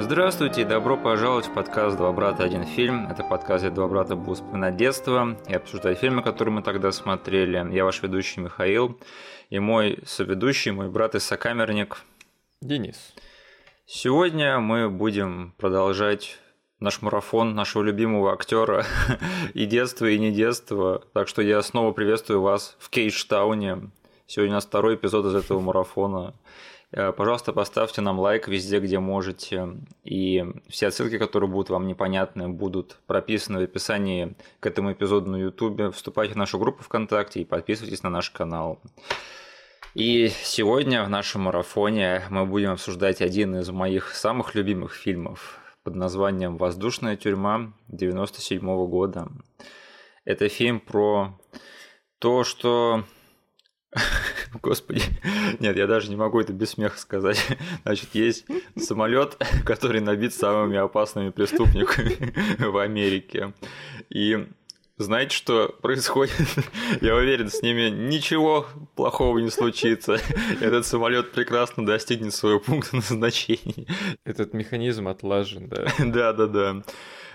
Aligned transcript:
Здравствуйте 0.00 0.60
и 0.60 0.64
добро 0.64 0.96
пожаловать 0.96 1.48
в 1.48 1.52
подкаст 1.52 1.96
«Два 1.96 2.12
брата. 2.12 2.44
Один 2.44 2.64
фильм». 2.64 3.08
Это 3.08 3.24
подкаст, 3.24 3.64
где 3.64 3.74
два 3.74 3.88
брата 3.88 4.14
будут 4.14 4.38
вспоминать 4.38 4.76
детство 4.76 5.36
и 5.48 5.52
обсуждать 5.52 5.98
фильмы, 5.98 6.22
которые 6.22 6.54
мы 6.54 6.62
тогда 6.62 6.92
смотрели. 6.92 7.74
Я 7.74 7.84
ваш 7.84 8.00
ведущий 8.00 8.40
Михаил 8.40 8.96
и 9.50 9.58
мой 9.58 9.98
соведущий, 10.06 10.70
мой 10.70 10.88
брат 10.88 11.16
и 11.16 11.18
сокамерник 11.18 12.04
Денис. 12.62 13.12
Сегодня 13.86 14.60
мы 14.60 14.88
будем 14.88 15.52
продолжать 15.58 16.38
наш 16.78 17.02
марафон 17.02 17.56
нашего 17.56 17.82
любимого 17.82 18.32
актера 18.32 18.86
и 19.52 19.66
детства, 19.66 20.06
и 20.06 20.16
не 20.16 20.30
детства. 20.30 21.02
Так 21.12 21.26
что 21.26 21.42
я 21.42 21.60
снова 21.60 21.90
приветствую 21.90 22.40
вас 22.40 22.76
в 22.78 22.88
Кейдж-тауне. 22.88 23.90
Сегодня 24.28 24.52
у 24.52 24.54
нас 24.58 24.66
второй 24.66 24.94
эпизод 24.94 25.26
из 25.26 25.34
этого 25.34 25.58
марафона. 25.58 26.34
Э, 26.90 27.12
пожалуйста, 27.12 27.52
поставьте 27.52 28.00
нам 28.00 28.18
лайк 28.18 28.48
везде, 28.48 28.80
где 28.80 28.98
можете. 28.98 29.68
И 30.04 30.44
все 30.68 30.90
ссылки, 30.90 31.18
которые 31.18 31.50
будут 31.50 31.70
вам 31.70 31.86
непонятны, 31.86 32.48
будут 32.48 32.98
прописаны 33.06 33.60
в 33.60 33.62
описании 33.62 34.36
к 34.60 34.66
этому 34.66 34.92
эпизоду 34.92 35.30
на 35.30 35.36
YouTube. 35.36 35.94
Вступайте 35.94 36.34
в 36.34 36.38
нашу 36.38 36.58
группу 36.58 36.82
ВКонтакте 36.82 37.40
и 37.40 37.44
подписывайтесь 37.44 38.02
на 38.02 38.10
наш 38.10 38.30
канал. 38.30 38.80
И 39.94 40.28
сегодня 40.28 41.02
в 41.04 41.10
нашем 41.10 41.42
марафоне 41.42 42.22
мы 42.30 42.46
будем 42.46 42.72
обсуждать 42.72 43.20
один 43.20 43.56
из 43.56 43.70
моих 43.70 44.14
самых 44.14 44.54
любимых 44.54 44.94
фильмов 44.94 45.58
под 45.82 45.94
названием 45.94 46.56
«Воздушная 46.56 47.16
тюрьма» 47.16 47.72
97 47.88 48.60
года. 48.86 49.28
Это 50.24 50.48
фильм 50.48 50.78
про 50.80 51.38
то, 52.18 52.44
что 52.44 53.04
Господи, 54.62 55.02
нет, 55.60 55.76
я 55.76 55.86
даже 55.86 56.10
не 56.10 56.16
могу 56.16 56.40
это 56.40 56.52
без 56.52 56.70
смеха 56.70 56.98
сказать. 56.98 57.44
Значит, 57.84 58.10
есть 58.14 58.46
самолет, 58.76 59.36
который 59.64 60.00
набит 60.00 60.34
самыми 60.34 60.76
опасными 60.76 61.30
преступниками 61.30 62.34
в 62.58 62.76
Америке. 62.78 63.52
И 64.10 64.46
знаете, 64.96 65.36
что 65.36 65.76
происходит? 65.80 66.34
Я 67.00 67.14
уверен, 67.14 67.50
с 67.50 67.62
ними 67.62 67.88
ничего 67.88 68.66
плохого 68.96 69.38
не 69.38 69.50
случится. 69.50 70.18
Этот 70.60 70.86
самолет 70.86 71.30
прекрасно 71.30 71.86
достигнет 71.86 72.34
своего 72.34 72.58
пункта 72.58 72.96
назначения. 72.96 73.86
Этот 74.24 74.54
механизм 74.54 75.06
отлажен, 75.06 75.68
да? 75.68 75.86
Да, 75.98 76.32
да, 76.32 76.46
да. 76.46 76.82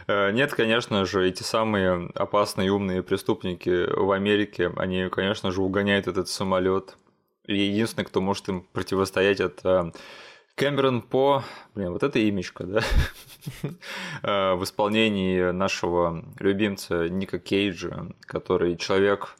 Э, 0.07 0.31
нет, 0.31 0.53
конечно 0.53 1.05
же, 1.05 1.27
эти 1.27 1.43
самые 1.43 2.09
опасные 2.15 2.67
и 2.67 2.69
умные 2.69 3.03
преступники 3.03 3.87
в 3.89 4.11
Америке, 4.11 4.71
они, 4.75 5.09
конечно 5.09 5.51
же, 5.51 5.61
угоняют 5.61 6.07
этот 6.07 6.27
самолет. 6.27 6.97
И 7.45 7.57
единственный, 7.57 8.05
кто 8.05 8.21
может 8.21 8.47
им 8.47 8.61
противостоять, 8.71 9.41
это 9.41 9.91
Кэмерон 10.55 11.01
По, 11.01 11.43
блин, 11.75 11.91
вот 11.91 12.03
это 12.03 12.29
имечко, 12.29 12.63
да, 12.63 12.81
э, 14.23 14.53
в 14.53 14.63
исполнении 14.63 15.51
нашего 15.51 16.23
любимца 16.39 17.09
Ника 17.09 17.39
Кейджа, 17.39 18.07
который 18.21 18.77
человек, 18.77 19.35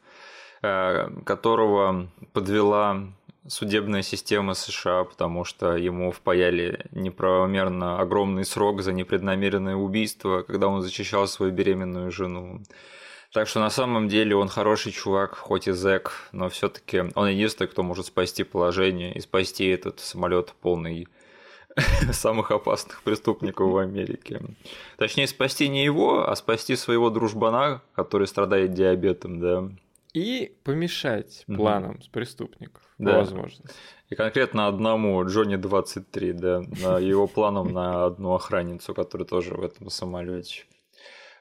э, 0.62 1.08
которого 1.24 2.08
подвела 2.32 3.06
судебная 3.46 4.02
система 4.02 4.54
США, 4.54 5.04
потому 5.04 5.44
что 5.44 5.76
ему 5.76 6.10
впаяли 6.10 6.86
неправомерно 6.90 8.00
огромный 8.00 8.44
срок 8.44 8.82
за 8.82 8.92
непреднамеренное 8.92 9.76
убийство, 9.76 10.42
когда 10.42 10.68
он 10.68 10.82
защищал 10.82 11.26
свою 11.26 11.52
беременную 11.52 12.10
жену. 12.10 12.62
Так 13.34 13.48
что 13.48 13.58
на 13.58 13.68
самом 13.68 14.06
деле 14.06 14.36
он 14.36 14.46
хороший 14.46 14.92
чувак, 14.92 15.34
хоть 15.34 15.66
и 15.66 15.72
зэк, 15.72 16.12
но 16.30 16.48
все-таки 16.48 17.02
он 17.16 17.26
единственный, 17.26 17.66
кто 17.66 17.82
может 17.82 18.06
спасти 18.06 18.44
положение 18.44 19.12
и 19.12 19.20
спасти 19.20 19.66
этот 19.66 19.98
самолет 19.98 20.54
полный 20.62 21.08
самых 22.12 22.52
опасных 22.52 23.02
преступников 23.02 23.72
в 23.72 23.76
Америке. 23.76 24.40
Точнее, 24.98 25.26
спасти 25.26 25.68
не 25.68 25.84
его, 25.84 26.30
а 26.30 26.36
спасти 26.36 26.76
своего 26.76 27.10
дружбана, 27.10 27.82
который 27.96 28.28
страдает 28.28 28.72
диабетом, 28.72 29.40
да. 29.40 29.68
И 30.12 30.56
помешать 30.62 31.42
планам 31.48 32.02
с 32.02 32.06
преступников 32.06 32.82
да. 32.98 33.18
возможно. 33.18 33.64
И 34.10 34.14
конкретно 34.14 34.68
одному 34.68 35.20
Джонни 35.26 35.56
23, 35.56 36.32
да, 36.34 36.60
его 37.00 37.26
планом 37.26 37.72
на 37.72 38.04
одну 38.04 38.32
охранницу, 38.34 38.94
которая 38.94 39.26
тоже 39.26 39.54
в 39.54 39.64
этом 39.64 39.90
самолете. 39.90 40.66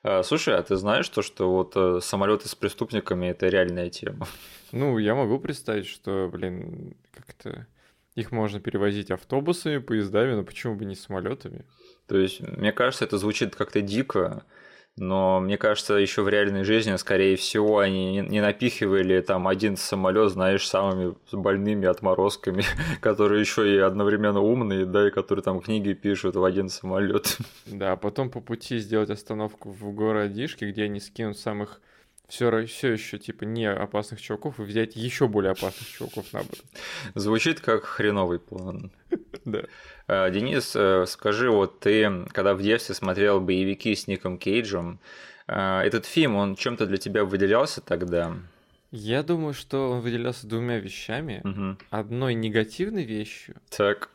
А, 0.04 0.22
слушай, 0.24 0.54
а 0.56 0.62
ты 0.62 0.76
знаешь 0.76 1.08
то, 1.08 1.22
что 1.22 1.50
вот 1.50 1.74
э, 1.76 2.00
самолеты 2.02 2.50
с 2.50 2.56
преступниками 2.56 3.28
это 3.28 3.48
реальная 3.48 3.90
тема? 3.90 4.28
Ну, 4.74 4.98
я 4.98 5.16
могу 5.16 5.40
представить, 5.40 5.88
что, 5.88 6.30
блин, 6.32 6.98
как-то 7.14 7.68
их 8.16 8.32
можно 8.32 8.60
перевозить 8.60 9.12
автобусами, 9.12 9.78
поездами, 9.78 10.34
но 10.34 10.44
почему 10.44 10.76
бы 10.76 10.84
не 10.86 10.96
самолетами? 10.96 11.66
То 12.08 12.18
есть, 12.18 12.42
мне 12.42 12.72
кажется, 12.74 13.06
это 13.06 13.18
звучит 13.18 13.56
как-то 13.56 13.82
дико, 13.82 14.44
но 14.96 15.40
мне 15.40 15.58
кажется, 15.58 15.96
еще 15.96 16.22
в 16.22 16.30
реальной 16.30 16.64
жизни, 16.64 16.96
скорее 16.98 17.36
всего, 17.36 17.80
они 17.80 18.22
не 18.22 18.42
напихивали 18.42 19.22
там 19.22 19.48
один 19.48 19.76
самолет, 19.76 20.32
знаешь, 20.32 20.68
самыми 20.68 21.16
больными 21.32 21.88
отморозками, 21.88 22.64
которые 23.02 23.42
еще 23.42 23.76
и 23.76 23.80
одновременно 23.80 24.40
умные, 24.40 24.86
да, 24.86 25.08
и 25.08 25.12
которые 25.12 25.44
там 25.44 25.62
книги 25.62 25.94
пишут 25.94 26.36
в 26.36 26.44
один 26.44 26.70
самолет. 26.70 27.38
Да, 27.66 27.94
а 27.94 27.96
потом 27.96 28.30
по 28.30 28.40
пути 28.40 28.78
сделать 28.78 29.10
остановку 29.10 29.72
в 29.72 29.96
городишке, 29.96 30.70
где 30.70 30.84
они 30.84 31.00
скинут 31.00 31.40
самых 31.40 31.82
все, 32.34 32.66
все 32.66 32.94
еще 32.94 33.20
типа 33.20 33.44
не 33.44 33.70
опасных 33.70 34.20
чуваков 34.20 34.60
и 34.60 34.64
взять 34.64 34.96
еще 34.96 35.28
более 35.28 35.52
опасных 35.52 35.88
чуваков 35.88 36.34
на 36.34 36.40
борт. 36.40 36.64
Звучит 37.14 37.60
как 37.60 37.84
хреновый 37.84 38.40
план. 38.40 38.92
Да. 39.46 39.64
А, 40.08 40.30
Денис, 40.30 40.74
э, 40.74 41.06
скажи, 41.06 41.52
вот 41.52 41.82
ты, 41.82 42.26
когда 42.32 42.56
в 42.56 42.62
детстве 42.62 42.96
смотрел 42.96 43.42
боевики 43.42 43.94
с 43.94 44.08
Ником 44.08 44.38
Кейджем, 44.38 45.02
а, 45.48 45.84
этот 45.84 46.06
фильм, 46.06 46.38
он 46.38 46.56
чем-то 46.56 46.86
для 46.86 46.96
тебя 46.96 47.26
выделялся 47.26 47.82
тогда? 47.82 48.38
Я 48.92 49.22
думаю, 49.22 49.54
что 49.54 49.92
он 49.92 50.00
выделялся 50.00 50.48
двумя 50.48 50.80
вещами. 50.80 51.42
Угу. 51.44 51.78
Одной 51.90 52.36
негативной 52.36 53.04
вещью, 53.04 53.56
так. 53.70 54.12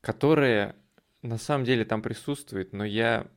которая 0.00 0.74
на 1.22 1.38
самом 1.38 1.64
деле 1.64 1.84
там 1.84 2.02
присутствует, 2.02 2.72
но 2.72 2.84
я 2.84 3.28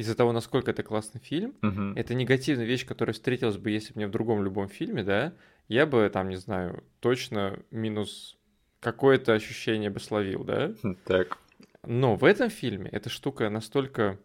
из-за 0.00 0.14
того, 0.14 0.32
насколько 0.32 0.70
это 0.70 0.82
классный 0.82 1.20
фильм, 1.20 1.54
угу. 1.60 1.92
это 1.94 2.14
негативная 2.14 2.64
вещь, 2.64 2.86
которая 2.86 3.12
встретилась 3.12 3.58
бы, 3.58 3.70
если 3.70 3.92
бы 3.92 3.98
мне 3.98 4.06
в 4.06 4.10
другом 4.10 4.42
любом 4.42 4.66
фильме, 4.70 5.04
да, 5.04 5.34
я 5.68 5.84
бы 5.84 6.08
там, 6.10 6.30
не 6.30 6.36
знаю, 6.36 6.82
точно 7.00 7.58
минус 7.70 8.38
какое-то 8.80 9.34
ощущение 9.34 9.90
бы 9.90 10.00
словил, 10.00 10.42
да? 10.42 10.72
Так. 11.04 11.36
Но 11.84 12.16
в 12.16 12.24
этом 12.24 12.48
фильме 12.48 12.88
эта 12.90 13.10
штука 13.10 13.50
настолько 13.50 14.18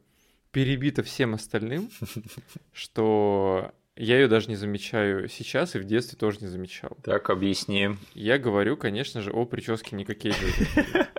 перебита 0.51 1.03
всем 1.03 1.33
остальным, 1.33 1.89
что 2.71 3.73
я 3.97 4.15
ее 4.21 4.29
даже 4.29 4.47
не 4.47 4.55
замечаю 4.55 5.27
сейчас 5.27 5.75
и 5.75 5.79
в 5.79 5.83
детстве 5.83 6.17
тоже 6.17 6.37
не 6.39 6.47
замечал. 6.47 6.97
Так, 7.03 7.29
объясни. 7.29 7.89
Я 8.13 8.37
говорю, 8.37 8.77
конечно 8.77 9.19
же, 9.19 9.31
о 9.31 9.43
прическе 9.45 9.97
Ника 9.97 10.15
Кейджа. 10.15 10.37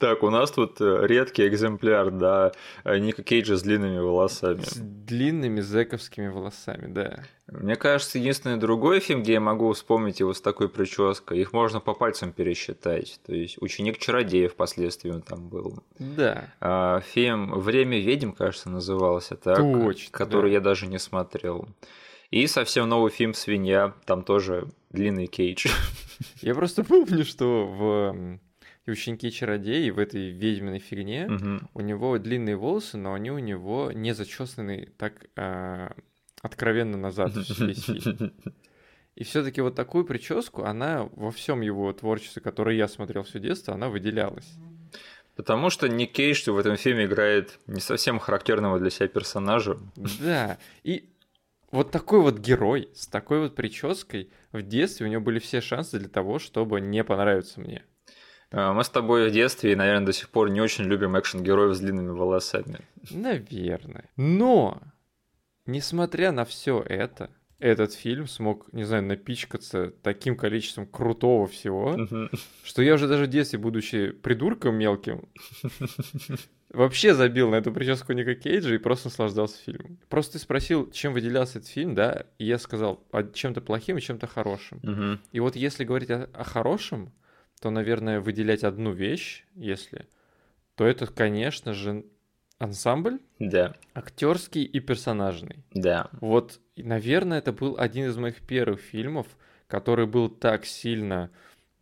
Так, 0.00 0.22
у 0.22 0.30
нас 0.30 0.50
тут 0.50 0.80
э, 0.80 1.06
редкий 1.06 1.46
экземпляр, 1.46 2.10
да, 2.10 2.52
э, 2.84 2.98
Ника 2.98 3.22
Кейджа 3.22 3.56
с 3.56 3.62
длинными 3.62 3.98
волосами. 3.98 4.62
С 4.62 4.76
длинными 4.76 5.60
зэковскими 5.60 6.28
волосами, 6.28 6.90
да. 6.90 7.22
Мне 7.46 7.76
кажется, 7.76 8.18
единственный 8.18 8.56
другой 8.56 9.00
фильм, 9.00 9.22
где 9.22 9.34
я 9.34 9.40
могу 9.40 9.70
вспомнить 9.74 10.20
его 10.20 10.32
с 10.32 10.40
такой 10.40 10.70
прической, 10.70 11.38
их 11.38 11.52
можно 11.52 11.80
по 11.80 11.92
пальцам 11.92 12.32
пересчитать. 12.32 13.20
То 13.26 13.34
есть 13.34 13.58
«Ученик 13.60 13.98
чародея» 13.98 14.48
впоследствии 14.48 15.10
он 15.10 15.20
там 15.20 15.50
был. 15.50 15.82
Да. 15.98 16.48
А, 16.60 17.00
фильм 17.00 17.60
«Время 17.60 18.00
ведьм», 18.00 18.32
кажется, 18.32 18.70
назывался 18.70 19.36
так. 19.36 19.58
Точно, 19.58 20.10
Который 20.12 20.50
да. 20.50 20.54
я 20.54 20.60
даже 20.60 20.86
не 20.86 20.98
смотрел. 20.98 21.68
И 22.30 22.46
совсем 22.46 22.88
новый 22.88 23.10
фильм 23.10 23.34
«Свинья», 23.34 23.92
там 24.06 24.22
тоже 24.22 24.66
длинный 24.88 25.26
Кейдж. 25.26 25.68
Я 26.40 26.54
просто 26.54 26.84
помню, 26.84 27.26
что 27.26 27.66
в 27.66 28.40
и 28.90 28.92
ученики 28.92 29.30
чародеи 29.30 29.90
в 29.90 29.98
этой 29.98 30.30
ведьминой 30.30 30.78
фигне, 30.80 31.26
Мгм. 31.28 31.68
у 31.74 31.80
него 31.80 32.18
длинные 32.18 32.56
волосы, 32.56 32.96
но 32.98 33.14
они 33.14 33.30
у 33.30 33.38
него 33.38 33.92
не 33.92 34.12
зачесаны 34.14 34.88
так 34.98 35.26
а, 35.36 35.94
откровенно 36.42 36.96
назад 36.98 37.32
весь 37.36 37.84
фильм. 37.84 38.32
И 39.16 39.24
все-таки 39.24 39.60
вот 39.60 39.74
такую 39.74 40.04
прическу, 40.04 40.62
она 40.64 41.08
во 41.12 41.30
всем 41.30 41.60
его 41.60 41.92
творчестве, 41.92 42.40
которое 42.42 42.76
я 42.76 42.88
смотрел 42.88 43.22
все 43.22 43.38
детство, 43.38 43.74
она 43.74 43.88
выделялась. 43.88 44.50
Потому 45.36 45.70
что 45.70 45.88
Ник 45.88 46.12
Кейдж 46.12 46.48
в 46.50 46.58
этом 46.58 46.76
фильме 46.76 47.04
играет 47.06 47.58
не 47.66 47.80
совсем 47.80 48.18
характерного 48.18 48.78
для 48.78 48.90
себя 48.90 49.08
персонажа. 49.08 49.78
Да, 50.20 50.58
и 50.84 51.08
вот 51.70 51.90
такой 51.90 52.20
вот 52.20 52.38
герой 52.38 52.88
с 52.94 53.06
такой 53.06 53.40
вот 53.40 53.54
прической 53.54 54.30
в 54.52 54.62
детстве 54.62 55.06
у 55.06 55.08
него 55.08 55.22
были 55.22 55.38
все 55.38 55.60
шансы 55.60 55.98
для 55.98 56.08
того, 56.08 56.38
чтобы 56.38 56.80
не 56.80 57.04
понравиться 57.04 57.60
мне. 57.60 57.84
А, 58.52 58.72
Мы 58.72 58.84
с 58.84 58.88
тобой 58.88 59.28
в 59.28 59.32
детстве 59.32 59.72
и, 59.72 59.76
наверное, 59.76 60.06
до 60.06 60.12
сих 60.12 60.28
пор 60.28 60.50
не 60.50 60.60
очень 60.60 60.84
любим 60.84 61.18
экшен-героев 61.18 61.76
с 61.76 61.80
длинными 61.80 62.10
волосами. 62.10 62.80
Наверное. 63.10 64.04
Но, 64.16 64.80
несмотря 65.66 66.32
на 66.32 66.44
все 66.44 66.80
это, 66.80 67.30
этот 67.60 67.92
фильм 67.92 68.26
смог, 68.26 68.72
не 68.72 68.84
знаю, 68.84 69.04
напичкаться 69.04 69.92
таким 70.02 70.34
количеством 70.36 70.86
крутого 70.86 71.46
всего, 71.46 72.08
что 72.64 72.82
я 72.82 72.94
уже 72.94 73.06
даже 73.06 73.24
в 73.26 73.28
детстве, 73.28 73.58
будучи 73.58 74.10
придурком 74.10 74.76
мелким, 74.76 75.28
вообще 76.70 77.14
забил 77.14 77.50
на 77.50 77.56
эту 77.56 77.72
прическу 77.72 78.12
Ника 78.14 78.34
Кейджа 78.34 78.74
и 78.74 78.78
просто 78.78 79.08
наслаждался 79.08 79.62
фильмом. 79.62 79.98
Просто 80.08 80.34
ты 80.34 80.38
спросил, 80.38 80.90
чем 80.90 81.12
выделялся 81.12 81.58
этот 81.58 81.68
фильм, 81.70 81.94
да, 81.94 82.24
и 82.38 82.46
я 82.46 82.58
сказал, 82.58 83.04
а 83.12 83.22
чем-то 83.24 83.60
плохим 83.60 83.98
и 83.98 84.00
чем-то 84.00 84.26
хорошим. 84.26 85.20
И 85.32 85.40
вот 85.40 85.54
если 85.54 85.84
говорить 85.84 86.10
о, 86.10 86.28
о 86.32 86.44
хорошем, 86.44 87.12
то, 87.60 87.70
наверное, 87.70 88.20
выделять 88.20 88.64
одну 88.64 88.92
вещь, 88.92 89.44
если, 89.54 90.06
то 90.74 90.86
это, 90.86 91.06
конечно 91.06 91.74
же, 91.74 92.04
ансамбль, 92.58 93.18
Да, 93.38 93.74
актерский 93.94 94.64
и 94.64 94.80
персонажный. 94.80 95.64
да. 95.72 96.08
Вот, 96.20 96.60
наверное, 96.76 97.38
это 97.38 97.52
был 97.52 97.76
один 97.78 98.06
из 98.08 98.16
моих 98.16 98.40
первых 98.42 98.80
фильмов, 98.80 99.26
который 99.66 100.06
был 100.06 100.28
так 100.28 100.64
сильно 100.66 101.30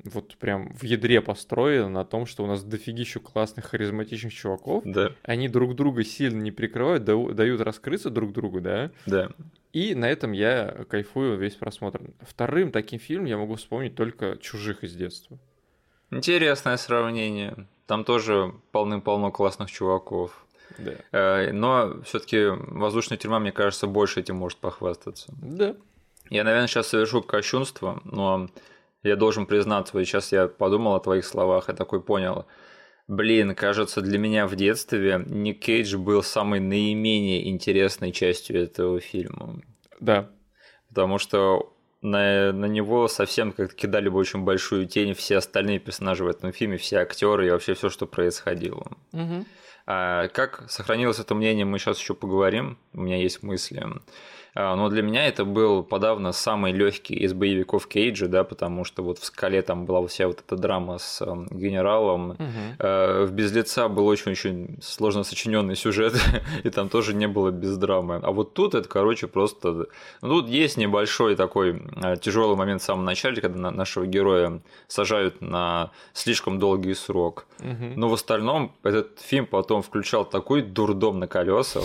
вот 0.04 0.36
прям 0.36 0.72
в 0.74 0.84
ядре 0.84 1.20
построен 1.20 1.92
на 1.92 2.04
том, 2.04 2.24
что 2.26 2.44
у 2.44 2.46
нас 2.46 2.62
дофигищу 2.62 3.20
классных 3.20 3.64
харизматичных 3.66 4.32
чуваков, 4.32 4.84
Да, 4.84 5.12
они 5.24 5.48
друг 5.48 5.74
друга 5.74 6.04
сильно 6.04 6.40
не 6.40 6.52
прикрывают, 6.52 7.04
дают 7.04 7.60
раскрыться 7.60 8.08
друг 8.08 8.32
другу, 8.32 8.60
да, 8.60 8.92
да. 9.06 9.30
и 9.72 9.96
на 9.96 10.08
этом 10.08 10.30
я 10.30 10.84
кайфую 10.88 11.36
весь 11.36 11.54
просмотр. 11.54 12.00
Вторым 12.20 12.70
таким 12.70 13.00
фильмом 13.00 13.26
я 13.26 13.38
могу 13.38 13.56
вспомнить 13.56 13.96
только 13.96 14.38
«Чужих» 14.40 14.84
из 14.84 14.94
детства. 14.94 15.36
Интересное 16.10 16.76
сравнение. 16.76 17.66
Там 17.86 18.04
тоже 18.04 18.54
полным-полно 18.72 19.30
классных 19.30 19.70
чуваков. 19.70 20.46
Да. 20.78 20.92
Э, 21.12 21.52
Но 21.52 22.02
все-таки 22.04 22.46
воздушная 22.48 23.18
тюрьма, 23.18 23.38
мне 23.38 23.52
кажется, 23.52 23.86
больше 23.86 24.20
этим 24.20 24.36
может 24.36 24.58
похвастаться. 24.58 25.32
Да. 25.42 25.74
Я, 26.30 26.44
наверное, 26.44 26.68
сейчас 26.68 26.88
совершу 26.88 27.22
кощунство, 27.22 28.00
но 28.04 28.48
я 29.02 29.16
должен 29.16 29.46
признаться, 29.46 29.96
вот 29.96 30.04
сейчас 30.04 30.32
я 30.32 30.48
подумал 30.48 30.94
о 30.94 31.00
твоих 31.00 31.24
словах 31.24 31.68
и 31.68 31.72
такой 31.72 32.02
понял. 32.02 32.46
Блин, 33.06 33.54
кажется, 33.54 34.02
для 34.02 34.18
меня 34.18 34.46
в 34.46 34.54
детстве 34.54 35.22
Ник 35.26 35.60
Кейдж 35.60 35.96
был 35.96 36.22
самой 36.22 36.60
наименее 36.60 37.48
интересной 37.48 38.12
частью 38.12 38.62
этого 38.62 39.00
фильма. 39.00 39.62
Да. 39.98 40.30
Потому 40.88 41.18
что 41.18 41.74
на, 42.00 42.52
на 42.52 42.66
него 42.66 43.08
совсем 43.08 43.52
как-то 43.52 43.74
кидали 43.74 44.08
бы 44.08 44.18
очень 44.18 44.44
большую 44.44 44.86
тень 44.86 45.14
все 45.14 45.38
остальные 45.38 45.80
персонажи 45.80 46.24
в 46.24 46.28
этом 46.28 46.52
фильме, 46.52 46.76
все 46.76 46.98
актеры 46.98 47.46
и 47.46 47.50
вообще 47.50 47.74
все, 47.74 47.90
что 47.90 48.06
происходило. 48.06 48.92
Мгм. 49.12 49.46
А 49.86 50.28
как 50.28 50.70
сохранилось 50.70 51.18
это 51.18 51.34
мнение, 51.34 51.64
мы 51.64 51.78
сейчас 51.78 51.98
еще 51.98 52.14
поговорим. 52.14 52.78
У 52.92 53.00
меня 53.00 53.16
есть 53.16 53.42
мысли. 53.42 53.84
А, 54.60 54.74
Но 54.74 54.88
для 54.88 55.02
меня 55.02 55.24
это 55.28 55.44
был 55.44 55.84
подавно 55.84 56.32
самый 56.32 56.72
легкий 56.72 57.14
из 57.14 57.32
боевиков 57.32 57.86
Кейджа, 57.86 58.26
да, 58.26 58.42
потому 58.42 58.84
что 58.84 59.04
вот 59.04 59.18
в 59.18 59.24
скале 59.24 59.62
там 59.62 59.86
была 59.86 60.04
вся 60.08 60.26
вот 60.26 60.40
эта 60.44 60.56
драма 60.56 60.98
с 60.98 61.22
эм, 61.22 61.46
генералом. 61.48 62.36
Э, 62.80 63.24
В 63.24 63.30
без 63.30 63.52
лица 63.52 63.88
был 63.88 64.06
очень-очень 64.08 64.78
сложно 64.82 65.22
сочиненный 65.22 65.76
сюжет, 65.76 66.14
и 66.64 66.70
там 66.70 66.88
тоже 66.88 67.14
не 67.14 67.28
было 67.28 67.50
без 67.52 67.76
драмы. 67.76 68.18
А 68.20 68.32
вот 68.32 68.54
тут 68.54 68.74
это, 68.74 68.88
короче, 68.88 69.28
просто. 69.28 69.86
Ну, 70.22 70.40
тут 70.40 70.48
есть 70.48 70.76
небольшой 70.76 71.36
такой 71.36 71.80
тяжелый 72.20 72.56
момент 72.56 72.82
в 72.82 72.84
самом 72.84 73.04
начале, 73.04 73.40
когда 73.40 73.58
на- 73.60 73.70
нашего 73.70 74.06
героя 74.06 74.60
сажают 74.88 75.40
на 75.40 75.90
слишком 76.12 76.58
долгий 76.58 76.94
срок. 76.94 77.46
Мгм. 77.60 77.92
Но 77.94 78.08
в 78.08 78.12
остальном 78.12 78.72
этот 78.82 79.20
фильм 79.20 79.46
потом 79.46 79.82
включал 79.82 80.24
такой 80.24 80.62
дурдом 80.62 81.20
на 81.20 81.28
колесах. 81.28 81.84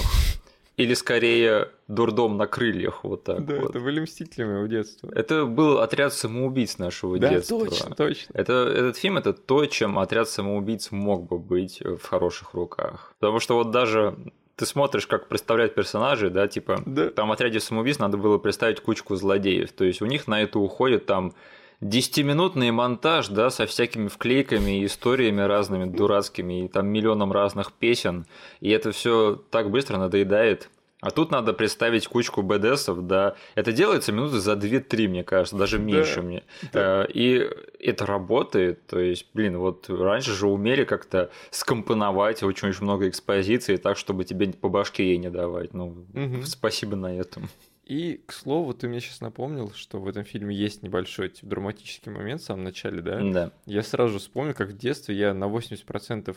Или 0.76 0.96
скорее 0.96 1.68
дурдом 1.94 2.38
на 2.38 2.48
крыльях, 2.48 3.04
вот 3.04 3.24
так 3.24 3.46
Да, 3.46 3.56
вот. 3.56 3.70
это 3.72 3.80
были 3.80 4.00
мстители 4.00 4.44
моего 4.44 4.68
детства. 4.68 5.10
Это 5.14 5.46
был 5.46 5.80
отряд 5.80 6.14
самоубийц 6.14 6.78
нашего 6.78 7.18
Да, 7.18 7.30
детства. 7.30 7.60
точно, 7.66 7.96
точно. 7.96 8.32
Это, 8.34 8.54
этот 8.54 8.98
фильм 8.98 9.18
это 9.18 9.34
то, 9.34 9.66
чем 9.66 10.00
отряд 10.00 10.30
самоубийц 10.30 10.92
мог 10.92 11.28
бы 11.28 11.40
быть 11.40 11.82
в 11.82 12.04
хороших 12.04 12.54
руках. 12.54 13.14
Потому 13.20 13.40
что 13.40 13.56
вот 13.56 13.72
даже 13.72 14.16
ты 14.56 14.66
смотришь, 14.66 15.08
как 15.08 15.28
представляют 15.28 15.74
персонажей, 15.76 16.30
да, 16.30 16.48
типа, 16.48 16.82
Да. 16.86 17.10
там 17.10 17.30
в 17.30 17.32
отряде 17.32 17.60
самоубийц 17.60 17.98
надо 18.00 18.18
было 18.18 18.38
представить 18.38 18.80
кучку 18.82 19.16
злодеев. 19.16 19.72
То 19.72 19.84
есть 19.84 20.02
у 20.02 20.06
них 20.06 20.28
на 20.28 20.42
это 20.44 20.60
уходит 20.60 21.06
там 21.06 21.34
10-минутный 21.82 22.72
монтаж, 22.72 23.28
да, 23.28 23.50
со 23.50 23.66
всякими 23.66 24.08
вклейками 24.08 24.80
и 24.82 24.86
историями 24.86 25.42
разными 25.42 25.86
дурацкими, 25.86 26.66
и 26.66 26.68
там 26.68 26.88
миллионом 26.88 27.32
разных 27.34 27.74
песен. 27.74 28.26
И 28.62 28.70
это 28.70 28.92
все 28.92 29.42
так 29.50 29.70
быстро 29.70 29.98
надоедает. 29.98 30.70
А 31.04 31.12
тут 31.12 31.32
надо 31.32 31.52
представить 31.52 32.08
кучку 32.08 32.42
БДСов, 32.44 33.06
да. 33.06 33.36
Это 33.56 33.74
делается 33.74 34.14
минуты 34.14 34.40
за 34.40 34.54
2-3, 34.54 35.10
мне 35.10 35.24
кажется, 35.26 35.58
даже 35.58 35.78
меньше 35.78 36.22
мне. 36.22 36.44
Э, 36.72 37.06
И 37.14 37.46
это 37.80 38.06
работает. 38.06 38.88
То 38.88 39.00
есть, 39.00 39.28
блин, 39.34 39.58
вот 39.58 39.90
раньше 39.90 40.32
же 40.32 40.48
умели 40.48 40.86
как-то 40.86 41.30
скомпоновать 41.52 42.42
очень-очень 42.42 42.84
много 42.84 43.10
экспозиции 43.10 43.76
так, 43.76 43.98
чтобы 43.98 44.24
тебе 44.24 44.48
по 44.54 44.70
башке 44.70 45.10
ей 45.10 45.18
не 45.18 45.30
давать. 45.30 45.74
Ну, 45.74 46.06
спасибо 46.46 46.96
на 46.96 47.14
этом. 47.14 47.50
И, 47.86 48.22
к 48.26 48.32
слову, 48.32 48.74
ты 48.74 48.88
мне 48.88 49.02
сейчас 49.02 49.20
напомнил, 49.20 49.74
что 49.76 50.00
в 50.00 50.08
этом 50.08 50.24
фильме 50.24 50.56
есть 50.56 50.84
небольшой 50.84 51.28
типа, 51.28 51.48
драматический 51.48 52.14
момент 52.14 52.42
в 52.42 52.46
самом 52.46 52.64
начале, 52.64 53.02
да? 53.02 53.20
Да. 53.22 53.52
Я 53.66 53.84
сразу 53.84 54.14
же 54.14 54.20
вспомнил, 54.20 54.54
как 54.54 54.70
в 54.70 54.78
детстве 54.78 55.16
я 55.18 55.34
на 55.34 55.46
80% 55.50 56.30
а, 56.30 56.34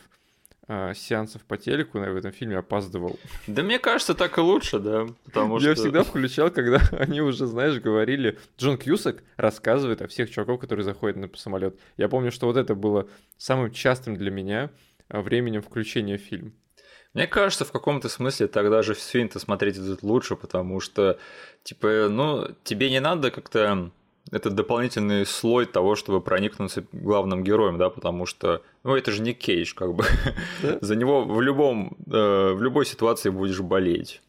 сеансов 0.68 1.42
по 1.44 1.56
телеку 1.56 1.98
на- 1.98 2.10
в 2.10 2.16
этом 2.16 2.32
фильме 2.32 2.58
опаздывал. 2.58 3.18
Да 3.46 3.62
мне 3.62 3.78
кажется, 3.78 4.14
так 4.14 4.36
и 4.38 4.40
лучше, 4.40 4.78
да. 4.80 5.06
Потому 5.24 5.58
я 5.58 5.74
что... 5.74 5.82
всегда 5.82 6.02
включал, 6.02 6.50
когда 6.50 6.80
они 6.98 7.20
уже, 7.20 7.46
знаешь, 7.46 7.78
говорили... 7.78 8.38
Джон 8.58 8.76
Кьюсак 8.76 9.22
рассказывает 9.36 10.02
о 10.02 10.08
всех 10.08 10.30
чуваков, 10.30 10.60
которые 10.60 10.84
заходят 10.84 11.16
на 11.16 11.30
самолет. 11.36 11.78
Я 11.96 12.08
помню, 12.08 12.32
что 12.32 12.46
вот 12.46 12.56
это 12.56 12.74
было 12.74 13.08
самым 13.36 13.70
частым 13.70 14.16
для 14.16 14.30
меня 14.30 14.70
а, 15.08 15.20
временем 15.20 15.62
включения 15.62 16.18
в 16.18 16.22
фильм. 16.22 16.54
Мне 17.14 17.26
кажется, 17.26 17.64
в 17.64 17.72
каком-то 17.72 18.08
смысле 18.08 18.46
тогда 18.48 18.82
же 18.82 18.94
фильм-то 18.94 19.38
смотреть 19.38 19.78
этот 19.78 20.02
лучше, 20.02 20.36
потому 20.36 20.80
что, 20.80 21.18
типа, 21.62 22.08
ну, 22.10 22.48
тебе 22.64 22.90
не 22.90 23.00
надо 23.00 23.30
как-то 23.30 23.90
это 24.32 24.50
дополнительный 24.50 25.24
слой 25.24 25.66
того, 25.66 25.94
чтобы 25.94 26.20
проникнуться 26.20 26.84
главным 26.92 27.44
героем, 27.44 27.78
да, 27.78 27.90
потому 27.90 28.26
что, 28.26 28.62
ну, 28.84 28.96
это 28.96 29.12
же 29.12 29.22
не 29.22 29.32
Кейдж, 29.34 29.74
как 29.74 29.94
бы. 29.94 30.04
Да. 30.62 30.78
За 30.80 30.96
него 30.96 31.24
в 31.24 31.40
любом, 31.40 31.96
э, 32.06 32.52
в 32.52 32.62
любой 32.62 32.86
ситуации 32.86 33.30
будешь 33.30 33.60
болеть. 33.60 34.20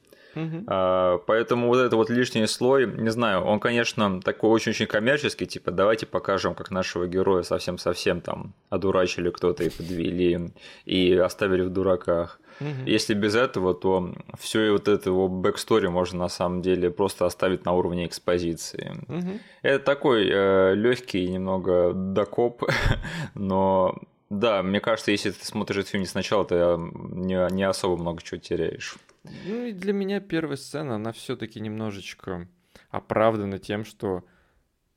А, 0.68 1.18
Поэтому 1.26 1.68
вот 1.68 1.80
этот 1.80 1.94
вот 1.94 2.10
лишний 2.10 2.46
слой, 2.48 2.86
не 2.86 3.10
знаю, 3.10 3.42
он, 3.42 3.60
конечно, 3.60 4.22
такой 4.22 4.52
очень-очень 4.52 4.86
коммерческий, 4.86 5.46
типа, 5.46 5.72
давайте 5.72 6.06
покажем, 6.06 6.54
как 6.54 6.72
нашего 6.72 7.08
героя 7.08 7.44
совсем-совсем 7.44 8.22
там 8.22 8.54
одурачили 8.70 9.30
кто-то 9.30 9.64
и 9.64 9.70
подвели, 9.70 10.52
и 10.86 11.14
оставили 11.14 11.64
в 11.64 11.70
дураках. 11.70 12.40
Мгм. 12.60 12.86
Если 12.86 13.14
без 13.14 13.36
этого, 13.36 13.74
то 13.74 14.14
все 14.40 14.72
вот 14.72 14.88
это 14.88 15.10
его 15.10 15.28
backstory 15.28 15.88
можно 15.88 16.20
на 16.20 16.30
самом 16.30 16.62
деле 16.62 16.90
просто 16.90 17.26
оставить 17.26 17.66
на 17.66 17.74
уровне 17.74 18.06
экспозиции. 18.06 18.96
Мгм. 19.08 19.40
Это 19.62 19.84
такой 19.84 20.26
легкий 20.26 21.28
немного 21.28 21.94
докоп, 21.94 22.64
но 23.36 23.96
да, 24.30 24.62
мне 24.62 24.82
кажется, 24.82 25.12
если 25.12 25.32
ты 25.32 25.46
смотришь 25.46 25.78
этот 25.78 25.92
фильм 25.92 26.02
не 26.02 26.08
сначала, 26.08 26.44
ты 26.46 26.56
э, 26.56 26.78
не, 26.78 27.54
не 27.54 27.64
особо 27.64 27.96
много 27.96 28.22
чего 28.22 28.40
теряешь. 28.40 28.96
Ну 29.24 29.66
и 29.66 29.72
для 29.72 29.94
меня 29.94 30.20
первая 30.20 30.58
сцена, 30.58 30.96
она 30.96 31.14
все-таки 31.14 31.62
немножечко 31.62 32.48
оправдана 32.90 33.58
тем, 33.58 33.86
что 33.86 34.26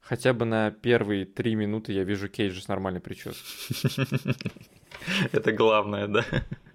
хотя 0.00 0.33
бы 0.33 0.45
на 0.47 0.73
первые 0.73 1.26
три 1.26 1.55
минуты 1.55 1.93
я 1.93 2.02
вижу 2.02 2.29
Кейджа 2.29 2.61
с 2.61 2.67
нормальной 2.67 3.00
прической. 3.00 3.40
Это 5.33 5.52
главное, 5.52 6.09
да. 6.09 6.25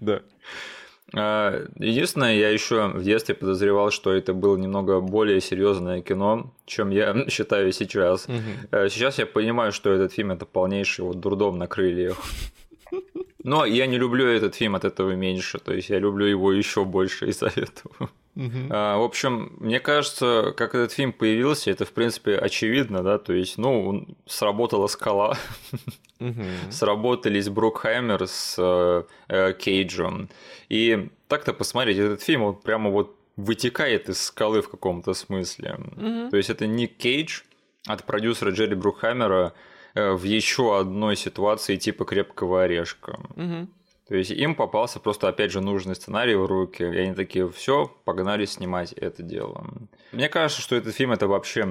Да. 0.00 0.22
А, 1.14 1.66
Единственное, 1.78 2.34
я 2.36 2.50
еще 2.50 2.88
в 2.88 3.02
детстве 3.02 3.34
подозревал, 3.34 3.90
что 3.90 4.12
это 4.12 4.34
было 4.34 4.56
немного 4.56 5.00
более 5.00 5.40
серьезное 5.40 6.02
кино, 6.02 6.52
чем 6.66 6.90
я 6.90 7.26
считаю 7.30 7.72
сейчас. 7.72 8.26
Э, 8.70 8.88
Сейчас 8.88 9.18
я 9.18 9.26
понимаю, 9.26 9.72
что 9.72 9.90
этот 9.90 10.12
фильм 10.12 10.32
это 10.32 10.46
полнейший 10.46 11.04
вот 11.04 11.20
дурдом 11.20 11.58
на 11.58 11.66
крыльях. 11.66 12.16
Но 13.44 13.64
я 13.64 13.86
не 13.86 13.98
люблю 13.98 14.26
этот 14.26 14.56
фильм 14.56 14.74
от 14.74 14.84
этого 14.84 15.12
меньше, 15.12 15.58
то 15.58 15.72
есть 15.72 15.88
я 15.90 16.00
люблю 16.00 16.26
его 16.26 16.52
еще 16.52 16.84
больше 16.84 17.28
из-за 17.28 17.46
этого. 17.46 18.10
Мгм. 18.36 18.68
А, 18.70 18.98
В 18.98 19.02
общем, 19.02 19.56
мне 19.60 19.80
кажется, 19.80 20.54
как 20.56 20.74
этот 20.74 20.92
фильм 20.92 21.12
появился, 21.12 21.70
это 21.70 21.84
в 21.84 21.92
принципе 21.92 22.36
очевидно, 22.36 23.02
да, 23.02 23.18
то 23.18 23.32
есть, 23.32 23.58
ну, 23.58 23.88
он- 23.88 24.16
сработала 24.26 24.86
скала, 24.88 25.36
Мгм. 26.20 26.44
сработались 26.70 27.48
Брукхаймер 27.48 28.26
с 28.26 28.56
э, 28.58 29.02
э, 29.28 29.52
Кейджем. 29.54 30.28
И 30.68 31.08
так-то 31.28 31.52
посмотреть, 31.52 31.98
этот 31.98 32.22
фильм 32.22 32.44
вот 32.44 32.62
прямо 32.62 32.90
вот 32.90 33.16
вытекает 33.36 34.08
из 34.08 34.22
скалы 34.22 34.60
в 34.62 34.68
каком-то 34.70 35.14
смысле. 35.14 35.76
Мгм. 35.96 36.30
То 36.30 36.36
есть 36.36 36.50
это 36.50 36.66
Ник 36.66 36.96
Кейдж 36.96 37.40
от 37.86 38.04
продюсера 38.04 38.50
Джерри 38.50 38.74
Брукхаймера 38.74 39.52
э, 39.94 40.12
в 40.12 40.24
еще 40.24 40.78
одной 40.78 41.16
ситуации 41.16 41.76
типа 41.76 42.04
крепкого 42.04 42.64
орешка. 42.64 43.18
Мгм. 43.34 43.68
То 44.08 44.14
есть 44.14 44.30
им 44.30 44.54
попался 44.54 45.00
просто, 45.00 45.28
опять 45.28 45.50
же, 45.50 45.60
нужный 45.60 45.96
сценарий 45.96 46.36
в 46.36 46.46
руки, 46.46 46.82
и 46.82 46.96
они 46.96 47.12
такие, 47.12 47.50
все, 47.50 47.90
погнали 48.04 48.44
снимать 48.44 48.92
это 48.92 49.24
дело. 49.24 49.66
Мне 50.12 50.28
кажется, 50.28 50.62
что 50.62 50.76
этот 50.76 50.94
фильм 50.94 51.10
это 51.10 51.26
вообще 51.26 51.66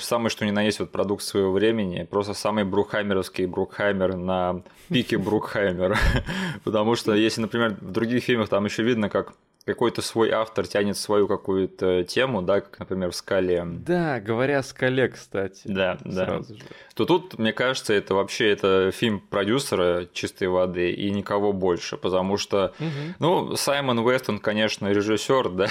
самый 0.00 0.30
что 0.30 0.46
ни 0.46 0.50
на 0.50 0.62
есть 0.62 0.80
вот 0.80 0.90
продукт 0.90 1.22
своего 1.22 1.52
времени, 1.52 2.08
просто 2.10 2.32
самый 2.32 2.64
брухаймеровский 2.64 3.44
Брукхаймер 3.44 4.16
на 4.16 4.62
пике 4.88 5.18
Брукхаймера. 5.18 5.98
Потому 6.64 6.96
что 6.96 7.14
если, 7.14 7.42
например, 7.42 7.76
в 7.78 7.90
других 7.90 8.24
фильмах 8.24 8.48
там 8.48 8.64
еще 8.64 8.82
видно, 8.82 9.10
как 9.10 9.34
какой-то 9.64 10.02
свой 10.02 10.30
автор 10.30 10.66
тянет 10.66 10.96
свою 10.98 11.26
какую-то 11.26 12.04
тему, 12.04 12.42
да, 12.42 12.60
как, 12.60 12.78
например, 12.78 13.10
в 13.10 13.16
«Скале». 13.16 13.64
Да, 13.64 14.20
говоря 14.20 14.58
о 14.58 14.62
«Скале», 14.62 15.08
кстати. 15.08 15.62
Да, 15.64 15.98
да. 16.04 16.42
Же. 16.42 16.58
То 16.94 17.06
тут, 17.06 17.38
мне 17.38 17.52
кажется, 17.52 17.94
это 17.94 18.14
вообще 18.14 18.50
это 18.50 18.90
фильм 18.92 19.20
продюсера 19.20 20.06
чистой 20.12 20.48
воды 20.48 20.92
и 20.92 21.10
никого 21.10 21.52
больше, 21.52 21.96
потому 21.96 22.36
что, 22.36 22.74
угу. 22.78 23.14
ну, 23.18 23.56
Саймон 23.56 24.00
Уэст, 24.00 24.28
он, 24.28 24.38
конечно, 24.38 24.88
режиссер, 24.88 25.48
да, 25.50 25.68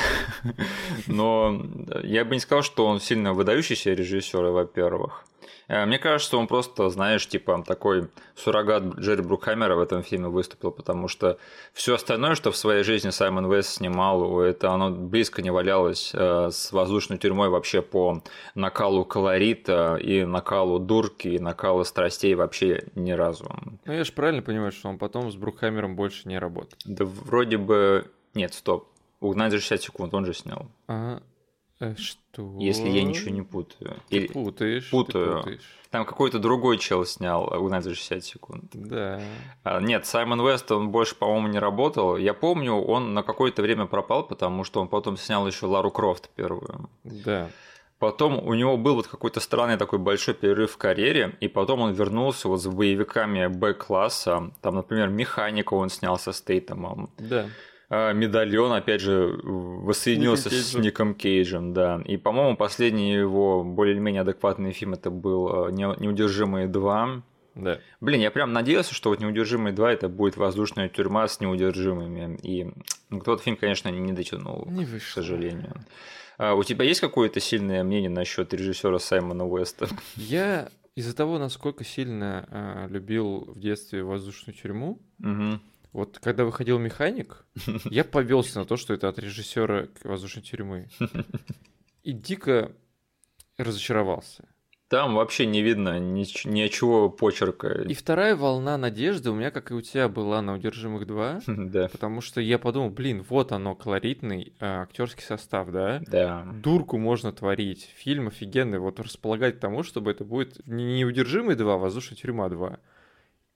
но 1.07 1.61
я 2.03 2.25
бы 2.25 2.33
не 2.33 2.39
сказал, 2.39 2.63
что 2.63 2.87
он 2.87 2.99
сильно 2.99 3.33
выдающийся 3.33 3.93
режиссер, 3.93 4.43
во-первых. 4.45 5.23
Э, 5.67 5.85
мне 5.85 5.99
кажется, 5.99 6.27
что 6.27 6.39
он 6.39 6.47
просто, 6.47 6.89
знаешь, 6.89 7.27
типа 7.27 7.63
такой 7.65 8.09
суррогат 8.35 8.83
Джерри 8.99 9.21
Брукхаймера 9.21 9.75
в 9.75 9.79
этом 9.79 10.03
фильме 10.03 10.27
выступил, 10.27 10.71
потому 10.71 11.07
что 11.07 11.37
все 11.73 11.95
остальное, 11.95 12.35
что 12.35 12.51
в 12.51 12.57
своей 12.57 12.83
жизни 12.83 13.09
Саймон 13.09 13.51
Вест 13.51 13.69
снимал, 13.69 14.41
это 14.41 14.71
оно 14.71 14.91
близко 14.91 15.41
не 15.41 15.51
валялось 15.51 16.11
э, 16.13 16.49
с 16.51 16.71
воздушной 16.71 17.17
тюрьмой 17.17 17.49
вообще 17.49 17.81
по 17.81 18.21
накалу 18.55 19.05
колорита 19.05 19.95
и 19.95 20.25
накалу 20.25 20.79
дурки 20.79 21.27
и 21.27 21.39
накалу 21.39 21.83
страстей 21.83 22.35
вообще 22.35 22.87
ни 22.95 23.11
разу. 23.11 23.51
Ну 23.85 23.93
я 23.93 24.03
же 24.03 24.11
правильно 24.13 24.41
понимаю, 24.41 24.71
что 24.71 24.89
он 24.89 24.97
потом 24.97 25.31
с 25.31 25.35
Брукхаймером 25.35 25.95
больше 25.95 26.27
не 26.27 26.39
работает. 26.39 26.81
Да 26.85 27.05
вроде 27.05 27.57
бы... 27.57 28.11
Нет, 28.33 28.53
стоп. 28.53 28.89
Угнать 29.19 29.51
за 29.51 29.59
60 29.59 29.81
секунд 29.81 30.13
он 30.13 30.25
же 30.25 30.33
снял. 30.33 30.67
Ага. 30.87 31.21
Э, 31.79 31.95
что? 31.95 32.57
Если 32.59 32.89
я 32.89 33.03
ничего 33.03 33.31
не 33.31 33.41
путаю. 33.41 33.95
Ты 34.09 34.17
Или... 34.17 34.27
путаешь. 34.27 34.89
Путаю. 34.89 35.25
Ты 35.25 35.37
путаешь. 35.37 35.69
Там 35.89 36.05
какой-то 36.05 36.39
другой 36.39 36.79
чел 36.79 37.05
снял 37.05 37.43
«Угнать 37.53 37.83
за 37.83 37.93
60 37.93 38.23
секунд». 38.23 38.63
Да. 38.73 39.21
А, 39.63 39.79
нет, 39.79 40.07
Саймон 40.07 40.41
Вест, 40.41 40.71
он 40.71 40.89
больше, 40.89 41.15
по-моему, 41.15 41.49
не 41.49 41.59
работал. 41.59 42.17
Я 42.17 42.33
помню, 42.33 42.73
он 42.73 43.13
на 43.13 43.21
какое-то 43.21 43.61
время 43.61 43.85
пропал, 43.85 44.25
потому 44.25 44.63
что 44.63 44.81
он 44.81 44.87
потом 44.87 45.17
снял 45.17 45.45
еще 45.45 45.67
Лару 45.67 45.91
Крофт 45.91 46.29
первую. 46.35 46.89
Да. 47.03 47.49
Потом 47.99 48.45
у 48.45 48.53
него 48.53 48.75
был 48.75 48.95
вот 48.95 49.07
какой-то 49.07 49.39
странный 49.39 49.77
такой 49.77 49.99
большой 49.99 50.33
перерыв 50.33 50.71
в 50.71 50.77
карьере, 50.77 51.37
и 51.39 51.47
потом 51.47 51.81
он 51.81 51.93
вернулся 51.93 52.47
вот 52.47 52.61
с 52.61 52.67
боевиками 52.67 53.47
Б-класса. 53.47 54.51
Там, 54.61 54.75
например, 54.75 55.09
«Механика» 55.09 55.75
он 55.75 55.89
снял 55.89 56.17
со 56.17 56.33
Стейтемом. 56.33 57.11
Да. 57.17 57.47
А, 57.95 58.11
медальон, 58.11 58.71
опять 58.71 59.01
же, 59.01 59.39
воссоединился 59.43 60.49
с 60.49 60.73
Ником 60.73 61.13
Кейджем, 61.13 61.73
да. 61.73 62.01
И, 62.05 62.17
по-моему, 62.17 62.57
последний 62.57 63.13
его 63.13 63.63
более-менее 63.63 64.23
адекватный 64.23 64.71
фильм 64.71 64.93
это 64.93 65.11
был 65.11 65.65
а, 65.67 65.69
«Неудержимые 65.69 66.67
2». 66.67 67.21
Да. 67.53 67.79
Блин, 68.01 68.19
я 68.19 68.31
прям 68.31 68.51
надеялся, 68.51 68.95
что 68.95 69.11
вот 69.11 69.19
«Неудержимые 69.19 69.75
2» 69.75 69.87
это 69.89 70.09
будет 70.09 70.37
воздушная 70.37 70.89
тюрьма 70.89 71.27
с 71.27 71.39
неудержимыми. 71.39 72.39
И 72.41 72.67
ну, 73.11 73.19
тот 73.19 73.43
фильм, 73.43 73.57
конечно, 73.57 73.89
не 73.89 74.11
дотянул, 74.11 74.67
не 74.71 74.87
к 74.87 75.03
сожалению. 75.03 75.85
А 76.39 76.55
у 76.55 76.63
тебя 76.63 76.85
есть 76.85 76.99
какое-то 76.99 77.39
сильное 77.39 77.83
мнение 77.83 78.09
насчет 78.09 78.51
режиссера 78.55 78.97
Саймона 78.97 79.47
Уэста? 79.47 79.87
Я 80.15 80.69
из-за 80.95 81.15
того, 81.15 81.37
насколько 81.37 81.83
сильно 81.83 82.47
а, 82.49 82.87
любил 82.87 83.51
в 83.53 83.59
детстве 83.59 84.03
воздушную 84.03 84.57
тюрьму, 84.57 84.99
угу. 85.19 85.59
Вот 85.93 86.19
когда 86.19 86.43
выходил 86.43 86.79
механик, 86.79 87.45
я 87.85 88.03
повелся 88.03 88.59
на 88.59 88.65
то, 88.65 88.77
что 88.77 88.93
это 88.93 89.07
от 89.07 89.19
режиссера 89.19 89.87
воздушной 90.03 90.43
тюрьмы. 90.43 90.89
И 92.03 92.11
дико 92.11 92.73
разочаровался. 93.57 94.43
Там 94.89 95.15
вообще 95.15 95.47
не 95.47 95.63
видно 95.63 95.97
ни, 95.97 96.23
ни 96.47 96.67
чего 96.67 97.09
почерка. 97.09 97.81
И 97.81 97.95
вторая 97.95 98.35
волна 98.35 98.77
надежды 98.77 99.31
у 99.31 99.33
меня, 99.33 99.49
как 99.49 99.71
и 99.71 99.73
у 99.73 99.81
тебя, 99.81 100.07
была 100.07 100.41
на 100.43 100.53
«Удержимых 100.53 101.07
2», 101.07 101.43
да. 101.71 101.87
потому 101.87 102.21
что 102.21 102.41
я 102.41 102.59
подумал, 102.59 102.91
блин, 102.91 103.25
вот 103.27 103.51
оно, 103.51 103.73
колоритный 103.73 104.53
а, 104.59 104.83
актерский 104.83 105.23
состав, 105.23 105.71
да? 105.71 105.99
Да. 106.05 106.45
Дурку 106.61 106.99
можно 106.99 107.31
творить, 107.31 107.89
фильм 107.95 108.27
офигенный, 108.27 108.77
вот 108.77 108.99
располагать 108.99 109.57
к 109.57 109.59
тому, 109.59 109.81
чтобы 109.81 110.11
это 110.11 110.25
будет 110.25 110.61
не 110.67 110.99
«Неудержимый 110.99 111.55
2», 111.55 111.73
а 111.73 111.77
«Воздушная 111.77 112.17
тюрьма 112.17 112.47
2». 112.47 112.77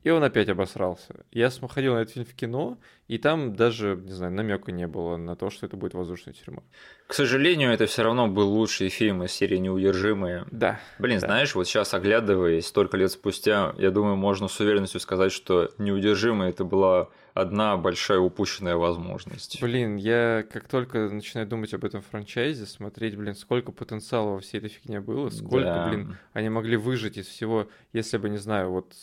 И 0.04 0.10
он 0.10 0.24
опять 0.24 0.48
обосрался. 0.48 1.26
Я 1.32 1.50
ходил 1.50 1.96
на 1.96 2.00
этот 2.00 2.14
фильм 2.14 2.26
в 2.26 2.34
кино, 2.34 2.78
и 3.08 3.18
там 3.18 3.56
даже, 3.56 4.00
не 4.02 4.12
знаю, 4.12 4.32
намека 4.32 4.72
не 4.72 4.88
было 4.88 5.18
на 5.18 5.36
то, 5.36 5.50
что 5.50 5.66
это 5.66 5.76
будет 5.76 5.96
воздушная 5.96 6.34
тюрьма. 6.34 6.64
К 7.08 7.14
сожалению, 7.14 7.72
это 7.72 7.88
все 7.88 8.04
равно 8.04 8.28
был 8.28 8.50
лучший 8.50 8.90
фильм 8.90 9.24
из 9.24 9.32
серии 9.32 9.58
«Неудержимые». 9.58 10.46
Да. 10.52 10.80
Блин, 11.00 11.20
да. 11.20 11.28
знаешь, 11.28 11.56
вот 11.56 11.68
сейчас 11.68 11.94
оглядываясь, 11.94 12.68
столько 12.68 12.96
лет 12.96 13.12
спустя, 13.12 13.74
я 13.78 13.92
думаю, 13.92 14.16
можно 14.16 14.48
с 14.48 14.60
уверенностью 14.60 15.00
сказать, 15.00 15.32
что 15.32 15.72
«Неудержимые» 15.78 16.52
это 16.52 16.64
была 16.64 17.10
одна 17.34 17.78
большая 17.78 18.20
упущенная 18.20 18.76
возможность. 18.76 19.62
Блин, 19.62 19.96
я 19.96 20.46
как 20.52 20.68
только 20.68 21.10
начинаю 21.10 21.48
думать 21.48 21.74
об 21.74 21.86
этом 21.86 22.02
франчайзе, 22.02 22.66
смотреть, 22.66 23.16
блин, 23.16 23.36
сколько 23.36 23.72
потенциала 23.72 24.32
во 24.32 24.40
всей 24.40 24.58
этой 24.58 24.70
фигне 24.70 25.00
было, 25.00 25.30
сколько, 25.30 25.66
да. 25.66 25.90
блин, 25.90 26.18
они 26.34 26.50
могли 26.50 26.78
выжить 26.78 27.18
из 27.18 27.28
всего, 27.28 27.68
если 27.94 28.18
бы, 28.18 28.30
не 28.30 28.38
знаю, 28.38 28.72
вот 28.72 28.94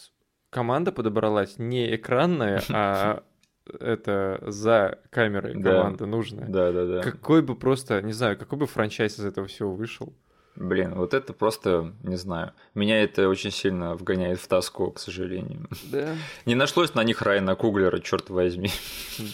команда 0.54 0.92
подобралась 0.92 1.58
не 1.58 1.96
экранная, 1.96 2.62
а 2.70 3.24
это 3.66 4.40
за 4.46 5.00
камерой 5.10 5.60
команда 5.60 6.06
нужная. 6.06 6.46
Да, 6.48 6.70
да, 6.70 6.86
да. 6.86 7.02
Какой 7.02 7.42
бы 7.42 7.56
просто, 7.56 8.00
не 8.02 8.12
знаю, 8.12 8.38
какой 8.38 8.58
бы 8.58 8.66
франчайз 8.66 9.18
из 9.18 9.24
этого 9.24 9.48
всего 9.48 9.74
вышел. 9.74 10.14
Блин, 10.56 10.94
вот 10.94 11.14
это 11.14 11.32
просто, 11.32 11.92
не 12.04 12.16
знаю, 12.16 12.52
меня 12.74 13.02
это 13.02 13.28
очень 13.28 13.50
сильно 13.50 13.96
вгоняет 13.96 14.38
в 14.38 14.46
тоску, 14.46 14.92
к 14.92 15.00
сожалению. 15.00 15.68
Да. 15.90 16.14
Не 16.46 16.54
нашлось 16.54 16.94
на 16.94 17.02
них 17.02 17.22
Райана 17.22 17.56
Куглера, 17.56 17.98
черт 17.98 18.30
возьми. 18.30 18.70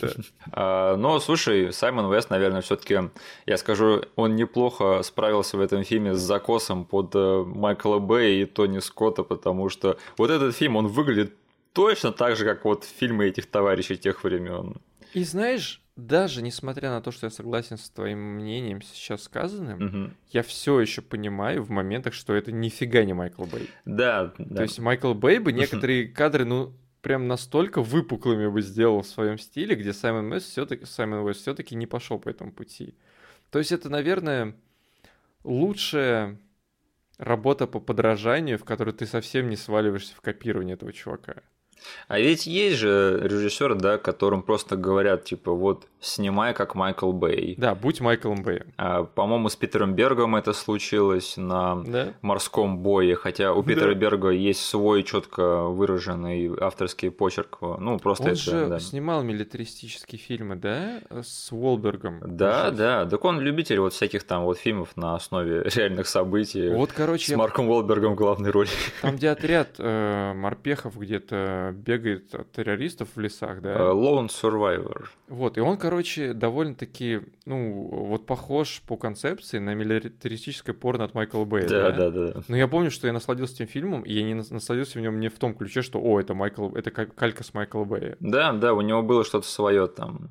Да. 0.00 0.08
А, 0.52 0.96
но, 0.96 1.20
слушай, 1.20 1.72
Саймон 1.72 2.12
Вест, 2.12 2.30
наверное, 2.30 2.60
все 2.60 2.76
таки 2.76 2.98
я 3.46 3.56
скажу, 3.56 4.02
он 4.16 4.34
неплохо 4.36 5.02
справился 5.02 5.56
в 5.56 5.60
этом 5.60 5.84
фильме 5.84 6.14
с 6.14 6.18
закосом 6.18 6.84
под 6.84 7.14
э, 7.14 7.44
Майкла 7.46 7.98
Бэя 7.98 8.42
и 8.42 8.46
Тони 8.46 8.80
Скотта, 8.80 9.22
потому 9.22 9.68
что 9.68 9.98
вот 10.16 10.30
этот 10.30 10.56
фильм, 10.56 10.76
он 10.76 10.88
выглядит 10.88 11.34
точно 11.72 12.12
так 12.12 12.36
же, 12.36 12.44
как 12.44 12.64
вот 12.64 12.84
фильмы 12.84 13.26
этих 13.26 13.46
товарищей 13.46 13.96
тех 13.96 14.24
времен. 14.24 14.76
И 15.14 15.24
знаешь, 15.24 15.80
даже 16.06 16.42
несмотря 16.42 16.90
на 16.90 17.00
то, 17.00 17.10
что 17.10 17.26
я 17.26 17.30
согласен 17.30 17.76
с 17.76 17.90
твоим 17.90 18.18
мнением 18.18 18.82
сейчас 18.82 19.22
сказанным, 19.22 19.84
угу. 19.84 20.10
я 20.30 20.42
все 20.42 20.80
еще 20.80 21.02
понимаю 21.02 21.62
в 21.62 21.70
моментах, 21.70 22.14
что 22.14 22.34
это 22.34 22.52
нифига 22.52 23.04
не 23.04 23.12
Майкл 23.12 23.44
Бэй. 23.44 23.70
Да, 23.84 24.32
да. 24.38 24.56
То 24.56 24.62
есть 24.62 24.78
Майкл 24.78 25.14
Бэй 25.14 25.38
бы 25.38 25.52
некоторые 25.54 26.08
кадры, 26.08 26.44
ну, 26.44 26.74
прям 27.02 27.28
настолько 27.28 27.82
выпуклыми 27.82 28.48
бы 28.48 28.62
сделал 28.62 29.02
в 29.02 29.06
своем 29.06 29.38
стиле, 29.38 29.74
где 29.74 29.92
Саймон 29.92 30.32
Уэст 30.32 30.50
все-таки 30.50 30.84
Саймон 30.84 31.24
Уэст 31.24 31.40
все-таки 31.42 31.74
не 31.74 31.86
пошел 31.86 32.18
по 32.18 32.28
этому 32.28 32.52
пути. 32.52 32.94
То 33.50 33.58
есть 33.58 33.72
это, 33.72 33.88
наверное, 33.88 34.54
лучшая 35.44 36.38
работа 37.18 37.66
по 37.66 37.80
подражанию, 37.80 38.58
в 38.58 38.64
которой 38.64 38.92
ты 38.94 39.06
совсем 39.06 39.48
не 39.48 39.56
сваливаешься 39.56 40.14
в 40.14 40.20
копирование 40.20 40.74
этого 40.74 40.92
чувака. 40.92 41.42
А 42.08 42.18
ведь 42.18 42.46
есть 42.46 42.78
же 42.78 43.20
режиссеры, 43.22 43.74
да, 43.74 43.98
которым 43.98 44.42
просто 44.42 44.76
говорят, 44.76 45.24
типа, 45.24 45.52
вот, 45.52 45.86
снимай 46.00 46.54
как 46.54 46.74
Майкл 46.74 47.12
Бэй. 47.12 47.54
Да, 47.58 47.74
будь 47.74 48.00
Майклом 48.00 48.42
Бэем. 48.42 48.66
А, 48.76 49.04
по-моему, 49.04 49.48
с 49.48 49.56
Питером 49.56 49.94
Бергом 49.94 50.34
это 50.34 50.52
случилось 50.52 51.36
на 51.36 51.82
да? 51.84 52.14
морском 52.22 52.78
бое, 52.78 53.14
хотя 53.14 53.52
у 53.52 53.62
Питера 53.62 53.94
да. 53.94 53.94
Берга 53.94 54.30
есть 54.30 54.64
свой 54.64 55.02
четко 55.02 55.64
выраженный 55.64 56.50
авторский 56.58 57.10
почерк. 57.10 57.58
Ну, 57.60 57.98
просто 57.98 58.24
он 58.24 58.30
это, 58.30 58.40
же 58.40 58.66
да. 58.68 58.80
снимал 58.80 59.22
милитаристические 59.22 60.18
фильмы, 60.18 60.56
да, 60.56 61.00
с 61.10 61.52
Уолбергом. 61.52 62.20
Да, 62.24 62.52
кажется. 62.52 62.76
да. 62.76 63.06
Так 63.06 63.24
он 63.24 63.40
любитель 63.40 63.80
вот 63.80 63.92
всяких 63.92 64.24
там 64.24 64.44
вот 64.44 64.58
фильмов 64.58 64.96
на 64.96 65.14
основе 65.14 65.62
реальных 65.74 66.06
событий. 66.06 66.70
Вот, 66.70 66.92
короче. 66.92 67.32
С 67.32 67.36
Марком 67.36 67.68
Уолбергом 67.68 68.14
в 68.14 68.16
главной 68.16 68.50
роли. 68.50 68.70
Там, 69.02 69.16
где 69.16 69.28
отряд 69.28 69.74
э, 69.78 70.32
морпехов 70.34 70.98
где-то 70.98 71.69
бегает 71.72 72.34
от 72.34 72.52
террористов 72.52 73.08
в 73.14 73.20
лесах, 73.20 73.60
да? 73.60 73.74
Uh, 73.74 73.92
Lone 73.92 74.28
Survivor. 74.28 75.06
Вот, 75.28 75.58
и 75.58 75.60
он, 75.60 75.76
короче, 75.76 76.32
довольно-таки, 76.32 77.20
ну, 77.46 77.88
вот 77.90 78.26
похож 78.26 78.82
по 78.86 78.96
концепции 78.96 79.58
на 79.58 79.74
милитаристическое 79.74 80.74
порно 80.74 81.04
от 81.04 81.14
Майкла 81.14 81.44
Бэя, 81.44 81.68
да? 81.68 81.90
Да, 81.90 82.10
да, 82.10 82.32
да. 82.32 82.42
Но 82.48 82.56
я 82.56 82.68
помню, 82.68 82.90
что 82.90 83.06
я 83.06 83.12
насладился 83.12 83.54
этим 83.54 83.66
фильмом, 83.66 84.02
и 84.02 84.12
я 84.12 84.22
не 84.22 84.34
насладился 84.34 84.98
в 84.98 85.02
нем 85.02 85.20
не 85.20 85.28
в 85.28 85.38
том 85.38 85.54
ключе, 85.54 85.82
что, 85.82 86.00
о, 86.00 86.20
это 86.20 86.34
Майкл, 86.34 86.74
это 86.74 86.90
калька 86.90 87.44
с 87.44 87.54
Майкла 87.54 87.84
Бэя. 87.84 88.16
Да, 88.20 88.52
да, 88.52 88.74
у 88.74 88.80
него 88.80 89.02
было 89.02 89.24
что-то 89.24 89.46
свое 89.46 89.86
там. 89.86 90.30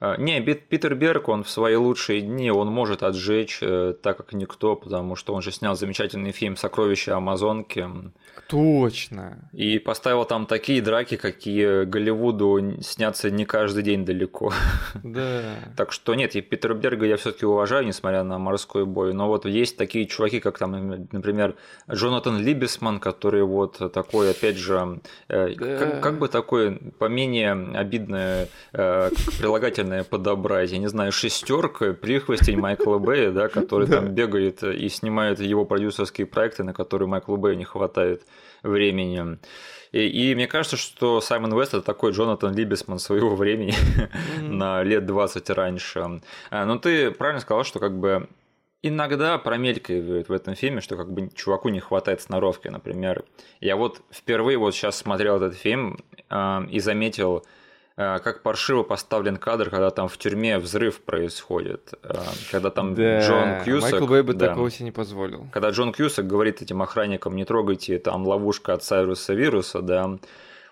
А, 0.00 0.16
не, 0.16 0.40
Питер 0.40 0.94
Берг, 0.94 1.28
он 1.28 1.44
в 1.44 1.50
свои 1.50 1.76
лучшие 1.76 2.22
дни, 2.22 2.50
он 2.50 2.68
может 2.68 3.02
отжечь, 3.02 3.58
э, 3.60 3.94
так 4.02 4.16
как 4.16 4.32
никто, 4.32 4.74
потому 4.74 5.14
что 5.14 5.34
он 5.34 5.42
же 5.42 5.52
снял 5.52 5.76
замечательный 5.76 6.32
фильм 6.32 6.56
«Сокровища 6.56 7.16
Амазонки». 7.16 7.86
Точно. 8.50 9.38
И 9.52 9.78
поставил 9.78 10.24
там 10.24 10.46
такие 10.46 10.82
драки, 10.82 11.16
какие 11.16 11.84
Голливуду 11.84 12.78
снятся 12.80 13.30
не 13.30 13.44
каждый 13.44 13.82
день 13.84 14.04
далеко. 14.04 14.52
Да. 15.02 15.54
Так 15.76 15.92
что 15.92 16.14
нет, 16.14 16.36
и 16.36 16.40
Питера 16.40 16.74
Берга 16.74 17.06
я 17.06 17.16
все 17.16 17.32
таки 17.32 17.46
уважаю, 17.46 17.86
несмотря 17.86 18.22
на 18.22 18.38
морской 18.38 18.84
бой. 18.84 19.12
Но 19.14 19.28
вот 19.28 19.44
есть 19.44 19.76
такие 19.76 20.06
чуваки, 20.06 20.40
как 20.40 20.58
там, 20.58 21.08
например, 21.12 21.54
Джонатан 21.90 22.38
Либесман, 22.38 23.00
который 23.00 23.42
вот 23.42 23.78
такой, 23.92 24.30
опять 24.30 24.56
же, 24.56 25.00
э, 25.28 25.54
да. 25.54 25.78
как, 25.78 26.02
как 26.02 26.18
бы 26.18 26.28
такой 26.28 26.76
поменее 26.98 27.52
обидное 27.52 28.48
э, 28.72 29.10
прилагательное 29.38 30.04
подобрать. 30.04 30.72
Я 30.72 30.78
не 30.78 30.88
знаю, 30.88 31.12
шестерка, 31.12 31.92
прихвостень 31.92 32.58
Майкла 32.58 32.98
Бэя, 32.98 33.30
да, 33.30 33.48
который 33.48 33.86
там 33.88 34.08
бегает 34.08 34.62
и 34.62 34.88
снимает 34.88 35.40
его 35.40 35.64
продюсерские 35.64 36.26
проекты, 36.26 36.64
на 36.64 36.72
которые 36.72 37.08
Майклу 37.08 37.36
Бэю 37.36 37.56
не 37.56 37.64
хватает 37.64 38.22
времени. 38.62 39.38
И, 39.92 40.06
и 40.06 40.34
мне 40.34 40.46
кажется, 40.46 40.76
что 40.76 41.20
Саймон 41.20 41.58
Вест 41.58 41.74
это 41.74 41.82
такой 41.82 42.12
Джонатан 42.12 42.54
Либесман 42.54 42.98
своего 42.98 43.34
времени 43.34 43.74
mm-hmm. 43.74 44.48
на 44.48 44.82
лет 44.82 45.06
20 45.06 45.50
раньше. 45.50 46.20
А, 46.50 46.64
но 46.64 46.78
ты 46.78 47.10
правильно 47.10 47.40
сказал, 47.40 47.64
что 47.64 47.80
как 47.80 47.98
бы 47.98 48.28
иногда 48.82 49.38
промелькивает 49.38 50.28
в 50.28 50.32
этом 50.32 50.54
фильме, 50.54 50.80
что 50.80 50.96
как 50.96 51.12
бы 51.12 51.30
чуваку 51.34 51.68
не 51.68 51.80
хватает 51.80 52.22
сноровки, 52.22 52.68
например. 52.68 53.24
Я 53.60 53.76
вот 53.76 54.00
впервые 54.10 54.58
вот 54.58 54.74
сейчас 54.74 54.96
смотрел 54.96 55.36
этот 55.36 55.54
фильм 55.56 55.98
э, 56.30 56.60
и 56.70 56.80
заметил 56.80 57.44
как 58.00 58.42
паршиво 58.42 58.82
поставлен 58.82 59.36
кадр, 59.36 59.68
когда 59.68 59.90
там 59.90 60.08
в 60.08 60.16
тюрьме 60.16 60.58
взрыв 60.58 61.00
происходит, 61.00 61.92
э, 62.02 62.14
когда 62.50 62.70
там 62.70 62.94
да, 62.94 63.20
Джон 63.20 63.64
Кьюсак... 63.64 63.92
Майкл 63.92 64.06
Бэй 64.06 64.22
бы 64.22 64.32
да, 64.32 64.48
такого 64.48 64.70
себе 64.70 64.86
не 64.86 64.90
позволил. 64.90 65.46
Когда 65.52 65.70
Джон 65.70 65.92
Кьюсак 65.92 66.26
говорит 66.26 66.62
этим 66.62 66.80
охранникам, 66.82 67.36
не 67.36 67.44
трогайте, 67.44 67.98
там 67.98 68.26
ловушка 68.26 68.72
от 68.72 68.82
Сайруса 68.82 69.34
Вируса, 69.34 69.82
да, 69.82 70.18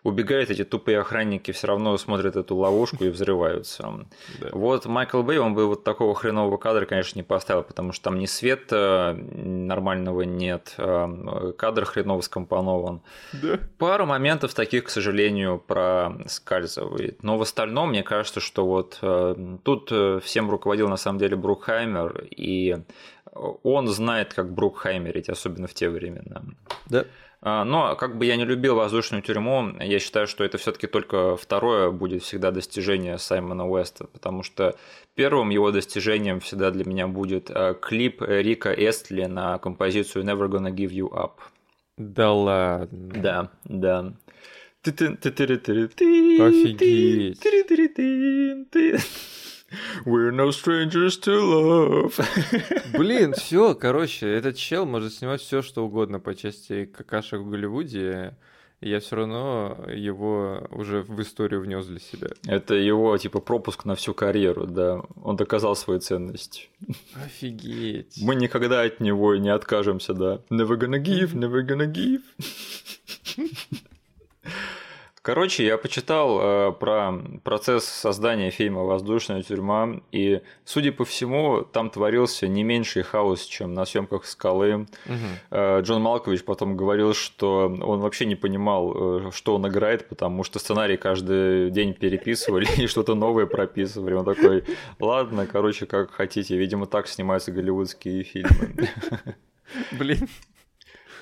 убегают 0.08 0.50
эти 0.50 0.64
тупые 0.64 1.00
охранники, 1.00 1.52
все 1.52 1.66
равно 1.66 1.96
смотрят 1.98 2.36
эту 2.36 2.56
ловушку 2.56 3.04
и 3.04 3.08
взрываются. 3.08 4.06
Да. 4.40 4.48
Вот 4.52 4.86
Майкл 4.86 5.22
Бэй, 5.22 5.38
он 5.38 5.54
бы 5.54 5.66
вот 5.66 5.84
такого 5.84 6.14
хренового 6.14 6.56
кадра, 6.56 6.86
конечно, 6.86 7.18
не 7.18 7.22
поставил, 7.22 7.62
потому 7.62 7.92
что 7.92 8.04
там 8.04 8.18
ни 8.18 8.26
света 8.26 9.16
нормального 9.18 10.22
нет, 10.22 10.74
а, 10.78 11.52
кадр 11.52 11.84
хреново 11.84 12.20
скомпонован. 12.20 13.02
Да. 13.32 13.58
Пару 13.78 14.06
моментов 14.06 14.54
таких, 14.54 14.84
к 14.84 14.88
сожалению, 14.88 15.62
проскальзывает. 15.66 17.22
Но 17.22 17.38
в 17.38 17.42
остальном, 17.42 17.90
мне 17.90 18.02
кажется, 18.02 18.40
что 18.40 18.66
вот 18.66 18.98
э, 19.02 19.56
тут 19.62 19.88
э, 19.92 20.20
всем 20.22 20.50
руководил 20.50 20.88
на 20.88 20.96
самом 20.96 21.18
деле 21.18 21.36
Брукхаймер, 21.36 22.24
и 22.30 22.76
он 23.62 23.88
знает, 23.88 24.34
как 24.34 24.52
Брукхаймерить, 24.52 25.28
особенно 25.28 25.66
в 25.66 25.74
те 25.74 25.88
времена. 25.88 26.42
Да. 26.86 27.04
А, 27.40 27.64
но 27.64 27.94
как 27.94 28.18
бы 28.18 28.26
я 28.26 28.36
не 28.36 28.44
любил 28.44 28.74
воздушную 28.74 29.22
тюрьму, 29.22 29.70
я 29.80 29.98
считаю, 30.00 30.26
что 30.26 30.42
это 30.44 30.58
все-таки 30.58 30.86
только 30.88 31.36
второе 31.36 31.90
будет 31.90 32.22
всегда 32.22 32.50
достижение 32.50 33.18
Саймона 33.18 33.68
Уэста, 33.68 34.06
потому 34.06 34.42
что 34.42 34.76
первым 35.14 35.50
его 35.50 35.70
достижением 35.70 36.40
всегда 36.40 36.70
для 36.70 36.84
меня 36.84 37.06
будет 37.06 37.50
а, 37.50 37.74
клип 37.74 38.22
Рика 38.22 38.72
Эстли 38.72 39.24
на 39.24 39.58
композицию 39.58 40.24
Never 40.24 40.48
Gonna 40.48 40.74
Give 40.74 40.90
You 40.90 41.10
Up. 41.12 41.32
Да 41.96 42.32
ладно. 42.32 42.88
Да, 42.92 43.50
да. 43.64 44.12
Офигеть. 46.40 47.40
We're 50.04 50.30
no 50.30 50.50
strangers 50.50 51.18
to 51.20 51.38
love. 51.40 52.18
Блин, 52.98 53.34
все, 53.34 53.74
короче, 53.74 54.26
этот 54.26 54.56
чел 54.56 54.86
может 54.86 55.12
снимать 55.12 55.40
все, 55.40 55.60
что 55.62 55.84
угодно 55.84 56.20
по 56.20 56.34
части 56.34 56.86
какашек 56.86 57.40
в 57.40 57.50
Голливуде. 57.50 58.34
Я 58.80 59.00
все 59.00 59.16
равно 59.16 59.76
его 59.92 60.68
уже 60.70 61.02
в 61.02 61.20
историю 61.20 61.60
внес 61.62 61.84
для 61.86 61.98
себя. 61.98 62.28
Это 62.46 62.74
его 62.74 63.18
типа 63.18 63.40
пропуск 63.40 63.84
на 63.84 63.96
всю 63.96 64.14
карьеру, 64.14 64.66
да. 64.66 65.02
Он 65.22 65.34
доказал 65.34 65.74
свою 65.74 65.98
ценность. 65.98 66.70
Офигеть. 67.14 68.18
Мы 68.22 68.36
никогда 68.36 68.82
от 68.82 69.00
него 69.00 69.34
не 69.34 69.48
откажемся, 69.48 70.14
да. 70.14 70.40
Never 70.48 70.78
gonna 70.78 71.02
give, 71.02 71.34
never 71.34 71.66
gonna 71.66 71.92
give. 71.92 72.22
Короче, 75.28 75.66
я 75.66 75.76
почитал 75.76 76.40
э, 76.40 76.72
про 76.72 77.12
процесс 77.44 77.84
создания 77.84 78.48
фильма 78.48 78.84
«Воздушная 78.84 79.42
тюрьма», 79.42 80.00
и, 80.10 80.40
судя 80.64 80.90
по 80.90 81.04
всему, 81.04 81.66
там 81.70 81.90
творился 81.90 82.48
не 82.48 82.64
меньший 82.64 83.02
хаос, 83.02 83.44
чем 83.44 83.74
на 83.74 83.84
съемках 83.84 84.24
«Скалы». 84.24 84.86
Угу. 85.04 85.14
Э, 85.50 85.82
Джон 85.82 86.00
Малкович 86.00 86.44
потом 86.44 86.78
говорил, 86.78 87.12
что 87.12 87.66
он 87.66 88.00
вообще 88.00 88.24
не 88.24 88.36
понимал, 88.36 89.26
э, 89.26 89.30
что 89.30 89.56
он 89.56 89.68
играет, 89.68 90.08
потому 90.08 90.44
что 90.44 90.58
сценарий 90.58 90.96
каждый 90.96 91.70
день 91.72 91.92
переписывали 91.92 92.66
и 92.82 92.86
что-то 92.86 93.14
новое 93.14 93.44
прописывали. 93.44 94.14
Он 94.14 94.24
такой, 94.24 94.64
ладно, 94.98 95.46
короче, 95.46 95.84
как 95.84 96.10
хотите. 96.10 96.56
Видимо, 96.56 96.86
так 96.86 97.06
снимаются 97.06 97.52
голливудские 97.52 98.22
фильмы. 98.22 98.88
Блин. 99.92 100.26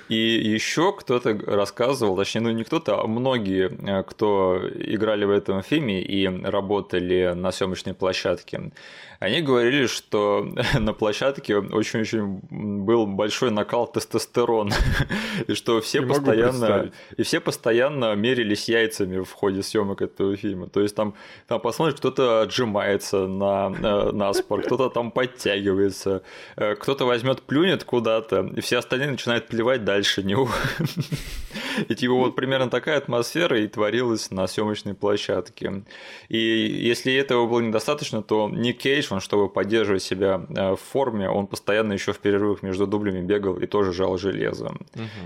И 0.08 0.14
еще 0.16 0.92
кто-то 0.92 1.36
рассказывал, 1.46 2.16
точнее, 2.16 2.42
ну 2.42 2.50
не 2.50 2.64
кто-то, 2.64 3.00
а 3.00 3.06
многие, 3.06 3.70
э, 3.70 4.02
кто 4.04 4.60
играли 4.74 5.24
в 5.24 5.30
этом 5.30 5.62
фильме 5.62 6.00
и 6.00 6.26
работали 6.28 7.32
на 7.34 7.50
съемочной 7.50 7.94
площадке, 7.94 8.70
они 9.18 9.40
говорили, 9.40 9.86
что 9.86 10.46
на 10.78 10.92
площадке 10.92 11.56
очень-очень 11.56 12.40
был 12.50 13.06
большой 13.06 13.50
накал 13.50 13.86
тестостерона, 13.86 14.74
и 15.46 15.54
что 15.54 15.80
все 15.80 16.00
Не 16.00 16.06
постоянно 16.06 16.92
и 17.16 17.22
все 17.22 17.40
постоянно 17.40 18.14
мерились 18.14 18.68
яйцами 18.68 19.22
в 19.22 19.32
ходе 19.32 19.62
съемок 19.62 20.02
этого 20.02 20.36
фильма. 20.36 20.68
То 20.68 20.80
есть 20.80 20.94
там, 20.94 21.14
там 21.46 21.60
посмотришь, 21.60 21.96
кто-то 21.96 22.42
отжимается 22.42 23.26
на, 23.26 23.72
э, 23.76 24.12
на 24.12 24.32
спорт, 24.32 24.66
кто-то 24.66 24.90
там 24.90 25.10
подтягивается, 25.10 26.22
э, 26.56 26.74
кто-то 26.74 27.06
возьмет 27.06 27.42
плюнет 27.42 27.84
куда-то, 27.84 28.50
и 28.56 28.60
все 28.60 28.78
остальные 28.78 29.10
начинают 29.10 29.46
плевать 29.46 29.84
дальше 29.96 30.22
него. 30.22 30.48
И 31.88 31.94
типа 31.94 32.14
вот 32.14 32.36
примерно 32.36 32.68
такая 32.70 32.98
атмосфера 32.98 33.58
и 33.58 33.66
творилась 33.66 34.30
на 34.30 34.46
съемочной 34.46 34.94
площадке. 34.94 35.84
И 36.28 36.38
если 36.38 37.14
этого 37.14 37.46
было 37.46 37.60
недостаточно, 37.60 38.22
то 38.22 38.48
Ник 38.48 38.78
Кейдж, 38.78 39.08
он, 39.10 39.20
чтобы 39.20 39.48
поддерживать 39.48 40.02
себя 40.02 40.46
э, 40.48 40.72
в 40.72 40.76
форме, 40.76 41.28
он 41.28 41.46
постоянно 41.46 41.94
еще 41.94 42.12
в 42.12 42.18
перерывах 42.18 42.62
между 42.62 42.86
дублями 42.86 43.22
бегал 43.22 43.56
и 43.56 43.66
тоже 43.66 43.92
жал 43.92 44.18
железо. 44.18 44.74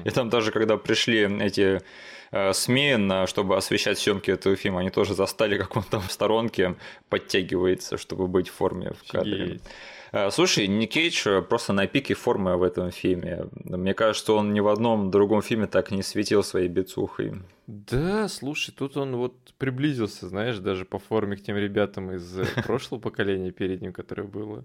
И 0.04 0.10
там 0.10 0.28
даже 0.28 0.52
когда 0.52 0.76
пришли 0.76 1.20
эти 1.40 1.80
э, 2.32 2.52
СМИ, 2.52 3.26
чтобы 3.26 3.56
освещать 3.56 3.98
съемки 3.98 4.30
этого 4.30 4.56
фильма, 4.56 4.80
они 4.80 4.90
тоже 4.90 5.14
застали, 5.14 5.58
как 5.58 5.76
он 5.76 5.82
там 5.82 6.00
в 6.00 6.12
сторонке 6.12 6.74
подтягивается, 7.08 7.96
чтобы 7.96 8.26
быть 8.26 8.48
в 8.48 8.54
форме 8.54 8.92
в 9.00 9.12
кадре. 9.12 9.42
Офигеть. 9.42 9.62
Э, 10.12 10.30
слушай, 10.30 10.66
Ник 10.66 10.90
Кейдж 10.90 11.26
э, 11.26 11.42
просто 11.42 11.72
на 11.72 11.86
пике 11.86 12.14
формы 12.14 12.56
в 12.56 12.62
этом 12.62 12.90
фильме. 12.90 13.46
Мне 13.64 13.94
кажется, 13.94 14.32
он 14.32 14.52
ни 14.52 14.60
в 14.60 14.68
одном 14.68 15.10
другом 15.10 15.42
фильме 15.42 15.66
так 15.66 15.90
не 15.90 16.02
светил 16.02 16.42
своей 16.42 16.68
бицухой. 16.68 17.34
Да, 17.66 18.28
слушай, 18.28 18.72
тут 18.76 18.96
он 18.96 19.16
вот 19.16 19.34
приблизился, 19.58 20.28
знаешь, 20.28 20.58
даже 20.58 20.84
по 20.84 20.98
форме 20.98 21.36
к 21.36 21.42
тем 21.42 21.56
ребятам 21.56 22.12
из 22.12 22.38
э, 22.38 22.44
прошлого 22.64 23.00
поколения 23.00 23.52
перед 23.52 23.80
ним, 23.80 23.92
которое 23.92 24.24
было. 24.24 24.64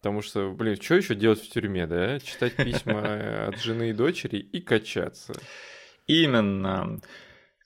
Потому 0.00 0.22
что, 0.22 0.50
блин, 0.50 0.80
что 0.80 0.94
еще 0.94 1.14
делать 1.14 1.40
в 1.40 1.50
тюрьме, 1.50 1.86
да? 1.86 2.18
Читать 2.20 2.56
письма 2.56 3.48
от 3.48 3.58
жены 3.58 3.90
и 3.90 3.92
дочери 3.92 4.38
и 4.38 4.60
качаться. 4.60 5.34
Именно. 6.06 7.00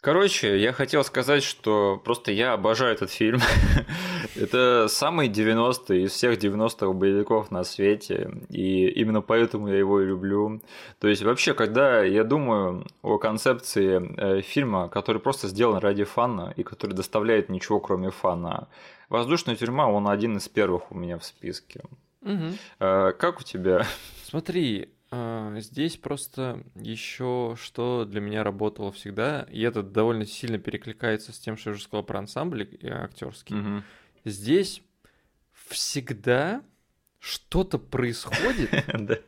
Короче, 0.04 0.58
я 0.58 0.74
хотел 0.74 1.02
сказать, 1.02 1.42
что 1.42 1.98
просто 2.04 2.30
я 2.30 2.52
обожаю 2.52 2.92
этот 2.92 3.10
фильм. 3.10 3.40
Это 4.36 4.84
самый 4.86 5.30
90-й 5.30 6.02
из 6.02 6.12
всех 6.12 6.36
90-х 6.36 6.92
боевиков 6.92 7.50
на 7.50 7.64
свете, 7.64 8.30
и 8.50 8.86
именно 8.88 9.22
поэтому 9.22 9.68
я 9.68 9.78
его 9.78 10.02
и 10.02 10.04
люблю. 10.04 10.60
То 11.00 11.08
есть 11.08 11.22
вообще, 11.22 11.54
когда 11.54 12.02
я 12.02 12.22
думаю 12.22 12.86
о 13.00 13.16
концепции 13.16 13.98
э, 14.18 14.42
фильма, 14.42 14.90
который 14.90 15.22
просто 15.22 15.48
сделан 15.48 15.78
ради 15.78 16.04
фана 16.04 16.52
и 16.54 16.64
который 16.64 16.92
доставляет 16.92 17.48
ничего 17.48 17.80
кроме 17.80 18.10
фана, 18.10 18.68
«Воздушная 19.08 19.56
тюрьма» 19.56 19.88
он 19.88 20.06
один 20.06 20.36
из 20.36 20.50
первых 20.50 20.92
у 20.92 20.94
меня 20.94 21.16
в 21.16 21.24
списке. 21.24 21.80
Угу. 22.20 22.58
Как 22.78 23.40
у 23.40 23.42
тебя? 23.42 23.86
Смотри, 24.24 24.93
здесь 25.58 25.96
просто 25.96 26.64
еще 26.74 27.56
что 27.58 28.04
для 28.04 28.20
меня 28.20 28.44
работало 28.44 28.92
всегда, 28.92 29.46
и 29.50 29.60
это 29.62 29.82
довольно 29.82 30.26
сильно 30.26 30.58
перекликается 30.58 31.32
с 31.32 31.38
тем, 31.38 31.56
что 31.56 31.70
я 31.70 31.74
уже 31.74 31.84
сказал 31.84 32.04
про 32.04 32.18
ансамбль 32.18 32.68
актерский. 32.82 33.56
Угу. 33.56 33.82
Здесь 34.24 34.82
всегда 35.52 36.62
что-то 37.18 37.78
происходит, 37.78 38.70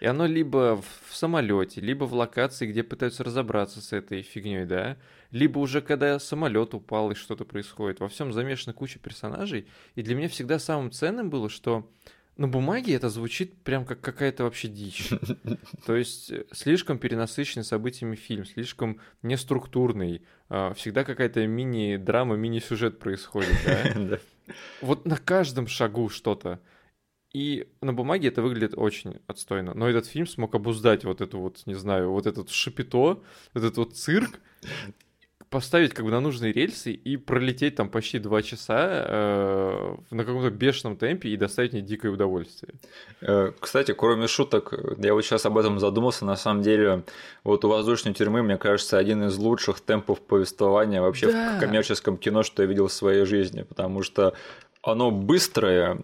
И 0.00 0.06
оно 0.06 0.24
либо 0.24 0.80
в 0.80 1.14
самолете, 1.14 1.82
либо 1.82 2.04
в 2.04 2.14
локации, 2.14 2.66
где 2.66 2.82
пытаются 2.82 3.22
разобраться 3.22 3.82
с 3.82 3.92
этой 3.92 4.22
фигней, 4.22 4.64
да, 4.64 4.96
либо 5.30 5.58
уже 5.58 5.82
когда 5.82 6.18
самолет 6.18 6.72
упал 6.72 7.10
и 7.10 7.14
что-то 7.14 7.44
происходит. 7.44 8.00
Во 8.00 8.08
всем 8.08 8.32
замешана 8.32 8.72
куча 8.72 8.98
персонажей. 8.98 9.66
И 9.96 10.02
для 10.02 10.14
меня 10.14 10.28
всегда 10.28 10.58
самым 10.58 10.90
ценным 10.90 11.28
было, 11.28 11.50
что 11.50 11.86
на 12.40 12.48
бумаге 12.48 12.94
это 12.94 13.10
звучит 13.10 13.62
прям 13.64 13.84
как 13.84 14.00
какая-то 14.00 14.44
вообще 14.44 14.68
дичь. 14.68 15.10
То 15.86 15.94
есть 15.94 16.30
э, 16.30 16.46
слишком 16.52 16.98
перенасыщенный 16.98 17.64
событиями 17.64 18.16
фильм, 18.16 18.46
слишком 18.46 18.98
неструктурный. 19.20 20.22
А, 20.48 20.72
всегда 20.72 21.04
какая-то 21.04 21.46
мини-драма, 21.46 22.36
мини-сюжет 22.36 22.98
происходит, 22.98 23.54
да? 23.94 24.18
Вот 24.80 25.04
на 25.04 25.18
каждом 25.18 25.66
шагу 25.66 26.08
что-то. 26.08 26.60
И 27.34 27.68
на 27.82 27.92
бумаге 27.92 28.28
это 28.28 28.40
выглядит 28.40 28.72
очень 28.74 29.20
отстойно. 29.26 29.74
Но 29.74 29.86
этот 29.86 30.06
фильм 30.06 30.26
смог 30.26 30.54
обуздать 30.54 31.04
вот 31.04 31.20
эту 31.20 31.40
вот, 31.40 31.60
не 31.66 31.74
знаю, 31.74 32.10
вот 32.10 32.26
этот 32.26 32.48
шапито, 32.48 33.22
этот 33.52 33.76
вот 33.76 33.96
цирк, 33.96 34.40
поставить 35.50 35.92
как 35.92 36.04
бы 36.04 36.12
на 36.12 36.20
нужные 36.20 36.52
рельсы 36.52 36.92
и 36.92 37.16
пролететь 37.16 37.74
там 37.74 37.88
почти 37.88 38.20
два 38.20 38.40
часа 38.40 38.88
э, 38.88 39.96
на 40.12 40.24
каком-то 40.24 40.50
бешеном 40.50 40.96
темпе 40.96 41.28
и 41.28 41.36
доставить 41.36 41.72
мне 41.72 41.82
дикое 41.82 42.12
удовольствие. 42.12 42.74
Э, 43.20 43.52
кстати, 43.58 43.92
кроме 43.92 44.28
шуток, 44.28 44.72
я 44.98 45.12
вот 45.12 45.24
сейчас 45.24 45.46
об 45.46 45.58
этом 45.58 45.80
задумался, 45.80 46.24
на 46.24 46.36
самом 46.36 46.62
деле, 46.62 47.02
вот 47.42 47.64
у 47.64 47.68
«Воздушной 47.68 48.14
тюрьмы», 48.14 48.42
мне 48.42 48.58
кажется, 48.58 48.96
один 48.96 49.24
из 49.24 49.36
лучших 49.38 49.80
темпов 49.80 50.20
повествования 50.20 51.02
вообще 51.02 51.32
да. 51.32 51.56
в 51.56 51.60
коммерческом 51.60 52.16
кино, 52.16 52.44
что 52.44 52.62
я 52.62 52.68
видел 52.68 52.86
в 52.86 52.92
своей 52.92 53.24
жизни, 53.24 53.62
потому 53.62 54.04
что 54.04 54.34
оно 54.82 55.10
быстрое, 55.10 56.00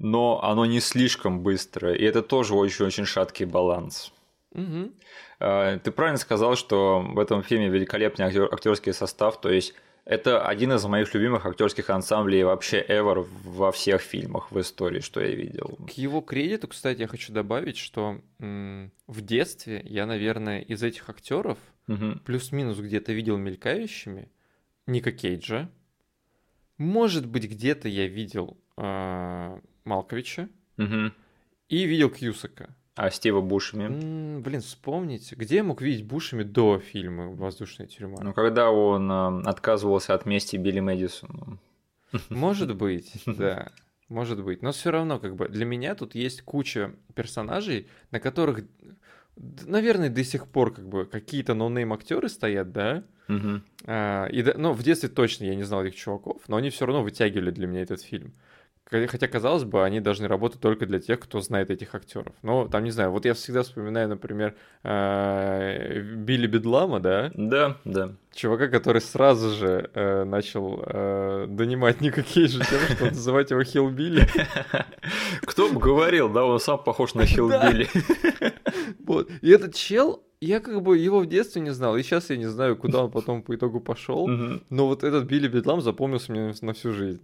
но 0.00 0.42
оно 0.42 0.66
не 0.66 0.80
слишком 0.80 1.40
быстрое, 1.44 1.94
и 1.94 2.04
это 2.04 2.22
тоже 2.22 2.54
очень-очень 2.54 3.04
шаткий 3.04 3.46
баланс. 3.46 4.12
Угу. 4.54 4.90
Ты 5.38 5.90
правильно 5.92 6.18
сказал, 6.18 6.56
что 6.56 7.00
в 7.00 7.18
этом 7.18 7.42
фильме 7.42 7.68
великолепный 7.68 8.26
актер, 8.26 8.52
актерский 8.52 8.92
состав, 8.92 9.40
то 9.40 9.50
есть 9.50 9.74
это 10.08 10.44
один 10.46 10.72
из 10.72 10.82
моих 10.86 11.12
любимых 11.12 11.44
актерских 11.44 11.90
ансамблей 11.90 12.42
вообще 12.42 12.82
ever 12.88 13.28
во 13.44 13.70
всех 13.70 14.00
фильмах 14.00 14.50
в 14.50 14.58
истории, 14.58 15.00
что 15.00 15.20
я 15.20 15.34
видел. 15.34 15.78
К 15.86 15.90
его 15.90 16.22
кредиту, 16.22 16.66
кстати, 16.66 17.00
я 17.00 17.06
хочу 17.06 17.30
добавить, 17.30 17.76
что 17.76 18.18
м- 18.38 18.90
в 19.06 19.20
детстве 19.20 19.82
я, 19.84 20.06
наверное, 20.06 20.60
из 20.60 20.82
этих 20.82 21.10
актеров 21.10 21.58
угу. 21.86 22.18
плюс-минус 22.24 22.78
где-то 22.78 23.12
видел 23.12 23.36
мелькающими 23.36 24.30
Ника 24.86 25.12
Кейджа. 25.12 25.68
Может 26.78 27.26
быть, 27.26 27.44
где-то 27.44 27.88
я 27.88 28.06
видел 28.06 28.56
э- 28.78 29.60
Малковича 29.84 30.48
угу. 30.78 31.12
и 31.68 31.84
видел 31.84 32.08
Кьюсака. 32.08 32.74
А 32.98 33.12
Стива 33.12 33.40
Бушеми? 33.40 33.84
М, 33.84 34.42
блин, 34.42 34.60
вспомните, 34.60 35.36
где 35.36 35.56
я 35.56 35.62
мог 35.62 35.80
видеть 35.80 36.04
Бушеми 36.04 36.42
до 36.42 36.80
фильма 36.80 37.28
«Воздушная 37.28 37.86
тюрьма»? 37.86 38.18
Ну, 38.20 38.32
когда 38.32 38.72
он 38.72 39.08
э, 39.08 39.42
отказывался 39.48 40.14
от 40.14 40.26
мести 40.26 40.56
Билли 40.56 40.80
Мэдисону. 40.80 41.60
Может 42.28 42.74
быть, 42.76 43.22
да. 43.24 43.70
Может 44.08 44.42
быть. 44.42 44.62
Но 44.62 44.72
все 44.72 44.90
равно, 44.90 45.20
как 45.20 45.36
бы, 45.36 45.48
для 45.48 45.64
меня 45.64 45.94
тут 45.94 46.16
есть 46.16 46.42
куча 46.42 46.92
персонажей, 47.14 47.86
на 48.10 48.18
которых, 48.18 48.64
наверное, 49.36 50.10
до 50.10 50.24
сих 50.24 50.48
пор, 50.48 50.74
как 50.74 50.88
бы, 50.88 51.06
какие-то 51.06 51.54
no-name 51.54 51.92
актеры 51.92 52.28
стоят, 52.28 52.72
да? 52.72 53.04
Угу. 53.28 53.60
А, 53.86 54.26
и, 54.26 54.42
ну, 54.42 54.72
в 54.72 54.82
детстве 54.82 55.08
точно 55.08 55.44
я 55.44 55.54
не 55.54 55.62
знал 55.62 55.84
этих 55.84 55.94
чуваков, 55.94 56.42
но 56.48 56.56
они 56.56 56.70
все 56.70 56.84
равно 56.84 57.04
вытягивали 57.04 57.52
для 57.52 57.68
меня 57.68 57.82
этот 57.82 58.02
фильм. 58.02 58.34
Хотя, 58.90 59.28
казалось 59.28 59.64
бы, 59.64 59.84
они 59.84 60.00
должны 60.00 60.28
работать 60.28 60.60
только 60.60 60.86
для 60.86 60.98
тех, 60.98 61.20
кто 61.20 61.40
знает 61.40 61.70
этих 61.70 61.94
актеров. 61.94 62.32
Но 62.42 62.66
там, 62.68 62.84
не 62.84 62.90
знаю, 62.90 63.10
вот 63.10 63.26
я 63.26 63.34
всегда 63.34 63.62
вспоминаю, 63.62 64.08
например, 64.08 64.54
э, 64.82 66.00
Билли 66.00 66.46
Бедлама, 66.46 66.98
да? 66.98 67.30
Да, 67.34 67.76
да. 67.84 68.12
Чувака, 68.34 68.68
который 68.68 69.02
сразу 69.02 69.50
же 69.50 69.90
э, 69.92 70.24
начал 70.24 70.82
э, 70.86 71.46
донимать 71.48 72.00
Ника 72.00 72.22
Кейджа 72.22 72.64
тем, 72.64 72.80
что 72.96 73.04
называть 73.06 73.50
его 73.50 73.60
Хилл-Билли. 73.62 74.26
Кто 75.42 75.68
бы 75.68 75.80
говорил, 75.80 76.30
да, 76.30 76.44
он 76.44 76.58
сам 76.58 76.82
похож 76.82 77.14
на 77.14 77.22
Хилл-Билли. 77.22 77.88
Вот. 79.06 79.30
И 79.40 79.50
этот 79.50 79.74
чел, 79.74 80.22
я 80.40 80.60
как 80.60 80.82
бы 80.82 80.96
его 80.96 81.20
в 81.20 81.26
детстве 81.26 81.60
не 81.60 81.70
знал, 81.70 81.96
и 81.96 82.02
сейчас 82.02 82.30
я 82.30 82.36
не 82.36 82.46
знаю, 82.46 82.76
куда 82.76 83.04
он 83.04 83.10
потом 83.10 83.42
по 83.42 83.54
итогу 83.56 83.80
пошел, 83.80 84.28
но 84.70 84.86
вот 84.86 85.02
этот 85.02 85.24
Билли 85.24 85.48
Бедлам 85.48 85.80
запомнился 85.80 86.30
мне 86.30 86.54
на 86.60 86.72
всю 86.74 86.92
жизнь. 86.92 87.20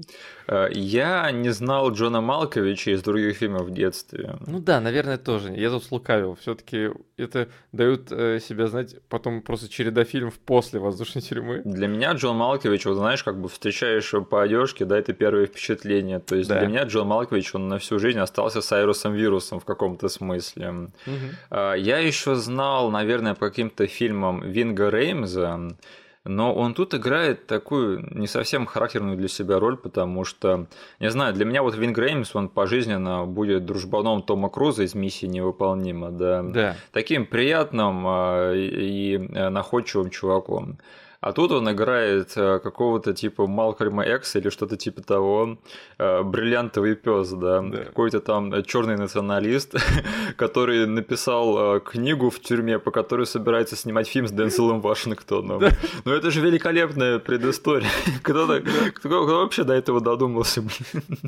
Э, 0.48 0.68
я 0.72 1.30
не 1.30 1.50
знал 1.50 1.92
Джона 1.92 2.20
Малковича 2.20 2.90
из 2.90 3.02
других 3.02 3.36
фильмов 3.36 3.66
в 3.66 3.70
детстве. 3.72 4.36
Ну 4.46 4.58
да, 4.58 4.80
наверное, 4.80 5.16
тоже. 5.16 5.52
Я 5.52 5.70
тут 5.70 5.84
слукавил. 5.84 6.36
Все-таки 6.40 6.90
это 7.16 7.48
дают 7.72 8.10
э, 8.10 8.40
себя 8.40 8.66
знать 8.66 8.96
потом 9.08 9.42
просто 9.42 9.68
череда 9.68 10.04
фильмов 10.04 10.34
после 10.40 10.80
воздушной 10.80 11.22
тюрьмы. 11.22 11.62
Для 11.64 11.86
меня 11.86 12.12
Джон 12.14 12.36
Малкович, 12.36 12.86
вот 12.86 12.96
знаешь, 12.96 13.22
как 13.22 13.40
бы 13.40 13.48
встречаешь 13.48 14.12
по 14.28 14.42
одежке, 14.42 14.84
да, 14.84 14.98
это 14.98 15.12
первое 15.12 15.46
впечатление. 15.46 16.18
То 16.18 16.34
есть 16.34 16.48
да. 16.48 16.58
для 16.58 16.68
меня 16.68 16.82
Джон 16.82 17.06
Малкович, 17.06 17.54
он 17.54 17.68
на 17.68 17.78
всю 17.78 18.00
жизнь 18.00 18.18
остался 18.18 18.60
Сайрусом 18.60 19.14
Вирусом 19.14 19.60
в 19.60 19.64
каком-то 19.64 20.08
смысле. 20.08 20.90
Угу. 21.06 21.54
Я 21.76 21.98
еще 21.98 22.34
знал, 22.34 22.90
наверное, 22.90 23.03
наверное, 23.04 23.34
по 23.34 23.48
каким-то 23.48 23.86
фильмам 23.86 24.40
Винга 24.40 24.88
Реймза, 24.88 25.76
но 26.24 26.54
он 26.54 26.72
тут 26.72 26.94
играет 26.94 27.46
такую 27.46 28.02
не 28.18 28.26
совсем 28.26 28.64
характерную 28.64 29.18
для 29.18 29.28
себя 29.28 29.58
роль, 29.58 29.76
потому 29.76 30.24
что, 30.24 30.66
не 30.98 31.10
знаю, 31.10 31.34
для 31.34 31.44
меня 31.44 31.62
вот 31.62 31.76
Винг 31.76 31.98
Реймс, 31.98 32.34
он 32.34 32.48
пожизненно 32.48 33.26
будет 33.26 33.66
дружбаном 33.66 34.22
Тома 34.22 34.48
Круза 34.48 34.84
из 34.84 34.94
«Миссии 34.94 35.26
невыполнима», 35.26 36.10
да, 36.10 36.42
да. 36.42 36.76
таким 36.92 37.26
приятным 37.26 38.04
а, 38.06 38.54
и 38.54 39.18
находчивым 39.18 40.08
чуваком. 40.08 40.78
А 41.24 41.32
тут 41.32 41.52
он 41.52 41.70
играет 41.72 42.36
э, 42.36 42.58
какого-то 42.58 43.14
типа 43.14 43.46
Малкольма 43.46 44.04
Экса 44.04 44.40
или 44.40 44.50
что-то 44.50 44.76
типа 44.76 45.02
того, 45.02 45.56
э, 45.96 46.22
бриллиантовый 46.22 46.96
пес, 46.96 47.30
да, 47.30 47.62
да. 47.62 47.84
какой-то 47.84 48.20
там 48.20 48.62
черный 48.64 48.98
националист, 48.98 49.74
который 50.36 50.86
написал 50.86 51.76
э, 51.76 51.80
книгу 51.80 52.28
в 52.28 52.40
тюрьме, 52.40 52.78
по 52.78 52.90
которой 52.90 53.24
собирается 53.24 53.74
снимать 53.74 54.06
фильм 54.06 54.28
с 54.28 54.32
Денселом 54.32 54.82
Вашингтоном. 54.82 55.60
Да. 55.60 55.70
Ну 56.04 56.12
это 56.12 56.30
же 56.30 56.42
великолепная 56.42 57.18
предыстория. 57.18 57.88
Кто, 58.22 58.60
кто, 58.94 59.24
кто 59.24 59.38
вообще 59.38 59.64
до 59.64 59.72
этого 59.72 60.02
додумался? 60.02 60.62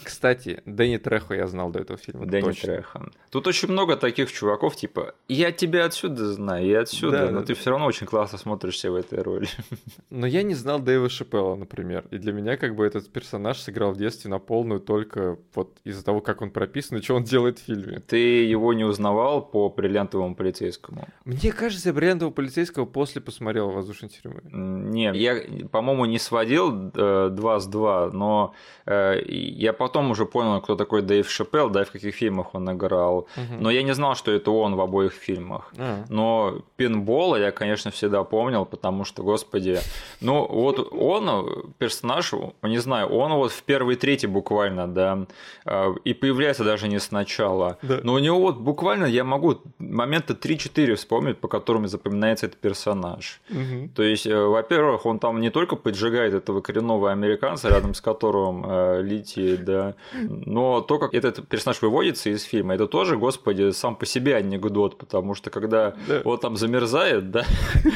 Кстати, 0.04 0.60
Дэнни 0.66 0.98
Трехо 0.98 1.32
я 1.34 1.46
знал 1.46 1.70
до 1.70 1.78
этого 1.78 1.98
фильма. 1.98 2.26
Дэнни 2.26 2.48
точно. 2.48 2.66
Трехо. 2.66 3.10
Тут 3.30 3.46
очень 3.46 3.70
много 3.70 3.96
таких 3.96 4.30
чуваков, 4.30 4.76
типа, 4.76 5.14
я 5.28 5.52
тебя 5.52 5.86
отсюда 5.86 6.32
знаю, 6.32 6.66
я 6.66 6.80
отсюда, 6.80 7.18
да, 7.18 7.30
но 7.30 7.40
да, 7.40 7.46
ты 7.46 7.54
да. 7.54 7.60
все 7.60 7.70
равно 7.70 7.86
очень 7.86 8.06
классно 8.06 8.36
смотришься 8.36 8.90
в 8.90 8.94
этой 8.94 9.22
роли. 9.22 9.48
Но 10.10 10.26
я 10.26 10.42
не 10.42 10.54
знал 10.54 10.80
Дэйва 10.80 11.08
Шапелла, 11.08 11.54
например. 11.54 12.06
И 12.10 12.18
для 12.18 12.32
меня 12.32 12.56
как 12.56 12.74
бы 12.74 12.84
этот 12.84 13.10
персонаж 13.10 13.58
сыграл 13.58 13.92
в 13.92 13.96
детстве 13.96 14.30
на 14.30 14.38
полную 14.38 14.80
только 14.80 15.38
вот 15.54 15.78
из-за 15.84 16.04
того, 16.04 16.20
как 16.20 16.42
он 16.42 16.50
прописан 16.50 16.98
и 16.98 17.02
что 17.02 17.14
он 17.14 17.24
делает 17.24 17.58
в 17.58 17.62
фильме. 17.62 18.00
Ты 18.00 18.44
его 18.44 18.72
не 18.72 18.84
узнавал 18.84 19.42
по 19.42 19.68
бриллиантовому 19.68 20.34
полицейскому? 20.34 21.06
Мне 21.24 21.52
кажется, 21.52 21.88
я 21.88 21.92
бриллиантового 21.92 22.32
полицейского 22.32 22.84
после 22.84 23.20
посмотрел 23.20 23.70
«Воздушной 23.70 24.10
тюрьмы». 24.10 24.40
Нет, 24.52 25.14
я, 25.14 25.36
по-моему, 25.70 26.04
не 26.06 26.18
сводил 26.18 26.90
э, 26.94 27.28
два 27.30 27.60
с 27.60 27.66
два, 27.66 28.10
но 28.12 28.54
э, 28.86 29.20
я 29.26 29.72
потом 29.72 30.10
уже 30.10 30.26
понял, 30.26 30.60
кто 30.60 30.74
такой 30.74 31.02
Дэйв 31.02 31.28
Шапелл, 31.30 31.70
да, 31.70 31.82
и 31.82 31.84
в 31.84 31.92
каких 31.92 32.14
фильмах 32.14 32.54
он 32.54 32.70
играл. 32.72 33.28
Угу. 33.36 33.60
Но 33.60 33.70
я 33.70 33.82
не 33.82 33.94
знал, 33.94 34.14
что 34.14 34.32
это 34.32 34.50
он 34.50 34.74
в 34.74 34.80
обоих 34.80 35.12
фильмах. 35.12 35.72
А. 35.78 36.04
Но 36.08 36.62
пинбола 36.76 37.36
я, 37.36 37.52
конечно, 37.52 37.90
всегда 37.90 38.24
помнил, 38.24 38.64
потому 38.64 39.04
что, 39.04 39.22
господи, 39.22 39.75
ну, 40.20 40.46
вот 40.46 40.92
он, 40.92 41.72
персонаж, 41.78 42.32
не 42.62 42.78
знаю, 42.78 43.08
он 43.08 43.32
вот 43.32 43.52
в 43.52 43.62
первой 43.62 43.96
трети 43.96 44.26
буквально, 44.26 44.88
да, 44.88 45.26
а, 45.64 45.94
и 46.04 46.14
появляется 46.14 46.64
даже 46.64 46.88
не 46.88 46.98
сначала. 46.98 47.78
Да. 47.82 48.00
Но 48.02 48.14
у 48.14 48.18
него 48.18 48.40
вот 48.40 48.56
буквально 48.56 49.06
я 49.06 49.24
могу 49.24 49.60
момента 49.78 50.34
3-4 50.34 50.94
вспомнить, 50.94 51.38
по 51.38 51.48
которым 51.48 51.88
запоминается 51.88 52.46
этот 52.46 52.60
персонаж. 52.60 53.40
Угу. 53.50 53.90
То 53.94 54.02
есть, 54.02 54.26
э, 54.26 54.36
во-первых, 54.36 55.06
он 55.06 55.18
там 55.18 55.40
не 55.40 55.50
только 55.50 55.76
поджигает 55.76 56.34
этого 56.34 56.60
коренного 56.60 57.12
американца, 57.12 57.68
рядом 57.68 57.94
с 57.94 58.00
которым 58.00 58.64
э, 58.66 59.02
летит, 59.02 59.64
да, 59.64 59.94
но 60.12 60.80
то, 60.80 60.98
как 60.98 61.14
этот 61.14 61.46
персонаж 61.48 61.82
выводится 61.82 62.30
из 62.30 62.42
фильма, 62.42 62.74
это 62.74 62.86
тоже, 62.86 63.16
господи, 63.16 63.70
сам 63.72 63.96
по 63.96 64.06
себе 64.06 64.36
анекдот, 64.36 64.98
потому 64.98 65.34
что 65.34 65.50
когда 65.50 65.94
да. 66.08 66.22
он 66.24 66.38
там 66.38 66.56
замерзает, 66.56 67.30
да, 67.30 67.44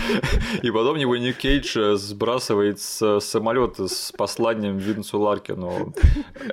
и 0.62 0.70
потом 0.70 0.96
его 0.96 1.16
Ник 1.16 1.36
Кейдж 1.36 1.69
Кейдж 1.70 1.96
сбрасывает 1.96 2.80
с 2.80 3.20
самолета 3.20 3.88
с 3.88 4.12
посланием 4.16 4.78
Винсу 4.78 5.18
Ларкину. 5.20 5.94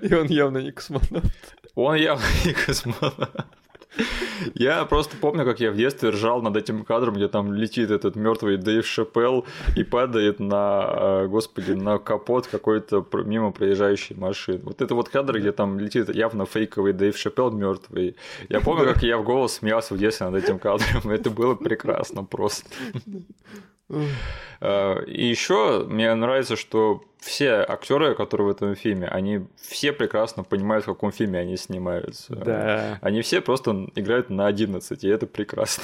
И 0.01 0.13
он 0.13 0.27
явно 0.27 0.59
не 0.59 0.71
космонавт. 0.71 1.55
Он 1.75 1.95
явно 1.95 2.25
не 2.45 2.53
космонавт. 2.53 3.45
Я 4.53 4.85
просто 4.85 5.17
помню, 5.17 5.43
как 5.43 5.59
я 5.59 5.71
в 5.71 5.75
детстве 5.75 6.09
ржал 6.09 6.43
над 6.43 6.55
этим 6.55 6.85
кадром, 6.85 7.15
где 7.15 7.27
там 7.27 7.51
летит 7.51 7.89
этот 7.89 8.15
мертвый 8.15 8.57
Дэйв 8.57 8.85
Шапел 8.85 9.45
и 9.75 9.83
падает 9.83 10.39
на, 10.39 11.23
э, 11.23 11.27
господи, 11.27 11.71
на 11.71 11.97
капот 11.97 12.45
какой-то 12.45 13.03
мимо 13.25 13.51
проезжающей 13.51 14.15
машины. 14.15 14.61
Вот 14.63 14.83
это 14.83 14.93
вот 14.93 15.09
кадр, 15.09 15.39
где 15.39 15.51
там 15.51 15.79
летит 15.79 16.13
явно 16.13 16.45
фейковый 16.45 16.93
Дэйв 16.93 17.17
Шапел 17.17 17.49
мертвый. 17.49 18.15
Я 18.49 18.61
помню, 18.61 18.85
как 18.85 19.01
я 19.01 19.17
в 19.17 19.23
голос 19.23 19.53
смеялся 19.53 19.95
в 19.95 19.97
детстве 19.97 20.29
над 20.29 20.43
этим 20.43 20.59
кадром. 20.59 21.09
Это 21.09 21.31
было 21.31 21.55
прекрасно 21.55 22.23
просто. 22.23 22.69
Э, 24.59 25.03
и 25.05 25.25
еще 25.25 25.85
мне 25.87 26.13
нравится, 26.13 26.55
что 26.55 27.03
все 27.19 27.65
актеры, 27.67 28.15
которые 28.15 28.47
в 28.47 28.51
этом 28.51 28.75
фильме, 28.75 29.07
они 29.07 29.45
все 29.55 29.93
прекрасно 29.93 30.43
понимают, 30.43 30.85
в 30.85 30.87
каком 30.87 31.11
фильме 31.11 31.39
они 31.39 31.57
снимаются. 31.57 32.35
Да. 32.35 32.99
Они 33.01 33.21
все 33.21 33.41
просто 33.41 33.89
играют 33.95 34.29
на 34.29 34.47
11, 34.47 35.03
и 35.03 35.07
это 35.07 35.27
прекрасно. 35.27 35.83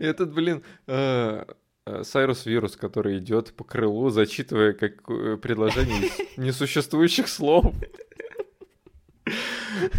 Этот, 0.00 0.32
блин, 0.32 0.64
э, 0.88 1.44
э, 1.86 2.02
Сайрус 2.02 2.44
Вирус, 2.44 2.76
который 2.76 3.18
идет 3.18 3.54
по 3.54 3.64
крылу, 3.64 4.10
зачитывая 4.10 4.72
как 4.72 5.04
предложение 5.40 6.10
несуществующих 6.36 7.28
слов 7.28 7.72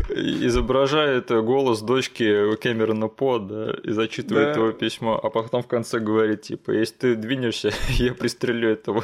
изображает 0.09 1.29
голос 1.29 1.81
дочки 1.81 2.55
Кэмерона 2.55 3.07
По, 3.07 3.39
да, 3.39 3.73
и 3.83 3.91
зачитывает 3.91 4.55
да. 4.55 4.61
его 4.61 4.71
письмо, 4.71 5.19
а 5.21 5.29
потом 5.29 5.63
в 5.63 5.67
конце 5.67 5.99
говорит, 5.99 6.43
типа, 6.43 6.71
если 6.71 6.95
ты 6.95 7.15
двинешься, 7.15 7.71
я 7.89 8.13
пристрелю 8.13 8.69
этого 8.69 9.03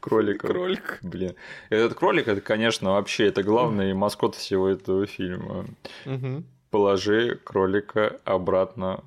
кролика. 0.00 0.46
Кролик. 0.48 0.98
Блин. 1.02 1.34
Этот 1.70 1.94
кролик, 1.94 2.28
это, 2.28 2.40
конечно, 2.40 2.92
вообще, 2.92 3.26
это 3.26 3.42
главный 3.42 3.94
маскот 3.94 4.34
всего 4.34 4.68
этого 4.68 5.06
фильма. 5.06 5.66
Угу. 6.06 6.44
Положи 6.70 7.38
кролика 7.44 8.18
обратно 8.24 9.04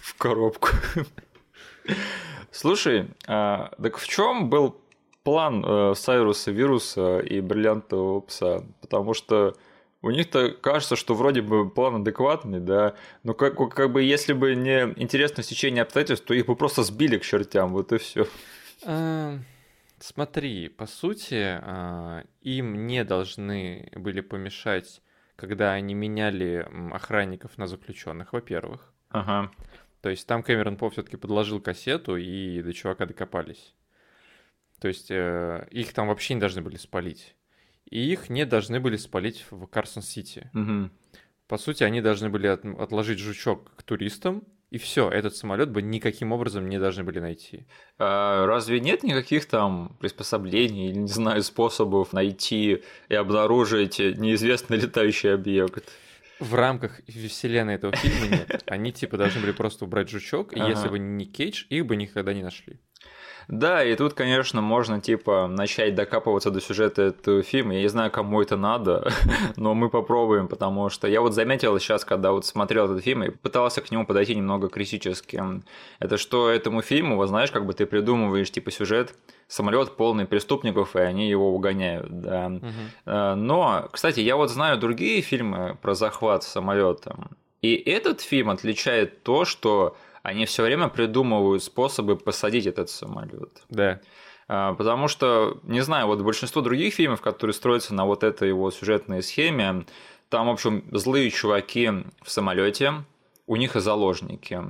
в 0.00 0.16
коробку. 0.16 0.68
Слушай, 2.50 3.08
а, 3.26 3.70
так 3.80 3.98
в 3.98 4.08
чем 4.08 4.48
был 4.48 4.80
план 5.22 5.64
э, 5.66 5.94
Сайруса 5.94 6.50
Вируса 6.50 7.18
и 7.18 7.40
Бриллиантового 7.40 8.20
пса? 8.20 8.64
Потому 8.80 9.14
что 9.14 9.54
у 10.08 10.10
них-то 10.10 10.50
кажется, 10.50 10.96
что 10.96 11.14
вроде 11.14 11.42
бы 11.42 11.68
план 11.70 11.96
адекватный, 11.96 12.60
да, 12.60 12.94
но 13.22 13.34
как, 13.34 13.56
как 13.74 13.92
бы 13.92 14.02
если 14.02 14.32
бы 14.32 14.54
не 14.54 14.92
интересное 14.96 15.42
стечение 15.42 15.82
обстоятельств, 15.82 16.24
то 16.26 16.34
их 16.34 16.46
бы 16.46 16.56
просто 16.56 16.82
сбили 16.82 17.18
к 17.18 17.24
чертям, 17.24 17.72
вот 17.72 17.92
и 17.92 17.98
все. 17.98 18.26
А, 18.86 19.38
смотри, 19.98 20.68
по 20.68 20.86
сути, 20.86 21.58
а, 21.60 22.24
им 22.40 22.86
не 22.86 23.04
должны 23.04 23.90
были 23.94 24.22
помешать, 24.22 25.02
когда 25.36 25.72
они 25.72 25.94
меняли 25.94 26.66
охранников 26.92 27.58
на 27.58 27.66
заключенных, 27.66 28.32
во-первых. 28.32 28.92
Ага. 29.10 29.50
То 30.00 30.08
есть 30.08 30.26
там 30.26 30.42
Кэмерон 30.42 30.76
По 30.76 30.88
все-таки 30.90 31.16
подложил 31.16 31.60
кассету, 31.60 32.16
и 32.16 32.62
до 32.62 32.72
чувака 32.72 33.04
докопались. 33.04 33.74
То 34.80 34.88
есть 34.88 35.10
э, 35.10 35.66
их 35.70 35.92
там 35.92 36.08
вообще 36.08 36.34
не 36.34 36.40
должны 36.40 36.62
были 36.62 36.76
спалить 36.76 37.34
и 37.90 38.12
их 38.12 38.30
не 38.30 38.44
должны 38.44 38.80
были 38.80 38.96
спалить 38.96 39.44
в 39.50 39.66
Карсон-Сити. 39.66 40.50
Угу. 40.54 40.90
По 41.48 41.56
сути, 41.56 41.82
они 41.82 42.00
должны 42.00 42.28
были 42.28 42.46
от, 42.46 42.64
отложить 42.64 43.18
жучок 43.18 43.74
к 43.76 43.82
туристам, 43.82 44.44
и 44.70 44.76
все, 44.76 45.08
этот 45.10 45.34
самолет 45.34 45.70
бы 45.70 45.80
никаким 45.80 46.32
образом 46.32 46.68
не 46.68 46.78
должны 46.78 47.02
были 47.02 47.20
найти. 47.20 47.66
А 47.98 48.44
разве 48.44 48.80
нет 48.80 49.02
никаких 49.02 49.46
там 49.46 49.96
приспособлений 49.98 50.90
или, 50.90 50.98
не 50.98 51.08
знаю, 51.08 51.42
способов 51.42 52.12
найти 52.12 52.82
и 53.08 53.14
обнаружить 53.14 53.98
неизвестный 53.98 54.76
летающий 54.76 55.32
объект? 55.32 55.90
В 56.38 56.54
рамках 56.54 57.00
вселенной 57.06 57.76
этого 57.76 57.96
фильма 57.96 58.36
нет. 58.36 58.62
Они 58.66 58.92
типа 58.92 59.16
должны 59.16 59.40
были 59.40 59.52
просто 59.52 59.86
убрать 59.86 60.10
жучок, 60.10 60.52
и 60.52 60.60
ага. 60.60 60.68
если 60.68 60.88
бы 60.88 60.98
не 60.98 61.24
Кейдж, 61.24 61.64
их 61.70 61.86
бы 61.86 61.96
никогда 61.96 62.34
не 62.34 62.42
нашли. 62.42 62.78
Да, 63.48 63.82
и 63.82 63.96
тут, 63.96 64.12
конечно, 64.12 64.60
можно, 64.60 65.00
типа, 65.00 65.46
начать 65.46 65.94
докапываться 65.94 66.50
до 66.50 66.60
сюжета 66.60 67.02
этого 67.02 67.42
фильма. 67.42 67.74
Я 67.74 67.80
не 67.80 67.88
знаю, 67.88 68.10
кому 68.10 68.42
это 68.42 68.58
надо, 68.58 69.10
но 69.56 69.74
мы 69.74 69.88
попробуем, 69.88 70.48
потому 70.48 70.90
что 70.90 71.08
я 71.08 71.22
вот 71.22 71.32
заметил 71.32 71.78
сейчас, 71.78 72.04
когда 72.04 72.32
вот 72.32 72.44
смотрел 72.44 72.84
этот 72.84 73.02
фильм 73.02 73.24
и 73.24 73.30
пытался 73.30 73.80
к 73.80 73.90
нему 73.90 74.04
подойти 74.04 74.34
немного 74.34 74.68
критически. 74.68 75.42
Это 75.98 76.18
что 76.18 76.50
этому 76.50 76.82
фильму, 76.82 77.16
вот 77.16 77.28
знаешь, 77.28 77.50
как 77.50 77.64
бы 77.64 77.72
ты 77.72 77.86
придумываешь, 77.86 78.50
типа, 78.50 78.70
сюжет, 78.70 79.14
самолет 79.46 79.96
полный 79.96 80.26
преступников, 80.26 80.94
и 80.94 81.00
они 81.00 81.30
его 81.30 81.54
угоняют, 81.54 82.20
да. 82.20 82.46
Угу. 82.48 83.36
Но, 83.36 83.88
кстати, 83.90 84.20
я 84.20 84.36
вот 84.36 84.50
знаю 84.50 84.78
другие 84.78 85.22
фильмы 85.22 85.78
про 85.80 85.94
захват 85.94 86.42
самолета. 86.42 87.16
И 87.62 87.74
этот 87.74 88.20
фильм 88.20 88.50
отличает 88.50 89.22
то, 89.22 89.44
что 89.44 89.96
они 90.22 90.46
все 90.46 90.62
время 90.62 90.88
придумывают 90.88 91.62
способы 91.62 92.16
посадить 92.16 92.66
этот 92.66 92.90
самолет. 92.90 93.62
Да. 93.68 94.00
А, 94.48 94.74
потому 94.74 95.08
что, 95.08 95.60
не 95.62 95.80
знаю, 95.80 96.06
вот 96.06 96.20
большинство 96.22 96.62
других 96.62 96.94
фильмов, 96.94 97.20
которые 97.20 97.54
строятся 97.54 97.94
на 97.94 98.06
вот 98.06 98.24
этой 98.24 98.48
его 98.48 98.70
сюжетной 98.70 99.22
схеме, 99.22 99.84
там, 100.28 100.46
в 100.46 100.50
общем, 100.50 100.84
злые 100.92 101.30
чуваки 101.30 101.90
в 102.22 102.30
самолете, 102.30 103.04
у 103.46 103.56
них 103.56 103.76
и 103.76 103.80
заложники. 103.80 104.62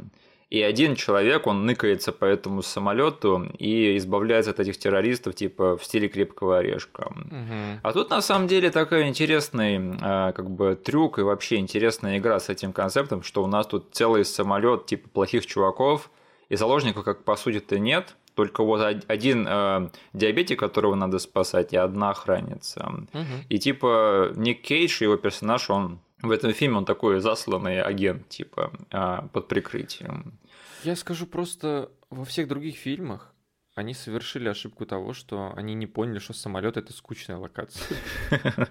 И 0.50 0.62
один 0.62 0.94
человек, 0.94 1.46
он 1.46 1.66
ныкается 1.66 2.10
по 2.10 2.24
этому 2.24 2.62
самолету 2.62 3.50
и 3.58 3.98
избавляется 3.98 4.52
от 4.52 4.60
этих 4.60 4.78
террористов, 4.78 5.34
типа 5.34 5.76
в 5.76 5.84
стиле 5.84 6.08
крепкого 6.08 6.58
орешка. 6.58 7.08
Угу. 7.08 7.80
А 7.82 7.92
тут 7.92 8.08
на 8.08 8.22
самом 8.22 8.48
деле 8.48 8.70
такой 8.70 9.08
интересный 9.08 9.78
а, 10.00 10.32
как 10.32 10.50
бы 10.50 10.74
трюк 10.74 11.18
и 11.18 11.22
вообще 11.22 11.56
интересная 11.56 12.16
игра 12.16 12.40
с 12.40 12.48
этим 12.48 12.72
концептом, 12.72 13.22
что 13.22 13.44
у 13.44 13.46
нас 13.46 13.66
тут 13.66 13.88
целый 13.92 14.24
самолет 14.24 14.86
типа 14.86 15.10
плохих 15.10 15.44
чуваков, 15.44 16.10
и 16.48 16.56
заложников, 16.56 17.04
как 17.04 17.24
по 17.24 17.36
сути-то 17.36 17.78
нет, 17.78 18.16
только 18.34 18.62
вот 18.62 18.80
один 19.08 19.46
э, 19.46 19.88
диабетик, 20.12 20.58
которого 20.58 20.94
надо 20.94 21.18
спасать, 21.18 21.72
и 21.72 21.76
одна 21.76 22.10
охранница. 22.10 22.88
Угу. 23.12 23.24
И 23.48 23.58
типа 23.58 24.32
Ник 24.34 24.62
Кейдж, 24.62 25.02
его 25.02 25.16
персонаж, 25.16 25.68
он 25.68 25.98
в 26.22 26.30
этом 26.30 26.52
фильме 26.52 26.76
он 26.76 26.84
такой 26.84 27.20
засланный 27.20 27.80
агент, 27.80 28.28
типа, 28.28 28.72
а, 28.90 29.28
под 29.32 29.48
прикрытием. 29.48 30.38
Я 30.84 30.96
скажу 30.96 31.26
просто, 31.26 31.90
во 32.10 32.24
всех 32.24 32.48
других 32.48 32.76
фильмах 32.76 33.34
они 33.74 33.94
совершили 33.94 34.48
ошибку 34.48 34.86
того, 34.86 35.12
что 35.12 35.52
они 35.56 35.74
не 35.74 35.86
поняли, 35.86 36.18
что 36.18 36.32
самолет 36.32 36.76
это 36.76 36.92
скучная 36.92 37.36
локация. 37.36 37.96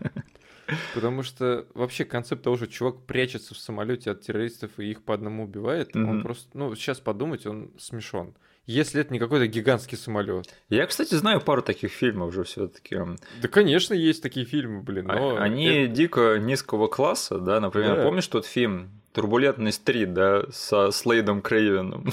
Потому 0.94 1.24
что 1.24 1.66
вообще 1.74 2.04
концепт 2.04 2.44
того, 2.44 2.58
что 2.58 2.68
чувак 2.68 3.06
прячется 3.06 3.56
в 3.56 3.58
самолете 3.58 4.12
от 4.12 4.22
террористов 4.22 4.78
и 4.80 4.92
их 4.92 5.04
по 5.04 5.14
одному 5.14 5.46
убивает, 5.46 5.96
он 5.96 6.22
просто, 6.22 6.50
ну, 6.58 6.76
сейчас 6.76 7.00
подумать, 7.00 7.46
он 7.46 7.72
смешон 7.78 8.36
если 8.68 9.02
это 9.02 9.14
не 9.14 9.20
какой-то 9.20 9.48
гигантский 9.48 9.98
самолет. 9.98 10.54
Я, 10.70 10.86
кстати, 10.86 11.16
знаю 11.16 11.42
пару 11.42 11.62
таких 11.62 11.92
фильмов 11.92 12.30
уже 12.30 12.44
все-таки. 12.44 12.98
Да, 13.42 13.48
конечно, 13.48 13.94
есть 13.94 14.22
такие 14.22 14.46
фильмы, 14.46 14.84
блин. 14.84 15.08
Но 15.08 15.38
а, 15.38 15.42
Они 15.42 15.66
это... 15.66 15.94
дико 15.94 16.38
низкого 16.38 16.88
класса, 16.88 17.40
да. 17.40 17.60
Например, 17.62 17.96
да. 17.96 18.04
помнишь 18.04 18.28
тот 18.28 18.46
фильм 18.46 18.92
Турбулентность 19.14 19.84
3, 19.84 20.06
да, 20.06 20.44
со 20.52 20.92
Слейдом 20.92 21.42
Крейвеном. 21.42 22.12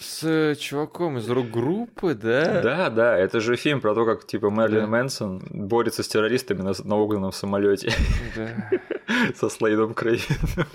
С 0.00 0.22
э, 0.22 0.54
чуваком 0.54 1.18
из 1.18 1.28
рок-группы, 1.28 2.14
да? 2.14 2.62
Да, 2.62 2.88
да, 2.88 3.18
это 3.18 3.40
же 3.40 3.56
фильм 3.56 3.80
про 3.80 3.94
то, 3.94 4.06
как 4.06 4.26
типа 4.26 4.46
Мерлин 4.46 4.82
да. 4.82 4.86
Мэнсон 4.86 5.42
борется 5.50 6.02
с 6.02 6.08
террористами 6.08 6.62
на, 6.62 6.72
на 6.84 6.96
угнанном 6.96 7.32
самолете. 7.32 7.92
Да. 8.34 8.70
Со 9.34 9.50
Слейдом 9.50 9.92
Крейвеном. 9.92 10.66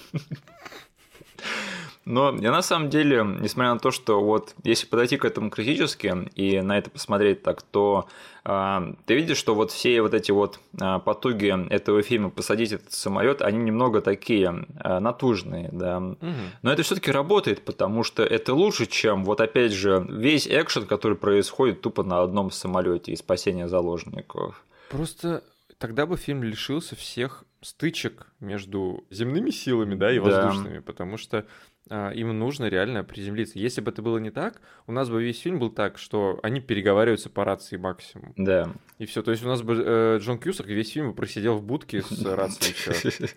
Но 2.11 2.35
я 2.35 2.51
на 2.51 2.61
самом 2.61 2.89
деле, 2.89 3.23
несмотря 3.39 3.73
на 3.73 3.79
то, 3.79 3.89
что 3.89 4.21
вот 4.21 4.53
если 4.65 4.85
подойти 4.85 5.15
к 5.15 5.23
этому 5.23 5.49
критически 5.49 6.29
и 6.35 6.59
на 6.59 6.77
это 6.77 6.89
посмотреть 6.89 7.41
так, 7.41 7.61
то 7.61 8.05
э, 8.43 8.93
ты 9.05 9.15
видишь, 9.15 9.37
что 9.37 9.55
вот 9.55 9.71
все 9.71 10.01
вот 10.01 10.13
эти 10.13 10.31
вот 10.31 10.59
э, 10.73 10.99
потуги 11.05 11.71
этого 11.71 12.01
фильма 12.01 12.29
посадить 12.29 12.73
этот 12.73 12.91
самолет, 12.91 13.41
они 13.41 13.59
немного 13.59 14.01
такие 14.01 14.67
э, 14.83 14.99
натужные, 14.99 15.69
да. 15.71 15.99
Угу. 15.99 16.33
Но 16.63 16.73
это 16.73 16.83
все-таки 16.83 17.11
работает, 17.11 17.63
потому 17.63 18.03
что 18.03 18.23
это 18.23 18.53
лучше, 18.53 18.87
чем 18.87 19.23
вот 19.23 19.39
опять 19.39 19.71
же 19.71 20.05
весь 20.09 20.49
экшен, 20.49 20.87
который 20.87 21.15
происходит 21.15 21.79
тупо 21.79 22.03
на 22.03 22.23
одном 22.23 22.51
самолете 22.51 23.13
и 23.13 23.15
спасение 23.15 23.69
заложников. 23.69 24.65
Просто 24.89 25.45
тогда 25.77 26.05
бы 26.05 26.17
фильм 26.17 26.43
лишился 26.43 26.97
всех 26.97 27.45
стычек 27.61 28.27
между 28.39 29.05
земными 29.09 29.51
силами, 29.51 29.95
да, 29.95 30.11
и 30.11 30.19
воздушными, 30.19 30.77
да. 30.77 30.81
потому 30.81 31.17
что 31.17 31.45
им 31.89 32.37
нужно 32.37 32.69
реально 32.69 33.03
приземлиться. 33.03 33.59
Если 33.59 33.81
бы 33.81 33.91
это 33.91 34.01
было 34.01 34.17
не 34.17 34.31
так, 34.31 34.61
у 34.87 34.91
нас 34.91 35.09
бы 35.09 35.21
весь 35.21 35.39
фильм 35.39 35.59
был 35.59 35.69
так, 35.69 35.97
что 35.97 36.39
они 36.43 36.61
переговариваются 36.61 37.29
по 37.29 37.43
рации 37.43 37.77
максимум. 37.77 38.33
Да. 38.37 38.71
И 38.97 39.05
все. 39.05 39.21
То 39.21 39.31
есть 39.31 39.43
у 39.43 39.47
нас 39.47 39.61
бы 39.61 39.81
э, 39.83 40.17
Джон 40.21 40.37
Кьюсак 40.39 40.67
весь 40.67 40.91
фильм 40.91 41.13
просидел 41.13 41.57
в 41.57 41.63
будке 41.63 42.01
с 42.01 42.23
рацией 42.25 42.73
еще. 42.73 43.27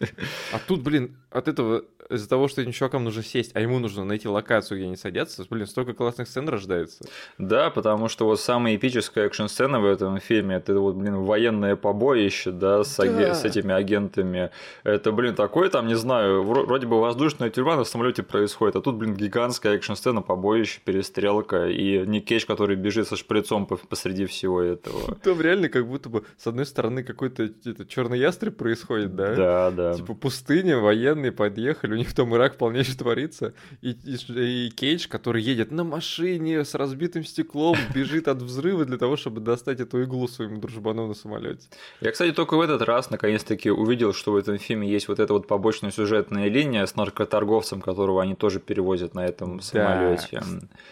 А 0.52 0.58
тут, 0.58 0.82
блин, 0.82 1.16
от 1.30 1.48
этого 1.48 1.84
из-за 2.10 2.28
того, 2.28 2.48
что 2.48 2.60
этим 2.60 2.72
чувакам 2.72 3.04
нужно 3.04 3.22
сесть, 3.22 3.52
а 3.54 3.60
ему 3.60 3.78
нужно 3.78 4.04
найти 4.04 4.28
локацию, 4.28 4.78
где 4.78 4.86
они 4.86 4.96
садятся, 4.96 5.44
блин, 5.48 5.66
столько 5.66 5.94
классных 5.94 6.28
сцен 6.28 6.48
рождается. 6.48 7.04
Да, 7.38 7.70
потому 7.70 8.08
что 8.08 8.26
вот 8.26 8.40
самая 8.40 8.76
эпическая 8.76 9.26
экшн-сцена 9.26 9.80
в 9.80 9.86
этом 9.86 10.18
фильме, 10.20 10.56
это 10.56 10.78
вот, 10.78 10.96
блин, 10.96 11.16
военное 11.22 11.76
побоище, 11.76 12.50
да, 12.50 12.84
с, 12.84 13.00
аги... 13.00 13.32
с 13.32 13.44
этими 13.44 13.72
агентами. 13.72 14.50
Это, 14.82 15.12
блин, 15.12 15.34
такое 15.34 15.70
там, 15.70 15.86
не 15.86 15.94
знаю, 15.94 16.42
вроде 16.42 16.86
бы 16.86 17.00
воздушная 17.00 17.50
тюрьма 17.50 17.76
на 17.76 17.84
самолете 17.84 18.22
происходит, 18.34 18.74
а 18.74 18.80
тут, 18.80 18.96
блин, 18.96 19.14
гигантская 19.14 19.76
экшн-сцена, 19.76 20.20
побоище, 20.20 20.80
перестрелка, 20.84 21.68
и 21.68 22.04
Ник 22.04 22.24
Кейдж, 22.24 22.44
который 22.46 22.74
бежит 22.74 23.06
со 23.06 23.14
шприцом 23.14 23.64
посреди 23.64 24.26
всего 24.26 24.60
этого. 24.60 25.14
Там 25.22 25.40
реально 25.40 25.68
как 25.68 25.86
будто 25.86 26.08
бы, 26.08 26.24
с 26.36 26.44
одной 26.48 26.66
стороны, 26.66 27.04
какой-то 27.04 27.48
черный 27.86 28.18
ястреб 28.18 28.56
происходит, 28.56 29.14
да? 29.14 29.34
Да, 29.36 29.70
да. 29.70 29.94
Типа 29.94 30.14
пустыня, 30.14 30.78
военные 30.78 31.30
подъехали, 31.30 31.92
у 31.92 31.96
них 31.96 32.12
там 32.12 32.34
Ирак 32.34 32.58
полнейший 32.58 32.96
творится, 32.96 33.54
и, 33.82 33.90
и, 33.90 34.66
и 34.66 34.70
Кейдж, 34.70 35.06
который 35.06 35.40
едет 35.40 35.70
на 35.70 35.84
машине 35.84 36.64
с 36.64 36.74
разбитым 36.74 37.22
стеклом, 37.22 37.76
бежит 37.94 38.26
от 38.26 38.42
взрыва 38.42 38.84
для 38.84 38.98
того, 38.98 39.16
чтобы 39.16 39.40
достать 39.42 39.78
эту 39.78 40.02
иглу 40.02 40.26
своему 40.26 40.58
дружбану 40.58 41.06
на 41.06 41.14
самолете. 41.14 41.68
Я, 42.00 42.10
кстати, 42.10 42.32
только 42.32 42.56
в 42.56 42.60
этот 42.60 42.82
раз 42.82 43.10
наконец-таки 43.10 43.70
увидел, 43.70 44.12
что 44.12 44.32
в 44.32 44.36
этом 44.36 44.58
фильме 44.58 44.90
есть 44.90 45.06
вот 45.06 45.20
эта 45.20 45.32
вот 45.32 45.46
побочная 45.46 45.92
сюжетная 45.92 46.48
линия 46.48 46.84
с 46.84 46.96
наркоторговцем, 46.96 47.80
которого 47.80 48.23
они 48.24 48.34
тоже 48.34 48.60
перевозят 48.60 49.14
на 49.14 49.24
этом 49.24 49.60
самолете. 49.60 50.42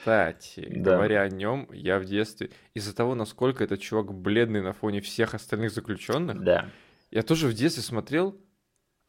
Кстати, 0.01 0.67
да. 0.71 0.93
говоря 0.93 1.23
о 1.23 1.29
нем, 1.29 1.69
я 1.73 1.99
в 1.99 2.05
детстве 2.05 2.51
из-за 2.75 2.95
того, 2.95 3.15
насколько 3.15 3.65
этот 3.65 3.81
чувак 3.81 4.15
бледный 4.15 4.63
на 4.63 4.73
фоне 4.73 5.01
всех 5.01 5.35
остальных 5.35 5.73
заключенных, 5.73 6.43
да. 6.43 6.67
я 7.11 7.23
тоже 7.23 7.49
в 7.49 7.55
детстве 7.55 7.83
смотрел 7.83 8.39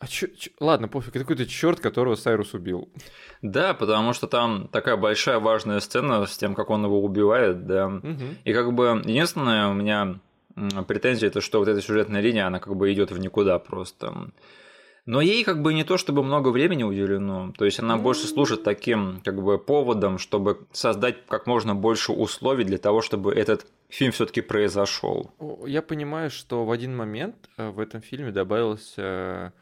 а 0.04 0.08
чё, 0.08 0.28
чё, 0.28 0.52
ладно, 0.60 0.90
пофиг, 0.90 1.16
это 1.16 1.20
какой-то 1.20 1.46
черт, 1.46 1.80
которого 1.80 2.16
Сайрус 2.16 2.54
убил. 2.54 2.92
Да, 3.42 3.74
потому 3.74 4.12
что 4.12 4.28
там 4.28 4.68
такая 4.68 4.98
большая 4.98 5.40
важная 5.40 5.80
сцена 5.80 6.26
с 6.26 6.38
тем, 6.38 6.56
как 6.56 6.72
он 6.72 6.84
его 6.84 7.02
убивает, 7.02 7.66
да. 7.66 7.88
Угу. 7.88 8.24
И 8.44 8.54
как 8.54 8.74
бы 8.74 9.02
единственное 9.06 9.70
у 9.70 9.74
меня 9.74 10.20
претензия 10.88 11.30
это, 11.30 11.40
что 11.40 11.60
вот 11.60 11.70
эта 11.70 11.82
сюжетная 11.82 12.20
линия, 12.20 12.48
она 12.48 12.60
как 12.60 12.76
бы 12.76 12.92
идет 12.92 13.12
в 13.12 13.18
никуда 13.18 13.60
просто. 13.60 14.32
Но 15.06 15.20
ей 15.20 15.44
как 15.44 15.62
бы 15.62 15.74
не 15.74 15.84
то 15.84 15.98
чтобы 15.98 16.24
много 16.24 16.50
времени 16.50 16.84
уделено, 16.84 17.52
то 17.58 17.66
есть 17.66 17.80
она 17.80 17.98
больше 17.98 18.26
служит 18.26 18.64
таким 18.64 19.20
как 19.24 19.42
бы 19.42 19.58
поводом, 19.58 20.18
чтобы 20.18 20.66
создать 20.72 21.26
как 21.28 21.46
можно 21.46 21.76
больше 21.76 22.14
условий 22.14 22.64
для 22.64 22.78
того, 22.78 23.02
чтобы 23.02 23.34
этот 23.34 23.68
фильм 23.90 24.14
все-таки 24.14 24.40
произошел. 24.40 25.32
Я 25.66 25.82
понимаю, 25.82 26.30
что 26.30 26.64
в 26.64 26.72
один 26.72 26.96
момент 26.96 27.36
э, 27.58 27.70
в 27.70 27.80
этом 27.80 28.02
фильме 28.02 28.32
добавился 28.32 29.54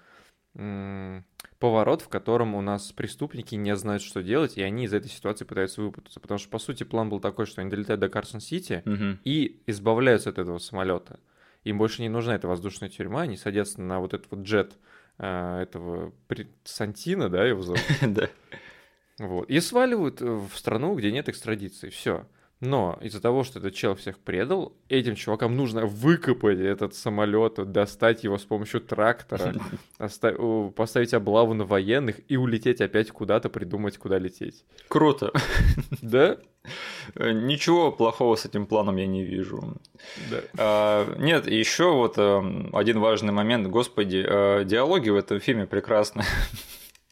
поворот, 1.59 2.01
в 2.01 2.09
котором 2.09 2.55
у 2.55 2.61
нас 2.61 2.91
преступники 2.91 3.55
не 3.55 3.75
знают, 3.75 4.03
что 4.03 4.21
делать, 4.21 4.57
и 4.57 4.61
они 4.61 4.83
из 4.83 4.93
этой 4.93 5.09
ситуации 5.09 5.45
пытаются 5.45 5.81
выпутаться. 5.81 6.19
Потому 6.19 6.39
что, 6.39 6.49
по 6.49 6.59
сути, 6.59 6.83
план 6.83 7.09
был 7.09 7.19
такой, 7.19 7.45
что 7.45 7.61
они 7.61 7.69
долетают 7.69 8.01
до 8.01 8.09
Карсон-Сити 8.09 8.83
угу. 8.85 9.19
и 9.23 9.61
избавляются 9.67 10.29
от 10.29 10.39
этого 10.39 10.57
самолета. 10.57 11.19
Им 11.63 11.77
больше 11.77 12.01
не 12.01 12.09
нужна 12.09 12.35
эта 12.35 12.47
воздушная 12.47 12.89
тюрьма, 12.89 13.21
они 13.21 13.37
садятся 13.37 13.81
на 13.81 13.99
вот 13.99 14.13
этот 14.13 14.29
вот 14.31 14.41
джет 14.41 14.73
а, 15.23 15.61
этого 15.61 16.13
Сантина, 16.63 17.29
да, 17.29 17.45
его 17.45 17.61
зовут? 17.61 17.81
Да. 18.01 18.27
Вот. 19.19 19.47
И 19.51 19.59
сваливают 19.59 20.19
в 20.19 20.49
страну, 20.55 20.95
где 20.95 21.11
нет 21.11 21.29
экстрадиции. 21.29 21.89
Все. 21.89 22.25
Но 22.59 22.97
из-за 23.01 23.21
того, 23.21 23.43
что 23.43 23.59
этот 23.59 23.75
чел 23.75 23.93
всех 23.93 24.17
предал, 24.17 24.75
этим 24.89 25.13
чувакам 25.13 25.55
нужно 25.55 25.85
выкопать 25.85 26.57
этот 26.57 26.95
самолет, 26.95 27.53
достать 27.71 28.23
его 28.23 28.39
с 28.39 28.43
помощью 28.45 28.81
трактора, 28.81 29.53
поставить 30.75 31.13
облаву 31.13 31.53
на 31.53 31.65
военных 31.65 32.19
и 32.27 32.35
улететь 32.35 32.81
опять 32.81 33.11
куда-то, 33.11 33.49
придумать, 33.49 33.99
куда 33.99 34.17
лететь. 34.17 34.65
Круто. 34.87 35.31
Да? 36.01 36.37
Э, 37.15 37.31
ничего 37.31 37.91
плохого 37.91 38.35
с 38.35 38.45
этим 38.45 38.65
планом 38.65 38.97
я 38.97 39.07
не 39.07 39.23
вижу. 39.23 39.77
Да. 40.29 40.37
А, 40.57 41.15
нет, 41.17 41.47
еще 41.47 41.91
вот 41.91 42.17
э, 42.17 42.69
один 42.73 42.99
важный 42.99 43.33
момент, 43.33 43.67
господи, 43.67 44.23
э, 44.27 44.63
диалоги 44.65 45.09
в 45.09 45.15
этом 45.15 45.39
фильме 45.39 45.65
прекрасны. 45.65 46.23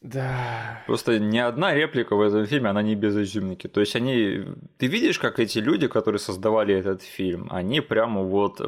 Да. 0.01 0.81
Просто 0.88 1.19
ни 1.19 1.38
одна 1.38 1.73
реплика 1.73 2.15
в 2.15 2.21
этом 2.21 2.45
фильме, 2.45 2.69
она 2.69 2.81
не 2.81 2.95
без 2.95 3.17
изюминки. 3.17 3.67
То 3.67 3.81
есть 3.81 3.97
они... 3.97 4.45
Ты 4.77 4.88
видишь, 4.88 5.19
как 5.19 5.39
эти 5.39 5.59
люди, 5.59 5.88
которые 5.88 6.19
создавали 6.19 6.73
этот 6.73 7.01
фильм, 7.01 7.49
они 7.51 7.81
прямо 7.81 8.21
вот 8.21 8.62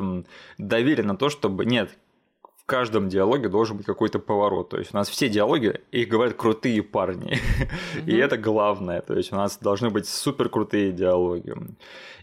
давили 0.58 1.02
на 1.04 1.16
то, 1.16 1.30
чтобы... 1.30 1.66
Нет, 1.66 1.98
каждом 2.72 3.10
диалоге 3.10 3.50
должен 3.50 3.76
быть 3.76 3.86
какой-то 3.86 4.18
поворот. 4.20 4.70
То 4.70 4.78
есть 4.78 4.94
у 4.94 4.98
нас 4.98 5.10
все 5.10 5.28
диалоги, 5.28 5.82
их 5.92 6.08
говорят 6.08 6.38
крутые 6.38 6.82
парни. 6.82 7.38
И 8.06 8.16
это 8.16 8.38
главное. 8.38 9.02
То 9.02 9.14
есть 9.14 9.34
у 9.34 9.36
нас 9.36 9.58
должны 9.58 9.90
быть 9.90 10.08
супер 10.08 10.48
крутые 10.48 10.94
диалоги. 10.94 11.54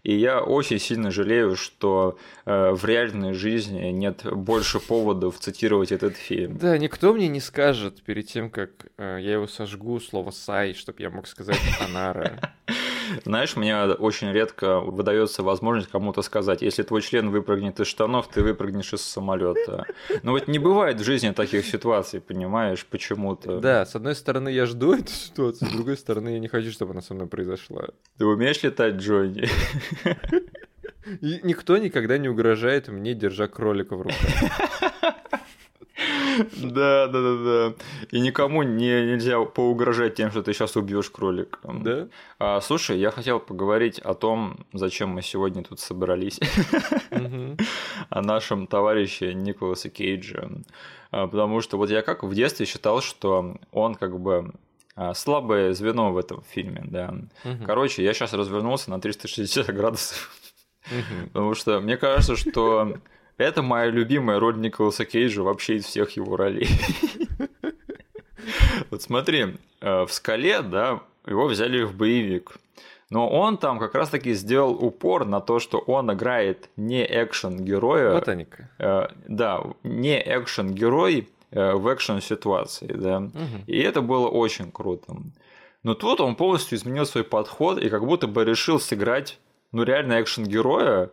И 0.04 0.14
я 0.14 0.40
очень 0.40 0.78
сильно 0.78 1.10
жалею, 1.10 1.54
что 1.54 2.16
э, 2.46 2.70
в 2.70 2.82
реальной 2.86 3.34
жизни 3.34 3.90
нет 3.90 4.24
больше 4.24 4.80
поводов 4.80 5.38
цитировать 5.38 5.92
этот 5.92 6.16
фильм. 6.16 6.56
Да, 6.56 6.78
никто 6.78 7.12
мне 7.12 7.28
не 7.28 7.40
скажет 7.40 8.02
перед 8.02 8.26
тем, 8.26 8.48
как 8.48 8.70
э, 8.96 9.18
я 9.20 9.32
его 9.32 9.46
сожгу, 9.46 10.00
слово 10.00 10.30
«сай», 10.30 10.72
чтобы 10.72 11.02
я 11.02 11.10
мог 11.10 11.26
сказать 11.26 11.60
«анара». 11.80 12.54
Знаешь, 13.24 13.56
мне 13.56 13.84
очень 13.84 14.32
редко 14.32 14.80
выдается 14.80 15.42
возможность 15.42 15.90
кому-то 15.90 16.22
сказать, 16.22 16.62
если 16.62 16.82
твой 16.82 17.02
член 17.02 17.30
выпрыгнет 17.30 17.80
из 17.80 17.86
штанов, 17.86 18.28
ты 18.28 18.42
выпрыгнешь 18.42 18.92
из 18.92 19.02
самолета. 19.02 19.86
Но 20.22 20.32
вот 20.32 20.48
не 20.48 20.58
бывает 20.58 21.00
в 21.00 21.04
жизни 21.04 21.30
таких 21.30 21.66
ситуаций, 21.66 22.20
понимаешь, 22.20 22.84
почему-то. 22.86 23.60
Да, 23.60 23.86
с 23.86 23.94
одной 23.94 24.14
стороны, 24.14 24.48
я 24.48 24.66
жду 24.66 24.94
эту 24.94 25.12
ситуацию, 25.12 25.68
с 25.68 25.72
другой 25.72 25.96
стороны, 25.96 26.30
я 26.30 26.38
не 26.38 26.48
хочу, 26.48 26.70
чтобы 26.70 26.92
она 26.92 27.02
со 27.02 27.14
мной 27.14 27.26
произошла. 27.26 27.88
Ты 28.18 28.26
умеешь 28.26 28.62
летать, 28.62 28.94
Джонни? 28.94 29.48
И 31.20 31.40
никто 31.42 31.78
никогда 31.78 32.18
не 32.18 32.28
угрожает 32.28 32.88
мне, 32.88 33.14
держа 33.14 33.48
кролика 33.48 33.96
в 33.96 34.02
руках. 34.02 35.14
Да, 36.56 37.08
да, 37.08 37.20
да, 37.20 37.36
да. 37.36 37.74
И 38.10 38.20
никому 38.20 38.62
не, 38.62 39.04
нельзя 39.06 39.40
поугрожать 39.40 40.14
тем, 40.14 40.30
что 40.30 40.42
ты 40.42 40.52
сейчас 40.52 40.76
убьешь 40.76 41.10
кролика. 41.10 41.58
Да. 41.64 42.08
А, 42.38 42.60
слушай, 42.60 42.98
я 42.98 43.10
хотел 43.10 43.40
поговорить 43.40 43.98
о 43.98 44.14
том, 44.14 44.66
зачем 44.72 45.10
мы 45.10 45.22
сегодня 45.22 45.64
тут 45.64 45.80
собрались. 45.80 46.38
О 48.10 48.22
нашем 48.22 48.66
товарище 48.66 49.34
Николасе 49.34 49.88
Кейджа. 49.88 50.48
А, 51.10 51.26
потому 51.26 51.60
что 51.60 51.76
вот 51.76 51.90
я 51.90 52.02
как 52.02 52.22
в 52.22 52.34
детстве 52.34 52.66
считал, 52.66 53.00
что 53.00 53.56
он 53.72 53.94
как 53.94 54.20
бы 54.20 54.52
а, 54.94 55.14
слабое 55.14 55.72
звено 55.72 56.12
в 56.12 56.18
этом 56.18 56.42
фильме, 56.42 56.82
да. 56.84 57.14
Короче, 57.66 58.04
я 58.04 58.12
сейчас 58.14 58.32
развернулся 58.32 58.90
на 58.90 59.00
360 59.00 59.74
градусов. 59.74 60.34
Потому 61.32 61.54
что 61.54 61.80
мне 61.80 61.96
кажется, 61.96 62.36
что 62.36 62.94
это 63.38 63.62
моя 63.62 63.86
любимая 63.90 64.38
роль 64.38 64.58
Николаса 64.60 65.04
Кейджа 65.04 65.42
вообще 65.42 65.76
из 65.76 65.84
всех 65.86 66.10
его 66.16 66.36
ролей. 66.36 66.68
Вот 68.90 69.02
смотри, 69.02 69.56
э, 69.80 70.02
в 70.06 70.12
«Скале», 70.12 70.62
да, 70.62 71.00
его 71.26 71.46
взяли 71.46 71.82
в 71.82 71.94
боевик. 71.94 72.56
Но 73.10 73.28
он 73.28 73.56
там 73.56 73.78
как 73.78 73.94
раз-таки 73.94 74.34
сделал 74.34 74.72
упор 74.72 75.24
на 75.24 75.40
то, 75.40 75.58
что 75.58 75.78
он 75.78 76.12
играет 76.12 76.68
не 76.76 77.04
экшен-героя. 77.04 78.14
Ботаника. 78.14 78.70
Э, 78.78 79.08
да, 79.26 79.62
не 79.82 80.18
экшен-герой 80.20 81.28
э, 81.50 81.72
в 81.72 81.92
экшен-ситуации, 81.92 82.92
да. 82.92 83.18
Угу. 83.18 83.64
И 83.66 83.78
это 83.78 84.02
было 84.02 84.28
очень 84.28 84.70
круто. 84.70 85.16
Но 85.82 85.94
тут 85.94 86.20
он 86.20 86.36
полностью 86.36 86.76
изменил 86.76 87.06
свой 87.06 87.24
подход 87.24 87.78
и 87.78 87.88
как 87.88 88.04
будто 88.04 88.26
бы 88.26 88.44
решил 88.44 88.78
сыграть, 88.78 89.38
ну, 89.72 89.84
реально 89.84 90.20
экшен-героя, 90.20 91.10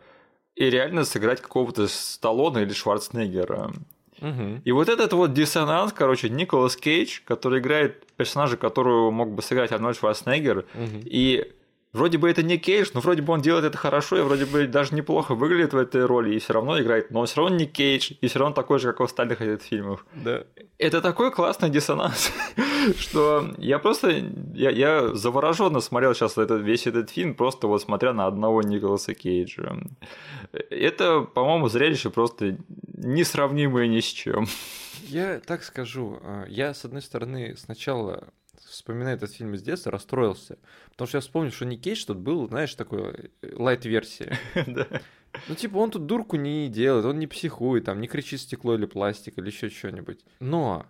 и 0.56 0.70
реально 0.70 1.04
сыграть 1.04 1.40
какого-то 1.40 1.86
Сталлоне 1.86 2.62
или 2.62 2.72
Шварценеггера. 2.72 3.72
Угу. 4.20 4.62
И 4.64 4.72
вот 4.72 4.88
этот 4.88 5.12
вот 5.12 5.34
диссонанс, 5.34 5.92
короче, 5.92 6.30
Николас 6.30 6.76
Кейдж, 6.76 7.20
который 7.24 7.60
играет 7.60 8.06
персонажа, 8.16 8.56
которого 8.56 9.10
мог 9.10 9.32
бы 9.32 9.42
сыграть 9.42 9.72
Арнольд 9.72 9.98
Шварценеггер, 9.98 10.58
угу. 10.58 11.02
и 11.04 11.52
Вроде 11.96 12.18
бы 12.18 12.28
это 12.28 12.42
не 12.42 12.58
Кейдж, 12.58 12.90
но 12.92 13.00
вроде 13.00 13.22
бы 13.22 13.32
он 13.32 13.40
делает 13.40 13.64
это 13.64 13.78
хорошо, 13.78 14.18
и 14.18 14.20
вроде 14.20 14.44
бы 14.44 14.66
даже 14.66 14.94
неплохо 14.94 15.34
выглядит 15.34 15.72
в 15.72 15.78
этой 15.78 16.04
роли, 16.04 16.34
и 16.34 16.38
все 16.38 16.52
равно 16.52 16.78
играет, 16.78 17.10
но 17.10 17.20
он 17.20 17.26
все 17.26 17.40
равно 17.40 17.56
не 17.56 17.64
Кейдж, 17.64 18.12
и 18.20 18.28
все 18.28 18.38
равно 18.38 18.54
такой 18.54 18.78
же, 18.78 18.88
как 18.88 19.00
в 19.00 19.04
остальных 19.04 19.40
этих 19.40 19.62
фильмах. 19.62 20.04
Да. 20.14 20.44
Это 20.76 21.00
такой 21.00 21.30
классный 21.30 21.70
диссонанс, 21.70 22.30
что 22.98 23.48
я 23.56 23.78
просто, 23.78 24.10
я, 24.54 24.70
я 24.70 25.14
завороженно 25.14 25.80
смотрел 25.80 26.14
сейчас 26.14 26.36
этот, 26.36 26.62
весь 26.62 26.86
этот 26.86 27.08
фильм, 27.08 27.34
просто 27.34 27.66
вот 27.66 27.80
смотря 27.80 28.12
на 28.12 28.26
одного 28.26 28.60
Николаса 28.60 29.14
Кейджа. 29.14 29.78
Это, 30.52 31.22
по-моему, 31.22 31.68
зрелище 31.68 32.10
просто 32.10 32.58
несравнимое 32.94 33.86
ни 33.86 34.00
с 34.00 34.04
чем. 34.04 34.46
Я 35.08 35.40
так 35.40 35.64
скажу, 35.64 36.18
а, 36.22 36.44
я, 36.46 36.74
с 36.74 36.84
одной 36.84 37.00
стороны, 37.00 37.54
сначала 37.56 38.28
вспоминая 38.68 39.14
этот 39.14 39.32
фильм 39.32 39.54
из 39.54 39.62
детства, 39.62 39.92
расстроился. 39.92 40.58
Потому 40.90 41.08
что 41.08 41.18
я 41.18 41.20
вспомнил, 41.20 41.52
что 41.52 41.64
Ник 41.64 41.82
Кейдж 41.82 42.04
тут 42.06 42.18
был, 42.18 42.48
знаешь, 42.48 42.74
такой 42.74 43.30
э, 43.42 43.54
лайт-версия. 43.54 44.38
Ну, 45.48 45.54
типа, 45.54 45.76
он 45.76 45.90
тут 45.90 46.06
дурку 46.06 46.36
не 46.36 46.70
делает, 46.70 47.04
он 47.04 47.18
не 47.18 47.26
психует, 47.26 47.84
там, 47.84 48.00
не 48.00 48.08
кричит 48.08 48.40
стекло 48.40 48.74
или 48.74 48.86
пластик, 48.86 49.36
или 49.36 49.48
еще 49.48 49.68
что-нибудь. 49.68 50.24
Но 50.40 50.86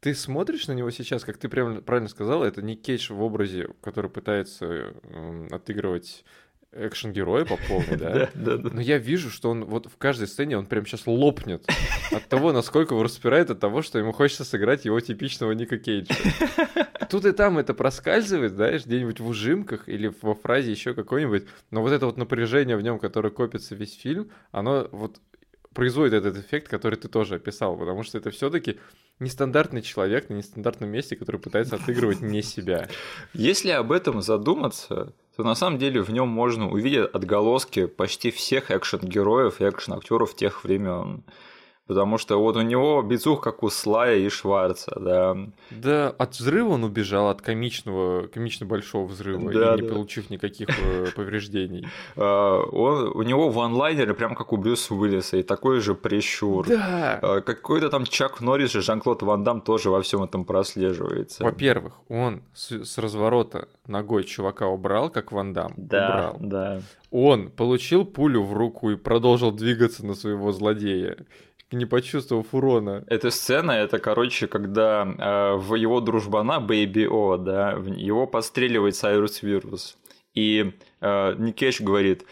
ты 0.00 0.14
смотришь 0.14 0.66
на 0.66 0.72
него 0.72 0.90
сейчас, 0.90 1.24
как 1.24 1.36
ты 1.36 1.48
прям 1.48 1.82
правильно 1.82 2.08
сказал, 2.08 2.42
это 2.42 2.62
не 2.62 2.74
Кейдж 2.74 3.12
в 3.12 3.22
образе, 3.22 3.68
который 3.80 4.10
пытается 4.10 4.66
э, 4.66 5.48
отыгрывать 5.52 6.24
экшен-героя 6.72 7.44
по 7.44 7.56
полной, 7.56 7.96
да? 7.98 8.30
Да, 8.34 8.56
да, 8.56 8.70
Но 8.72 8.80
я 8.80 8.98
вижу, 8.98 9.30
что 9.30 9.50
он 9.50 9.64
вот 9.64 9.86
в 9.86 9.96
каждой 9.96 10.28
сцене 10.28 10.58
он 10.58 10.66
прям 10.66 10.86
сейчас 10.86 11.06
лопнет 11.06 11.66
от 12.10 12.26
того, 12.28 12.52
насколько 12.52 12.94
его 12.94 13.02
распирает 13.02 13.50
от 13.50 13.60
того, 13.60 13.82
что 13.82 13.98
ему 13.98 14.12
хочется 14.12 14.44
сыграть 14.44 14.84
его 14.84 15.00
типичного 15.00 15.52
Ника 15.52 15.78
Кейджа. 15.78 16.14
Тут 17.10 17.24
и 17.24 17.32
там 17.32 17.58
это 17.58 17.74
проскальзывает, 17.74 18.52
знаешь, 18.52 18.86
где-нибудь 18.86 19.20
в 19.20 19.26
ужимках 19.26 19.88
или 19.88 20.12
во 20.22 20.34
фразе 20.34 20.70
еще 20.70 20.94
какой-нибудь. 20.94 21.44
Но 21.70 21.82
вот 21.82 21.92
это 21.92 22.06
вот 22.06 22.16
напряжение 22.16 22.76
в 22.76 22.82
нем, 22.82 22.98
которое 22.98 23.30
копится 23.30 23.74
весь 23.74 23.96
фильм, 23.96 24.30
оно 24.52 24.88
вот 24.92 25.20
производит 25.74 26.14
этот 26.14 26.38
эффект, 26.44 26.68
который 26.68 26.96
ты 26.96 27.08
тоже 27.08 27.36
описал, 27.36 27.76
потому 27.76 28.02
что 28.02 28.18
это 28.18 28.30
все-таки 28.30 28.78
нестандартный 29.18 29.82
человек 29.82 30.28
на 30.28 30.34
нестандартном 30.34 30.90
месте, 30.90 31.16
который 31.16 31.40
пытается 31.40 31.76
отыгрывать 31.76 32.20
не 32.20 32.42
себя. 32.42 32.88
Если 33.34 33.70
об 33.70 33.92
этом 33.92 34.22
задуматься, 34.22 35.14
то 35.40 35.44
на 35.44 35.54
самом 35.54 35.78
деле 35.78 36.02
в 36.02 36.10
нем 36.10 36.28
можно 36.28 36.68
увидеть 36.68 37.08
отголоски 37.14 37.86
почти 37.86 38.30
всех 38.30 38.70
экшен-героев 38.70 39.62
и 39.62 39.64
экшен-актеров 39.64 40.36
тех 40.36 40.64
времен. 40.64 41.24
Потому 41.90 42.18
что 42.18 42.40
вот 42.40 42.54
у 42.54 42.60
него 42.60 43.02
бицух, 43.02 43.40
как 43.40 43.64
у 43.64 43.68
Слая 43.68 44.18
и 44.18 44.28
Шварца, 44.28 44.92
да. 45.00 45.36
Да, 45.72 46.10
от 46.10 46.34
взрыва 46.34 46.74
он 46.74 46.84
убежал, 46.84 47.28
от 47.28 47.42
комичного, 47.42 48.28
комично 48.28 48.64
большого 48.64 49.06
взрыва, 49.06 49.52
да, 49.52 49.74
и 49.74 49.80
не 49.80 49.88
да. 49.88 49.94
получив 49.94 50.30
никаких 50.30 50.68
э, 50.68 51.06
повреждений. 51.16 51.88
А, 52.14 52.60
он, 52.60 53.08
у 53.08 53.22
него 53.22 53.50
ванлайнеры 53.50 54.14
прям 54.14 54.36
как 54.36 54.52
у 54.52 54.56
Брюса 54.56 54.94
Уиллиса, 54.94 55.38
и 55.38 55.42
такой 55.42 55.80
же 55.80 55.96
прищур. 55.96 56.68
Да. 56.68 57.18
А, 57.20 57.40
какой-то 57.40 57.88
там 57.88 58.04
Чак 58.04 58.40
Норрис 58.40 58.76
и 58.76 58.80
Жан-Клод 58.80 59.22
Ван 59.22 59.42
Дам 59.42 59.60
тоже 59.60 59.90
во 59.90 60.00
всем 60.00 60.22
этом 60.22 60.44
прослеживается. 60.44 61.42
Во-первых, 61.42 61.94
он 62.08 62.44
с, 62.54 62.84
с 62.84 62.98
разворота 62.98 63.66
ногой 63.88 64.22
чувака 64.22 64.68
убрал, 64.68 65.10
как 65.10 65.32
Ван 65.32 65.52
Дам. 65.52 65.72
Да, 65.76 66.34
убрал. 66.36 66.36
да. 66.38 66.82
Он 67.10 67.50
получил 67.50 68.04
пулю 68.04 68.44
в 68.44 68.52
руку 68.52 68.92
и 68.92 68.96
продолжил 68.96 69.50
двигаться 69.50 70.06
на 70.06 70.14
своего 70.14 70.52
злодея 70.52 71.16
не 71.72 71.86
почувствовав 71.86 72.46
урона. 72.52 73.04
Эта 73.06 73.30
сцена, 73.30 73.72
это, 73.72 73.98
короче, 73.98 74.46
когда 74.46 75.04
э, 75.04 75.56
в 75.56 75.74
его 75.74 76.00
дружбана 76.00 76.60
Бэйби 76.60 77.06
О, 77.06 77.36
да, 77.36 77.72
его 77.96 78.26
подстреливает 78.26 78.96
Сайрус 78.96 79.42
Вирус. 79.42 79.96
И 80.34 80.72
э, 81.00 81.34
Никеш 81.38 81.80
говорит, 81.80 82.24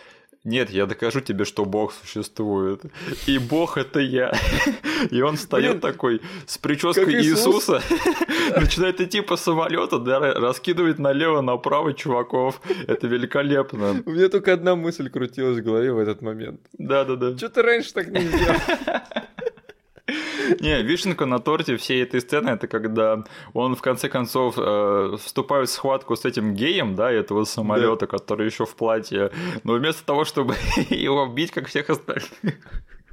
нет, 0.44 0.70
я 0.70 0.86
докажу 0.86 1.20
тебе, 1.20 1.44
что 1.44 1.64
Бог 1.64 1.92
существует. 1.92 2.82
И 3.26 3.38
Бог 3.38 3.76
это 3.76 4.00
я. 4.00 4.32
И 5.10 5.20
он 5.20 5.36
встает 5.36 5.80
такой 5.80 6.20
с 6.46 6.58
прической 6.58 7.22
Иисуса, 7.22 7.82
начинает 8.56 9.00
идти 9.00 9.20
по 9.20 9.36
самолету, 9.36 9.98
да, 9.98 10.20
раскидывает 10.20 10.98
налево-направо 10.98 11.92
чуваков. 11.92 12.60
Это 12.86 13.06
великолепно. 13.06 14.02
У 14.06 14.10
меня 14.10 14.28
только 14.28 14.52
одна 14.52 14.76
мысль 14.76 15.10
крутилась 15.10 15.58
в 15.58 15.62
голове 15.62 15.92
в 15.92 15.98
этот 15.98 16.22
момент. 16.22 16.60
Да-да-да. 16.72 17.36
Что 17.36 17.48
ты 17.48 17.62
раньше 17.62 17.92
так 17.92 18.08
не 18.08 18.20
сделал? 18.20 18.56
Не, 20.60 20.82
вишенка 20.82 21.26
на 21.26 21.38
торте 21.38 21.76
всей 21.76 22.02
этой 22.02 22.20
сцены 22.20 22.50
это 22.50 22.68
когда 22.68 23.24
он 23.52 23.74
в 23.74 23.82
конце 23.82 24.08
концов 24.08 24.54
э, 24.58 25.16
вступает 25.22 25.68
в 25.68 25.72
схватку 25.72 26.16
с 26.16 26.24
этим 26.24 26.54
геем, 26.54 26.94
да, 26.94 27.10
этого 27.10 27.44
самолета, 27.44 28.06
да. 28.06 28.06
который 28.06 28.46
еще 28.46 28.64
в 28.64 28.74
платье. 28.74 29.30
Но 29.64 29.74
вместо 29.74 30.04
того, 30.04 30.24
чтобы 30.24 30.54
его 30.90 31.26
бить, 31.26 31.50
как 31.50 31.66
всех 31.66 31.90
остальных, 31.90 32.28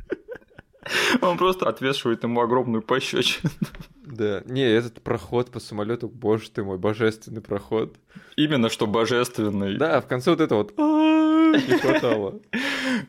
он 1.22 1.38
просто 1.38 1.68
отвешивает 1.68 2.24
ему 2.24 2.42
огромную 2.42 2.82
пощечину. 2.82 3.50
Да. 4.16 4.42
Не, 4.46 4.64
этот 4.64 5.02
проход 5.02 5.52
по 5.52 5.60
самолету, 5.60 6.08
боже 6.08 6.50
ты 6.50 6.64
мой, 6.64 6.78
божественный 6.78 7.42
проход. 7.42 7.96
Именно 8.36 8.70
что 8.70 8.88
божественный. 8.88 9.78
Да, 9.78 10.02
в 10.02 10.08
конце 10.08 10.32
вот 10.32 10.42
это 10.42 10.56
вот 10.56 10.74
не 11.68 11.78
хватало. 11.78 12.40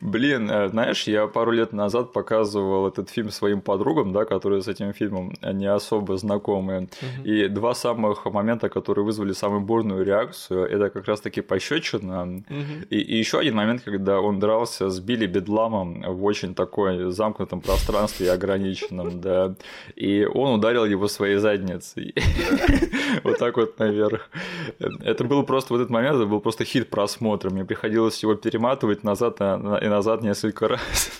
Блин, 0.01 0.49
э, 0.49 0.69
знаешь, 0.69 1.03
я 1.07 1.27
пару 1.27 1.51
лет 1.51 1.73
назад 1.73 2.13
показывал 2.13 2.87
этот 2.87 3.09
фильм 3.09 3.29
своим 3.29 3.61
подругам, 3.61 4.13
да, 4.13 4.25
которые 4.25 4.61
с 4.61 4.67
этим 4.67 4.93
фильмом 4.93 5.33
не 5.41 5.65
особо 5.65 6.17
знакомы. 6.17 6.89
И 7.23 7.47
два 7.47 7.73
самых 7.73 8.25
момента, 8.25 8.69
которые 8.69 9.05
вызвали 9.05 9.33
самую 9.33 9.61
бурную 9.61 10.05
реакцию, 10.05 10.65
это 10.65 10.89
как 10.89 11.07
раз-таки 11.07 11.41
пощечина. 11.41 12.43
И, 12.89 12.97
и 12.97 13.17
еще 13.17 13.39
один 13.39 13.55
момент, 13.55 13.81
когда 13.83 14.19
он 14.19 14.39
дрался 14.39 14.89
с 14.89 14.99
Билли 14.99 15.27
Бедламом 15.27 16.01
в 16.01 16.23
очень 16.23 16.55
такой 16.55 17.11
замкнутом 17.11 17.61
пространстве 17.61 18.31
ограниченном, 18.31 19.21
да. 19.21 19.55
И 19.95 20.25
он 20.25 20.55
ударил 20.55 20.85
его 20.85 20.96
своей 21.05 21.37
задницей. 21.37 22.15
Вот 23.23 23.39
так 23.39 23.57
вот 23.57 23.79
наверх. 23.79 24.29
Это 24.79 25.23
был 25.23 25.43
просто 25.43 25.73
в 25.73 25.75
этот 25.75 25.89
момент, 25.89 26.17
это 26.17 26.25
был 26.25 26.39
просто 26.39 26.65
хит 26.65 26.89
просмотра. 26.89 27.49
Мне 27.49 27.65
приходилось 27.65 28.21
его 28.21 28.35
перематывать 28.35 29.03
назад 29.03 29.41
и 29.41 29.87
назад 29.87 30.21
несколько 30.21 30.67
раз. 30.67 31.11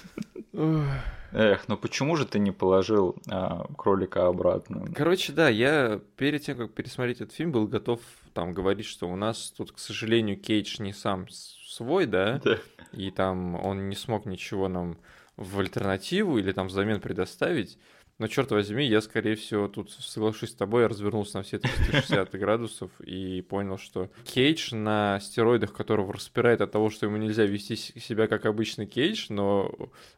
Эх, 1.34 1.68
ну 1.68 1.78
почему 1.78 2.16
же 2.16 2.26
ты 2.26 2.40
не 2.40 2.52
положил 2.52 3.16
а, 3.30 3.66
кролика 3.78 4.28
обратно? 4.28 4.88
Короче, 4.96 5.34
да, 5.34 5.50
я 5.50 6.00
перед 6.16 6.44
тем, 6.44 6.58
как 6.58 6.74
пересмотреть 6.74 7.22
этот 7.22 7.34
фильм, 7.34 7.52
был 7.52 7.68
готов 7.68 8.00
там 8.34 8.54
говорить, 8.54 8.86
что 8.86 9.10
у 9.10 9.16
нас 9.16 9.54
тут, 9.56 9.72
к 9.72 9.80
сожалению, 9.80 10.40
Кейдж 10.40 10.82
не 10.82 10.94
сам 10.94 11.28
свой, 11.30 12.06
да, 12.06 12.40
да. 12.44 12.58
и 12.94 13.12
там 13.12 13.56
он 13.64 13.90
не 13.90 13.96
смог 13.96 14.26
ничего 14.26 14.68
нам 14.68 14.98
в 15.36 15.60
альтернативу 15.60 16.38
или 16.38 16.52
там 16.52 16.68
взамен 16.68 17.02
предоставить. 17.02 17.78
Но, 18.20 18.28
черт 18.28 18.50
возьми, 18.52 18.86
я, 18.86 19.02
скорее 19.02 19.36
всего, 19.36 19.68
тут 19.68 19.92
соглашусь 19.92 20.50
с 20.50 20.56
тобой, 20.56 20.82
я 20.82 20.88
развернулся 20.88 21.38
на 21.38 21.44
все 21.44 21.60
360 21.60 22.32
градусов 22.32 22.90
и 23.02 23.42
понял, 23.42 23.78
что 23.78 24.10
Кейдж 24.24 24.74
на 24.74 25.20
стероидах, 25.20 25.72
которого 25.72 26.14
распирает 26.14 26.62
от 26.62 26.72
того, 26.72 26.90
что 26.90 27.06
ему 27.06 27.18
нельзя 27.18 27.46
вести 27.46 27.76
себя 27.76 28.28
как 28.28 28.48
обычный 28.48 28.88
Кейдж, 28.88 29.28
но 29.30 29.72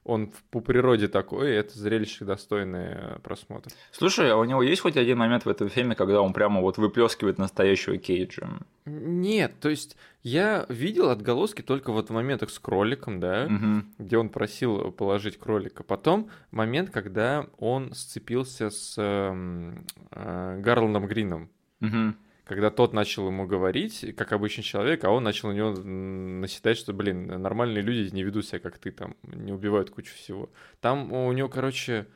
он 0.05 0.31
по 0.49 0.61
природе 0.61 1.09
такой, 1.09 1.51
это 1.51 1.77
зрелище 1.77 2.23
достойное 2.23 3.19
просмотра. 3.19 3.73
Слушай, 3.91 4.31
а 4.31 4.37
у 4.37 4.45
него 4.45 4.63
есть 4.63 4.81
хоть 4.81 4.95
один 4.95 5.17
момент 5.17 5.43
в 5.43 5.49
этом 5.49 5.67
фильме, 5.67 5.95
когда 5.95 6.21
он 6.21 6.31
прямо 6.31 6.61
вот 6.61 6.77
выплескивает 6.77 7.37
настоящего 7.37 7.97
Кейджа? 7.97 8.47
Нет, 8.85 9.59
то 9.59 9.69
есть 9.69 9.97
я 10.21 10.65
видел 10.67 11.09
отголоски 11.09 11.61
только 11.61 11.91
вот 11.91 12.09
в 12.09 12.13
моментах 12.13 12.49
с 12.49 12.59
кроликом, 12.59 13.19
да, 13.19 13.45
угу. 13.45 13.85
где 13.97 14.17
он 14.17 14.29
просил 14.29 14.91
положить 14.91 15.37
кролика. 15.37 15.83
Потом 15.83 16.29
момент, 16.51 16.89
когда 16.89 17.47
он 17.57 17.93
сцепился 17.93 18.69
с 18.69 18.95
э, 18.97 19.73
э, 20.11 20.59
Гарландом 20.61 21.07
Грином. 21.07 21.49
Угу. 21.81 22.15
Когда 22.43 22.71
тот 22.71 22.93
начал 22.93 23.27
ему 23.27 23.45
говорить, 23.45 24.13
как 24.17 24.33
обычный 24.33 24.63
человек, 24.63 25.03
а 25.05 25.11
он 25.11 25.23
начал 25.23 25.49
на 25.49 25.53
него 25.53 25.71
наседать, 25.71 26.77
что, 26.77 26.93
блин, 26.93 27.27
нормальные 27.27 27.83
люди 27.83 28.13
не 28.13 28.23
ведут 28.23 28.45
себя, 28.45 28.59
как 28.59 28.77
ты, 28.79 28.91
там, 28.91 29.15
не 29.23 29.53
убивают 29.53 29.91
кучу 29.91 30.13
всего. 30.15 30.49
Там 30.81 31.13
у 31.13 31.31
него, 31.31 31.47
короче, 31.47 32.07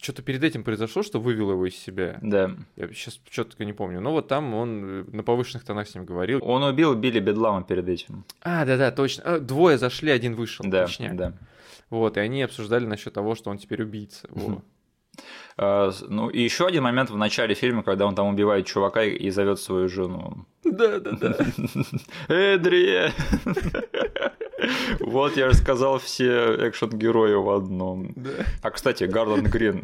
что-то 0.00 0.22
перед 0.22 0.42
этим 0.44 0.64
произошло, 0.64 1.02
что 1.02 1.20
вывело 1.20 1.52
его 1.52 1.66
из 1.66 1.76
себя. 1.76 2.18
Да. 2.22 2.50
Я 2.76 2.88
сейчас 2.88 3.20
четко 3.28 3.64
не 3.64 3.72
помню. 3.72 4.00
Но 4.00 4.12
вот 4.12 4.28
там 4.28 4.54
он 4.54 4.84
э, 4.84 5.04
на 5.12 5.22
повышенных 5.22 5.64
тонах 5.64 5.88
с 5.88 5.94
ним 5.94 6.04
говорил. 6.04 6.40
Он 6.42 6.62
убил 6.62 6.94
Билли 6.94 7.20
Бедлама 7.20 7.62
перед 7.62 7.88
этим. 7.88 8.24
А, 8.42 8.64
да-да, 8.64 8.90
точно. 8.90 9.22
А, 9.24 9.38
двое 9.38 9.78
зашли, 9.78 10.10
один 10.10 10.34
вышел. 10.34 10.64
Да, 10.68 10.86
точняк. 10.86 11.16
да. 11.16 11.32
Вот, 11.90 12.16
и 12.16 12.20
они 12.20 12.42
обсуждали 12.42 12.84
насчет 12.86 13.12
того, 13.12 13.34
что 13.34 13.50
он 13.50 13.58
теперь 13.58 13.82
убийца. 13.82 14.28
А, 15.56 15.90
ну, 16.08 16.28
и 16.28 16.40
еще 16.40 16.66
один 16.66 16.82
момент 16.82 17.10
в 17.10 17.16
начале 17.16 17.54
фильма, 17.54 17.82
когда 17.82 18.06
он 18.06 18.14
там 18.14 18.26
убивает 18.26 18.66
чувака 18.66 19.02
и 19.04 19.30
зовет 19.30 19.58
свою 19.58 19.88
жену. 19.88 20.46
Да, 20.64 20.98
да, 21.00 21.12
да. 21.12 21.36
Эдри! 22.28 23.12
Вот 25.00 25.36
я 25.36 25.50
же 25.50 25.56
сказал 25.56 25.98
все 25.98 26.68
экшен-герои 26.68 27.34
в 27.34 27.50
одном. 27.50 28.12
Да. 28.16 28.30
А, 28.62 28.70
кстати, 28.70 29.04
Гарланд 29.04 29.48
Грин. 29.48 29.82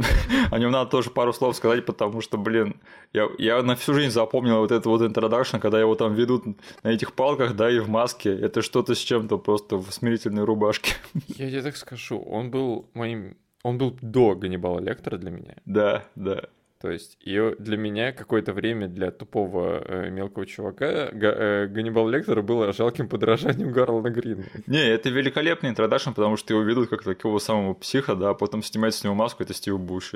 О 0.51 0.59
нем 0.59 0.71
надо 0.71 0.91
тоже 0.91 1.11
пару 1.11 1.33
слов 1.33 1.57
сказать, 1.57 1.85
потому 1.85 2.21
что, 2.21 2.39
блин, 2.39 2.77
я, 3.13 3.29
я 3.39 3.63
на 3.63 3.77
всю 3.77 3.95
жизнь 3.95 4.11
запомнил 4.11 4.59
вот 4.59 4.73
этот 4.73 4.87
вот 4.87 5.03
интродакшн, 5.03 5.59
когда 5.59 5.79
его 5.81 5.95
там 5.95 6.15
ведут 6.15 6.45
на 6.83 6.89
этих 6.89 7.13
палках, 7.13 7.55
да, 7.55 7.71
и 7.71 7.79
в 7.79 7.89
маске. 7.89 8.31
Это 8.31 8.63
что-то 8.63 8.95
с 8.95 8.99
чем-то 8.99 9.39
просто 9.39 9.77
в 9.77 9.91
смирительной 9.91 10.45
рубашке. 10.45 10.95
Я 11.29 11.51
тебе 11.51 11.63
так 11.63 11.77
скажу, 11.77 12.19
он 12.19 12.51
был 12.51 12.89
моим... 12.95 13.37
Он 13.63 13.79
был 13.79 13.97
до 14.03 14.35
Ганнибала 14.35 14.81
Лектора 14.81 15.19
для 15.19 15.31
меня. 15.31 15.55
Да, 15.67 16.05
да. 16.17 16.47
То 16.83 16.91
есть, 16.91 17.17
и 17.21 17.55
для 17.61 17.77
меня 17.77 18.11
какое-то 18.11 18.53
время 18.53 18.89
для 18.89 19.13
тупого 19.13 19.85
э, 19.87 20.11
мелкого 20.11 20.47
чувака 20.47 21.11
Га- 21.13 21.35
э, 21.37 21.67
Ганнибал 21.69 22.09
Лектор 22.09 22.43
было 22.43 22.73
жалким 22.73 23.09
подражанием 23.09 23.71
Гарлана 23.71 24.11
Грина. 24.11 24.43
Не, 24.67 24.85
это 24.89 25.09
великолепный 25.09 25.71
интродакшн, 25.71 26.11
потому 26.11 26.37
что 26.37 26.55
его 26.55 26.65
ведут 26.65 26.89
как 26.91 27.05
такого 27.05 27.39
самого 27.39 27.75
психа, 27.75 28.17
да, 28.17 28.31
а 28.31 28.35
потом 28.35 28.65
снимать 28.65 28.95
с 28.95 29.05
него 29.05 29.15
маску, 29.15 29.45
это 29.45 29.55
Стив 29.55 29.79
Буш. 29.79 30.15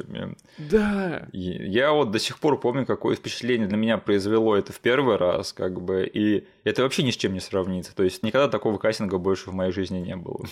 Да. 0.59 1.29
И 1.33 1.39
я 1.39 1.93
вот 1.93 2.11
до 2.11 2.19
сих 2.19 2.41
пор 2.41 2.59
помню, 2.59 2.85
какое 2.85 3.15
впечатление 3.15 3.69
для 3.69 3.77
меня 3.77 3.99
произвело 3.99 4.57
это 4.57 4.73
в 4.73 4.81
первый 4.81 5.17
раз, 5.17 5.53
как 5.53 5.81
бы, 5.81 6.05
и 6.13 6.49
это 6.71 6.83
вообще 6.83 7.03
ни 7.05 7.11
с 7.13 7.17
чем 7.17 7.33
не 7.33 7.41
сравнится. 7.41 7.95
То 7.95 8.03
есть 8.03 8.23
никогда 8.23 8.49
такого 8.49 8.77
кастинга 8.79 9.19
больше 9.19 9.51
в 9.51 9.55
моей 9.55 9.71
жизни 9.73 9.99
не 9.99 10.17
было. 10.17 10.45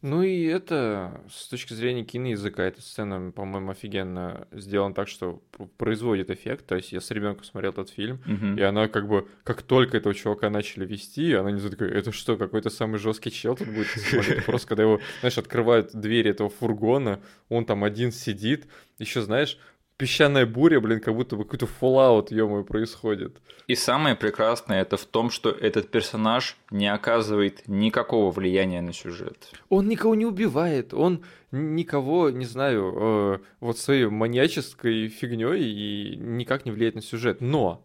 Ну 0.00 0.22
и 0.22 0.44
это, 0.44 1.20
с 1.30 1.48
точки 1.48 1.74
зрения 1.74 2.04
киноязыка, 2.04 2.62
эта 2.62 2.80
сцена, 2.80 3.30
по-моему, 3.32 3.70
офигенно 3.72 4.48
сделана 4.52 4.94
так, 4.94 5.08
что 5.08 5.42
производит 5.76 6.30
эффект. 6.30 6.66
То 6.66 6.76
есть 6.76 6.92
я 6.92 7.00
с 7.00 7.10
ребенком 7.10 7.44
смотрел 7.44 7.72
этот 7.72 7.90
фильм, 7.90 8.20
Мгм. 8.24 8.56
и 8.58 8.62
она 8.62 8.88
как 8.88 9.08
бы, 9.08 9.28
как 9.44 9.62
только 9.62 9.96
этого 9.98 10.14
чувака 10.14 10.48
начали 10.50 10.86
вести, 10.86 11.34
она 11.34 11.50
не 11.50 11.60
такая, 11.60 11.90
это 11.90 12.12
что, 12.12 12.36
какой-то 12.36 12.70
самый 12.70 12.98
жесткий 12.98 13.30
чел 13.30 13.54
тут 13.56 13.68
будет? 13.68 13.88
Смотреть?» 13.88 14.44
Просто 14.46 14.68
когда 14.68 14.84
его, 14.84 15.00
знаешь, 15.20 15.36
открывают 15.38 15.90
двери 15.92 16.30
этого 16.30 16.48
фургона, 16.48 17.20
он 17.48 17.64
там 17.66 17.84
один 17.84 18.10
сидит, 18.12 18.66
еще 18.98 19.20
знаешь, 19.22 19.58
песчаная 19.98 20.46
буря, 20.46 20.80
блин, 20.80 21.00
как 21.00 21.14
будто 21.14 21.36
бы 21.36 21.44
какой-то 21.44 21.66
фоллаут, 21.66 22.30
ё 22.30 22.62
происходит. 22.62 23.42
И 23.66 23.74
самое 23.74 24.14
прекрасное 24.14 24.80
это 24.80 24.96
в 24.96 25.04
том, 25.04 25.28
что 25.30 25.50
этот 25.50 25.90
персонаж 25.90 26.56
не 26.70 26.90
оказывает 26.90 27.68
никакого 27.68 28.30
влияния 28.30 28.80
на 28.80 28.92
сюжет. 28.92 29.50
Он 29.68 29.88
никого 29.88 30.14
не 30.14 30.24
убивает, 30.24 30.94
он 30.94 31.24
никого, 31.50 32.30
не 32.30 32.46
знаю, 32.46 32.94
э, 32.96 33.38
вот 33.60 33.78
своей 33.78 34.06
маньяческой 34.06 35.08
фигней 35.08 35.64
и 35.64 36.16
никак 36.16 36.64
не 36.64 36.70
влияет 36.70 36.94
на 36.94 37.02
сюжет. 37.02 37.40
Но 37.40 37.84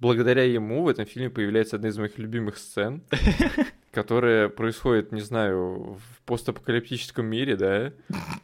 благодаря 0.00 0.42
ему 0.42 0.82
в 0.82 0.88
этом 0.88 1.06
фильме 1.06 1.30
появляется 1.30 1.76
одна 1.76 1.88
из 1.88 1.98
моих 1.98 2.18
любимых 2.18 2.58
сцен, 2.58 3.02
которая 3.90 4.48
происходит, 4.48 5.12
не 5.12 5.20
знаю, 5.20 5.98
в 5.98 6.22
постапокалиптическом 6.24 7.26
мире, 7.26 7.56
да, 7.56 7.92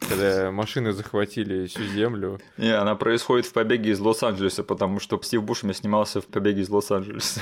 когда 0.08 0.50
машины 0.50 0.92
захватили 0.92 1.66
всю 1.66 1.84
землю. 1.84 2.40
Не, 2.56 2.76
она 2.76 2.96
происходит 2.96 3.46
в 3.46 3.52
«Побеге 3.52 3.90
из 3.90 4.00
Лос-Анджелеса», 4.00 4.64
потому 4.64 4.98
что 4.98 5.20
Стив 5.22 5.42
Бушеми 5.42 5.72
снимался 5.72 6.20
в 6.20 6.26
«Побеге 6.26 6.62
из 6.62 6.68
Лос-Анджелеса». 6.68 7.40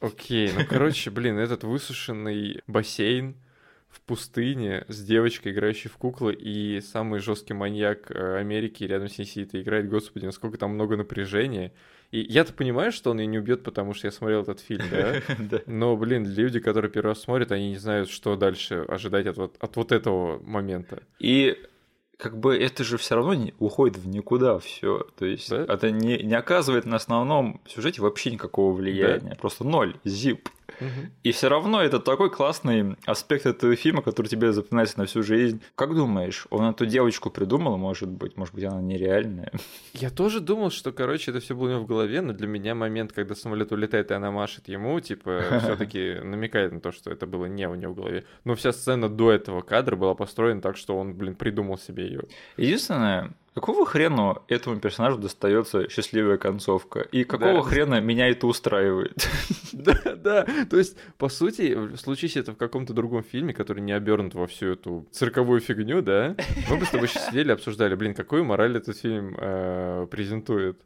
Окей, 0.00 0.50
ну 0.56 0.64
короче, 0.68 1.10
блин, 1.10 1.38
этот 1.38 1.64
высушенный 1.64 2.60
бассейн 2.66 3.36
в 3.88 4.00
пустыне 4.00 4.84
с 4.88 5.02
девочкой, 5.04 5.52
играющей 5.52 5.88
в 5.88 5.96
куклы, 5.96 6.34
и 6.34 6.80
самый 6.80 7.20
жесткий 7.20 7.54
маньяк 7.54 8.10
э, 8.10 8.38
Америки 8.38 8.82
рядом 8.82 9.08
с 9.08 9.16
ней 9.18 9.24
сидит 9.24 9.54
и 9.54 9.62
играет, 9.62 9.88
господи, 9.88 10.24
насколько 10.24 10.58
там 10.58 10.72
много 10.72 10.96
напряжения. 10.96 11.72
И 12.14 12.32
я-то 12.32 12.52
понимаю, 12.52 12.92
что 12.92 13.10
он 13.10 13.18
ее 13.18 13.26
не 13.26 13.40
убьет, 13.40 13.64
потому 13.64 13.92
что 13.92 14.06
я 14.06 14.12
смотрел 14.12 14.42
этот 14.42 14.60
фильм, 14.60 14.84
да? 14.90 15.14
Да. 15.36 15.60
Но, 15.66 15.96
блин, 15.96 16.24
люди, 16.24 16.60
которые 16.60 16.88
первый 16.88 17.08
раз 17.08 17.22
смотрят, 17.22 17.50
они 17.50 17.70
не 17.70 17.76
знают, 17.76 18.08
что 18.08 18.36
дальше 18.36 18.84
ожидать 18.86 19.26
от 19.26 19.36
вот, 19.36 19.56
от 19.58 19.74
вот 19.74 19.90
этого 19.90 20.40
момента. 20.44 21.02
И 21.18 21.58
как 22.16 22.38
бы 22.38 22.56
это 22.56 22.84
же 22.84 22.98
все 22.98 23.16
равно 23.16 23.34
не, 23.34 23.52
уходит 23.58 23.96
в 23.96 24.06
никуда 24.06 24.60
все. 24.60 25.08
То 25.18 25.26
есть 25.26 25.50
Да? 25.50 25.64
это 25.68 25.90
не, 25.90 26.18
не 26.18 26.34
оказывает 26.34 26.84
на 26.84 26.94
основном 26.94 27.60
сюжете 27.66 28.00
вообще 28.00 28.30
никакого 28.30 28.72
влияния. 28.72 29.34
Просто 29.34 29.64
ноль, 29.64 29.96
зип. 30.04 30.48
И 31.22 31.32
все 31.32 31.48
равно 31.48 31.82
это 31.82 32.00
такой 32.00 32.30
классный 32.30 32.96
аспект 33.06 33.46
этого 33.46 33.76
фильма, 33.76 34.02
который 34.02 34.26
тебе 34.26 34.52
запоминается 34.52 34.98
на 34.98 35.06
всю 35.06 35.22
жизнь. 35.22 35.62
Как 35.74 35.94
думаешь, 35.94 36.46
он 36.50 36.64
эту 36.64 36.86
девочку 36.86 37.30
придумал, 37.30 37.76
может 37.76 38.08
быть? 38.08 38.36
Может 38.36 38.54
быть, 38.54 38.64
она 38.64 38.80
нереальная? 38.80 39.52
Я 39.92 40.10
тоже 40.10 40.40
думал, 40.40 40.70
что, 40.70 40.92
короче, 40.92 41.30
это 41.30 41.40
все 41.40 41.54
было 41.54 41.66
у 41.66 41.70
него 41.70 41.80
в 41.80 41.86
голове, 41.86 42.20
но 42.20 42.32
для 42.32 42.46
меня 42.46 42.74
момент, 42.74 43.12
когда 43.12 43.34
самолет 43.34 43.72
улетает, 43.72 44.10
и 44.10 44.14
она 44.14 44.30
машет 44.30 44.68
ему, 44.68 45.00
типа, 45.00 45.42
все-таки 45.62 46.20
намекает 46.22 46.72
на 46.72 46.80
то, 46.80 46.92
что 46.92 47.10
это 47.10 47.26
было 47.26 47.46
не 47.46 47.68
у 47.68 47.74
него 47.74 47.92
в 47.92 47.96
голове. 47.96 48.24
Но 48.44 48.54
вся 48.54 48.72
сцена 48.72 49.08
до 49.08 49.32
этого 49.32 49.62
кадра 49.62 49.96
была 49.96 50.14
построена 50.14 50.60
так, 50.60 50.76
что 50.76 50.98
он, 50.98 51.14
блин, 51.14 51.34
придумал 51.34 51.78
себе 51.78 52.06
ее. 52.06 52.22
Единственное, 52.56 53.32
какого 53.54 53.86
хрена 53.86 54.42
этому 54.48 54.78
персонажу 54.80 55.18
достается 55.18 55.88
счастливая 55.88 56.36
концовка? 56.36 57.00
И 57.00 57.24
какого 57.24 57.54
Да. 57.54 57.62
хрена 57.62 58.00
меня 58.00 58.28
это 58.28 58.46
устраивает? 58.46 59.28
Да, 59.72 60.14
да. 60.16 60.46
То 60.70 60.78
есть, 60.78 60.96
по 61.18 61.28
сути, 61.28 61.96
случись 61.96 62.36
это 62.36 62.52
в 62.52 62.56
каком-то 62.56 62.92
другом 62.94 63.22
фильме, 63.24 63.52
который 63.52 63.80
не 63.80 63.92
обернут 63.92 64.34
во 64.34 64.46
всю 64.46 64.68
эту 64.68 65.06
цирковую 65.10 65.60
фигню, 65.60 66.00
да, 66.00 66.36
мы 66.70 66.76
бы 66.78 66.86
с 66.86 66.90
тобой 66.90 67.08
сидели 67.08 67.50
обсуждали, 67.50 67.94
блин, 67.96 68.14
какую 68.14 68.44
мораль 68.44 68.76
этот 68.76 68.96
фильм 68.98 69.36
э, 69.36 70.06
презентует. 70.10 70.80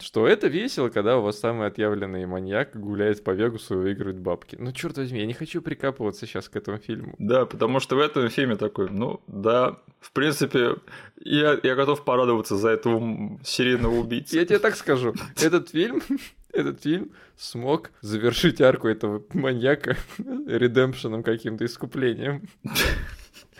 Что 0.00 0.28
это 0.28 0.46
весело, 0.46 0.90
когда 0.90 1.18
у 1.18 1.22
вас 1.22 1.40
самый 1.40 1.66
отъявленный 1.66 2.24
маньяк 2.24 2.78
гуляет 2.78 3.24
по 3.24 3.32
Вегасу 3.32 3.74
и 3.74 3.82
выигрывает 3.82 4.20
бабки. 4.20 4.56
Ну, 4.58 4.72
черт 4.72 4.96
возьми, 4.96 5.20
я 5.20 5.26
не 5.26 5.34
хочу 5.34 5.60
прикапываться 5.60 6.26
сейчас 6.26 6.48
к 6.48 6.56
этому 6.56 6.78
фильму. 6.78 7.14
Да, 7.18 7.46
потому 7.46 7.80
что 7.80 7.96
в 7.96 8.00
этом 8.00 8.28
фильме 8.28 8.54
такой, 8.56 8.90
ну 8.90 9.20
да, 9.26 9.78
в 10.00 10.12
принципе, 10.12 10.76
я, 11.20 11.58
я 11.62 11.74
готов 11.74 12.04
порадоваться 12.04 12.56
за 12.56 12.70
этого 12.70 13.38
серийного 13.44 13.96
убийцу. 13.96 14.36
Я 14.36 14.46
тебе 14.46 14.60
так 14.60 14.76
скажу, 14.76 15.14
этот 15.40 15.70
фильм, 15.70 16.00
этот 16.52 16.80
фильм 16.82 17.10
смог 17.36 17.90
завершить 18.00 18.60
арку 18.60 18.86
этого 18.86 19.24
маньяка 19.32 19.96
редемпшеном 20.18 21.24
каким-то 21.24 21.64
искуплением. 21.64 22.48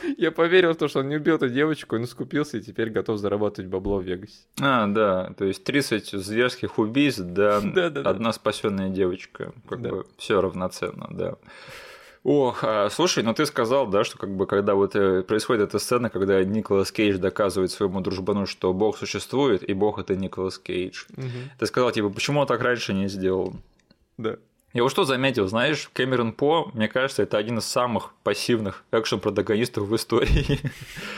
Я 0.18 0.30
поверил 0.32 0.72
в 0.72 0.76
то, 0.76 0.88
что 0.88 1.00
он 1.00 1.08
не 1.08 1.16
убил 1.16 1.36
эту 1.36 1.48
девочку, 1.48 1.96
он 1.96 2.04
искупился 2.04 2.58
и 2.58 2.60
теперь 2.60 2.90
готов 2.90 3.18
зарабатывать 3.18 3.70
бабло 3.70 3.98
в 3.98 4.02
Вегасе. 4.04 4.34
А, 4.60 4.86
да, 4.86 5.32
то 5.36 5.44
есть 5.44 5.64
30 5.64 6.10
зверских 6.10 6.78
убийств, 6.78 7.20
да, 7.22 7.60
Да-да-да. 7.64 8.08
одна 8.10 8.32
спасенная 8.32 8.90
девочка, 8.90 9.52
как 9.68 9.82
Да. 9.82 9.90
бы 9.90 10.06
все 10.16 10.40
равноценно, 10.40 11.08
да. 11.10 11.36
Ох, 12.24 12.64
а, 12.64 12.90
слушай, 12.90 13.22
ну 13.22 13.32
ты 13.32 13.46
сказал, 13.46 13.86
да, 13.86 14.04
что 14.04 14.18
как 14.18 14.34
бы 14.36 14.46
когда 14.46 14.74
вот 14.74 14.96
э, 14.96 15.22
происходит 15.22 15.68
эта 15.68 15.78
сцена, 15.78 16.10
когда 16.10 16.42
Николас 16.44 16.90
Кейдж 16.92 17.16
доказывает 17.16 17.70
своему 17.70 18.00
дружбану, 18.00 18.44
что 18.44 18.74
Бог 18.74 18.98
существует, 18.98 19.62
и 19.62 19.72
Бог 19.72 19.98
это 19.98 20.16
Николас 20.16 20.58
Кейдж. 20.58 21.04
Ты 21.58 21.66
сказал, 21.66 21.90
типа, 21.92 22.10
почему 22.10 22.40
он 22.40 22.46
так 22.46 22.60
раньше 22.60 22.92
не 22.92 23.08
сделал? 23.08 23.54
Да. 24.18 24.36
Я 24.74 24.82
вот 24.82 24.90
что 24.90 25.04
заметил, 25.04 25.48
знаешь, 25.48 25.88
Кэмерон 25.94 26.32
По, 26.32 26.70
мне 26.74 26.88
кажется, 26.88 27.22
это 27.22 27.38
один 27.38 27.58
из 27.58 27.64
самых 27.64 28.12
пассивных 28.22 28.84
экшн-протагонистов 28.90 29.84
в 29.84 29.96
истории. 29.96 30.60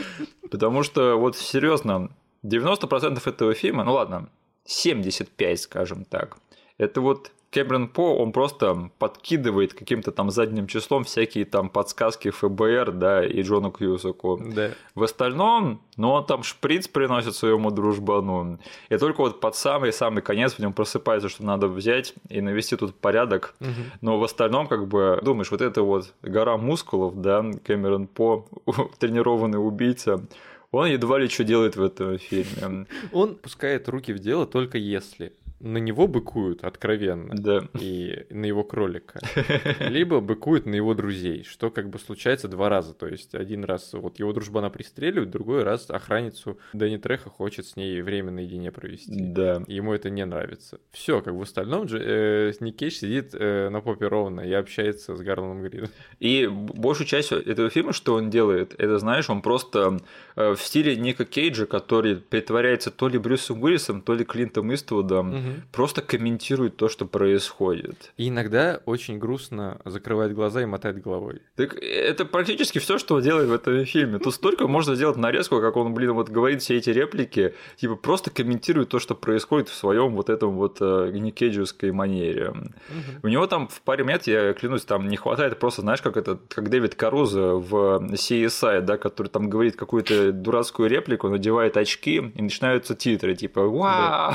Потому 0.51 0.83
что, 0.83 1.17
вот 1.17 1.37
серьезно, 1.37 2.11
90% 2.45 3.21
этого 3.29 3.55
фильма, 3.55 3.85
ну 3.85 3.95
ладно, 3.95 4.29
75, 4.67 5.61
скажем 5.61 6.05
так, 6.05 6.37
это 6.79 7.01
вот 7.01 7.33
Кэмерон 7.51 7.89
По, 7.89 8.17
он 8.17 8.31
просто 8.33 8.91
подкидывает 8.99 9.75
каким-то 9.75 10.13
там 10.13 10.31
задним 10.31 10.69
числом 10.69 11.03
всякие 11.03 11.45
там 11.45 11.69
подсказки 11.69 12.31
ФБР, 12.31 12.93
да, 12.93 13.27
и 13.27 13.43
Джону 13.43 13.73
Кьюсаку. 13.73 14.41
Да. 14.55 14.71
В 14.95 15.03
остальном, 15.03 15.83
ну, 15.97 16.11
он 16.11 16.27
там 16.27 16.45
шприц 16.45 16.87
приносит 16.87 17.35
своему 17.35 17.73
дружбану. 17.73 18.61
И 18.89 18.97
только 18.99 19.23
вот 19.23 19.41
под 19.41 19.57
самый-самый 19.57 20.23
конец 20.23 20.55
в 20.55 20.59
нем 20.61 20.73
просыпается, 20.73 21.29
что 21.29 21.45
надо 21.45 21.67
взять 21.67 22.15
и 22.29 22.41
навести 22.41 22.77
тут 22.77 22.95
порядок. 22.95 23.55
Но 24.01 24.19
в 24.19 24.25
остальном, 24.25 24.69
как 24.69 24.87
бы, 24.87 25.19
думаешь, 25.23 25.51
вот 25.51 25.61
это 25.61 25.83
вот 25.83 26.15
гора 26.23 26.57
мускулов, 26.57 27.21
да, 27.21 27.45
Кэмерон 27.65 28.07
По, 28.07 28.47
тренированный 29.01 29.59
убийца, 29.59 30.25
он 30.71 30.87
едва 30.87 31.19
ли 31.19 31.29
что 31.29 31.43
делает 31.43 31.75
в 31.75 31.83
этом 31.83 32.19
фильме. 32.19 32.87
Он 33.13 33.35
пускает 33.35 33.89
руки 33.89 34.13
в 34.13 34.21
дело 34.21 34.47
только 34.47 34.79
если 34.79 35.33
на 35.61 35.79
него 35.79 36.07
быкуют 36.07 36.65
откровенно. 36.65 37.35
Да. 37.35 37.69
и 37.79 38.27
на 38.31 38.47
его 38.47 38.65
кролика, 38.65 39.21
либо 39.81 40.21
быкует 40.21 40.67
на 40.67 40.75
его 40.75 40.95
друзей, 40.95 41.45
что 41.45 41.71
как 41.71 41.91
бы 41.91 41.99
случается 41.99 42.49
два 42.49 42.69
раза. 42.69 42.95
То 42.95 43.07
есть 43.07 43.35
один 43.35 43.65
раз 43.65 43.93
вот 43.93 44.19
его 44.19 44.33
дружбана 44.33 44.71
пристреливают, 44.71 45.31
другой 45.31 45.63
раз 45.63 45.89
охранницу 45.91 46.59
Дэнни 46.73 46.97
Треха 46.97 47.31
хочет 47.31 47.67
с 47.67 47.77
ней 47.77 48.01
время 48.03 48.31
наедине 48.31 48.73
провести. 48.73 49.13
Да. 49.15 49.63
Ему 49.67 49.93
это 49.93 50.11
не 50.11 50.25
нравится. 50.25 50.81
Все, 50.91 51.21
как 51.21 51.35
в 51.35 51.43
остальном, 51.43 51.85
Дж- 51.85 52.01
э, 52.03 52.53
Ник 52.61 52.77
Кейдж 52.77 52.95
сидит 52.95 53.35
э, 53.35 53.69
на 53.69 53.81
попе 53.81 54.07
ровно 54.07 54.41
и 54.41 54.53
общается 54.53 55.15
с 55.15 55.21
Гарланом 55.21 55.63
Грином. 55.63 55.91
И 56.19 56.47
большую 56.47 57.07
часть 57.07 57.33
этого 57.33 57.71
фильма, 57.71 57.93
что 57.93 58.15
он 58.15 58.31
делает, 58.31 58.75
это, 58.79 58.99
знаешь, 58.99 59.29
он 59.29 59.43
просто 59.43 59.99
э, 60.37 60.55
в 60.55 60.61
стиле 60.61 60.97
Ника 60.97 61.25
Кейджа, 61.25 61.67
который 61.67 62.17
притворяется 62.17 62.91
то 62.91 63.09
ли 63.09 63.19
Брюсом 63.19 63.63
Уиллисом, 63.63 64.03
то 64.03 64.15
ли 64.15 64.25
Клинтом 64.25 64.73
Иствудом. 64.73 65.50
Просто 65.73 66.03
комментирует 66.03 66.77
то, 66.77 66.89
что 66.89 67.07
происходит. 67.07 68.13
И 68.17 68.29
иногда 68.29 68.81
очень 68.87 69.19
грустно 69.19 69.81
закрывает 69.85 70.35
глаза 70.35 70.63
и 70.63 70.67
мотает 70.67 71.01
головой. 71.01 71.43
Так 71.57 71.75
это 71.75 72.25
практически 72.25 72.79
все, 72.79 72.99
что 72.99 73.17
он 73.17 73.23
делает 73.23 73.49
в 73.49 73.53
этом 73.53 73.85
фильме. 73.85 74.19
Тут 74.19 74.35
столько 74.35 74.67
можно 74.67 74.95
сделать 74.95 75.17
нарезку, 75.17 75.61
как 75.61 75.77
он, 75.77 75.95
блин, 75.95 76.13
вот 76.13 76.29
говорит 76.29 76.63
все 76.63 76.77
эти 76.77 76.91
реплики, 76.91 77.55
типа 77.77 77.97
просто 77.97 78.31
комментирует 78.31 78.89
то, 78.89 78.99
что 78.99 79.15
происходит 79.15 79.69
в 79.69 79.75
своем 79.75 80.15
вот 80.15 80.31
этом 80.31 80.53
вот 80.53 80.79
э, 80.81 81.11
никеджевской 81.13 81.93
манере. 81.93 82.51
Угу. 82.51 83.21
У 83.23 83.29
него 83.29 83.47
там 83.47 83.69
в 83.69 83.81
паре 83.83 84.05
момент, 84.05 84.27
я 84.27 84.53
клянусь, 84.55 84.85
там 84.85 85.09
не 85.09 85.17
хватает 85.17 85.59
просто, 85.59 85.83
знаешь, 85.83 86.03
как 86.03 86.17
это, 86.17 86.39
как 86.49 86.69
Дэвид 86.69 86.95
Каруза 86.95 87.55
в 87.55 88.01
CSI, 88.13 88.81
да, 88.81 88.97
который 88.97 89.29
там 89.29 89.49
говорит 89.49 89.77
какую-то 89.77 90.33
дурацкую 90.33 90.89
реплику, 90.89 91.29
надевает 91.29 91.77
очки 91.77 92.17
и 92.17 92.43
начинаются 92.43 92.95
титры, 92.95 93.35
типа 93.35 93.67
«Вау!». 93.67 94.35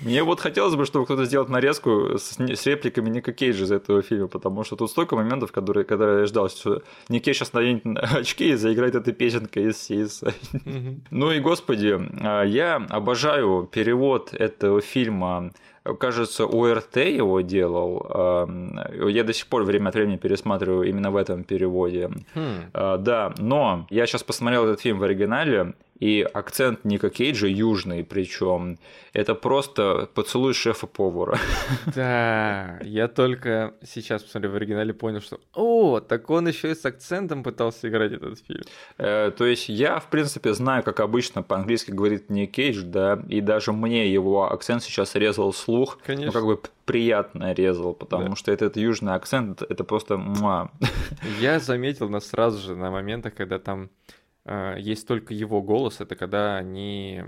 Мне 0.00 0.22
вот 0.26 0.40
хотелось 0.40 0.74
бы, 0.74 0.84
чтобы 0.84 1.04
кто-то 1.04 1.24
сделал 1.24 1.46
нарезку 1.48 2.18
с, 2.18 2.38
с 2.38 2.66
репликами 2.66 3.08
Ника 3.08 3.32
Кейджа 3.32 3.64
из 3.64 3.72
этого 3.72 4.02
фильма, 4.02 4.28
потому 4.28 4.64
что 4.64 4.76
тут 4.76 4.90
столько 4.90 5.16
моментов, 5.16 5.52
которые, 5.52 5.84
когда 5.84 6.20
я 6.20 6.26
ждал, 6.26 6.48
что 6.48 6.82
Ник 7.08 7.24
Кейдж 7.24 7.36
сейчас 7.36 7.52
наденет 7.52 7.82
очки 8.12 8.50
и 8.50 8.54
заиграет 8.54 8.94
этой 8.94 9.14
песенкой 9.14 9.70
из 9.70 9.90
CSI. 9.90 10.34
Ну 11.10 11.32
и, 11.32 11.40
господи, 11.40 11.98
а, 12.20 12.42
я 12.42 12.76
обожаю 12.90 13.68
перевод 13.70 14.34
этого 14.34 14.80
фильма 14.80 15.52
кажется, 15.94 16.46
УРТ 16.46 16.96
его 16.96 17.40
делал. 17.42 18.48
Я 19.08 19.24
до 19.24 19.32
сих 19.32 19.46
пор 19.46 19.62
время 19.62 19.90
от 19.90 19.94
времени 19.94 20.16
пересматриваю 20.16 20.88
именно 20.88 21.10
в 21.10 21.16
этом 21.16 21.44
переводе. 21.44 22.10
Хм. 22.34 22.70
Да, 22.72 23.32
но 23.38 23.86
я 23.90 24.06
сейчас 24.06 24.24
посмотрел 24.24 24.64
этот 24.64 24.80
фильм 24.80 24.98
в 24.98 25.04
оригинале, 25.04 25.74
и 26.00 26.22
акцент 26.22 26.84
Ника 26.84 27.10
Кейджа 27.10 27.46
южный, 27.46 28.04
причем 28.04 28.78
это 29.12 29.34
просто 29.34 30.08
поцелуй 30.14 30.54
шефа-повара. 30.54 31.38
Да, 31.94 32.78
я 32.82 33.08
только 33.08 33.74
сейчас, 33.82 34.22
посмотрев 34.22 34.52
в 34.52 34.56
оригинале, 34.56 34.92
понял, 34.92 35.20
что 35.20 35.40
о, 35.54 36.00
так 36.00 36.28
он 36.30 36.48
еще 36.48 36.70
и 36.70 36.74
с 36.74 36.84
акцентом 36.84 37.42
пытался 37.42 37.88
играть 37.88 38.12
этот 38.12 38.38
фильм. 38.46 38.62
Э, 38.98 39.30
то 39.30 39.46
есть 39.46 39.68
я, 39.68 39.98
в 39.98 40.10
принципе, 40.10 40.52
знаю, 40.52 40.82
как 40.82 41.00
обычно 41.00 41.42
по-английски 41.42 41.90
говорит 41.90 42.28
Ник 42.30 42.52
Кейдж, 42.52 42.82
да, 42.82 43.22
и 43.28 43.40
даже 43.40 43.72
мне 43.72 44.12
его 44.12 44.52
акцент 44.52 44.82
сейчас 44.82 45.14
резал 45.14 45.52
слух. 45.52 45.98
Конечно. 46.04 46.26
Ну, 46.26 46.32
как 46.32 46.44
бы 46.44 46.60
приятно 46.84 47.52
резал, 47.52 47.94
потому 47.94 48.30
да. 48.30 48.36
что 48.36 48.52
этот 48.52 48.76
южный 48.76 49.14
акцент, 49.14 49.62
это 49.62 49.84
просто 49.84 50.16
муа. 50.16 50.70
Я 51.40 51.58
заметил 51.58 52.08
нас 52.08 52.26
сразу 52.26 52.58
же 52.58 52.76
на 52.76 52.90
моментах, 52.90 53.34
когда 53.34 53.58
там 53.58 53.90
есть 54.78 55.08
только 55.08 55.34
его 55.34 55.62
голос, 55.62 56.00
это 56.00 56.14
когда 56.14 56.56
они 56.56 57.24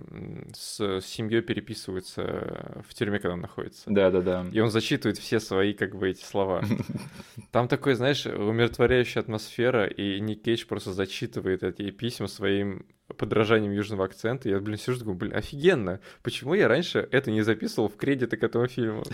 с 0.54 1.00
семьей 1.00 1.42
переписываются 1.42 2.82
в 2.88 2.94
тюрьме, 2.94 3.18
когда 3.18 3.34
он 3.34 3.40
находится. 3.40 3.82
Да, 3.86 4.10
да, 4.10 4.20
да. 4.20 4.46
И 4.52 4.60
он 4.60 4.70
зачитывает 4.70 5.18
все 5.18 5.40
свои, 5.40 5.72
как 5.72 5.96
бы, 5.96 6.10
эти 6.10 6.22
слова. 6.22 6.62
Там 7.50 7.68
такой, 7.68 7.94
знаешь, 7.94 8.26
умиротворяющая 8.26 9.22
атмосфера, 9.22 9.86
и 9.86 10.20
Ник 10.20 10.42
Кейдж 10.42 10.66
просто 10.66 10.92
зачитывает 10.92 11.62
эти 11.62 11.90
письма 11.90 12.28
своим 12.28 12.86
подражанием 13.16 13.72
южного 13.72 14.04
акцента. 14.04 14.48
Я, 14.48 14.60
блин, 14.60 14.78
сижу, 14.78 14.98
думаю, 14.98 15.16
блин, 15.16 15.34
офигенно. 15.34 16.00
Почему 16.22 16.54
я 16.54 16.68
раньше 16.68 17.08
это 17.10 17.30
не 17.30 17.42
записывал 17.42 17.88
в 17.88 17.96
кредиты 17.96 18.36
к 18.36 18.42
этому 18.42 18.66
фильму? 18.66 19.04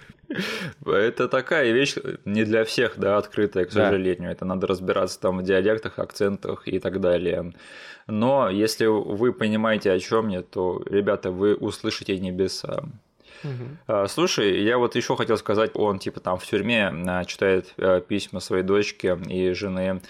Это 0.86 1.28
такая 1.28 1.70
вещь 1.72 1.96
не 2.24 2.44
для 2.44 2.64
всех, 2.64 2.98
да, 2.98 3.18
открытая, 3.18 3.66
к 3.66 3.72
сожалению. 3.72 4.30
Это 4.30 4.44
надо 4.44 4.66
разбираться 4.66 5.20
там 5.20 5.38
в 5.38 5.42
диалектах, 5.42 5.98
акцентах 5.98 6.66
и 6.66 6.78
так 6.78 7.00
далее. 7.00 7.52
Но 8.06 8.48
если 8.50 8.86
вы 8.86 9.32
понимаете, 9.32 9.92
о 9.92 9.98
чем 9.98 10.28
я, 10.28 10.42
то, 10.42 10.82
ребята, 10.86 11.30
вы 11.30 11.54
услышите 11.54 12.18
небеса. 12.18 12.84
Угу. 13.42 14.08
Слушай, 14.08 14.62
я 14.62 14.78
вот 14.78 14.96
еще 14.96 15.16
хотел 15.16 15.36
сказать, 15.36 15.72
он 15.74 15.98
типа 15.98 16.20
там 16.20 16.38
в 16.38 16.44
тюрьме 16.46 16.92
а, 17.06 17.24
читает 17.24 17.74
а, 17.78 18.00
письма 18.00 18.40
своей 18.40 18.62
дочке 18.62 19.18
и 19.28 19.52
жены. 19.52 20.00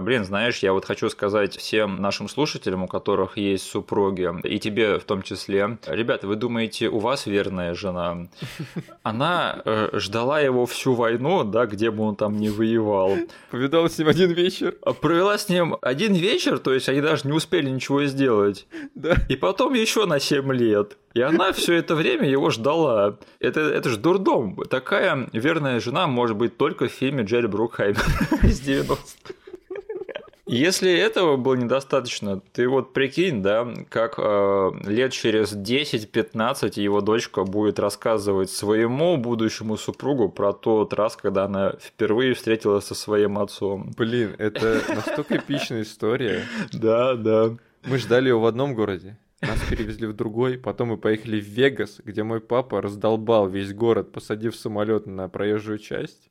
Блин, 0.00 0.24
знаешь, 0.24 0.58
я 0.58 0.72
вот 0.72 0.84
хочу 0.84 1.08
сказать 1.08 1.56
всем 1.56 2.00
нашим 2.00 2.28
слушателям, 2.28 2.84
у 2.84 2.86
которых 2.86 3.36
есть 3.36 3.64
супруги, 3.68 4.30
и 4.44 4.58
тебе 4.58 4.98
в 4.98 5.04
том 5.04 5.22
числе, 5.22 5.78
ребята, 5.86 6.26
вы 6.26 6.36
думаете, 6.36 6.88
у 6.88 6.98
вас 6.98 7.26
верная 7.26 7.74
жена? 7.74 8.28
Она 9.02 9.60
э, 9.64 9.90
ждала 9.94 10.40
его 10.40 10.66
всю 10.66 10.94
войну, 10.94 11.44
да, 11.44 11.66
где 11.66 11.90
бы 11.90 12.04
он 12.04 12.16
там 12.16 12.36
не 12.36 12.48
воевал. 12.48 13.16
Повидала 13.50 13.88
с 13.88 13.98
ним 13.98 14.08
один 14.08 14.30
вечер. 14.30 14.72
Провела 15.00 15.36
с 15.36 15.48
ним 15.48 15.76
один 15.80 16.14
вечер, 16.14 16.58
то 16.58 16.72
есть 16.72 16.88
они 16.88 17.00
даже 17.00 17.26
не 17.26 17.32
успели 17.32 17.68
ничего 17.68 18.04
сделать. 18.04 18.66
Да. 18.94 19.16
И 19.28 19.36
потом 19.36 19.74
еще 19.74 20.06
на 20.06 20.20
7 20.20 20.52
лет. 20.52 20.96
И 21.14 21.20
она 21.20 21.52
все 21.52 21.74
это 21.74 21.94
время 21.94 22.28
его 22.28 22.50
ждала. 22.50 23.18
Это, 23.38 23.60
это 23.60 23.90
же 23.90 23.98
дурдом. 23.98 24.56
Такая 24.70 25.28
верная 25.32 25.80
жена 25.80 26.06
может 26.06 26.36
быть 26.36 26.56
только 26.56 26.88
в 26.88 26.92
фильме 26.92 27.24
Джерри 27.24 27.48
Брукхаймер 27.48 28.02
из 28.42 28.60
90 28.60 29.34
если 30.52 30.92
этого 30.92 31.38
было 31.38 31.54
недостаточно, 31.54 32.42
ты 32.52 32.68
вот 32.68 32.92
прикинь, 32.92 33.42
да, 33.42 33.66
как 33.88 34.16
э, 34.18 34.70
лет 34.84 35.12
через 35.12 35.54
10-15 35.54 36.78
его 36.78 37.00
дочка 37.00 37.44
будет 37.44 37.78
рассказывать 37.78 38.50
своему 38.50 39.16
будущему 39.16 39.78
супругу 39.78 40.28
про 40.28 40.52
тот 40.52 40.92
раз, 40.92 41.16
когда 41.16 41.44
она 41.44 41.72
впервые 41.80 42.34
встретилась 42.34 42.84
со 42.84 42.94
своим 42.94 43.38
отцом. 43.38 43.92
Блин, 43.96 44.34
это 44.36 44.82
настолько 44.88 45.36
эпичная 45.38 45.82
история. 45.82 46.44
Да, 46.72 47.14
да. 47.14 47.54
Мы 47.84 47.98
ждали 47.98 48.28
его 48.28 48.40
в 48.40 48.46
одном 48.46 48.74
городе, 48.74 49.16
нас 49.42 49.60
перевезли 49.68 50.06
в 50.06 50.14
другой, 50.14 50.56
потом 50.58 50.88
мы 50.88 50.96
поехали 50.96 51.40
в 51.40 51.44
Вегас, 51.44 52.00
где 52.04 52.22
мой 52.22 52.40
папа 52.40 52.80
раздолбал 52.80 53.48
весь 53.48 53.72
город, 53.74 54.12
посадив 54.12 54.56
самолет 54.56 55.06
на 55.06 55.28
проезжую 55.28 55.78
часть. 55.78 56.30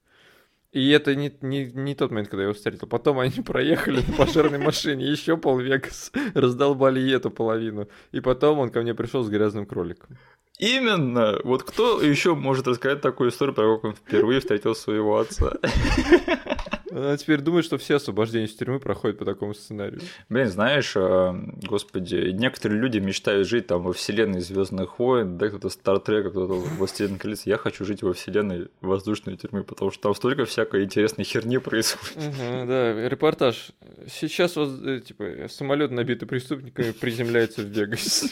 И 0.72 0.89
это 0.91 1.16
не, 1.16 1.34
не, 1.41 1.66
не 1.66 1.95
тот 1.95 2.12
момент, 2.12 2.30
когда 2.30 2.43
я 2.43 2.47
его 2.47 2.53
встретил. 2.53 2.88
Потом 2.88 3.20
они 3.20 3.41
проехали 3.45 4.01
на 4.07 4.14
пожарной 4.14 4.59
машине 4.59 5.05
еще 5.05 5.36
пол 5.36 5.59
Вегас, 5.59 6.12
раздолбали 6.34 7.01
и 7.01 7.12
эту 7.12 7.30
половину. 7.30 7.89
И 8.12 8.22
потом 8.22 8.59
он 8.59 8.70
ко 8.70 8.82
мне 8.82 8.93
пришел 8.93 9.24
с 9.24 9.30
грязным 9.30 9.66
кроликом. 9.66 10.18
Именно. 10.59 11.39
Вот 11.43 11.64
кто 11.64 12.01
еще 12.01 12.36
может 12.36 12.68
рассказать 12.68 13.01
такую 13.01 13.32
историю, 13.32 13.55
про 13.55 13.76
как 13.76 13.84
он 13.84 13.93
впервые 13.95 14.39
встретил 14.39 14.76
своего 14.76 15.18
отца? 15.18 15.57
Она 16.91 17.15
теперь 17.15 17.39
думает, 17.39 17.65
что 17.65 17.77
все 17.77 17.95
освобождения 17.95 18.45
из 18.45 18.53
тюрьмы 18.53 18.79
проходят 18.79 19.17
по 19.17 19.25
такому 19.25 19.53
сценарию. 19.53 20.01
Блин, 20.29 20.47
знаешь, 20.49 20.93
э, 20.95 21.33
господи, 21.63 22.31
некоторые 22.31 22.81
люди 22.81 22.99
мечтают 22.99 23.47
жить 23.47 23.67
там 23.67 23.83
во 23.83 23.93
вселенной 23.93 24.41
Звездных 24.41 24.99
войн, 24.99 25.37
да, 25.37 25.47
кто-то 25.47 25.69
Стартрека, 25.69 26.31
кто-то 26.31 26.53
Властелин 26.53 27.17
колец. 27.17 27.45
Я 27.45 27.57
хочу 27.57 27.85
жить 27.85 28.03
во 28.03 28.13
вселенной 28.13 28.67
воздушной 28.81 29.37
тюрьмы, 29.37 29.63
потому 29.63 29.91
что 29.91 30.01
там 30.03 30.15
столько 30.15 30.45
всякой 30.45 30.83
интересной 30.83 31.23
херни 31.23 31.59
происходит. 31.59 32.17
Угу, 32.17 32.67
да, 32.67 33.07
репортаж. 33.07 33.71
Сейчас 34.07 34.57
вот, 34.57 34.85
э, 34.85 34.99
типа, 34.99 35.47
самолет 35.49 35.91
набитый 35.91 36.27
преступниками 36.27 36.91
приземляется 36.91 37.61
в 37.61 37.65
Вегасе. 37.65 38.29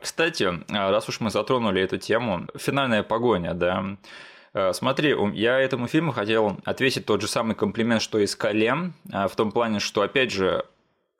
Кстати, 0.00 0.44
э, 0.44 0.62
раз 0.68 1.08
уж 1.08 1.20
мы 1.20 1.30
затронули 1.30 1.80
эту 1.82 1.98
тему, 1.98 2.46
финальная 2.56 3.02
погоня, 3.02 3.54
да, 3.54 3.96
смотри, 4.72 5.14
я 5.34 5.58
этому 5.58 5.86
фильму 5.86 6.12
хотел 6.12 6.58
ответить 6.64 7.06
тот 7.06 7.20
же 7.20 7.28
самый 7.28 7.54
комплимент, 7.54 8.02
что 8.02 8.18
и 8.18 8.26
«Скале», 8.26 8.92
э, 9.12 9.28
в 9.28 9.36
том 9.36 9.52
плане, 9.52 9.80
что, 9.80 10.02
опять 10.02 10.30
же, 10.30 10.64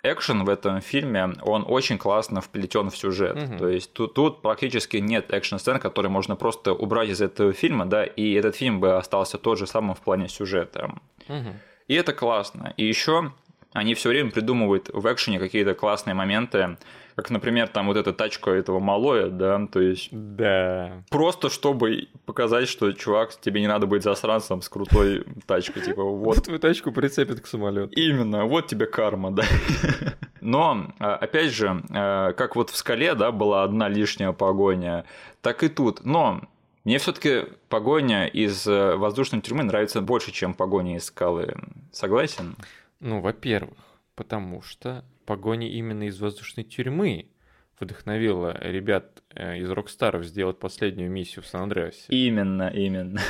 экшен 0.03 0.45
в 0.45 0.49
этом 0.49 0.81
фильме, 0.81 1.33
он 1.43 1.65
очень 1.67 1.99
классно 1.99 2.41
вплетен 2.41 2.91
в 2.91 2.97
сюжет. 2.97 3.37
Угу. 3.37 3.59
То 3.59 3.69
есть 3.69 3.93
тут, 3.93 4.15
тут 4.15 4.43
практически 4.43 4.99
нет 4.99 5.33
экшн-сцен, 5.33 5.79
которые 5.79 6.11
можно 6.11 6.37
просто 6.37 6.73
убрать 6.73 7.09
из 7.09 7.21
этого 7.21 7.53
фильма, 7.53 7.87
да, 7.87 8.05
и 8.05 8.33
этот 8.35 8.57
фильм 8.57 8.81
бы 8.81 8.97
остался 8.97 9.39
тот 9.39 9.59
же 9.59 9.67
самым 9.67 9.95
в 9.95 10.01
плане 10.01 10.29
сюжета. 10.29 10.95
Угу. 11.29 11.55
И 11.89 11.95
это 11.95 12.13
классно. 12.13 12.75
И 12.77 12.85
еще 12.85 13.33
они 13.73 13.95
все 13.95 14.09
время 14.09 14.31
придумывают 14.31 14.89
в 14.93 15.13
экшене 15.13 15.39
какие-то 15.39 15.75
классные 15.75 16.15
моменты, 16.15 16.79
как, 17.17 17.31
например, 17.31 17.69
там 17.69 17.87
вот 17.87 17.97
эта 17.97 18.13
тачка 18.13 18.51
этого 18.51 18.79
малоя, 18.79 19.29
да, 19.29 19.67
то 19.67 19.81
есть... 19.81 20.09
Да. 20.13 21.03
Просто 21.09 21.49
чтобы 21.49 22.09
показать, 22.27 22.69
что, 22.69 22.93
чувак, 22.93 23.35
тебе 23.41 23.63
не 23.63 23.67
надо 23.67 23.87
быть 23.87 24.03
засранцем 24.03 24.61
с 24.61 24.69
крутой 24.69 25.25
тачкой, 25.47 25.83
типа, 25.83 26.03
вот... 26.05 26.45
Твою 26.45 26.59
тачку 26.59 26.93
прицепит 26.93 27.41
к 27.41 27.47
самолету. 27.47 27.91
Именно, 27.95 28.45
вот 28.45 28.67
тебе 28.67 28.85
карма, 28.85 29.31
да. 29.31 29.45
Но, 30.43 30.93
а, 30.99 31.17
опять 31.17 31.53
же, 31.53 31.83
а, 31.91 32.35
как 32.35 32.55
вот 32.55 32.69
в 32.69 32.77
«Скале», 32.77 33.15
да, 33.15 33.33
была 33.33 33.65
одна 33.65 33.89
лишняя 33.89 34.33
погоня, 34.33 35.07
так 35.41 35.63
и 35.63 35.69
тут. 35.71 36.05
Но 36.05 36.43
мне 36.85 36.99
все-таки 36.99 37.47
погоня 37.71 38.27
из 38.27 38.67
э, 38.67 38.95
воздушной 38.95 39.41
тюрьмы 39.41 39.65
нравится 39.65 40.03
больше, 40.03 40.33
чем 40.33 40.53
погоня 40.53 40.97
из 40.97 41.07
скалы. 41.07 41.57
Согласен? 41.93 42.57
Ну, 43.01 43.21
во-первых, 43.21 43.79
потому 44.15 44.61
что 44.61 45.03
погоня 45.27 45.69
именно 45.69 46.05
из 46.05 46.21
воздушной 46.21 46.65
тюрьмы 46.65 47.31
вдохновила 47.79 48.57
ребят 48.63 49.23
э, 49.35 49.59
из 49.59 49.71
Рокстаров 49.71 50.25
сделать 50.25 50.59
последнюю 50.59 51.11
миссию 51.11 51.43
в 51.43 51.47
Сан-Андреасе. 51.47 52.07
Именно, 52.09 52.71
именно. 52.75 53.21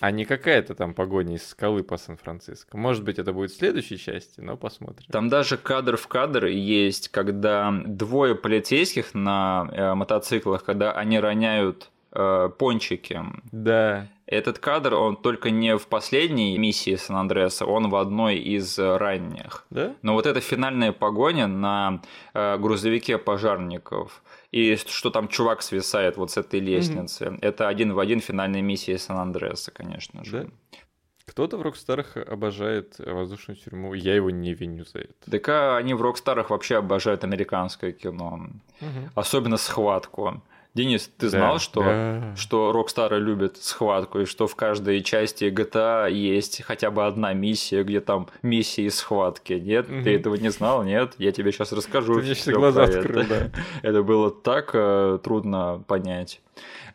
А 0.00 0.12
не 0.12 0.24
какая-то 0.24 0.76
там 0.76 0.94
погоня 0.94 1.34
из 1.34 1.46
скалы 1.46 1.82
по 1.82 1.96
Сан-Франциско. 1.96 2.76
Может 2.76 3.02
быть, 3.02 3.18
это 3.18 3.32
будет 3.32 3.50
в 3.50 3.56
следующей 3.56 3.98
части, 3.98 4.40
но 4.40 4.56
посмотрим. 4.56 5.06
Там 5.10 5.28
даже 5.28 5.56
кадр 5.56 5.96
в 5.96 6.06
кадр 6.06 6.46
есть, 6.46 7.08
когда 7.08 7.72
двое 7.84 8.36
полицейских 8.36 9.12
на 9.14 9.68
э, 9.72 9.94
мотоциклах, 9.94 10.62
когда 10.64 10.92
они 10.92 11.18
роняют 11.18 11.90
э, 12.12 12.50
пончики. 12.58 13.20
Да. 13.52 14.08
Этот 14.26 14.58
кадр, 14.58 14.94
он 14.94 15.16
только 15.16 15.50
не 15.50 15.76
в 15.78 15.86
последней 15.86 16.58
миссии 16.58 16.96
Сан-Андреаса, 16.96 17.64
он 17.64 17.88
в 17.88 17.96
одной 17.96 18.36
из 18.36 18.78
ранних. 18.78 19.64
Да? 19.70 19.94
Но 20.02 20.12
вот 20.12 20.26
эта 20.26 20.40
финальная 20.40 20.92
погоня 20.92 21.46
на 21.46 22.02
э, 22.34 22.58
грузовике 22.58 23.16
пожарников, 23.16 24.22
и 24.52 24.76
что 24.76 25.10
там 25.10 25.28
чувак 25.28 25.62
свисает 25.62 26.16
вот 26.16 26.30
с 26.30 26.36
этой 26.36 26.60
лестницы, 26.60 27.24
mm-hmm. 27.24 27.38
это 27.40 27.68
один 27.68 27.94
в 27.94 27.98
один 27.98 28.20
финальная 28.20 28.62
миссия 28.62 28.98
Сан-Андреаса, 28.98 29.70
конечно 29.70 30.24
же. 30.24 30.42
Да? 30.42 30.78
Кто-то 31.28 31.58
в 31.58 31.62
Рокстарах 31.62 32.16
обожает 32.16 32.98
воздушную 32.98 33.58
тюрьму, 33.58 33.92
я 33.92 34.14
его 34.14 34.30
не 34.30 34.54
виню 34.54 34.84
за 34.86 35.00
это. 35.00 35.30
Так 35.30 35.48
а 35.50 35.76
они 35.76 35.92
в 35.92 36.00
Рокстарах 36.00 36.48
вообще 36.50 36.76
обожают 36.76 37.22
американское 37.22 37.92
кино, 37.92 38.48
угу. 38.80 39.10
особенно 39.14 39.58
схватку. 39.58 40.42
Денис, 40.78 41.10
ты 41.18 41.28
знал, 41.28 41.54
да, 41.54 41.58
что, 41.58 41.82
да. 41.82 42.36
что 42.36 42.70
Рокстары 42.70 43.18
любят 43.18 43.56
схватку, 43.56 44.20
и 44.20 44.24
что 44.26 44.46
в 44.46 44.54
каждой 44.54 45.02
части 45.02 45.46
GTA 45.46 46.08
есть 46.08 46.62
хотя 46.62 46.92
бы 46.92 47.04
одна 47.04 47.32
миссия, 47.32 47.82
где 47.82 48.00
там 48.00 48.28
миссии 48.42 48.88
схватки? 48.88 49.54
Нет? 49.54 49.90
Угу. 49.90 50.04
Ты 50.04 50.14
этого 50.14 50.36
не 50.36 50.50
знал? 50.50 50.84
Нет? 50.84 51.14
Я 51.18 51.32
тебе 51.32 51.50
сейчас 51.50 51.72
расскажу. 51.72 52.14
Ты 52.14 52.22
мне 52.22 52.34
сейчас 52.36 52.54
глаза 52.54 52.84
открыл, 52.84 53.22
это. 53.22 53.50
да. 53.52 53.60
Это 53.88 54.04
было 54.04 54.30
так 54.30 54.70
э, 54.72 55.18
трудно 55.20 55.82
понять. 55.88 56.40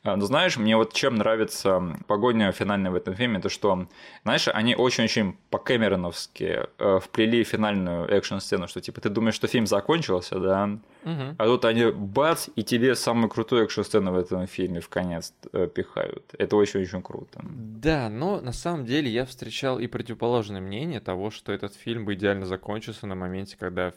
А, 0.03 0.17
ну, 0.17 0.25
знаешь, 0.25 0.57
мне 0.57 0.75
вот 0.75 0.93
чем 0.93 1.15
нравится 1.15 1.81
погоня 2.07 2.51
финальная 2.51 2.91
в 2.91 2.95
этом 2.95 3.15
фильме, 3.15 3.39
то 3.39 3.47
что, 3.47 3.87
знаешь, 4.23 4.49
они 4.49 4.75
очень-очень 4.75 5.37
по-кэмероновски 5.49 6.67
э, 6.77 6.99
вплели 7.01 7.45
финальную 7.45 8.09
экшн-сцену, 8.09 8.67
что 8.67 8.81
типа 8.81 8.99
ты 8.99 9.09
думаешь, 9.09 9.35
что 9.35 9.47
фильм 9.47 9.65
закончился, 9.65 10.39
да, 10.39 10.79
угу. 11.05 11.35
а 11.37 11.45
тут 11.45 11.63
они 11.63 11.85
бац, 11.91 12.49
и 12.53 12.63
тебе 12.63 12.95
самую 12.95 13.29
крутую 13.29 13.63
экшн-сцену 13.63 14.11
в 14.11 14.17
этом 14.17 14.45
фильме 14.45 14.81
в 14.81 14.89
конец 14.89 15.33
э, 15.53 15.67
пихают. 15.67 16.35
Это 16.37 16.57
очень-очень 16.57 17.01
круто. 17.01 17.39
Да, 17.43 18.09
но 18.09 18.41
на 18.41 18.51
самом 18.51 18.85
деле 18.85 19.09
я 19.09 19.25
встречал 19.25 19.79
и 19.79 19.87
противоположное 19.87 20.59
мнение 20.59 20.99
того, 20.99 21.31
что 21.31 21.53
этот 21.53 21.75
фильм 21.75 22.03
бы 22.03 22.15
идеально 22.15 22.45
закончился 22.45 23.07
на 23.07 23.15
моменте, 23.15 23.55
когда 23.57 23.93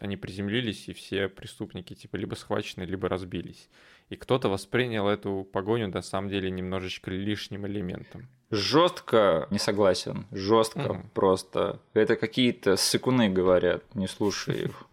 они 0.00 0.16
приземлились, 0.16 0.88
и 0.88 0.92
все 0.92 1.28
преступники 1.28 1.94
типа 1.94 2.14
либо 2.14 2.36
схвачены, 2.36 2.84
либо 2.84 3.08
разбились 3.08 3.68
и 4.10 4.16
кто-то 4.16 4.48
воспринял 4.48 5.08
эту 5.08 5.46
погоню 5.52 5.88
на 5.88 6.02
самом 6.02 6.30
деле 6.30 6.50
немножечко 6.50 7.10
лишним 7.10 7.66
элементом. 7.66 8.28
Жестко 8.50 9.46
не 9.50 9.58
согласен, 9.58 10.26
жестко 10.32 10.80
mm-hmm. 10.80 11.10
просто. 11.12 11.80
Это 11.92 12.16
какие-то 12.16 12.76
сыкуны 12.76 13.28
говорят, 13.28 13.82
не 13.94 14.06
слушай 14.06 14.64
их. 14.64 14.84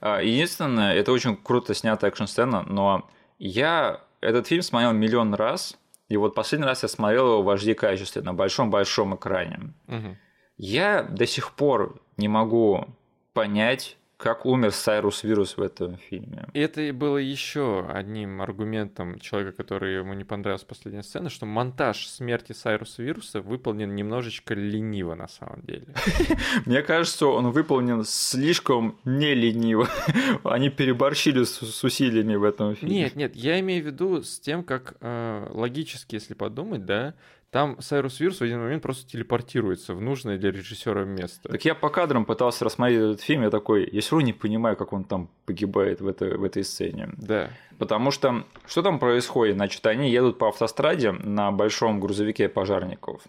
А, 0.00 0.20
единственное, 0.20 0.92
это 0.92 1.12
очень 1.12 1.34
круто 1.34 1.72
снятая 1.72 2.10
экшн-сцена, 2.10 2.62
но 2.68 3.08
я 3.38 4.02
этот 4.20 4.46
фильм 4.46 4.60
смотрел 4.60 4.92
миллион 4.92 5.32
раз, 5.32 5.78
и 6.08 6.18
вот 6.18 6.34
последний 6.34 6.66
раз 6.66 6.82
я 6.82 6.90
смотрел 6.90 7.26
его 7.26 7.42
в 7.42 7.48
HD 7.48 7.72
качестве 7.74 8.20
на 8.20 8.34
большом-большом 8.34 9.16
экране. 9.16 9.72
Угу. 9.88 10.16
Я 10.58 11.02
до 11.04 11.26
сих 11.26 11.52
пор 11.52 12.02
не 12.18 12.28
могу 12.28 12.86
понять, 13.32 13.96
как 14.24 14.46
умер 14.46 14.72
Сайрус 14.72 15.22
Вирус 15.22 15.58
в 15.58 15.60
этом 15.60 15.98
фильме. 15.98 16.48
И 16.54 16.58
это 16.58 16.90
было 16.94 17.18
еще 17.18 17.86
одним 17.86 18.40
аргументом 18.40 19.18
человека, 19.18 19.52
который 19.52 19.96
ему 19.96 20.14
не 20.14 20.24
понравилась 20.24 20.64
последняя 20.64 21.02
сцена, 21.02 21.28
что 21.28 21.44
монтаж 21.44 22.06
смерти 22.06 22.52
Сайруса 22.52 23.02
Вируса 23.02 23.42
выполнен 23.42 23.94
немножечко 23.94 24.54
лениво 24.54 25.14
на 25.14 25.28
самом 25.28 25.60
деле. 25.60 25.88
Мне 26.64 26.80
кажется, 26.80 27.26
он 27.26 27.50
выполнен 27.50 28.02
слишком 28.04 28.98
не 29.04 29.34
лениво. 29.34 29.90
Они 30.44 30.70
переборщили 30.70 31.44
с, 31.44 31.84
усилиями 31.84 32.36
в 32.36 32.44
этом 32.44 32.76
фильме. 32.76 33.00
Нет, 33.00 33.16
нет, 33.16 33.36
я 33.36 33.60
имею 33.60 33.82
в 33.82 33.86
виду 33.88 34.22
с 34.22 34.40
тем, 34.40 34.64
как 34.64 34.94
э, 35.02 35.48
логически, 35.50 36.14
если 36.14 36.32
подумать, 36.32 36.86
да, 36.86 37.12
там 37.54 37.80
Сайрус 37.80 38.18
Вирс 38.18 38.38
в 38.38 38.42
один 38.42 38.58
момент 38.58 38.82
просто 38.82 39.08
телепортируется 39.08 39.94
в 39.94 40.00
нужное 40.00 40.38
для 40.38 40.50
режиссера 40.50 41.04
место. 41.04 41.48
Так 41.48 41.64
я 41.64 41.76
по 41.76 41.88
кадрам 41.88 42.24
пытался 42.24 42.64
рассмотреть 42.64 42.98
этот 42.98 43.20
фильм, 43.20 43.42
я 43.42 43.50
такой, 43.50 43.88
я 43.92 44.00
все 44.00 44.16
равно 44.16 44.26
не 44.26 44.32
понимаю, 44.32 44.76
как 44.76 44.92
он 44.92 45.04
там 45.04 45.30
погибает 45.46 46.00
в, 46.00 46.08
это, 46.08 46.36
в 46.36 46.42
этой 46.42 46.64
сцене. 46.64 47.10
Да. 47.16 47.50
Потому 47.78 48.10
что 48.10 48.42
что 48.66 48.82
там 48.82 48.98
происходит? 48.98 49.54
Значит, 49.54 49.86
они 49.86 50.10
едут 50.10 50.36
по 50.36 50.48
автостраде 50.48 51.12
на 51.12 51.52
большом 51.52 52.00
грузовике 52.00 52.48
пожарников. 52.48 53.22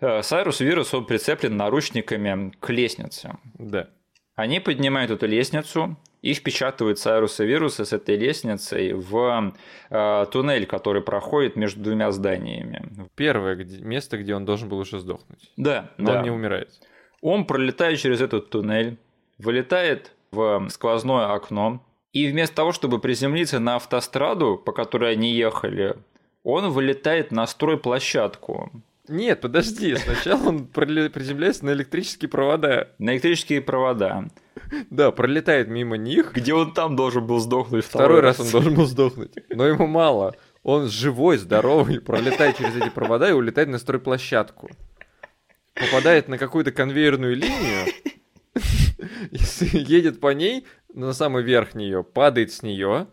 Э, 0.00 0.20
Сайрус 0.22 0.58
Вирус, 0.58 0.92
он 0.92 1.06
прицеплен 1.06 1.56
наручниками 1.56 2.52
к 2.58 2.70
лестнице. 2.70 3.36
Да. 3.54 3.86
Они 4.38 4.60
поднимают 4.60 5.10
эту 5.10 5.26
лестницу, 5.26 5.96
и 6.22 6.32
впечатывают 6.32 7.00
Сайруса 7.00 7.44
Вируса 7.44 7.84
с 7.84 7.92
этой 7.92 8.16
лестницей 8.16 8.92
в 8.92 9.52
э, 9.90 10.26
туннель, 10.30 10.64
который 10.64 11.02
проходит 11.02 11.56
между 11.56 11.82
двумя 11.82 12.12
зданиями. 12.12 13.08
Первое 13.16 13.56
где, 13.56 13.82
место, 13.82 14.16
где 14.16 14.36
он 14.36 14.44
должен 14.44 14.68
был 14.68 14.78
уже 14.78 15.00
сдохнуть. 15.00 15.50
Да, 15.56 15.90
но 15.98 16.12
да. 16.12 16.18
он 16.18 16.22
не 16.22 16.30
умирает. 16.30 16.70
Он 17.20 17.46
пролетает 17.46 17.98
через 17.98 18.20
этот 18.20 18.48
туннель, 18.48 18.96
вылетает 19.38 20.12
в 20.30 20.68
сквозное 20.68 21.32
окно, 21.32 21.84
и 22.12 22.30
вместо 22.30 22.54
того, 22.54 22.70
чтобы 22.70 23.00
приземлиться 23.00 23.58
на 23.58 23.74
автостраду, 23.74 24.56
по 24.56 24.70
которой 24.70 25.14
они 25.14 25.32
ехали, 25.32 25.96
он 26.44 26.70
вылетает 26.70 27.32
на 27.32 27.44
стройплощадку. 27.44 28.70
Нет, 29.08 29.40
подожди, 29.40 29.96
сначала 30.04 30.48
он 30.48 30.66
приземляется 30.66 31.64
на 31.64 31.70
электрические 31.70 32.28
провода. 32.28 32.88
На 32.98 33.12
электрические 33.12 33.60
провода. 33.60 34.28
Да, 34.90 35.10
пролетает 35.10 35.68
мимо 35.68 35.96
них. 35.96 36.32
Где 36.34 36.54
он 36.54 36.74
там 36.74 36.96
должен 36.96 37.26
был 37.26 37.38
сдохнуть 37.40 37.84
второй, 37.84 38.20
раз. 38.20 38.40
он 38.40 38.50
должен 38.50 38.74
был 38.74 38.86
сдохнуть. 38.86 39.32
Но 39.50 39.66
ему 39.66 39.86
мало. 39.86 40.34
Он 40.62 40.88
живой, 40.88 41.38
здоровый, 41.38 42.00
пролетает 42.00 42.58
через 42.58 42.76
эти 42.76 42.90
провода 42.90 43.28
и 43.28 43.32
улетает 43.32 43.68
на 43.68 43.78
стройплощадку. 43.78 44.70
Попадает 45.74 46.28
на 46.28 46.38
какую-то 46.38 46.72
конвейерную 46.72 47.36
линию, 47.36 47.86
едет 49.30 50.20
по 50.20 50.32
ней, 50.32 50.66
на 50.92 51.12
самый 51.12 51.42
верх 51.42 51.74
нее, 51.74 52.02
падает 52.02 52.52
с 52.52 52.62
нее, 52.62 53.06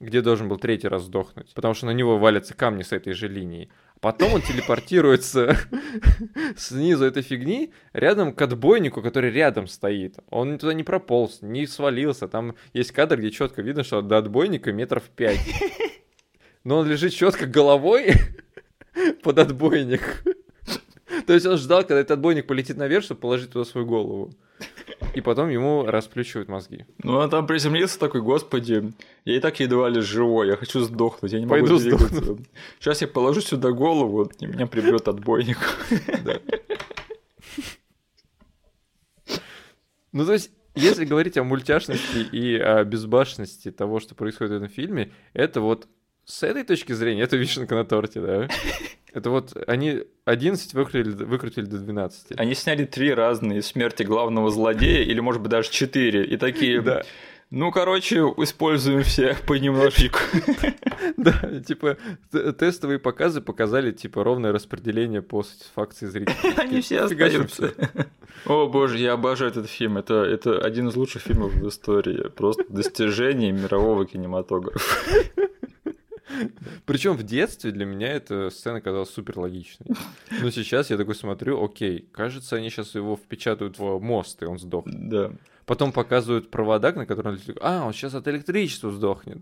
где 0.00 0.22
должен 0.22 0.48
был 0.48 0.56
третий 0.56 0.88
раз 0.88 1.04
сдохнуть, 1.04 1.52
потому 1.54 1.74
что 1.74 1.86
на 1.86 1.90
него 1.90 2.18
валятся 2.18 2.54
камни 2.54 2.82
с 2.82 2.92
этой 2.92 3.12
же 3.12 3.28
линии. 3.28 3.70
Потом 4.00 4.32
он 4.32 4.42
телепортируется 4.42 5.58
снизу 6.56 7.04
этой 7.04 7.22
фигни 7.22 7.72
рядом 7.92 8.32
к 8.34 8.40
отбойнику, 8.40 9.02
который 9.02 9.30
рядом 9.30 9.66
стоит. 9.66 10.18
Он 10.30 10.58
туда 10.58 10.72
не 10.72 10.84
прополз, 10.84 11.42
не 11.42 11.66
свалился. 11.66 12.26
Там 12.26 12.54
есть 12.72 12.92
кадр, 12.92 13.18
где 13.18 13.30
четко 13.30 13.60
видно, 13.60 13.84
что 13.84 14.00
до 14.00 14.16
отбойника 14.16 14.72
метров 14.72 15.04
пять. 15.04 15.40
Но 16.64 16.78
он 16.78 16.88
лежит 16.88 17.12
четко 17.12 17.44
головой 17.46 18.14
под 19.22 19.38
отбойник. 19.38 20.24
То 21.26 21.32
есть 21.32 21.46
он 21.46 21.56
ждал, 21.56 21.80
когда 21.82 22.00
этот 22.00 22.12
отбойник 22.12 22.46
полетит 22.46 22.76
наверх, 22.76 23.04
чтобы 23.04 23.20
положить 23.20 23.50
туда 23.50 23.64
свою 23.64 23.86
голову. 23.86 24.32
И 25.14 25.20
потом 25.20 25.48
ему 25.48 25.86
расплющивают 25.86 26.48
мозги. 26.48 26.84
Ну, 27.02 27.16
он 27.16 27.30
там 27.30 27.46
приземлился 27.46 27.98
такой, 27.98 28.20
господи, 28.20 28.92
я 29.24 29.36
и 29.36 29.40
так 29.40 29.58
едва 29.58 29.88
ли 29.88 30.00
живой, 30.00 30.48
я 30.48 30.56
хочу 30.56 30.80
сдохнуть, 30.80 31.32
я 31.32 31.40
не 31.40 31.46
Пойду 31.46 31.72
могу 31.72 31.80
двигаться. 31.80 32.14
Сдохну. 32.14 32.44
Сейчас 32.78 33.00
я 33.00 33.08
положу 33.08 33.40
сюда 33.40 33.72
голову, 33.72 34.30
и 34.38 34.46
меня 34.46 34.66
прибьет 34.66 35.08
отбойник. 35.08 35.58
Ну, 40.12 40.26
то 40.26 40.32
есть, 40.32 40.50
если 40.74 41.04
говорить 41.04 41.38
о 41.38 41.44
мультяшности 41.44 42.18
и 42.32 42.58
о 42.58 42.82
безбашенности 42.82 43.70
того, 43.70 44.00
что 44.00 44.16
происходит 44.16 44.52
в 44.52 44.56
этом 44.56 44.68
фильме, 44.68 45.12
это 45.34 45.60
вот 45.60 45.86
с 46.30 46.42
этой 46.44 46.62
точки 46.62 46.92
зрения, 46.92 47.22
это 47.22 47.36
вишенка 47.36 47.74
на 47.74 47.84
торте, 47.84 48.20
да? 48.20 48.48
Это 49.12 49.30
вот 49.30 49.56
они 49.66 50.04
11 50.24 50.72
выкрутили, 50.72 51.24
выкрутили 51.24 51.64
до 51.64 51.78
12. 51.78 52.38
Они 52.38 52.54
сняли 52.54 52.84
три 52.84 53.12
разные 53.12 53.60
смерти 53.60 54.04
главного 54.04 54.52
злодея, 54.52 55.02
или, 55.02 55.18
может 55.18 55.42
быть, 55.42 55.50
даже 55.50 55.68
четыре, 55.70 56.24
и 56.24 56.36
такие... 56.36 56.80
Да. 56.80 57.02
Ну, 57.50 57.72
короче, 57.72 58.18
используем 58.36 59.02
все 59.02 59.36
понемножечку. 59.46 60.18
Да, 61.16 61.32
типа 61.66 61.96
тестовые 62.30 62.98
показы 62.98 63.40
показали 63.40 63.90
типа 63.90 64.22
ровное 64.22 64.52
распределение 64.52 65.22
по 65.22 65.42
сатисфакции 65.42 66.06
зрителей. 66.06 66.54
Они 66.56 66.80
все 66.82 67.00
остаются. 67.00 67.74
О 68.46 68.68
боже, 68.68 68.98
я 68.98 69.14
обожаю 69.14 69.50
этот 69.50 69.68
фильм. 69.68 69.98
Это, 69.98 70.22
это 70.22 70.58
один 70.58 70.88
из 70.88 70.96
лучших 70.96 71.22
фильмов 71.22 71.52
в 71.52 71.68
истории. 71.68 72.28
Просто 72.28 72.64
достижение 72.68 73.50
мирового 73.50 74.06
кинематографа. 74.06 75.20
Причем 76.86 77.16
в 77.16 77.22
детстве 77.22 77.70
для 77.70 77.84
меня 77.84 78.08
эта 78.08 78.50
сцена 78.50 78.80
казалась 78.80 79.10
супер 79.10 79.38
логичной. 79.38 79.86
Но 80.40 80.50
сейчас 80.50 80.90
я 80.90 80.96
такой 80.96 81.14
смотрю, 81.14 81.62
окей, 81.62 82.08
кажется, 82.12 82.56
они 82.56 82.70
сейчас 82.70 82.94
его 82.94 83.16
впечатают 83.16 83.78
в 83.78 83.98
мост, 84.00 84.42
и 84.42 84.46
он 84.46 84.58
сдохнет. 84.58 85.08
Да. 85.08 85.32
Потом 85.66 85.92
показывают 85.92 86.50
проводак, 86.50 86.96
на 86.96 87.06
котором 87.06 87.34
он 87.34 87.40
а, 87.60 87.86
он 87.86 87.92
сейчас 87.92 88.14
от 88.14 88.26
электричества 88.28 88.90
сдохнет. 88.90 89.38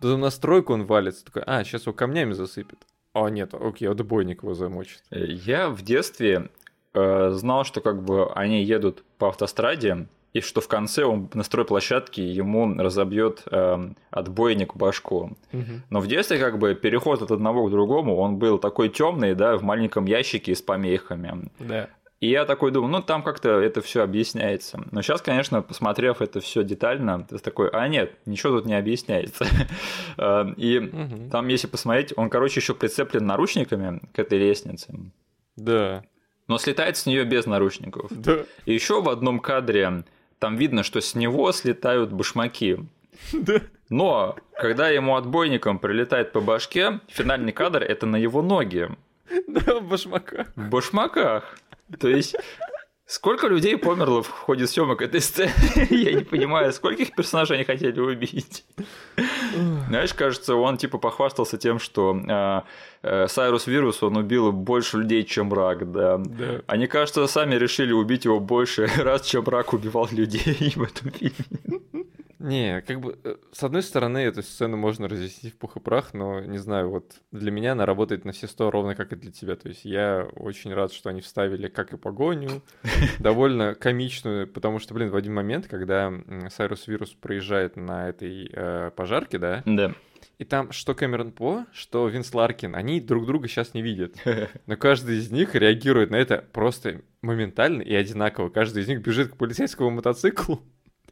Потом 0.00 0.20
на 0.20 0.30
стройку 0.30 0.74
он 0.74 0.84
валится, 0.84 1.24
такой, 1.24 1.42
а, 1.46 1.64
сейчас 1.64 1.82
его 1.82 1.92
камнями 1.92 2.32
засыпет. 2.32 2.78
А, 3.12 3.28
нет, 3.28 3.54
окей, 3.54 3.88
отбойник 3.88 4.42
его 4.42 4.54
замочит. 4.54 5.02
Я 5.10 5.70
в 5.70 5.82
детстве 5.82 6.50
э, 6.92 7.30
знал, 7.30 7.64
что 7.64 7.80
как 7.80 8.02
бы 8.02 8.30
они 8.32 8.64
едут 8.64 9.04
по 9.18 9.28
автостраде, 9.28 10.08
и 10.34 10.40
что 10.40 10.60
в 10.60 10.68
конце 10.68 11.04
он 11.04 11.30
на 11.32 11.44
стройплощадке 11.44 12.28
ему 12.28 12.74
разобьет 12.76 13.44
э, 13.50 13.88
отбойник 14.10 14.74
башку. 14.74 15.36
Угу. 15.52 15.62
Но 15.90 16.00
в 16.00 16.08
детстве 16.08 16.38
как 16.38 16.58
бы 16.58 16.74
переход 16.74 17.22
от 17.22 17.30
одного 17.30 17.66
к 17.66 17.70
другому, 17.70 18.16
он 18.16 18.36
был 18.36 18.58
такой 18.58 18.88
темный, 18.88 19.34
да, 19.36 19.56
в 19.56 19.62
маленьком 19.62 20.06
ящике 20.06 20.54
с 20.54 20.60
помехами. 20.60 21.50
Да. 21.60 21.88
И 22.18 22.30
я 22.30 22.46
такой 22.46 22.72
думаю, 22.72 22.90
ну 22.90 23.02
там 23.02 23.22
как-то 23.22 23.60
это 23.60 23.80
все 23.80 24.02
объясняется. 24.02 24.82
Но 24.90 25.02
сейчас, 25.02 25.22
конечно, 25.22 25.62
посмотрев 25.62 26.20
это 26.20 26.40
все 26.40 26.64
детально, 26.64 27.22
ты 27.22 27.38
такой, 27.38 27.68
а 27.68 27.86
нет, 27.86 28.16
ничего 28.26 28.56
тут 28.58 28.66
не 28.66 28.74
объясняется. 28.74 29.46
Э, 30.16 30.46
и 30.56 30.90
там, 31.30 31.48
если 31.48 31.66
посмотреть, 31.68 32.12
он, 32.16 32.28
короче, 32.28 32.60
еще 32.60 32.74
прицеплен 32.74 33.26
наручниками 33.26 34.00
к 34.12 34.18
этой 34.18 34.38
лестнице, 34.38 34.94
Да. 35.56 36.04
но 36.46 36.58
слетает 36.58 36.96
с 36.96 37.06
нее 37.06 37.24
без 37.24 37.46
наручников. 37.46 38.10
Да. 38.10 38.44
И 38.64 38.72
еще 38.74 39.02
в 39.02 39.08
одном 39.08 39.40
кадре 39.40 40.04
там 40.44 40.56
видно, 40.56 40.82
что 40.82 41.00
с 41.00 41.14
него 41.14 41.50
слетают 41.52 42.12
башмаки. 42.12 42.76
Но 43.88 44.36
когда 44.52 44.90
ему 44.90 45.16
отбойником 45.16 45.78
прилетает 45.78 46.32
по 46.32 46.42
башке, 46.42 47.00
финальный 47.08 47.52
кадр 47.52 47.82
это 47.82 48.04
на 48.04 48.16
его 48.16 48.42
ноги 48.42 48.90
Да, 49.48 49.76
в 49.80 49.88
башмаках. 49.88 50.48
в 50.54 50.68
башмаках. 50.68 51.58
То 51.98 52.08
есть 52.08 52.36
сколько 53.06 53.48
людей 53.48 53.76
померло 53.76 54.22
в 54.22 54.30
ходе 54.30 54.66
съемок 54.66 55.02
этой 55.02 55.20
сцены? 55.20 55.52
Я 55.90 56.12
не 56.12 56.24
понимаю, 56.24 56.72
скольких 56.72 57.14
персонажей 57.14 57.56
они 57.56 57.64
хотели 57.64 58.00
убить. 58.00 58.64
Знаешь, 59.88 60.14
кажется, 60.14 60.54
он 60.56 60.76
типа 60.76 60.98
похвастался 60.98 61.58
тем, 61.58 61.78
что 61.78 62.16
э, 62.16 62.60
э, 63.02 63.28
Сайрус 63.28 63.66
Вирус 63.66 64.02
он 64.02 64.16
убил 64.16 64.52
больше 64.52 64.98
людей, 64.98 65.24
чем 65.24 65.52
рак, 65.52 65.90
да. 65.92 66.18
Да. 66.18 66.62
Они, 66.66 66.86
кажется, 66.86 67.26
сами 67.26 67.54
решили 67.54 67.92
убить 67.92 68.24
его 68.24 68.40
больше 68.40 68.86
раз, 68.98 69.22
чем 69.22 69.44
рак 69.44 69.72
убивал 69.72 70.08
людей 70.10 70.72
в 70.76 70.82
этом 70.82 71.10
фильме. 71.10 72.04
Не, 72.44 72.82
как 72.82 73.00
бы, 73.00 73.18
э, 73.24 73.36
с 73.52 73.62
одной 73.64 73.82
стороны, 73.82 74.18
эту 74.18 74.42
сцену 74.42 74.76
можно 74.76 75.08
разъяснить 75.08 75.54
в 75.54 75.56
пух 75.56 75.76
и 75.76 75.80
прах, 75.80 76.12
но, 76.12 76.40
не 76.40 76.58
знаю, 76.58 76.90
вот 76.90 77.14
для 77.32 77.50
меня 77.50 77.72
она 77.72 77.86
работает 77.86 78.26
на 78.26 78.32
все 78.32 78.46
сто, 78.46 78.70
ровно 78.70 78.94
как 78.94 79.12
и 79.14 79.16
для 79.16 79.32
тебя. 79.32 79.56
То 79.56 79.68
есть 79.68 79.86
я 79.86 80.28
очень 80.36 80.74
рад, 80.74 80.92
что 80.92 81.08
они 81.08 81.22
вставили 81.22 81.68
как 81.68 81.94
и 81.94 81.96
погоню, 81.96 82.62
довольно 83.18 83.74
комичную, 83.74 84.46
потому 84.46 84.78
что, 84.78 84.92
блин, 84.92 85.08
в 85.08 85.16
один 85.16 85.32
момент, 85.32 85.68
когда 85.68 86.12
Сайрус 86.50 86.86
Вирус 86.86 87.14
проезжает 87.14 87.76
на 87.76 88.10
этой 88.10 88.50
э, 88.52 88.90
пожарке, 88.94 89.38
да, 89.38 89.62
Да. 89.64 89.94
и 90.36 90.44
там 90.44 90.70
что 90.70 90.94
Кэмерон 90.94 91.32
По, 91.32 91.64
что 91.72 92.06
Винс 92.08 92.34
Ларкин, 92.34 92.74
они 92.76 93.00
друг 93.00 93.24
друга 93.24 93.48
сейчас 93.48 93.72
не 93.72 93.80
видят. 93.80 94.16
Но 94.66 94.76
каждый 94.76 95.16
из 95.16 95.30
них 95.30 95.54
реагирует 95.54 96.10
на 96.10 96.16
это 96.16 96.44
просто 96.52 97.00
моментально 97.22 97.80
и 97.80 97.94
одинаково. 97.94 98.50
Каждый 98.50 98.82
из 98.82 98.88
них 98.88 99.00
бежит 99.00 99.32
к 99.32 99.36
полицейскому 99.38 99.88
мотоциклу 99.88 100.60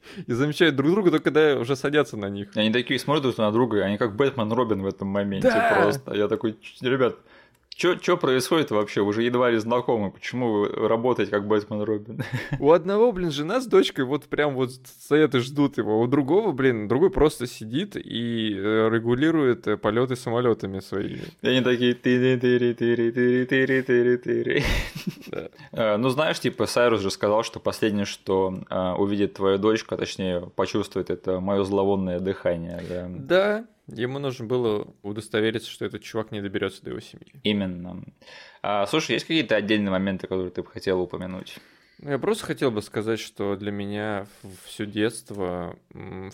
и 0.27 0.33
замечает 0.33 0.77
друг 0.77 0.91
друга 0.91 1.11
только 1.11 1.25
когда 1.25 1.59
уже 1.59 1.77
садятся 1.77 2.17
на 2.17 2.29
них. 2.29 2.49
Они 2.57 2.71
такие 2.73 2.99
смотрят 2.99 3.23
друг 3.25 3.39
на 3.39 3.51
друга, 3.53 3.85
они 3.85 3.99
как 3.99 4.17
Бэтмен 4.17 4.53
Робин 4.53 4.83
в 4.83 4.87
этом 4.87 5.09
моменте 5.09 5.49
Да. 5.49 5.79
просто. 5.83 6.15
Я 6.15 6.29
такой, 6.29 6.57
«Ч- 6.61 6.89
ребят, 6.89 7.17
что 7.77 8.17
происходит 8.17 8.71
вообще? 8.71 9.03
Вы 9.03 9.13
же 9.13 9.23
едва 9.23 9.51
ли 9.51 9.59
знакомы. 9.59 10.11
Почему 10.11 10.53
вы 10.53 10.69
работаете 10.69 11.31
как 11.31 11.47
Бэтмен 11.47 11.83
Робин? 11.83 12.23
У 12.61 12.71
одного, 12.71 13.13
блин, 13.13 13.31
жена 13.31 13.61
с 13.61 13.67
дочкой 13.67 14.05
вот 14.05 14.25
прям 14.25 14.55
вот 14.55 14.73
стоят 14.73 15.35
и 15.35 15.39
ждут 15.39 15.79
его. 15.79 16.01
У 16.01 16.07
другого, 16.07 16.53
блин, 16.53 16.87
другой 16.87 17.11
просто 17.11 17.47
сидит 17.47 17.97
и 17.97 18.55
э, 18.55 18.89
регулирует 18.91 19.67
э, 19.67 19.77
полеты 19.77 20.17
самолетами 20.17 20.81
своими. 20.81 21.23
И 21.41 21.49
они 21.49 21.61
такие 21.63 21.95
тыри 21.95 22.39
тыри 22.39 22.75
тыри 22.75 23.11
тыри 23.11 23.45
тыри 23.47 23.83
тыри 23.83 24.17
тыри 24.17 24.65
Ну, 25.73 26.09
знаешь, 26.11 26.41
типа, 26.41 26.67
Сайрус 26.67 27.01
же 27.01 27.11
сказал, 27.11 27.43
что 27.43 27.59
последнее, 27.59 28.05
что 28.05 28.55
э, 28.69 28.93
увидит 28.93 29.35
твоя 29.35 29.57
дочка, 29.57 29.97
точнее, 29.97 30.41
почувствует, 30.55 31.11
это 31.11 31.41
мое 31.41 31.65
зловонное 31.65 32.21
дыхание. 32.21 32.83
Да. 33.09 33.65
Ему 33.95 34.19
нужно 34.19 34.47
было 34.47 34.95
удостовериться, 35.03 35.71
что 35.71 35.85
этот 35.85 36.03
чувак 36.03 36.33
не 36.33 36.41
доберется 36.41 36.83
до 36.83 36.91
его 36.91 37.01
семьи. 37.01 37.33
Именно. 37.43 38.03
А, 38.63 38.87
слушай, 38.87 39.13
есть 39.13 39.27
какие-то 39.27 39.57
отдельные 39.57 39.91
моменты, 39.91 40.27
которые 40.27 40.51
ты 40.51 40.63
бы 40.63 40.69
хотел 40.69 41.01
упомянуть? 41.01 41.59
Ну, 41.99 42.11
Я 42.11 42.19
просто 42.19 42.45
хотел 42.47 42.71
бы 42.71 42.83
сказать, 42.83 43.21
что 43.21 43.57
для 43.57 43.71
меня 43.71 44.27
все 44.65 44.87
детство 44.87 45.79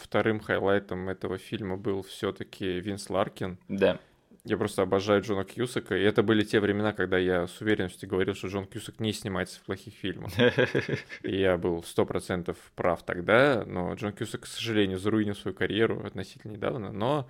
вторым 0.01 0.41
хайлайтом 0.41 1.09
этого 1.09 1.37
фильма 1.37 1.77
был 1.77 2.03
все-таки 2.03 2.81
Винс 2.81 3.11
Ларкин. 3.11 3.59
Да. 3.69 3.99
Я 4.45 4.57
просто 4.57 4.83
обожаю 4.83 5.23
Джона 5.23 5.45
Кьюсака, 5.45 5.97
и 5.97 6.03
это 6.03 6.23
были 6.23 6.43
те 6.43 6.61
времена, 6.61 6.93
когда 6.93 7.19
я 7.19 7.47
с 7.47 7.61
уверенностью 7.61 8.09
говорил, 8.09 8.35
что 8.35 8.49
Джон 8.49 8.67
Кьюсак 8.67 9.01
не 9.01 9.13
снимается 9.13 9.61
в 9.61 9.63
плохих 9.65 9.95
фильмах. 9.95 10.33
И 11.23 11.37
я 11.37 11.57
был 11.59 11.83
сто 11.83 12.07
процентов 12.07 12.57
прав 12.75 13.03
тогда, 13.05 13.65
но 13.67 13.93
Джон 13.95 14.13
Кьюсак, 14.13 14.43
к 14.43 14.47
сожалению, 14.47 14.99
заруинил 14.99 15.35
свою 15.35 15.57
карьеру 15.57 16.05
относительно 16.07 16.53
недавно, 16.53 16.93
но 16.93 17.29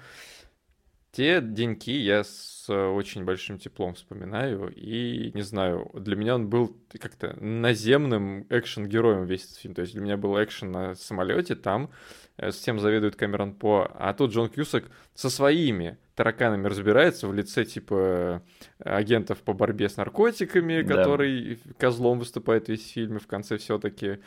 те 1.10 1.40
деньки 1.40 1.90
я 1.90 2.22
с 2.22 2.68
очень 2.68 3.24
большим 3.24 3.58
теплом 3.58 3.94
вспоминаю, 3.94 4.72
и, 4.76 5.32
не 5.34 5.42
знаю, 5.42 5.90
для 5.94 6.14
меня 6.14 6.34
он 6.34 6.48
был 6.48 6.76
как-то 7.00 7.34
наземным 7.42 8.46
экшен-героем 8.50 9.24
весь 9.24 9.46
этот 9.46 9.56
фильм, 9.56 9.74
то 9.74 9.80
есть 9.80 9.94
для 9.94 10.02
меня 10.02 10.16
был 10.16 10.40
экшен 10.40 10.70
на 10.70 10.94
самолете, 10.94 11.56
там 11.56 11.90
э, 12.38 12.50
с 12.50 12.58
тем 12.60 12.80
заведует 12.80 13.16
Камерон 13.16 13.52
По, 13.52 13.90
а 13.94 14.14
тут 14.14 14.32
Джон 14.32 14.48
Кьюсак 14.48 14.84
со 15.14 15.28
своими 15.28 15.98
тараканами 16.14 16.66
разбирается 16.66 17.28
в 17.28 17.34
лице, 17.34 17.64
типа, 17.64 18.42
агентов 18.78 19.38
по 19.42 19.52
борьбе 19.52 19.88
с 19.88 19.96
наркотиками, 19.96 20.82
Да. 20.82 20.94
который 20.96 21.60
козлом 21.78 22.18
выступает 22.18 22.68
весь 22.68 22.90
фильм, 22.90 23.16
и 23.16 23.20
в 23.20 23.26
конце 23.26 23.56
все 23.58 23.78
таки 23.78 24.18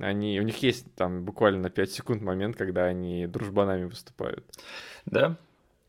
они, 0.00 0.38
у 0.40 0.42
них 0.42 0.62
есть 0.62 0.94
там 0.94 1.24
буквально 1.24 1.62
на 1.62 1.70
5 1.70 1.90
секунд 1.90 2.22
момент, 2.22 2.56
когда 2.56 2.84
они 2.84 3.26
дружбанами 3.26 3.84
выступают. 3.84 4.44
Да? 5.06 5.36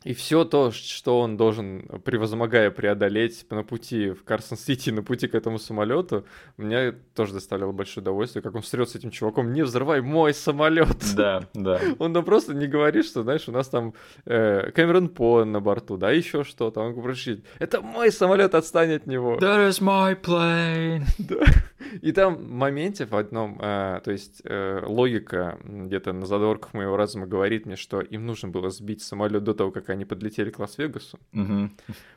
И 0.03 0.13
все 0.13 0.45
то, 0.45 0.71
что 0.71 1.19
он 1.19 1.35
должен, 1.35 1.81
превозмогая, 2.05 2.71
преодолеть 2.71 3.45
на 3.49 3.63
пути 3.63 4.11
в 4.11 4.23
Карсон-Сити, 4.23 4.91
на 4.91 5.03
пути 5.03 5.27
к 5.27 5.35
этому 5.35 5.59
самолету, 5.59 6.25
меня 6.55 6.93
тоже 7.13 7.33
доставляло 7.33 7.73
большое 7.73 8.01
удовольствие, 8.01 8.41
как 8.41 8.55
он 8.55 8.61
встретится 8.61 8.97
с 8.97 8.99
этим 9.01 9.11
чуваком, 9.11 9.51
не 9.51 9.61
взрывай 9.61 10.01
мой 10.01 10.33
самолет. 10.33 10.97
Да, 11.15 11.43
да. 11.53 11.81
Он 11.99 12.13
нам 12.13 12.23
просто 12.23 12.53
не 12.53 12.67
говорит, 12.67 13.05
что, 13.05 13.23
знаешь, 13.23 13.47
у 13.49 13.51
нас 13.51 13.67
там 13.67 13.93
э, 14.25 14.71
Кэмерон 14.71 15.09
По 15.09 15.43
на 15.43 15.59
борту, 15.59 15.97
да, 15.97 16.11
еще 16.11 16.45
что-то. 16.45 16.79
Он 16.79 16.93
говорит, 16.93 17.45
это 17.59 17.81
мой 17.81 18.11
самолет, 18.11 18.55
отстань 18.55 18.93
от 18.93 19.05
него. 19.05 19.37
That 19.37 19.69
is 19.69 19.81
my 19.81 20.19
plane. 20.19 21.03
Да. 21.29 21.45
И 22.01 22.11
там 22.11 22.35
в 22.35 22.49
моменте 22.51 23.05
в 23.05 23.15
одном, 23.15 23.59
э, 23.61 24.01
то 24.03 24.11
есть 24.11 24.41
э, 24.43 24.81
логика 24.85 25.57
где-то 25.63 26.13
на 26.13 26.25
задворках 26.25 26.73
моего 26.73 26.97
разума 26.97 27.25
говорит 27.27 27.65
мне, 27.65 27.75
что 27.75 28.01
им 28.01 28.25
нужно 28.25 28.49
было 28.49 28.69
сбить 28.69 29.01
самолет 29.01 29.43
до 29.43 29.53
того, 29.53 29.71
как 29.71 29.89
они 29.89 30.05
подлетели 30.05 30.49
к 30.49 30.59
Лас-Вегасу, 30.59 31.19
Мгм. 31.31 31.75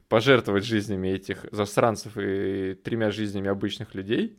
пожертвовать 0.08 0.64
жизнями 0.64 1.08
этих 1.08 1.46
засранцев 1.52 2.12
и 2.16 2.74
тремя 2.74 3.10
жизнями 3.10 3.48
обычных 3.48 3.94
людей. 3.94 4.38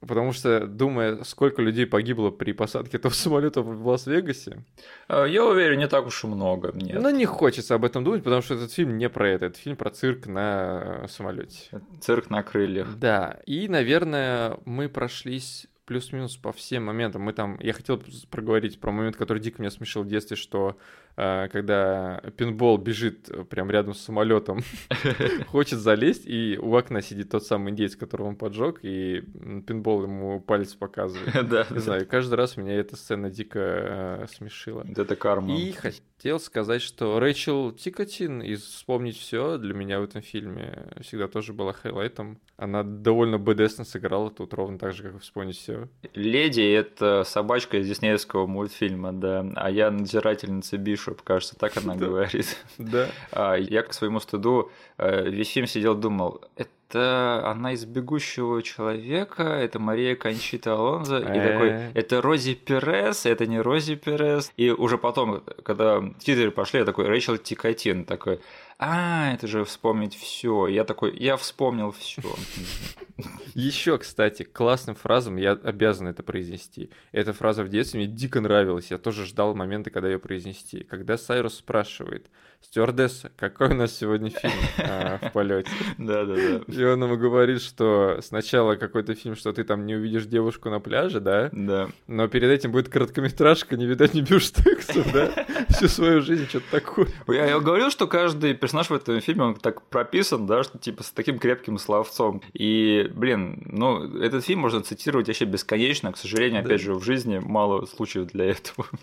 Потому 0.00 0.32
что, 0.32 0.66
думая, 0.66 1.24
сколько 1.24 1.60
людей 1.60 1.84
погибло 1.86 2.30
при 2.30 2.52
посадке 2.52 2.98
этого 2.98 3.12
самолета 3.14 3.62
в 3.62 3.86
Лас-Вегасе, 3.86 4.64
А, 5.08 5.24
Я 5.24 5.44
уверен, 5.44 5.78
не 5.78 5.88
так 5.88 6.06
уж 6.06 6.22
и 6.24 6.26
много. 6.28 6.72
Нет. 6.74 7.00
но 7.02 7.10
не 7.10 7.24
хочется 7.24 7.74
об 7.74 7.84
этом 7.84 8.04
думать, 8.04 8.22
потому 8.22 8.42
что 8.42 8.54
этот 8.54 8.72
фильм 8.72 8.96
не 8.96 9.08
про 9.08 9.28
это, 9.28 9.46
это 9.46 9.58
фильм 9.58 9.76
про 9.76 9.90
цирк 9.90 10.26
на 10.26 11.06
самолете. 11.08 11.80
Цирк 12.00 12.30
на 12.30 12.42
крыльях. 12.42 12.96
Да, 12.96 13.40
и, 13.46 13.68
наверное, 13.68 14.58
мы 14.64 14.88
прошлись 14.88 15.66
плюс-минус 15.88 16.36
по 16.36 16.52
всем 16.52 16.84
моментам. 16.84 17.22
Мы 17.22 17.32
там, 17.32 17.58
я 17.60 17.72
хотел 17.72 18.00
проговорить 18.30 18.78
про 18.78 18.92
момент, 18.92 19.16
который 19.16 19.40
дико 19.40 19.62
меня 19.62 19.70
смешил 19.70 20.02
в 20.02 20.06
детстве, 20.06 20.36
что 20.36 20.76
э, 21.16 21.48
когда 21.50 22.20
Пинбол 22.36 22.76
бежит 22.76 23.30
э, 23.30 23.42
прям 23.44 23.70
рядом 23.70 23.94
с 23.94 24.00
самолетом, 24.00 24.60
хочет 25.48 25.78
залезть, 25.78 26.26
и 26.26 26.58
у 26.60 26.76
окна 26.76 27.00
сидит 27.00 27.30
тот 27.30 27.46
самый 27.46 27.70
индейец, 27.72 27.96
которого 27.96 28.28
он 28.28 28.36
поджег, 28.36 28.80
и 28.82 29.22
Пинбол 29.66 30.02
ему 30.02 30.40
палец 30.40 30.74
показывает. 30.74 31.48
Да, 31.48 31.66
Не 31.70 31.78
знаю, 31.78 32.06
каждый 32.06 32.34
раз 32.34 32.58
меня 32.58 32.74
эта 32.74 32.94
сцена 32.96 33.30
дико 33.30 33.58
э, 33.58 34.26
смешила. 34.30 34.84
Это 34.94 35.16
карма. 35.16 35.56
И 35.56 35.72
хотел 35.72 36.40
сказать, 36.40 36.82
что 36.82 37.20
Рэйчел 37.20 37.72
Тикотин 37.72 38.42
из 38.42 38.62
«Вспомнить 38.62 39.16
все 39.16 39.56
для 39.56 39.72
меня 39.72 40.00
в 40.00 40.02
этом 40.02 40.20
фильме 40.20 40.88
всегда 41.00 41.28
тоже 41.28 41.52
была 41.52 41.72
highlight 41.72 42.21
ом. 42.21 42.38
Она 42.56 42.82
довольно 42.82 43.38
badass 43.38 43.72
но 43.72 43.84
сыграла 43.84 44.30
тут 44.30 44.52
ровно 44.52 44.78
так 44.78 44.92
же, 44.92 45.04
как 45.04 45.14
и 45.14 45.18
«Вспомнить 45.18 45.56
все. 45.56 45.77
Леди— 46.14 46.60
это 46.72 47.24
собачка 47.24 47.78
из 47.78 47.88
диснеевского 47.88 48.46
мультфильма, 48.46 49.12
да. 49.12 49.46
А 49.56 49.70
я 49.70 49.90
надзирательница 49.90 50.76
Бишоп, 50.78 51.22
кажется, 51.22 51.56
так 51.56 51.76
она 51.76 51.94
говорит. 51.96 52.56
Да. 52.78 53.08
А 53.32 53.54
я 53.56 53.82
к 53.82 53.92
своему 53.92 54.20
стыду 54.20 54.70
э, 54.98 55.28
весь 55.28 55.50
фильм 55.50 55.66
сидел 55.66 55.94
думал, 55.94 56.42
это 56.56 57.42
она 57.44 57.72
из 57.74 57.84
«Бегущего 57.84 58.62
человека», 58.62 59.42
это 59.42 59.78
Мария 59.78 60.16
Кончита 60.16 60.72
Алонзо, 60.72 61.18
и 61.18 61.22
такой, 61.22 61.68
Э. 61.68 61.90
это 61.92 62.22
Рози 62.22 62.54
Перес, 62.54 63.26
это 63.26 63.46
не 63.46 63.60
Рози 63.60 63.94
Перес. 63.94 64.50
И 64.56 64.70
уже 64.70 64.96
потом, 64.96 65.42
когда 65.64 66.02
титры 66.18 66.50
пошли, 66.50 66.80
я 66.80 66.86
такой, 66.86 67.06
Рэйчел 67.06 67.36
Тикотин, 67.36 68.06
такой, 68.06 68.40
А, 68.80 69.32
это 69.34 69.48
же 69.48 69.64
вспомнить 69.64 70.14
все. 70.14 70.68
Я 70.68 70.84
такой, 70.84 71.16
я 71.18 71.36
вспомнил 71.36 71.90
все. 71.90 72.22
Еще, 73.54 73.98
кстати, 73.98 74.44
классным 74.44 74.94
фразам 74.94 75.36
я 75.36 75.52
обязан 75.52 76.06
это 76.06 76.22
произнести. 76.22 76.90
Эта 77.10 77.32
фраза 77.32 77.64
в 77.64 77.68
детстве 77.68 77.98
мне 78.00 78.08
дико 78.08 78.40
нравилась. 78.40 78.92
Я 78.92 78.98
тоже 78.98 79.26
ждал 79.26 79.56
момента, 79.56 79.90
когда 79.90 80.08
ее 80.08 80.20
произнести. 80.20 80.84
Когда 80.84 81.18
Сайрус 81.18 81.56
спрашивает, 81.56 82.30
стюардесса, 82.60 83.30
какой 83.36 83.68
у 83.68 83.74
нас 83.74 83.96
сегодня 83.96 84.30
фильм 84.30 84.52
а, 84.78 85.18
в 85.18 85.32
полете? 85.32 85.70
Да, 85.98 86.24
да, 86.24 86.34
да. 86.34 86.72
И 86.72 86.84
он 86.84 87.02
ему 87.02 87.16
говорит, 87.16 87.62
что 87.62 88.18
сначала 88.22 88.76
какой-то 88.76 89.14
фильм, 89.14 89.36
что 89.36 89.52
ты 89.52 89.64
там 89.64 89.86
не 89.86 89.94
увидишь 89.94 90.26
девушку 90.26 90.70
на 90.70 90.80
пляже, 90.80 91.20
да? 91.20 91.48
Да. 91.52 91.88
Но 92.06 92.28
перед 92.28 92.50
этим 92.50 92.72
будет 92.72 92.88
короткометражка, 92.88 93.76
не 93.76 93.86
видать 93.86 94.14
не 94.14 94.22
бюштексов, 94.22 95.12
да? 95.12 95.46
Всю 95.70 95.88
свою 95.88 96.20
жизнь 96.20 96.46
что-то 96.46 96.70
такое. 96.70 97.08
Я, 97.28 97.46
я 97.46 97.58
говорил, 97.58 97.90
что 97.90 98.06
каждый 98.06 98.54
персонаж 98.54 98.90
в 98.90 98.94
этом 98.94 99.20
фильме, 99.20 99.44
он 99.44 99.54
так 99.54 99.82
прописан, 99.82 100.46
да, 100.46 100.62
что 100.62 100.78
типа 100.78 101.02
с 101.02 101.10
таким 101.10 101.38
крепким 101.38 101.78
словцом. 101.78 102.42
И, 102.52 103.10
блин, 103.14 103.62
ну, 103.66 104.18
этот 104.20 104.44
фильм 104.44 104.60
можно 104.60 104.82
цитировать 104.82 105.28
вообще 105.28 105.44
бесконечно. 105.44 106.12
К 106.12 106.16
сожалению, 106.16 106.60
опять 106.60 106.80
же, 106.80 106.94
в 106.94 107.02
жизни 107.02 107.38
мало 107.38 107.86
случаев 107.86 108.26
для 108.26 108.46
этого. 108.50 108.86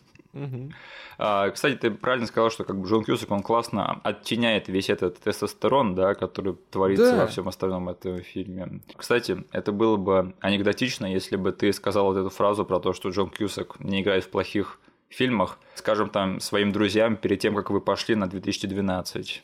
А, 1.17 1.49
кстати, 1.49 1.75
ты 1.75 1.91
правильно 1.91 2.27
сказал, 2.27 2.49
что 2.49 2.63
как 2.63 2.79
бы 2.79 2.87
Джон 2.87 3.03
Кьюсак, 3.03 3.31
он 3.31 3.41
классно 3.41 4.01
оттеняет 4.03 4.67
весь 4.67 4.89
этот 4.89 5.19
тестостерон, 5.19 5.95
да, 5.95 6.13
который 6.13 6.55
творится 6.69 7.11
да. 7.11 7.17
во 7.21 7.27
всем 7.27 7.47
остальном 7.47 7.89
этом 7.89 8.21
фильме. 8.21 8.81
Кстати, 8.95 9.43
это 9.51 9.71
было 9.71 9.97
бы 9.97 10.35
анекдотично, 10.41 11.05
если 11.05 11.37
бы 11.37 11.51
ты 11.51 11.71
сказал 11.71 12.05
вот 12.05 12.17
эту 12.17 12.29
фразу 12.29 12.65
про 12.65 12.79
то, 12.79 12.93
что 12.93 13.09
Джон 13.09 13.29
Кьюсак 13.29 13.79
не 13.79 14.01
играет 14.01 14.25
в 14.25 14.29
плохих 14.29 14.79
фильмах, 15.09 15.59
скажем 15.75 16.09
там 16.09 16.39
своим 16.39 16.71
друзьям 16.71 17.15
перед 17.15 17.39
тем, 17.39 17.55
как 17.55 17.69
вы 17.69 17.79
пошли 17.79 18.15
на 18.15 18.27
2012. 18.27 19.43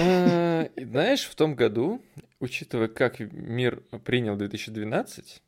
А, 0.00 0.68
знаешь, 0.76 1.24
в 1.24 1.34
том 1.34 1.54
году, 1.54 2.02
учитывая, 2.40 2.88
как 2.88 3.20
мир 3.20 3.82
принял 4.04 4.36
2012, 4.36 5.42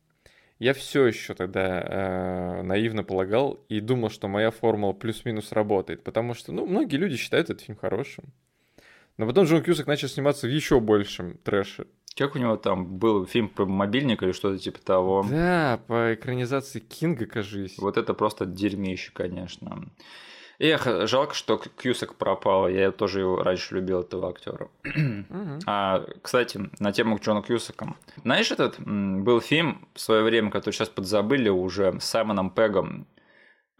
я 0.59 0.73
все 0.73 1.05
еще 1.05 1.33
тогда 1.33 1.81
э, 1.81 2.61
наивно 2.63 3.03
полагал 3.03 3.59
и 3.69 3.79
думал, 3.79 4.09
что 4.09 4.27
моя 4.27 4.51
формула 4.51 4.93
плюс-минус 4.93 5.51
работает, 5.51 6.03
потому 6.03 6.33
что, 6.33 6.51
ну, 6.51 6.65
многие 6.65 6.95
люди 6.95 7.15
считают 7.15 7.49
этот 7.49 7.63
фильм 7.63 7.77
хорошим. 7.77 8.25
Но 9.17 9.25
потом 9.25 9.45
Джон 9.45 9.63
Кьюсак 9.63 9.87
начал 9.87 10.07
сниматься 10.07 10.47
в 10.47 10.49
еще 10.49 10.79
большем 10.79 11.37
трэше. 11.39 11.87
Как 12.15 12.35
у 12.35 12.39
него 12.39 12.57
там 12.57 12.97
был 12.97 13.27
фильм 13.27 13.49
про 13.49 13.65
мобильник 13.65 14.23
или 14.23 14.31
что-то 14.31 14.57
типа 14.57 14.79
того? 14.79 15.25
Да, 15.29 15.79
по 15.87 16.15
экранизации 16.15 16.79
Кинга, 16.79 17.27
кажись. 17.27 17.77
Вот 17.77 17.97
это 17.97 18.15
просто 18.15 18.45
дерьмище, 18.45 19.11
конечно. 19.13 19.89
Эх, 20.59 20.87
жалко, 21.07 21.35
что 21.35 21.57
Кьюсак 21.57 22.15
пропал. 22.15 22.67
Я 22.67 22.91
тоже 22.91 23.19
его 23.19 23.43
раньше 23.43 23.75
любил, 23.75 24.01
этого 24.01 24.29
актера. 24.29 24.69
а, 25.67 26.03
кстати, 26.21 26.69
на 26.79 26.91
тему 26.91 27.19
Джона 27.21 27.43
Кьюсака. 27.43 27.95
Знаешь, 28.23 28.51
этот 28.51 28.79
был 28.79 29.39
фильм 29.39 29.87
в 29.93 29.99
свое 29.99 30.23
время, 30.23 30.49
который 30.49 30.73
сейчас 30.73 30.89
подзабыли 30.89 31.49
уже, 31.49 31.99
с 31.99 32.05
Саймоном 32.05 32.49
Пегом. 32.49 33.05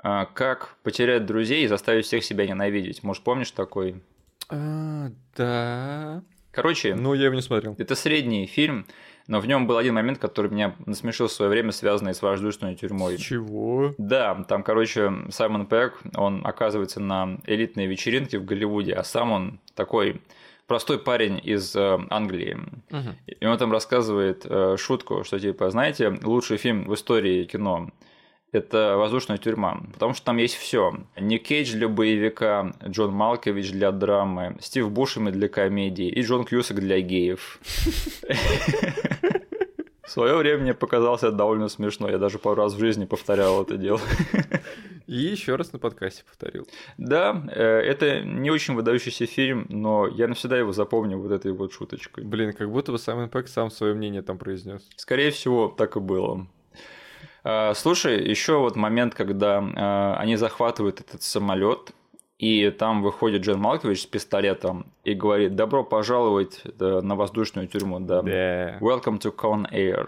А, 0.04 0.26
как 0.26 0.76
потерять 0.84 1.26
друзей 1.26 1.64
и 1.66 1.68
заставить 1.68 2.06
всех 2.06 2.24
себя 2.24 2.46
ненавидеть. 2.46 3.02
Может, 3.02 3.24
помнишь 3.24 3.52
такой? 3.52 4.04
А, 4.50 5.10
да. 5.36 6.24
Короче, 6.52 6.94
ну 6.94 7.16
я 7.16 7.26
его 7.26 7.36
не 7.36 7.42
смотрел. 7.42 7.76
Это 7.80 7.96
средний 7.96 8.46
фильм 8.46 8.86
но 9.28 9.40
в 9.40 9.48
нем 9.48 9.68
был 9.68 9.78
один 9.78 9.94
момент, 9.94 10.20
который 10.20 10.50
меня 10.50 10.76
насмешил 10.86 11.28
в 11.28 11.32
свое 11.32 11.52
время, 11.52 11.72
связанный 11.72 12.14
с 12.14 12.22
воздушной 12.22 12.76
тюрьмой. 12.76 13.18
Чего? 13.18 13.94
Да, 13.98 14.36
там, 14.48 14.64
короче, 14.64 15.12
Саймон 15.30 15.66
Пэк, 15.66 15.94
он 16.16 16.42
оказывается 16.46 17.00
на 17.00 17.38
элитной 17.46 17.88
вечеринке 17.88 18.40
в 18.40 18.46
Голливуде, 18.46 18.94
а 18.94 19.04
сам 19.04 19.32
он 19.32 19.60
такой 19.76 20.22
простой 20.66 21.00
парень 21.00 21.40
из 21.44 21.76
э, 21.76 22.00
Англии. 22.10 22.58
Угу. 22.92 23.36
И 23.40 23.46
он 23.46 23.58
там 23.58 23.72
рассказывает 23.72 24.46
э, 24.46 24.76
шутку, 24.78 25.24
что 25.24 25.40
типа, 25.40 25.70
знаете, 25.70 26.18
лучший 26.24 26.58
фильм 26.58 26.86
в 26.88 26.94
истории 26.94 27.46
кино 27.46 27.90
это 28.52 28.96
«Воздушная 28.98 29.38
тюрьма», 29.38 29.82
потому 29.94 30.14
что 30.14 30.26
там 30.26 30.38
есть 30.38 30.56
все. 30.56 30.96
Ник 31.20 31.44
Кейдж 31.44 31.74
для 31.74 31.90
боевика, 31.90 32.74
Джон 32.86 33.14
Малкович 33.14 33.72
для 33.72 33.92
драмы, 33.92 34.58
Стив 34.62 34.90
Бушеми 34.90 35.32
для 35.32 35.50
комедии 35.50 36.08
и 36.08 36.22
Джон 36.22 36.46
Кьюсак 36.46 36.80
для 36.80 37.02
геев. 37.02 37.60
Свое 40.18 40.36
время 40.36 40.64
мне 40.64 40.74
показалось 40.74 41.22
это 41.22 41.34
довольно 41.34 41.70
смешно. 41.70 42.10
Я 42.10 42.18
даже 42.18 42.40
пару 42.40 42.56
раз 42.56 42.74
в 42.74 42.80
жизни 42.80 43.06
повторял 43.06 43.62
это 43.62 43.78
дело. 43.78 44.00
И 45.06 45.14
еще 45.14 45.56
раз 45.58 45.74
на 45.74 45.78
подкасте 45.78 46.24
повторил. 46.24 46.68
Да, 46.98 47.44
э, 47.52 47.64
это 47.64 48.22
не 48.22 48.50
очень 48.50 48.74
выдающийся 48.74 49.28
фильм, 49.28 49.68
но 49.70 50.08
я 50.08 50.28
навсегда 50.28 50.58
его 50.58 50.72
запомню 50.72 51.20
вот 51.20 51.32
этой 51.32 51.52
вот 51.52 51.72
шуточкой. 51.72 52.24
Блин, 52.24 52.54
как 52.54 52.72
будто 52.72 52.92
бы 52.92 52.98
Саймон 52.98 53.30
Пэк 53.30 53.48
сам 53.48 53.70
свое 53.70 53.94
мнение 53.94 54.24
там 54.24 54.40
произнес. 54.40 54.90
Скорее 54.96 55.30
всего, 55.30 55.68
так 55.68 55.98
и 55.98 56.00
было. 56.00 56.48
А, 57.44 57.76
слушай, 57.76 58.28
еще 58.28 58.58
вот 58.58 58.76
момент, 58.76 59.14
когда 59.14 59.60
а, 59.60 60.18
они 60.18 60.36
захватывают 60.36 61.00
этот 61.00 61.22
самолет, 61.22 61.92
и 62.40 62.70
там 62.70 63.02
выходит 63.02 63.42
Джен 63.42 63.60
Малкович 63.60 64.04
с 64.04 64.06
пистолетом 64.06 64.86
и 65.04 65.14
говорит 65.14 65.56
«Добро 65.56 65.84
пожаловать 65.84 66.62
на 66.80 67.16
воздушную 67.16 67.68
тюрьму». 67.68 68.00
Да. 68.00 68.20
Yeah. 68.20 68.80
«Welcome 68.80 69.20
to 69.20 69.36
Con 69.36 69.66
Air». 69.72 70.08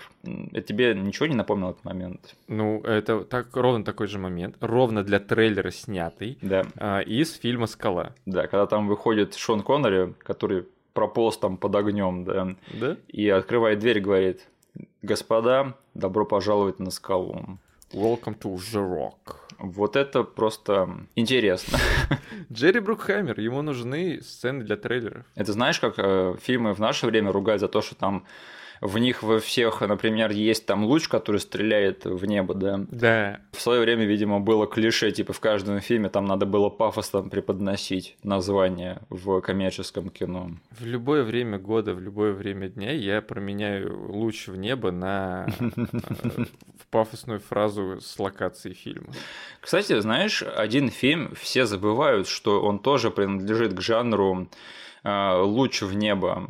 Это 0.51 0.61
тебе 0.61 0.93
ничего 0.93 1.25
не 1.25 1.35
напомнил 1.35 1.71
этот 1.71 1.83
момент? 1.83 2.35
Ну, 2.47 2.81
это 2.81 3.23
так, 3.23 3.55
ровно 3.55 3.83
такой 3.83 4.07
же 4.07 4.19
момент, 4.19 4.57
ровно 4.59 5.03
для 5.03 5.19
трейлера 5.19 5.71
снятый 5.71 6.37
да. 6.41 6.65
а, 6.77 6.99
из 6.99 7.33
фильма 7.33 7.65
«Скала». 7.65 8.13
Да, 8.25 8.43
когда 8.43 8.67
там 8.67 8.87
выходит 8.87 9.35
Шон 9.35 9.61
Коннери, 9.61 10.13
который 10.19 10.67
прополз 10.93 11.37
там 11.37 11.57
под 11.57 11.75
огнем, 11.75 12.25
да, 12.25 12.55
да? 12.73 12.97
и 13.07 13.27
открывает 13.27 13.79
дверь, 13.79 14.01
говорит 14.01 14.47
Господа, 15.01 15.75
добро 15.95 16.25
пожаловать 16.25 16.79
на 16.79 16.91
скалу. 16.91 17.57
Welcome 17.93 18.37
to 18.41 18.55
the 18.55 18.87
Rock. 18.87 19.35
Вот 19.57 19.95
это 19.95 20.23
просто 20.23 21.07
интересно. 21.15 21.79
Джерри 22.53 22.79
Брукхаймер, 22.81 23.39
ему 23.39 23.63
нужны 23.63 24.21
сцены 24.21 24.63
для 24.63 24.77
трейлеров. 24.77 25.25
Это 25.33 25.53
знаешь, 25.53 25.79
как 25.79 25.95
э, 25.97 26.35
фильмы 26.39 26.73
в 26.75 26.79
наше 26.79 27.07
время 27.07 27.31
ругают 27.31 27.61
за 27.61 27.67
то, 27.67 27.81
что 27.81 27.95
там 27.95 28.27
в 28.81 28.97
них 28.97 29.23
во 29.23 29.39
всех, 29.39 29.81
например, 29.81 30.31
есть 30.31 30.65
там 30.65 30.85
луч, 30.85 31.07
который 31.07 31.39
стреляет 31.39 32.05
в 32.05 32.25
небо, 32.25 32.53
да? 32.53 32.79
Да. 32.89 33.39
В 33.51 33.61
свое 33.61 33.81
время, 33.81 34.05
видимо, 34.05 34.39
было 34.39 34.67
клише, 34.67 35.11
типа 35.11 35.33
в 35.33 35.39
каждом 35.39 35.79
фильме 35.81 36.09
там 36.09 36.25
надо 36.25 36.45
было 36.45 36.69
пафосно 36.69 37.23
преподносить 37.23 38.15
название 38.23 39.01
в 39.09 39.41
коммерческом 39.41 40.09
кино. 40.09 40.51
В 40.71 40.85
любое 40.85 41.23
время 41.23 41.57
года, 41.57 41.93
в 41.93 41.99
любое 41.99 42.33
время 42.33 42.69
дня 42.69 42.91
я 42.91 43.21
променяю 43.21 44.11
луч 44.11 44.47
в 44.47 44.55
небо 44.55 44.91
на 44.91 45.47
э, 45.59 46.45
пафосную 46.89 47.39
фразу 47.39 47.99
с 48.01 48.17
локации 48.19 48.73
фильма. 48.73 49.13
Кстати, 49.59 49.99
знаешь, 49.99 50.43
один 50.43 50.89
фильм 50.89 51.33
все 51.35 51.65
забывают, 51.65 52.27
что 52.27 52.61
он 52.61 52.79
тоже 52.79 53.11
принадлежит 53.11 53.73
к 53.73 53.81
жанру 53.81 54.47
э, 55.03 55.41
луч 55.41 55.81
в 55.81 55.93
небо. 55.93 56.49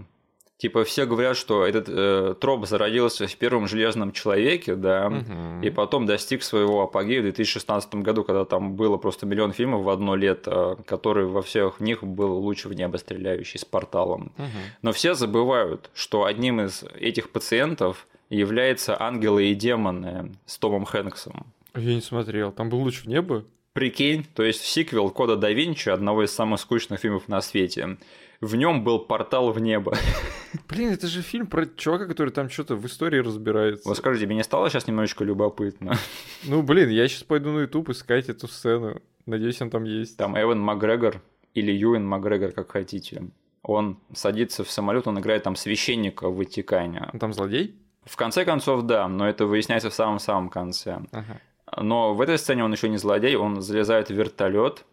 Типа 0.60 0.84
все 0.84 1.06
говорят, 1.06 1.38
что 1.38 1.66
этот 1.66 1.88
э, 1.88 2.36
троп 2.38 2.68
зародился 2.68 3.28
в 3.28 3.36
первом 3.38 3.66
железном 3.66 4.12
человеке, 4.12 4.76
да, 4.76 5.08
угу. 5.08 5.66
и 5.66 5.70
потом 5.70 6.06
достиг 6.06 6.44
своего 6.44 6.82
апогея 6.82 7.22
в 7.22 7.24
2016 7.24 7.96
году, 7.96 8.26
когда 8.26 8.44
там 8.44 8.76
было 8.76 8.98
просто 8.98 9.26
миллион 9.26 9.54
фильмов 9.54 9.84
в 9.84 9.90
одно 9.90 10.18
лето, 10.18 10.78
которые 10.86 11.28
во 11.28 11.42
всех 11.42 11.80
них 11.80 12.04
был 12.04 12.34
луч 12.40 12.66
в 12.66 12.74
небо 12.74 12.98
стреляющий 12.98 13.58
с 13.58 13.64
порталом. 13.64 14.34
Угу. 14.38 14.48
Но 14.82 14.92
все 14.92 15.14
забывают, 15.14 15.90
что 15.94 16.26
одним 16.26 16.60
из 16.60 16.84
этих 17.00 17.30
пациентов 17.30 18.06
является 18.30 19.02
ангелы 19.02 19.46
и 19.46 19.56
демоны 19.56 20.34
с 20.46 20.58
Томом 20.58 20.84
Хэнксом. 20.84 21.46
Я 21.74 21.96
не 21.96 22.02
смотрел, 22.02 22.52
там 22.52 22.70
был 22.70 22.80
луч 22.80 23.04
в 23.04 23.08
небо? 23.08 23.46
Прикинь, 23.72 24.26
то 24.36 24.44
есть 24.44 24.62
сиквел 24.66 25.10
Кода 25.10 25.38
да 25.38 25.52
Винчи, 25.52 25.88
одного 25.88 26.26
из 26.26 26.34
самых 26.34 26.60
скучных 26.60 27.00
фильмов 27.00 27.30
на 27.30 27.40
свете 27.40 27.98
в 28.42 28.56
нем 28.56 28.84
был 28.84 29.00
портал 29.00 29.52
в 29.52 29.60
небо. 29.60 29.94
Блин, 30.70 30.92
это 30.92 31.08
же 31.08 31.22
фильм 31.22 31.48
про 31.48 31.66
чувака, 31.66 32.06
который 32.06 32.32
там 32.32 32.50
что-то 32.50 32.76
в 32.76 32.86
истории 32.86 33.20
разбирается. 33.20 33.88
Вот 33.88 33.98
скажите, 33.98 34.28
мне 34.28 34.44
стало 34.44 34.70
сейчас 34.70 34.88
немножечко 34.88 35.24
любопытно. 35.24 35.96
Ну, 36.46 36.64
блин, 36.64 36.90
я 36.90 37.08
сейчас 37.08 37.24
пойду 37.24 37.52
на 37.52 37.60
YouTube 37.62 37.90
искать 37.90 38.30
эту 38.30 38.48
сцену. 38.48 39.02
Надеюсь, 39.26 39.62
он 39.62 39.70
там 39.70 39.84
есть. 39.84 40.16
Там 40.16 40.40
Эван 40.40 40.60
Макгрегор 40.62 41.22
или 41.54 41.72
Юэн 41.72 42.06
Макгрегор, 42.06 42.52
как 42.52 42.72
хотите. 42.72 43.24
Он 43.62 44.00
садится 44.14 44.64
в 44.64 44.72
самолет, 44.72 45.06
он 45.08 45.20
играет 45.20 45.44
там 45.44 45.58
священника 45.58 46.30
в 46.30 46.38
Ватикане. 46.38 47.10
Он 47.12 47.20
там 47.20 47.34
злодей? 47.34 47.76
В 48.06 48.16
конце 48.16 48.46
концов, 48.46 48.84
да, 48.84 49.08
но 49.10 49.28
это 49.28 49.46
выясняется 49.46 49.90
в 49.90 49.94
самом-самом 49.94 50.50
конце. 50.50 51.02
Ага. 51.12 51.42
Но 51.78 52.14
в 52.14 52.22
этой 52.22 52.38
сцене 52.38 52.64
он 52.64 52.72
еще 52.72 52.88
не 52.90 52.98
злодей, 52.98 53.36
он 53.36 53.62
залезает 53.62 54.08
в 54.08 54.14
вертолет, 54.14 54.86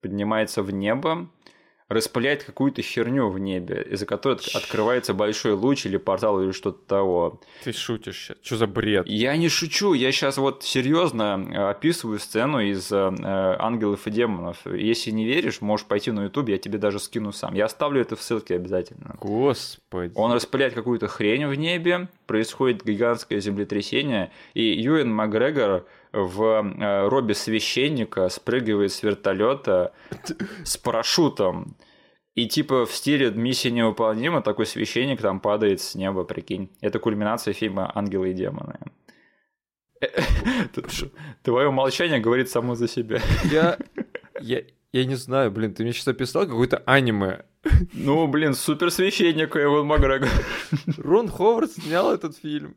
поднимается 0.00 0.62
в 0.62 0.70
небо, 0.70 1.28
распыляет 1.88 2.44
какую-то 2.44 2.82
херню 2.82 3.28
в 3.28 3.38
небе, 3.38 3.86
из-за 3.90 4.06
которой 4.06 4.38
открывается 4.54 5.12
большой 5.12 5.52
луч 5.52 5.86
или 5.86 5.96
портал 5.96 6.42
или 6.42 6.52
что-то 6.52 6.78
того. 6.86 7.40
Ты 7.62 7.72
шутишь 7.72 8.16
сейчас. 8.16 8.36
Что 8.42 8.56
за 8.56 8.66
бред? 8.66 9.06
Я 9.06 9.36
не 9.36 9.48
шучу, 9.48 9.92
я 9.92 10.10
сейчас 10.12 10.38
вот 10.38 10.62
серьезно 10.62 11.46
э, 11.50 11.70
описываю 11.70 12.18
сцену 12.18 12.60
из 12.60 12.90
э, 12.90 12.96
«Ангелов 13.58 14.06
и 14.06 14.10
демонов». 14.10 14.66
Если 14.66 15.10
не 15.10 15.26
веришь, 15.26 15.60
можешь 15.60 15.86
пойти 15.86 16.10
на 16.10 16.24
YouTube, 16.24 16.48
я 16.48 16.58
тебе 16.58 16.78
даже 16.78 16.98
скину 16.98 17.32
сам. 17.32 17.54
Я 17.54 17.66
оставлю 17.66 18.00
это 18.00 18.16
в 18.16 18.22
ссылке 18.22 18.54
обязательно. 18.54 19.16
Господи. 19.20 20.12
Он 20.14 20.32
распыляет 20.32 20.74
какую-то 20.74 21.08
хрень 21.08 21.46
в 21.46 21.54
небе, 21.54 22.08
происходит 22.26 22.84
гигантское 22.84 23.40
землетрясение, 23.40 24.30
и 24.54 24.62
Юэн 24.62 25.12
Макгрегор 25.12 25.84
в 26.14 26.42
э, 26.42 27.08
робе 27.08 27.34
священника 27.34 28.28
спрыгивает 28.28 28.92
с 28.92 29.02
вертолета 29.02 29.92
с 30.64 30.76
парашютом. 30.76 31.76
И 32.34 32.48
типа 32.48 32.86
в 32.86 32.92
стиле 32.92 33.30
миссия 33.30 33.70
невыполнима 33.70 34.42
такой 34.42 34.66
священник 34.66 35.20
там 35.20 35.40
падает 35.40 35.80
с 35.80 35.94
неба, 35.94 36.24
прикинь. 36.24 36.70
Это 36.80 36.98
кульминация 36.98 37.54
фильма 37.54 37.90
«Ангелы 37.94 38.30
и 38.30 38.34
демоны». 38.34 38.78
Твое 41.42 41.70
молчание 41.70 42.20
говорит 42.20 42.50
само 42.50 42.74
за 42.74 42.88
себя. 42.88 43.20
Я, 43.44 43.78
я, 44.40 44.62
я 44.92 45.04
не 45.04 45.14
знаю, 45.14 45.50
блин, 45.50 45.74
ты 45.74 45.82
мне 45.82 45.92
сейчас 45.92 46.08
описал 46.08 46.46
какое-то 46.46 46.82
аниме. 46.86 47.44
Ну, 47.92 48.26
блин, 48.26 48.54
супер 48.54 48.90
священник 48.90 49.56
Эван 49.56 49.86
Макгрегор. 49.86 50.28
Рон 50.98 51.28
Ховард 51.28 51.72
снял 51.72 52.12
этот 52.12 52.36
фильм. 52.36 52.74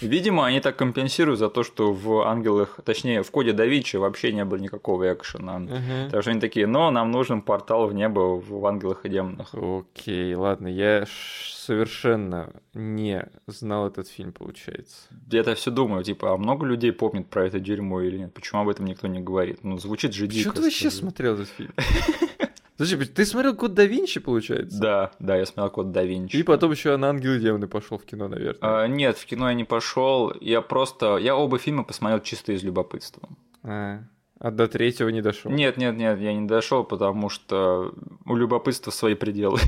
Видимо, 0.00 0.46
они 0.46 0.60
так 0.60 0.76
компенсируют 0.76 1.38
за 1.38 1.48
то, 1.48 1.62
что 1.62 1.92
в 1.92 2.26
«Ангелах», 2.26 2.80
точнее, 2.84 3.22
в 3.22 3.30
«Коде 3.30 3.52
да 3.52 3.64
Винчи» 3.64 3.96
вообще 3.96 4.32
не 4.32 4.44
было 4.44 4.58
никакого 4.58 5.12
экшена. 5.12 5.58
Uh-huh. 5.58 6.10
Так 6.10 6.22
что 6.22 6.30
они 6.30 6.40
такие, 6.40 6.66
но 6.66 6.90
нам 6.90 7.10
нужен 7.10 7.42
портал 7.42 7.86
в 7.86 7.94
небо 7.94 8.40
в 8.40 8.66
«Ангелах 8.66 9.04
и 9.04 9.08
демонах». 9.08 9.54
Окей, 9.54 10.34
ладно, 10.34 10.68
я 10.68 11.04
совершенно 11.08 12.52
не 12.74 13.26
знал 13.46 13.86
этот 13.86 14.08
фильм, 14.08 14.32
получается. 14.32 15.08
Я-то 15.30 15.54
все 15.54 15.70
думаю, 15.70 16.04
типа, 16.04 16.34
а 16.34 16.36
много 16.36 16.66
людей 16.66 16.92
помнит 16.92 17.28
про 17.28 17.46
это 17.46 17.58
дерьмо 17.58 18.02
или 18.02 18.18
нет? 18.18 18.34
Почему 18.34 18.62
об 18.62 18.68
этом 18.68 18.86
никто 18.86 19.06
не 19.06 19.20
говорит? 19.20 19.64
Ну, 19.64 19.78
звучит 19.78 20.12
же 20.12 20.26
дико. 20.26 20.50
Что 20.50 20.58
ты 20.58 20.62
вообще 20.62 20.90
смотрел 20.90 21.34
этот 21.34 21.48
фильм? 21.48 21.72
Подожди, 22.76 23.04
ты 23.04 23.24
смотрел 23.24 23.54
Код 23.54 23.74
да 23.74 23.84
Винчи, 23.84 24.18
получается? 24.18 24.80
Да, 24.80 25.10
да, 25.20 25.36
я 25.36 25.46
смотрел 25.46 25.70
Код 25.70 25.92
да 25.92 26.02
Винчи. 26.02 26.36
И 26.36 26.42
потом 26.42 26.72
еще 26.72 26.96
на 26.96 27.10
Ангелы 27.10 27.38
демоны 27.38 27.68
пошел 27.68 27.98
в 27.98 28.04
кино, 28.04 28.26
наверное. 28.26 28.58
А, 28.60 28.86
нет, 28.88 29.16
в 29.16 29.24
кино 29.26 29.48
я 29.48 29.54
не 29.54 29.64
пошел. 29.64 30.32
Я 30.40 30.60
просто. 30.60 31.16
Я 31.18 31.36
оба 31.36 31.58
фильма 31.58 31.84
посмотрел 31.84 32.20
чисто 32.20 32.52
из 32.52 32.64
любопытства. 32.64 33.28
А, 33.62 34.00
а 34.40 34.50
до 34.50 34.66
третьего 34.66 35.08
не 35.10 35.22
дошел. 35.22 35.52
Нет, 35.52 35.76
нет, 35.76 35.96
нет, 35.96 36.20
я 36.20 36.34
не 36.34 36.48
дошел, 36.48 36.82
потому 36.82 37.28
что 37.28 37.94
у 38.26 38.34
любопытства 38.34 38.90
свои 38.90 39.14
пределы. 39.14 39.60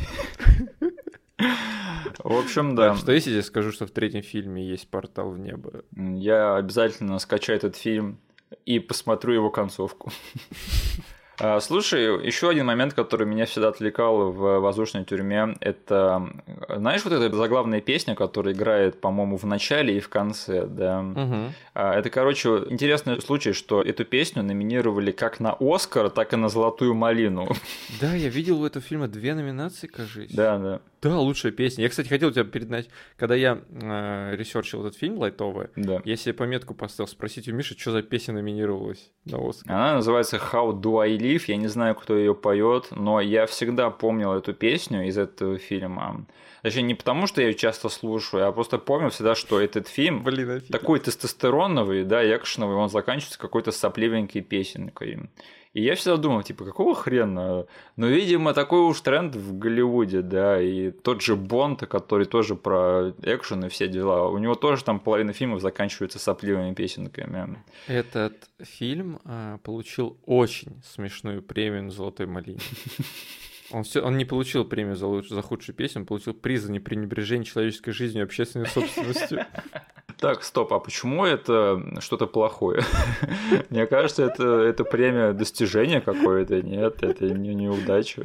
В 2.18 2.36
общем, 2.36 2.74
да. 2.74 2.96
Что 2.96 3.12
если 3.12 3.30
я 3.30 3.42
скажу, 3.42 3.70
что 3.70 3.86
в 3.86 3.92
третьем 3.92 4.22
фильме 4.22 4.66
есть 4.66 4.88
портал 4.90 5.30
в 5.30 5.38
небо? 5.38 5.84
Я 5.94 6.56
обязательно 6.56 7.20
скачаю 7.20 7.58
этот 7.58 7.76
фильм 7.76 8.18
и 8.64 8.80
посмотрю 8.80 9.34
его 9.34 9.50
концовку. 9.50 10.10
А, 11.38 11.60
слушай, 11.60 12.26
еще 12.26 12.48
один 12.48 12.66
момент, 12.66 12.94
который 12.94 13.26
меня 13.26 13.46
всегда 13.46 13.68
отвлекал 13.68 14.30
в 14.30 14.60
воздушной 14.60 15.04
тюрьме, 15.04 15.56
это, 15.60 16.28
знаешь, 16.68 17.04
вот 17.04 17.12
эта 17.12 17.34
заглавная 17.34 17.80
песня, 17.80 18.14
которая 18.14 18.54
играет, 18.54 19.00
по-моему, 19.00 19.36
в 19.36 19.44
начале 19.44 19.96
и 19.96 20.00
в 20.00 20.08
конце, 20.08 20.66
да. 20.66 21.00
Угу. 21.00 21.52
Это, 21.74 22.10
короче, 22.10 22.64
интересный 22.70 23.20
случай, 23.20 23.52
что 23.52 23.82
эту 23.82 24.04
песню 24.04 24.42
номинировали 24.42 25.12
как 25.12 25.40
на 25.40 25.56
Оскар, 25.60 26.10
так 26.10 26.32
и 26.32 26.36
на 26.36 26.48
Золотую 26.48 26.94
малину. 26.94 27.48
Да, 28.00 28.14
я 28.14 28.28
видел 28.28 28.62
у 28.62 28.66
этого 28.66 28.84
фильма 28.84 29.08
две 29.08 29.34
номинации, 29.34 29.86
кажется. 29.86 30.36
Да, 30.36 30.58
да. 30.58 30.80
Да, 31.06 31.18
лучшая 31.18 31.52
песня. 31.52 31.84
Я, 31.84 31.88
кстати, 31.90 32.08
хотел 32.08 32.30
тебя 32.30 32.44
перебить, 32.44 32.88
когда 33.16 33.34
я 33.34 33.62
э, 33.70 34.36
research 34.36 34.75
ил 34.75 34.84
этот 34.84 34.98
фильм 34.98 35.18
лайтовый, 35.18 35.68
да. 35.76 36.02
я 36.04 36.16
себе 36.16 36.34
пометку 36.34 36.74
поставил 36.74 37.08
спросить 37.08 37.48
у 37.48 37.52
Миши, 37.52 37.78
что 37.78 37.92
за 37.92 38.02
песня 38.02 38.34
номинировалась 38.34 39.10
на 39.24 39.38
Оскар. 39.48 39.72
Она 39.72 39.94
называется 39.94 40.36
How 40.36 40.72
Do 40.72 41.00
I 41.00 41.16
Live. 41.16 41.44
Я 41.46 41.56
не 41.56 41.68
знаю, 41.68 41.94
кто 41.94 42.16
ее 42.16 42.34
поет, 42.34 42.88
но 42.90 43.20
я 43.20 43.46
всегда 43.46 43.90
помнил 43.90 44.32
эту 44.32 44.52
песню 44.52 45.06
из 45.06 45.16
этого 45.16 45.58
фильма. 45.58 46.26
Точнее, 46.62 46.82
не 46.82 46.94
потому, 46.94 47.28
что 47.28 47.40
я 47.40 47.48
ее 47.48 47.54
часто 47.54 47.88
слушаю, 47.88 48.46
а 48.46 48.52
просто 48.52 48.78
помню 48.78 49.10
всегда, 49.10 49.36
что 49.36 49.60
этот 49.60 49.86
фильм 49.86 50.24
Блин, 50.24 50.62
такой 50.68 50.98
тестостероновый, 50.98 52.04
да, 52.04 52.24
экшеновый, 52.36 52.76
он 52.76 52.88
заканчивается 52.88 53.38
какой-то 53.38 53.70
сопливенькой 53.70 54.42
песенкой. 54.42 55.30
И 55.76 55.82
я 55.82 55.94
всегда 55.94 56.16
думал, 56.16 56.42
типа, 56.42 56.64
какого 56.64 56.94
хрена? 56.94 57.66
Но, 57.96 58.06
видимо, 58.06 58.54
такой 58.54 58.80
уж 58.80 58.98
тренд 59.02 59.36
в 59.36 59.58
Голливуде, 59.58 60.22
да, 60.22 60.58
и 60.58 60.90
тот 60.90 61.20
же 61.20 61.36
Бонд, 61.36 61.86
который 61.86 62.24
тоже 62.24 62.54
про 62.54 63.12
экшен 63.20 63.66
и 63.66 63.68
все 63.68 63.86
дела, 63.86 64.26
у 64.26 64.38
него 64.38 64.54
тоже 64.54 64.82
там 64.84 64.98
половина 64.98 65.34
фильмов 65.34 65.60
заканчивается 65.60 66.18
сопливыми 66.18 66.72
песенками. 66.72 67.58
Этот 67.88 68.48
фильм 68.62 69.20
а, 69.26 69.58
получил 69.58 70.16
очень 70.24 70.80
смешную 70.82 71.42
премию 71.42 71.82
на 71.82 71.90
«Золотой 71.90 72.24
малине». 72.24 72.60
Он, 73.72 73.82
все, 73.82 74.00
он 74.00 74.16
не 74.16 74.24
получил 74.24 74.64
премию 74.64 74.96
за, 74.96 75.06
луч, 75.06 75.28
за 75.28 75.42
худшую 75.42 75.74
песню, 75.74 76.02
он 76.02 76.06
получил 76.06 76.34
приз 76.34 76.62
за 76.62 76.72
непренебрежение 76.72 77.44
человеческой 77.44 77.92
жизнью 77.92 78.22
и 78.22 78.24
общественной 78.24 78.66
собственностью. 78.66 79.44
Так, 80.18 80.44
стоп, 80.44 80.72
а 80.72 80.78
почему 80.78 81.26
это 81.26 82.00
что-то 82.00 82.26
плохое? 82.26 82.82
Мне 83.70 83.86
кажется, 83.86 84.24
это, 84.24 84.44
это 84.60 84.84
премия 84.84 85.32
достижения 85.32 86.00
какое-то, 86.00 86.62
нет, 86.62 87.02
это 87.02 87.28
не 87.28 87.54
неудача. 87.54 88.24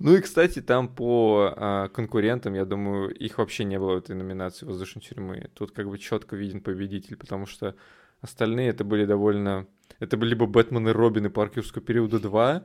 Ну 0.00 0.16
и, 0.16 0.20
кстати, 0.20 0.60
там 0.60 0.88
по 0.88 1.52
а, 1.56 1.88
конкурентам, 1.88 2.54
я 2.54 2.64
думаю, 2.64 3.14
их 3.14 3.38
вообще 3.38 3.64
не 3.64 3.78
было 3.78 3.94
в 3.94 3.98
этой 3.98 4.16
номинации 4.16 4.66
воздушной 4.66 5.02
тюрьмы. 5.02 5.48
Тут 5.54 5.70
как 5.70 5.88
бы 5.88 5.98
четко 5.98 6.34
виден 6.34 6.60
победитель, 6.60 7.16
потому 7.16 7.46
что 7.46 7.76
остальные 8.20 8.70
это 8.70 8.82
были 8.84 9.04
довольно... 9.04 9.66
Это 10.00 10.16
были 10.16 10.30
либо 10.30 10.46
Бэтмен 10.46 10.88
и 10.88 10.92
Робин 10.92 11.26
и 11.26 11.28
Парк 11.28 11.56
юрского 11.56 11.84
периода 11.84 12.18
2, 12.18 12.50
а, 12.50 12.64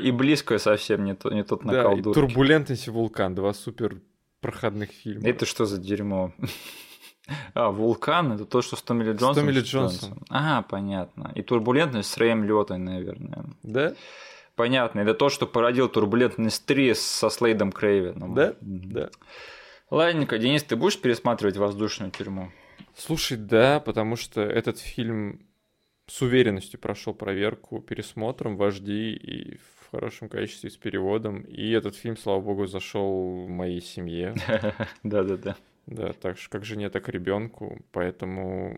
и 0.00 0.10
близко 0.10 0.58
совсем 0.58 1.04
не, 1.04 1.14
то, 1.14 1.30
не 1.30 1.44
тот 1.44 1.64
накал 1.64 1.96
да, 1.96 2.10
и 2.10 2.14
Турбулентность 2.14 2.86
и 2.86 2.90
Вулкан, 2.90 3.34
два 3.34 3.52
супер 3.52 4.00
проходных 4.40 4.90
фильма. 4.90 5.28
Это 5.28 5.46
что 5.46 5.64
за 5.66 5.78
дерьмо? 5.78 6.32
А, 7.54 7.70
Вулкан 7.70 8.32
это 8.32 8.44
то, 8.44 8.60
что 8.60 8.74
с 8.74 8.82
Томми 8.82 9.04
Ли 9.04 9.12
Джонсом. 9.12 9.34
С 9.34 9.36
Томми 9.36 9.52
Ли 9.52 9.60
Джонсом. 9.60 10.24
А, 10.30 10.62
понятно. 10.62 11.30
И 11.36 11.42
турбулентность 11.42 12.10
с 12.10 12.16
Рэем 12.16 12.42
Лётой, 12.42 12.78
наверное. 12.78 13.44
Да? 13.62 13.94
Понятно. 14.56 15.00
Это 15.00 15.14
то, 15.14 15.28
что 15.28 15.46
породил 15.46 15.88
турбулентность 15.88 16.64
3 16.66 16.94
со 16.94 17.30
Слейдом 17.30 17.70
Крейвеном. 17.70 18.34
Да? 18.34 18.54
Да. 18.60 19.10
Ладненько, 19.90 20.38
Денис, 20.38 20.64
ты 20.64 20.74
будешь 20.74 21.00
пересматривать 21.00 21.56
«Воздушную 21.56 22.10
тюрьму»? 22.10 22.50
Слушай, 22.96 23.36
да, 23.38 23.80
потому 23.80 24.16
что 24.16 24.40
этот 24.40 24.78
фильм 24.78 25.40
с 26.10 26.22
уверенностью 26.22 26.80
прошел 26.80 27.14
проверку 27.14 27.80
пересмотром 27.80 28.56
в 28.56 28.62
HD 28.62 29.12
и 29.12 29.58
в 29.58 29.90
хорошем 29.92 30.28
качестве 30.28 30.68
с 30.68 30.76
переводом. 30.76 31.42
И 31.42 31.70
этот 31.70 31.94
фильм, 31.94 32.16
слава 32.16 32.40
богу, 32.40 32.66
зашел 32.66 33.46
моей 33.46 33.80
семье. 33.80 34.34
Да-да-да. 35.04 35.54
Да, 35.86 36.12
так 36.12 36.36
же 36.36 36.48
как 36.48 36.64
жене, 36.64 36.90
так 36.90 37.08
и 37.08 37.12
ребенку. 37.12 37.78
Поэтому 37.92 38.76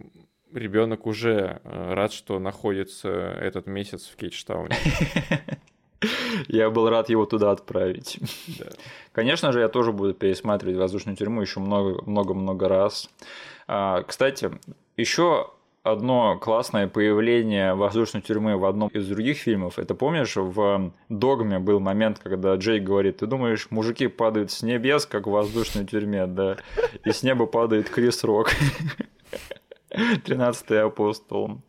ребенок 0.53 1.07
уже 1.07 1.61
э, 1.65 1.95
рад, 1.95 2.13
что 2.13 2.39
находится 2.39 3.09
этот 3.09 3.67
месяц 3.67 4.09
в 4.09 4.17
Кейдж-тауне. 4.17 4.77
Я 6.49 6.69
был 6.69 6.91
рад 6.91 7.09
его 7.09 7.25
туда 7.25 7.51
отправить. 7.53 8.19
Да. 8.59 8.67
Конечно 9.13 9.53
же, 9.53 9.61
я 9.61 9.69
тоже 9.69 9.93
буду 9.93 10.15
пересматривать 10.15 10.77
воздушную 10.77 11.17
тюрьму 11.17 11.41
еще 11.41 11.61
много-много-много 11.61 12.69
раз. 12.69 13.09
А, 13.69 14.03
кстати, 14.03 14.51
еще 14.97 15.53
одно 15.83 16.39
классное 16.39 16.87
появление 16.87 17.75
воздушной 17.75 18.23
тюрьмы 18.23 18.57
в 18.57 18.65
одном 18.65 18.89
из 18.89 19.09
других 19.09 19.39
фильмов. 19.39 19.79
Это 19.79 19.95
помнишь, 19.95 20.37
в 20.37 20.93
«Догме» 21.09 21.59
был 21.59 21.81
момент, 21.81 22.19
когда 22.21 22.55
Джейк 22.55 22.85
говорит, 22.85 23.19
ты 23.19 23.27
думаешь, 23.27 23.69
мужики 23.71 24.07
падают 24.07 24.51
с 24.51 24.63
небес, 24.63 25.07
как 25.07 25.27
в 25.27 25.31
воздушной 25.31 25.87
тюрьме, 25.87 26.27
да, 26.27 26.57
и 27.05 27.11
с 27.11 27.23
неба 27.23 27.47
падает 27.47 27.91
Крис 27.91 28.23
Рок. 28.25 28.51
Тринадцатый 30.25 30.83
апостол. 30.83 31.61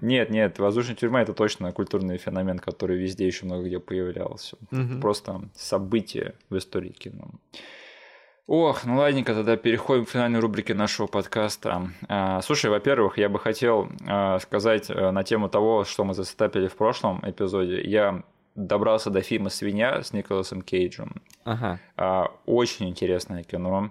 Нет, 0.00 0.30
нет, 0.30 0.58
воздушная 0.58 0.94
тюрьма 0.94 1.22
это 1.22 1.32
точно 1.32 1.72
культурный 1.72 2.18
феномен, 2.18 2.58
который 2.58 2.96
везде 2.96 3.26
еще 3.26 3.46
много 3.46 3.64
где 3.64 3.80
появлялся. 3.80 4.56
Просто 5.00 5.48
событие 5.54 6.34
в 6.50 6.58
истории 6.58 6.90
кино. 6.90 7.30
Ох, 8.46 8.84
ну 8.84 8.96
ладненько, 8.96 9.34
тогда 9.34 9.56
переходим 9.56 10.04
к 10.04 10.10
финальной 10.10 10.38
рубрике 10.38 10.74
нашего 10.74 11.06
подкаста. 11.06 11.90
А, 12.08 12.42
слушай, 12.42 12.70
во-первых, 12.70 13.16
я 13.16 13.30
бы 13.30 13.38
хотел 13.38 13.88
а, 14.06 14.38
сказать 14.38 14.90
э, 14.90 15.10
на 15.10 15.24
тему 15.24 15.48
того, 15.48 15.84
что 15.84 16.04
мы 16.04 16.12
застапили 16.12 16.68
в 16.68 16.76
прошлом 16.76 17.20
эпизоде. 17.22 17.80
Я 17.80 18.22
добрался 18.54 19.08
до 19.08 19.22
фильма 19.22 19.48
«Свинья» 19.48 20.02
с 20.02 20.12
Николасом 20.12 20.60
Кейджем. 20.60 21.22
Ага. 21.44 21.80
А, 21.96 22.32
очень 22.44 22.90
интересное 22.90 23.44
кино. 23.44 23.90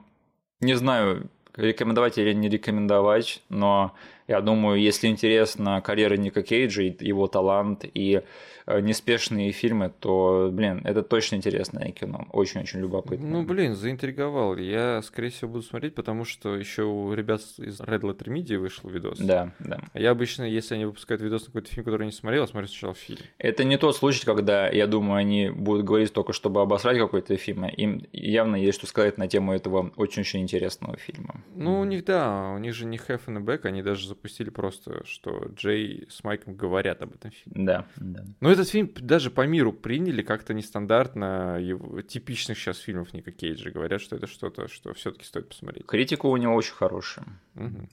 Не 0.61 0.75
знаю, 0.75 1.29
рекомендовать 1.55 2.19
или 2.19 2.33
не 2.33 2.47
рекомендовать, 2.47 3.41
но 3.49 3.95
я 4.33 4.41
думаю, 4.41 4.81
если 4.81 5.07
интересна 5.07 5.79
карьера 5.81 6.15
Ника 6.15 6.41
Кейджа, 6.41 6.81
его 6.81 7.27
талант 7.27 7.85
и 7.85 8.23
Э, 8.65 8.79
неспешные 8.79 9.51
фильмы, 9.51 9.91
то, 9.99 10.49
блин, 10.51 10.81
это 10.85 11.03
точно 11.03 11.35
интересное 11.35 11.91
кино. 11.91 12.27
Очень-очень 12.31 12.79
любопытно. 12.79 13.27
Ну, 13.27 13.43
блин, 13.43 13.75
заинтриговал. 13.75 14.55
Я, 14.57 15.01
скорее 15.01 15.29
всего, 15.29 15.51
буду 15.51 15.63
смотреть, 15.63 15.95
потому 15.95 16.23
что 16.23 16.55
еще 16.55 16.83
у 16.83 17.13
ребят 17.13 17.41
из 17.57 17.81
Red 17.81 18.01
Letter 18.01 18.27
Media 18.27 18.57
вышел 18.57 18.89
видос. 18.89 19.19
Да, 19.19 19.51
да. 19.59 19.79
Я 19.93 20.11
обычно, 20.11 20.43
если 20.43 20.75
они 20.75 20.85
выпускают 20.85 21.21
видос 21.21 21.41
на 21.41 21.47
какой-то 21.47 21.69
фильм, 21.69 21.83
который 21.83 22.03
я 22.03 22.05
не 22.05 22.11
смотрел, 22.11 22.47
смотрю 22.47 22.67
сначала 22.67 22.93
фильм. 22.93 23.19
Это 23.37 23.63
не 23.63 23.77
тот 23.77 23.97
случай, 23.97 24.25
когда, 24.25 24.69
я 24.69 24.87
думаю, 24.87 25.17
они 25.17 25.49
будут 25.49 25.85
говорить 25.85 26.13
только, 26.13 26.31
чтобы 26.31 26.61
обосрать 26.61 26.97
какой-то 26.97 27.35
фильм. 27.35 27.65
Им 27.65 28.05
явно 28.13 28.55
есть 28.55 28.77
что 28.77 28.87
сказать 28.87 29.17
на 29.17 29.27
тему 29.27 29.53
этого 29.53 29.91
очень-очень 29.97 30.41
интересного 30.41 30.95
фильма. 30.97 31.43
Ну, 31.55 31.79
у 31.81 31.83
них, 31.83 32.05
да, 32.05 32.51
у 32.55 32.59
них 32.59 32.73
же 32.73 32.85
не 32.85 32.97
Half 32.97 33.25
and 33.27 33.43
Back, 33.43 33.61
они 33.63 33.83
даже 33.83 34.07
запустили 34.23 34.49
просто, 34.49 35.05
что 35.05 35.47
Джей 35.53 36.07
с 36.09 36.23
Майком 36.23 36.55
говорят 36.55 37.01
об 37.01 37.13
этом 37.13 37.31
фильме. 37.31 37.65
Да, 37.65 37.85
да. 37.97 38.23
Ну, 38.39 38.49
этот 38.49 38.69
фильм 38.69 38.89
даже 38.95 39.29
по 39.29 39.45
миру 39.45 39.73
приняли 39.73 40.21
как-то 40.21 40.53
нестандартно, 40.53 41.59
его, 41.59 42.01
типичных 42.01 42.57
сейчас 42.57 42.77
фильмов 42.77 43.13
Ника 43.13 43.31
Кейджа. 43.31 43.69
Говорят, 43.69 43.99
что 43.99 44.15
это 44.15 44.27
что-то, 44.27 44.69
что 44.69 44.93
все-таки 44.93 45.25
стоит 45.25 45.49
посмотреть. 45.49 45.85
Критика 45.85 46.27
у 46.27 46.37
него 46.37 46.55
очень 46.55 46.73
хорошая. 46.73 47.25
Угу. 47.55 47.89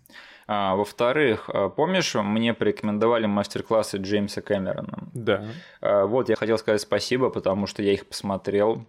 А, 0.47 0.77
во-вторых, 0.77 1.51
а, 1.53 1.69
помнишь, 1.69 2.15
мне 2.15 2.55
порекомендовали 2.55 3.27
мастер-классы 3.27 3.99
Джеймса 3.99 4.41
Кэмерона? 4.41 5.09
Да. 5.13 5.45
А, 5.81 6.07
вот, 6.07 6.29
я 6.29 6.37
хотел 6.37 6.59
сказать 6.59 6.81
спасибо, 6.81 7.31
потому 7.31 7.67
что 7.67 7.83
я 7.83 7.93
их 7.93 8.07
посмотрел. 8.07 8.87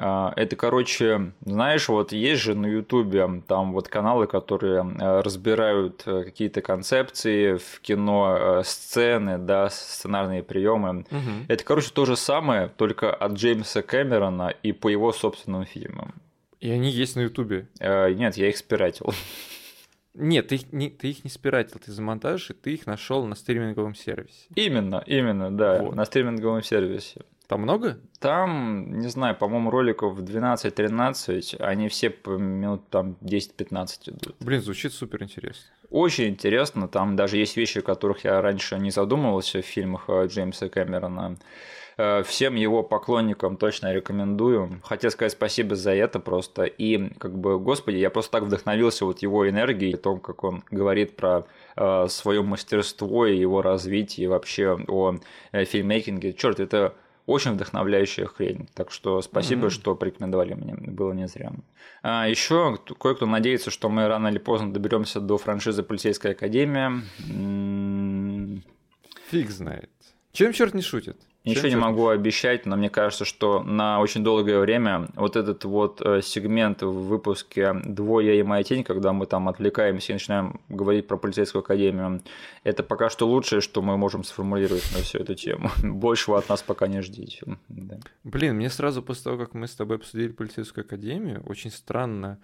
А, 0.00 0.32
это, 0.36 0.54
короче, 0.54 1.32
знаешь, 1.44 1.88
вот 1.88 2.12
есть 2.12 2.42
же 2.42 2.54
на 2.54 2.66
Ютубе 2.66 3.42
там 3.48 3.72
вот 3.72 3.88
каналы, 3.88 4.28
которые 4.28 4.80
а, 4.80 5.22
разбирают 5.22 6.04
э, 6.06 6.22
какие-то 6.22 6.62
концепции 6.62 7.56
в 7.56 7.80
кино, 7.80 8.36
э, 8.38 8.62
сцены, 8.64 9.38
да, 9.38 9.68
сценарные 9.70 10.44
приемы. 10.44 11.00
Угу. 11.10 11.46
Это, 11.48 11.64
короче, 11.64 11.90
то 11.92 12.04
же 12.04 12.16
самое, 12.16 12.68
только 12.68 13.12
от 13.12 13.32
Джеймса 13.32 13.82
Кэмерона 13.82 14.54
и 14.62 14.70
по 14.70 14.88
его 14.88 15.12
собственным 15.12 15.64
фильмам. 15.64 16.14
И 16.60 16.70
они 16.70 16.90
есть 16.90 17.16
на 17.16 17.20
Ютубе? 17.22 17.66
Э, 17.80 18.12
нет, 18.12 18.36
я 18.36 18.48
их 18.48 18.56
спиратил. 18.56 19.12
Нет, 20.14 20.48
ты 20.48 20.56
их 20.56 20.72
не, 20.72 20.90
ты 20.90 21.10
их 21.10 21.24
не 21.24 21.30
спиратил, 21.30 21.80
ты 21.84 21.90
замонтажишь, 21.92 22.50
и 22.50 22.54
ты 22.54 22.74
их 22.74 22.86
нашел 22.86 23.24
на 23.26 23.34
стриминговом 23.34 23.94
сервисе. 23.94 24.46
Именно, 24.54 25.02
именно, 25.06 25.56
да, 25.56 25.82
вот. 25.82 25.94
на 25.94 26.04
стриминговом 26.04 26.62
сервисе. 26.62 27.22
Там 27.48 27.62
много? 27.62 27.98
Там, 28.20 28.98
не 28.98 29.08
знаю, 29.08 29.34
по-моему, 29.34 29.70
роликов 29.70 30.18
12-13, 30.18 31.56
они 31.60 31.88
все 31.88 32.10
по 32.10 32.36
минут 32.36 32.88
там 32.90 33.16
10-15 33.22 34.10
идут. 34.10 34.36
Блин, 34.40 34.60
звучит 34.60 34.92
супер 34.92 35.22
интересно. 35.22 35.64
Очень 35.88 36.28
интересно, 36.28 36.88
там 36.88 37.16
даже 37.16 37.38
есть 37.38 37.56
вещи, 37.56 37.78
о 37.78 37.82
которых 37.82 38.24
я 38.24 38.42
раньше 38.42 38.78
не 38.78 38.90
задумывался 38.90 39.62
в 39.62 39.64
фильмах 39.64 40.04
э, 40.08 40.26
Джеймса 40.26 40.68
Кэмерона. 40.68 41.38
Э, 41.96 42.22
всем 42.22 42.54
его 42.54 42.82
поклонникам 42.82 43.56
точно 43.56 43.94
рекомендую. 43.94 44.80
Хотел 44.84 45.10
сказать 45.10 45.32
спасибо 45.32 45.74
за 45.74 45.92
это 45.92 46.20
просто. 46.20 46.64
И, 46.64 47.08
как 47.14 47.38
бы, 47.38 47.58
господи, 47.58 47.96
я 47.96 48.10
просто 48.10 48.32
так 48.32 48.42
вдохновился 48.42 49.06
вот 49.06 49.22
его 49.22 49.48
энергией, 49.48 49.94
о 49.94 49.98
том, 49.98 50.20
как 50.20 50.44
он 50.44 50.64
говорит 50.70 51.16
про 51.16 51.46
э, 51.76 52.06
свое 52.08 52.42
мастерство 52.42 53.26
и 53.26 53.38
его 53.38 53.62
развитие, 53.62 54.26
и 54.26 54.28
вообще 54.28 54.78
о 54.86 55.14
э, 55.52 55.64
фильммейкинге. 55.64 56.34
Черт, 56.34 56.60
это 56.60 56.94
очень 57.28 57.52
вдохновляющая 57.52 58.24
хрень. 58.24 58.68
Так 58.74 58.90
что 58.90 59.20
спасибо, 59.20 59.66
mm-hmm. 59.66 59.70
что 59.70 59.94
порекомендовали 59.94 60.54
мне. 60.54 60.74
Было 60.74 61.12
не 61.12 61.28
зря. 61.28 61.52
А, 62.02 62.26
еще 62.26 62.78
кое-кто 62.98 63.26
надеется, 63.26 63.70
что 63.70 63.90
мы 63.90 64.08
рано 64.08 64.28
или 64.28 64.38
поздно 64.38 64.72
доберемся 64.72 65.20
до 65.20 65.36
франшизы 65.36 65.82
Полицейская 65.82 66.32
Академия. 66.32 67.02
Фиг 69.30 69.50
знает. 69.50 69.90
Чем 70.32 70.54
черт 70.54 70.72
не 70.72 70.80
шутит? 70.80 71.18
Ничего 71.48 71.68
не 71.68 71.76
могу 71.76 72.08
обещать, 72.08 72.66
но 72.66 72.76
мне 72.76 72.90
кажется, 72.90 73.24
что 73.24 73.62
на 73.62 74.00
очень 74.00 74.22
долгое 74.22 74.58
время 74.60 75.08
вот 75.14 75.36
этот 75.36 75.64
вот 75.64 76.00
э, 76.00 76.20
сегмент 76.22 76.82
в 76.82 77.08
выпуске 77.08 77.74
«Двое 77.84 78.38
и 78.38 78.42
моя 78.42 78.62
тень», 78.62 78.84
когда 78.84 79.12
мы 79.12 79.26
там 79.26 79.48
отвлекаемся 79.48 80.12
и 80.12 80.14
начинаем 80.14 80.60
говорить 80.68 81.06
про 81.06 81.16
полицейскую 81.16 81.60
академию, 81.60 82.22
это 82.64 82.82
пока 82.82 83.10
что 83.10 83.26
лучшее, 83.26 83.60
что 83.60 83.82
мы 83.82 83.96
можем 83.96 84.24
сформулировать 84.24 84.90
на 84.94 85.02
всю 85.02 85.18
эту 85.18 85.34
тему. 85.34 85.70
Большего 85.82 86.38
от 86.38 86.48
нас 86.48 86.62
пока 86.62 86.86
не 86.86 87.02
ждите. 87.02 87.58
Да. 87.68 87.98
Блин, 88.24 88.56
мне 88.56 88.70
сразу 88.70 89.02
после 89.02 89.24
того, 89.24 89.38
как 89.38 89.54
мы 89.54 89.66
с 89.66 89.74
тобой 89.74 89.96
обсудили 89.96 90.28
полицейскую 90.28 90.84
академию, 90.84 91.42
очень 91.46 91.70
странно 91.70 92.38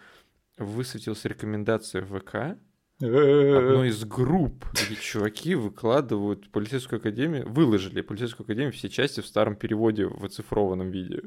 высветилась 0.59 1.25
рекомендация 1.25 2.03
в 2.03 2.19
ВК, 2.19 2.57
одной 2.99 3.89
из 3.89 4.05
групп, 4.05 4.65
где 4.73 4.97
чуваки 4.97 5.55
выкладывают 5.55 6.51
полицейскую 6.51 6.99
академию, 6.99 7.49
выложили 7.49 8.01
полицейскую 8.01 8.45
академию 8.45 8.73
все 8.73 8.89
части 8.89 9.21
в 9.21 9.27
старом 9.27 9.57
переводе 9.57 10.07
в 10.07 10.25
оцифрованном 10.25 10.91
виде. 10.91 11.23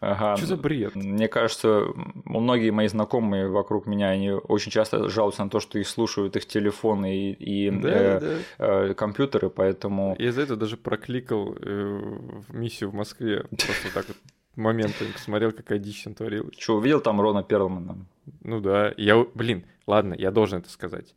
Ага. 0.00 0.36
Что 0.36 0.46
за 0.46 0.56
бред? 0.56 0.94
Мне 0.94 1.26
кажется, 1.28 1.86
многие 2.24 2.70
мои 2.70 2.86
знакомые 2.86 3.48
вокруг 3.48 3.86
меня, 3.86 4.10
они 4.10 4.30
очень 4.30 4.70
часто 4.70 5.08
жалуются 5.08 5.42
на 5.42 5.50
то, 5.50 5.58
что 5.58 5.78
их 5.78 5.88
слушают 5.88 6.36
их 6.36 6.46
телефоны 6.46 7.32
и, 7.32 7.66
и 7.66 7.70
да, 7.70 7.88
э, 7.90 8.20
да. 8.20 8.36
Э, 8.58 8.94
компьютеры, 8.94 9.50
поэтому... 9.50 10.14
Я 10.18 10.28
из-за 10.28 10.42
этого 10.42 10.58
даже 10.58 10.76
прокликал 10.76 11.52
э, 11.52 12.00
в 12.48 12.54
миссию 12.54 12.90
в 12.90 12.94
Москве. 12.94 13.44
Просто 13.50 13.92
так 13.92 14.06
вот 14.06 14.16
моментами 14.58 15.12
посмотрел, 15.12 15.52
какая 15.52 15.78
дичь 15.78 16.02
там 16.04 16.14
творилась. 16.14 16.56
Что, 16.58 16.76
увидел 16.76 17.00
там 17.00 17.20
Рона 17.20 17.42
Перлмана? 17.42 18.04
Ну 18.42 18.60
да. 18.60 18.92
Я, 18.96 19.24
блин, 19.34 19.64
ладно, 19.86 20.14
я 20.18 20.30
должен 20.30 20.58
это 20.58 20.70
сказать. 20.70 21.14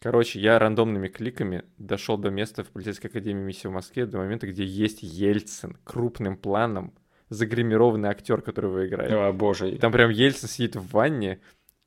Короче, 0.00 0.40
я 0.40 0.58
рандомными 0.58 1.08
кликами 1.08 1.64
дошел 1.78 2.18
до 2.18 2.30
места 2.30 2.64
в 2.64 2.68
полицейской 2.68 3.10
академии 3.10 3.42
миссии 3.42 3.66
в 3.66 3.72
Москве, 3.72 4.06
до 4.06 4.18
момента, 4.18 4.46
где 4.46 4.64
есть 4.64 5.02
Ельцин 5.02 5.76
крупным 5.84 6.36
планом, 6.36 6.92
загримированный 7.28 8.10
актер, 8.10 8.42
который 8.42 8.70
вы 8.70 8.86
играете. 8.86 9.16
О, 9.16 9.32
боже. 9.32 9.70
И 9.70 9.78
там 9.78 9.92
прям 9.92 10.10
Ельцин 10.10 10.48
сидит 10.48 10.76
в 10.76 10.90
ванне 10.90 11.40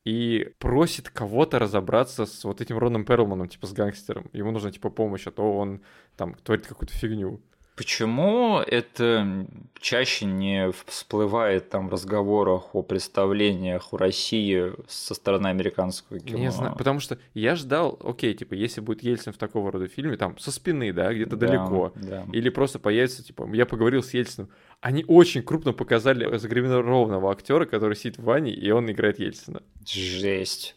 и 0.05 0.53
просит 0.57 1.09
кого-то 1.09 1.59
разобраться 1.59 2.25
с 2.25 2.43
вот 2.43 2.61
этим 2.61 2.77
Роном 2.77 3.05
Перлманом, 3.05 3.47
типа 3.47 3.67
с 3.67 3.73
гангстером. 3.73 4.29
Ему 4.33 4.51
нужна 4.51 4.71
типа 4.71 4.89
помощь, 4.89 5.27
а 5.27 5.31
то 5.31 5.57
он 5.57 5.81
там 6.17 6.33
творит 6.35 6.65
какую-то 6.65 6.93
фигню. 6.93 7.41
Почему 7.79 8.59
это 8.59 9.47
чаще 9.79 10.25
не 10.25 10.69
всплывает 10.85 11.69
там 11.69 11.87
в 11.87 11.93
разговорах 11.93 12.75
о 12.75 12.81
представлениях 12.81 13.93
у 13.93 13.97
России 13.97 14.73
со 14.89 15.13
стороны 15.13 15.47
американского 15.47 16.19
кино? 16.19 16.39
Не 16.39 16.51
знаю, 16.51 16.75
потому 16.75 16.99
что 16.99 17.17
я 17.33 17.55
ждал, 17.55 17.97
окей, 18.03 18.33
типа, 18.33 18.53
если 18.53 18.81
будет 18.81 19.01
Ельцин 19.01 19.31
в 19.31 19.37
такого 19.37 19.71
рода 19.71 19.87
фильме, 19.87 20.17
там, 20.17 20.37
со 20.39 20.51
спины, 20.51 20.91
да, 20.91 21.13
где-то 21.13 21.37
да, 21.37 21.47
далеко, 21.47 21.93
да. 21.95 22.25
или 22.33 22.49
просто 22.49 22.79
появится, 22.79 23.23
типа, 23.23 23.49
я 23.53 23.65
поговорил 23.65 24.03
с 24.03 24.13
Ельцином, 24.13 24.49
они 24.81 25.03
очень 25.07 25.43
крупно 25.43 25.73
показали 25.73 26.37
загримированного 26.37 27.31
актера, 27.31 27.65
который 27.65 27.95
сидит 27.95 28.17
в 28.17 28.23
ванне, 28.23 28.53
и 28.53 28.71
он 28.71 28.89
играет 28.89 29.19
Ельцина. 29.19 29.61
Жесть. 29.85 30.75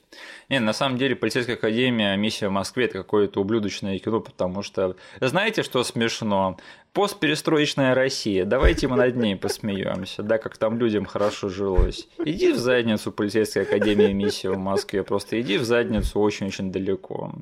Не, 0.49 0.59
на 0.59 0.73
самом 0.73 0.99
деле, 0.99 1.15
полицейская 1.15 1.55
академия, 1.55 2.16
миссия 2.16 2.49
в 2.49 2.53
Москве 2.53 2.87
это 2.87 2.95
какое-то 2.99 3.41
ублюдочное 3.41 3.99
кино, 3.99 4.20
потому 4.20 4.62
что 4.62 4.97
знаете, 5.20 5.62
что 5.62 5.85
смешно? 5.85 6.59
Постперестроечная 6.93 7.95
Россия. 7.95 8.45
Давайте 8.45 8.89
мы 8.89 8.97
над 8.97 9.16
ней 9.16 9.37
посмеемся, 9.37 10.23
да, 10.23 10.39
как 10.39 10.59
там 10.59 10.79
людям 10.79 11.05
хорошо 11.05 11.49
жилось. 11.49 12.09
Иди 12.24 12.53
в 12.53 12.59
задницу 12.59 13.12
полицейской 13.12 13.62
академии 13.62 14.12
миссия 14.12 14.51
в 14.51 14.59
Москве, 14.59 15.05
просто 15.05 15.41
иди 15.41 15.59
в 15.59 15.65
задницу 15.65 16.19
очень-очень 16.20 16.73
далеко. 16.73 17.33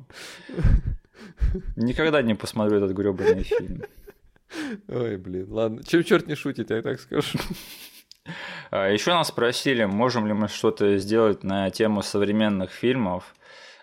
Никогда 1.75 2.21
не 2.21 2.35
посмотрю 2.35 2.77
этот 2.77 2.91
гребаный 2.91 3.43
фильм. 3.43 3.81
Ой, 4.87 5.17
блин, 5.17 5.47
ладно. 5.49 5.83
Чем 5.83 6.03
черт 6.03 6.27
не 6.27 6.35
шутит, 6.35 6.69
я 6.69 6.81
так 6.81 6.99
скажу. 6.99 7.37
А, 8.69 8.89
Еще 8.89 9.11
нас 9.11 9.29
спросили, 9.29 9.85
можем 9.85 10.27
ли 10.27 10.33
мы 10.33 10.47
что-то 10.47 10.97
сделать 10.97 11.43
на 11.43 11.69
тему 11.71 12.01
современных 12.01 12.71
фильмов. 12.71 13.35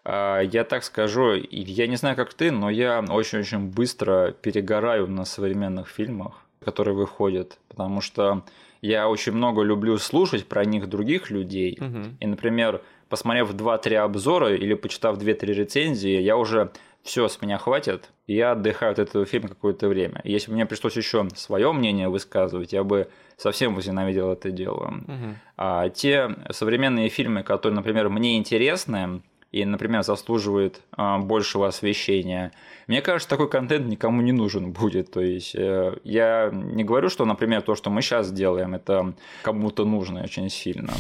А, 0.05 0.41
я 0.41 0.65
так 0.65 0.85
скажу, 0.85 1.35
я 1.35 1.87
не 1.87 1.97
знаю, 1.97 2.17
как 2.17 2.33
ты, 2.35 2.51
но 2.51 2.71
я 2.71 3.05
очень-очень 3.09 3.69
быстро 3.69 4.33
перегораю 4.33 5.07
на 5.09 5.25
современных 5.25 5.89
фильмах, 5.89 6.45
которые 6.65 6.95
выходят, 6.95 7.59
потому 7.69 8.01
что 8.01 8.45
я 8.81 9.09
очень 9.09 9.33
много 9.33 9.63
люблю 9.63 9.99
слушать 9.99 10.47
про 10.47 10.65
них 10.65 10.89
других 10.89 11.31
людей. 11.31 11.77
Угу. 11.81 12.17
И, 12.21 12.27
например, 12.27 12.83
посмотрев 13.09 13.53
2-3 13.55 13.97
обзора 13.97 14.55
или 14.55 14.75
почитав 14.75 15.19
2-3 15.19 15.47
рецензии, 15.47 16.21
я 16.21 16.37
уже 16.37 16.71
все, 17.03 17.29
с 17.29 17.41
меня 17.41 17.59
хватит, 17.59 18.11
я 18.27 18.53
отдыхаю 18.53 18.93
от 18.93 18.99
этого 18.99 19.25
фильма 19.25 19.49
какое-то 19.49 19.89
время. 19.89 20.21
Если 20.25 20.51
бы 20.51 20.55
мне 20.55 20.67
пришлось 20.67 20.97
еще 20.97 21.27
свое 21.35 21.73
мнение 21.73 22.09
высказывать, 22.09 22.73
я 22.73 22.85
бы 22.85 23.09
совсем 23.37 23.75
возненавидел 23.75 24.31
это 24.33 24.51
дело. 24.51 24.95
Угу. 25.07 25.35
А 25.57 25.89
те 25.89 26.35
современные 26.51 27.09
фильмы, 27.09 27.43
которые, 27.43 27.77
например, 27.77 28.09
мне 28.11 28.37
интересны, 28.37 29.23
и, 29.51 29.65
например, 29.65 30.03
заслуживает 30.03 30.83
э, 30.97 31.19
большего 31.19 31.69
освещения. 31.69 32.53
Мне 32.87 33.01
кажется, 33.01 33.29
такой 33.31 33.49
контент 33.49 33.87
никому 33.87 34.21
не 34.21 34.33
нужен 34.33 34.73
будет. 34.73 35.11
То 35.11 35.21
есть 35.21 35.55
э, 35.55 35.99
я 36.05 36.51
не 36.53 36.85
говорю, 36.85 37.09
что, 37.09 37.25
например, 37.25 37.63
то, 37.63 37.75
что 37.75 37.89
мы 37.89 38.03
сейчас 38.03 38.31
делаем, 38.31 38.75
это 38.75 39.15
кому-то 39.43 39.87
нужно 39.87 40.23
очень 40.23 40.51
сильно. 40.51 40.93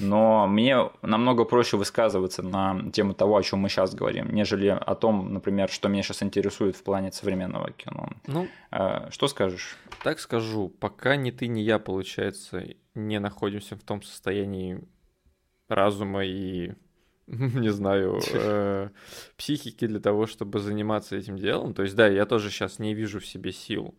Но 0.00 0.46
мне 0.46 0.90
намного 1.02 1.44
проще 1.44 1.76
высказываться 1.76 2.42
на 2.42 2.90
тему 2.92 3.12
того, 3.12 3.36
о 3.36 3.42
чем 3.42 3.60
мы 3.60 3.68
сейчас 3.68 3.94
говорим, 3.94 4.32
нежели 4.32 4.68
о 4.68 4.94
том, 4.94 5.32
например, 5.34 5.68
что 5.68 5.88
меня 5.88 6.04
сейчас 6.04 6.22
интересует 6.22 6.76
в 6.76 6.84
плане 6.84 7.10
современного 7.10 7.72
кино. 7.72 8.10
Ну, 8.28 8.46
э, 8.70 9.10
что 9.10 9.26
скажешь? 9.26 9.76
Так 10.04 10.20
скажу, 10.20 10.68
пока 10.68 11.16
ни 11.16 11.32
ты, 11.32 11.48
ни 11.48 11.60
я, 11.60 11.80
получается, 11.80 12.64
не 12.94 13.18
находимся 13.18 13.74
в 13.74 13.80
том 13.80 14.02
состоянии 14.02 14.80
разума 15.68 16.24
и 16.24 16.72
не 17.54 17.70
знаю, 17.70 18.20
э, 18.32 18.88
психики 19.36 19.86
для 19.86 20.00
того, 20.00 20.26
чтобы 20.26 20.58
заниматься 20.58 21.16
этим 21.16 21.36
делом. 21.36 21.74
То 21.74 21.82
есть, 21.82 21.94
да, 21.94 22.08
я 22.08 22.26
тоже 22.26 22.50
сейчас 22.50 22.78
не 22.78 22.94
вижу 22.94 23.20
в 23.20 23.26
себе 23.26 23.52
сил 23.52 23.94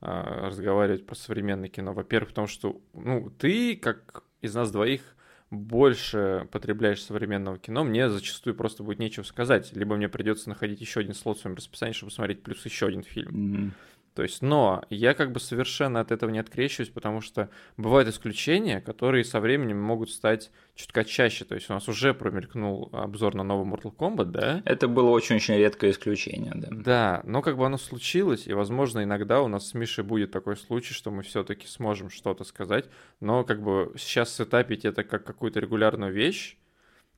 э, 0.00 0.46
разговаривать 0.46 1.06
про 1.06 1.14
современное 1.14 1.68
кино. 1.68 1.92
Во-первых, 1.92 2.30
потому 2.30 2.46
что, 2.46 2.80
ну, 2.94 3.30
ты, 3.30 3.76
как 3.76 4.24
из 4.40 4.54
нас 4.54 4.70
двоих, 4.70 5.02
больше 5.50 6.48
потребляешь 6.52 7.02
современного 7.02 7.58
кино, 7.58 7.82
мне 7.82 8.08
зачастую 8.08 8.54
просто 8.54 8.82
будет 8.82 9.00
нечего 9.00 9.24
сказать. 9.24 9.72
Либо 9.74 9.96
мне 9.96 10.08
придется 10.08 10.48
находить 10.48 10.80
еще 10.80 11.00
один 11.00 11.12
слот 11.12 11.38
в 11.38 11.40
своем 11.40 11.56
расписании, 11.56 11.92
чтобы 11.92 12.12
смотреть 12.12 12.42
плюс 12.42 12.64
еще 12.64 12.86
один 12.86 13.02
фильм. 13.02 13.34
Mm-hmm. 13.34 13.70
То 14.14 14.22
есть, 14.22 14.42
но 14.42 14.82
я 14.90 15.14
как 15.14 15.32
бы 15.32 15.40
совершенно 15.40 16.00
от 16.00 16.10
этого 16.10 16.30
не 16.30 16.38
открещиваюсь, 16.38 16.90
потому 16.90 17.20
что 17.20 17.48
бывают 17.76 18.08
исключения, 18.08 18.80
которые 18.80 19.24
со 19.24 19.40
временем 19.40 19.80
могут 19.80 20.10
стать 20.10 20.50
чутка 20.74 21.04
чаще. 21.04 21.44
То 21.44 21.54
есть 21.54 21.70
у 21.70 21.72
нас 21.72 21.88
уже 21.88 22.12
промелькнул 22.12 22.90
обзор 22.92 23.34
на 23.34 23.42
новый 23.42 23.70
Mortal 23.72 23.94
Kombat, 23.94 24.26
да? 24.26 24.62
Это 24.64 24.88
было 24.88 25.10
очень-очень 25.10 25.56
редкое 25.56 25.90
исключение, 25.90 26.52
да. 26.54 26.68
Да, 26.70 27.20
но 27.24 27.40
как 27.42 27.56
бы 27.56 27.66
оно 27.66 27.78
случилось, 27.78 28.46
и, 28.46 28.52
возможно, 28.52 29.04
иногда 29.04 29.42
у 29.42 29.48
нас 29.48 29.68
с 29.68 29.74
Мишей 29.74 30.04
будет 30.04 30.32
такой 30.32 30.56
случай, 30.56 30.92
что 30.92 31.10
мы 31.10 31.22
все-таки 31.22 31.66
сможем 31.66 32.10
что-то 32.10 32.44
сказать, 32.44 32.86
но 33.20 33.44
как 33.44 33.62
бы 33.62 33.92
сейчас 33.96 34.34
сетапить 34.34 34.84
это 34.84 35.04
как 35.04 35.24
какую-то 35.24 35.60
регулярную 35.60 36.12
вещь, 36.12 36.56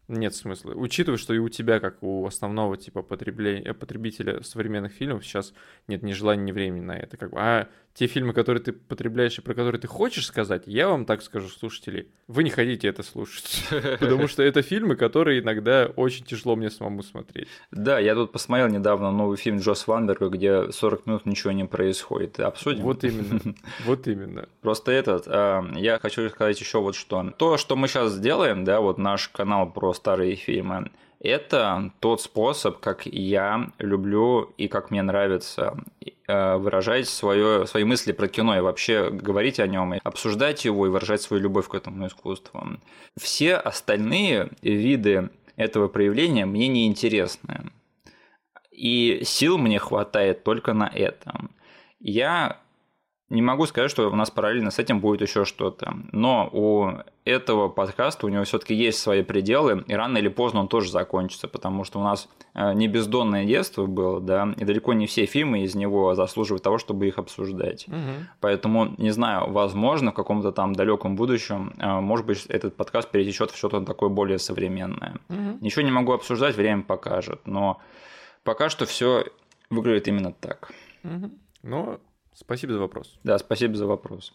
нет 0.09 0.35
смысла. 0.35 0.73
Учитывая, 0.75 1.19
что 1.19 1.35
и 1.35 1.39
у 1.39 1.49
тебя, 1.49 1.81
как 1.81 2.03
у 2.03 2.27
основного 2.27 2.77
типа 2.77 3.03
потребления, 3.03 3.75
потребителя 3.75 4.43
современных 4.43 4.93
фильмов, 4.93 5.25
сейчас 5.25 5.55
нет 5.89 6.03
ни 6.03 6.13
желания, 6.13 6.43
ни 6.43 6.53
времени 6.53 6.85
на 6.85 6.97
это. 6.97 7.17
Как 7.17 7.31
бы, 7.31 7.39
а 7.39 7.69
те 7.95 8.07
фильмы, 8.07 8.33
которые 8.33 8.63
ты 8.63 8.73
потребляешь 8.73 9.39
и 9.39 9.43
про 9.43 9.55
которые 9.55 9.81
ты 9.81 9.87
хочешь 9.87 10.27
сказать, 10.27 10.63
я 10.67 10.89
вам 10.89 11.05
так 11.05 11.23
скажу, 11.23 11.49
слушатели, 11.49 12.09
вы 12.27 12.43
не 12.43 12.51
хотите 12.51 12.89
это 12.89 13.03
слушать. 13.03 13.65
Потому 14.01 14.29
что 14.29 14.43
это 14.43 14.63
фильмы, 14.63 14.97
которые 14.97 15.41
иногда 15.41 15.91
очень 15.97 16.25
тяжело 16.25 16.57
мне 16.57 16.71
самому 16.71 17.03
смотреть. 17.03 17.49
Да, 17.71 17.99
я 17.99 18.15
тут 18.15 18.33
посмотрел 18.33 18.69
недавно 18.69 19.11
новый 19.11 19.37
фильм 19.37 19.59
Джос 19.59 19.87
Ванберга, 19.87 20.29
где 20.29 20.73
40 20.73 21.07
минут 21.07 21.27
ничего 21.27 21.53
не 21.53 21.65
происходит. 21.65 22.41
Обсудим? 22.41 22.83
Вот 22.83 23.05
именно. 23.05 23.41
Вот 23.85 24.07
именно. 24.07 24.49
Просто 24.61 24.93
этот, 24.93 25.25
а, 25.27 25.65
я 25.75 25.99
хочу 25.99 26.29
сказать 26.31 26.59
еще 26.61 26.81
вот 26.81 26.95
что. 26.95 27.31
То, 27.37 27.57
что 27.57 27.77
мы 27.77 27.89
сейчас 27.89 28.19
делаем, 28.19 28.65
да, 28.65 28.81
вот 28.81 28.99
наш 28.99 29.29
канал 29.29 29.71
про 29.71 29.92
старые 29.95 30.35
фильмы, 30.37 30.91
это 31.23 31.93
тот 32.01 32.21
способ, 32.21 32.81
как 32.81 33.07
я 33.07 33.71
люблю 33.79 34.53
и 34.57 34.67
как 34.67 34.91
мне 34.91 35.03
нравится 35.03 35.77
э, 36.27 36.57
выражать 36.57 37.09
свое, 37.09 37.65
свои 37.67 37.85
мысли 37.85 38.11
про 38.11 38.27
кино 38.27 38.57
и 38.57 38.61
вообще 38.61 39.09
говорить 39.11 39.61
о 39.61 39.69
нем, 39.69 39.95
и 39.95 40.01
обсуждать 40.03 40.65
его 40.65 40.85
и 40.87 40.91
выражать 40.91 41.23
свою 41.23 41.45
любовь 41.45 41.69
к 41.69 41.75
этому 41.75 42.09
искусству. 42.09 42.67
Все 43.17 43.55
остальные 43.55 44.51
виды 44.63 45.31
этого 45.57 45.87
проявления 45.87 46.45
мне 46.45 46.67
не 46.67 46.89
интересны. 46.89 47.71
И 48.73 49.21
сил 49.25 49.59
мне 49.59 49.79
хватает 49.79 50.43
только 50.43 50.73
на 50.73 50.89
этом. 50.89 51.55
Я 52.01 52.62
не 53.33 53.41
могу 53.41 53.65
сказать, 53.65 53.91
что 53.91 54.11
у 54.11 54.15
нас 54.15 54.31
параллельно 54.31 54.71
с 54.71 54.79
этим 54.79 55.01
будет 55.01 55.23
еще 55.23 55.47
что-то. 55.47 55.95
Но 56.13 56.51
у 56.53 56.91
этого 57.25 57.69
подкаста 57.69 58.27
у 58.27 58.29
него 58.29 58.45
все-таки 58.45 58.75
есть 58.75 58.99
свои 58.99 59.23
пределы, 59.23 59.85
и 59.87 59.95
рано 59.95 60.19
или 60.19 60.29
поздно 60.29 60.61
он 60.61 60.69
тоже 60.69 60.91
закончится, 60.91 61.49
потому 61.49 61.85
что 61.85 61.99
у 61.99 62.03
нас 62.03 62.29
э, 62.55 62.75
не 62.75 62.89
бездонное 62.89 63.47
детство 63.47 63.87
было, 63.87 64.21
да, 64.21 64.55
и 64.59 64.65
далеко 64.65 64.93
не 64.93 65.07
все 65.07 65.25
фильмы 65.25 65.63
из 65.63 65.75
него 65.75 66.15
заслуживают 66.15 66.63
того, 66.63 66.77
чтобы 66.77 67.09
их 67.09 67.19
обсуждать. 67.19 67.89
Угу. 67.89 68.27
Поэтому, 68.41 68.95
не 68.99 69.11
знаю, 69.11 69.51
возможно, 69.51 70.11
в 70.11 70.15
каком-то 70.15 70.53
там 70.53 70.75
далеком 70.75 71.17
будущем, 71.17 71.73
э, 71.79 72.01
может 72.01 72.27
быть, 72.27 72.45
этот 72.47 72.77
подкаст 72.77 73.11
перетечет 73.11 73.51
в 73.51 73.57
что-то 73.57 73.81
такое 73.81 74.11
более 74.11 74.39
современное. 74.39 75.17
Угу. 75.31 75.59
Ничего 75.63 75.83
не 75.83 75.93
могу 75.93 76.13
обсуждать, 76.13 76.55
время 76.55 76.83
покажет, 76.83 77.41
но 77.47 77.81
пока 78.45 78.69
что 78.69 78.85
все 78.85 79.25
выглядит 79.71 80.07
именно 80.07 80.33
так. 80.33 80.71
Угу. 81.03 81.31
Ну, 81.63 82.01
Спасибо 82.35 82.73
за 82.73 82.81
вопрос. 82.81 83.19
Да, 83.25 83.39
спасибо 83.39 83.77
за 83.77 83.87
вопрос. 83.87 84.33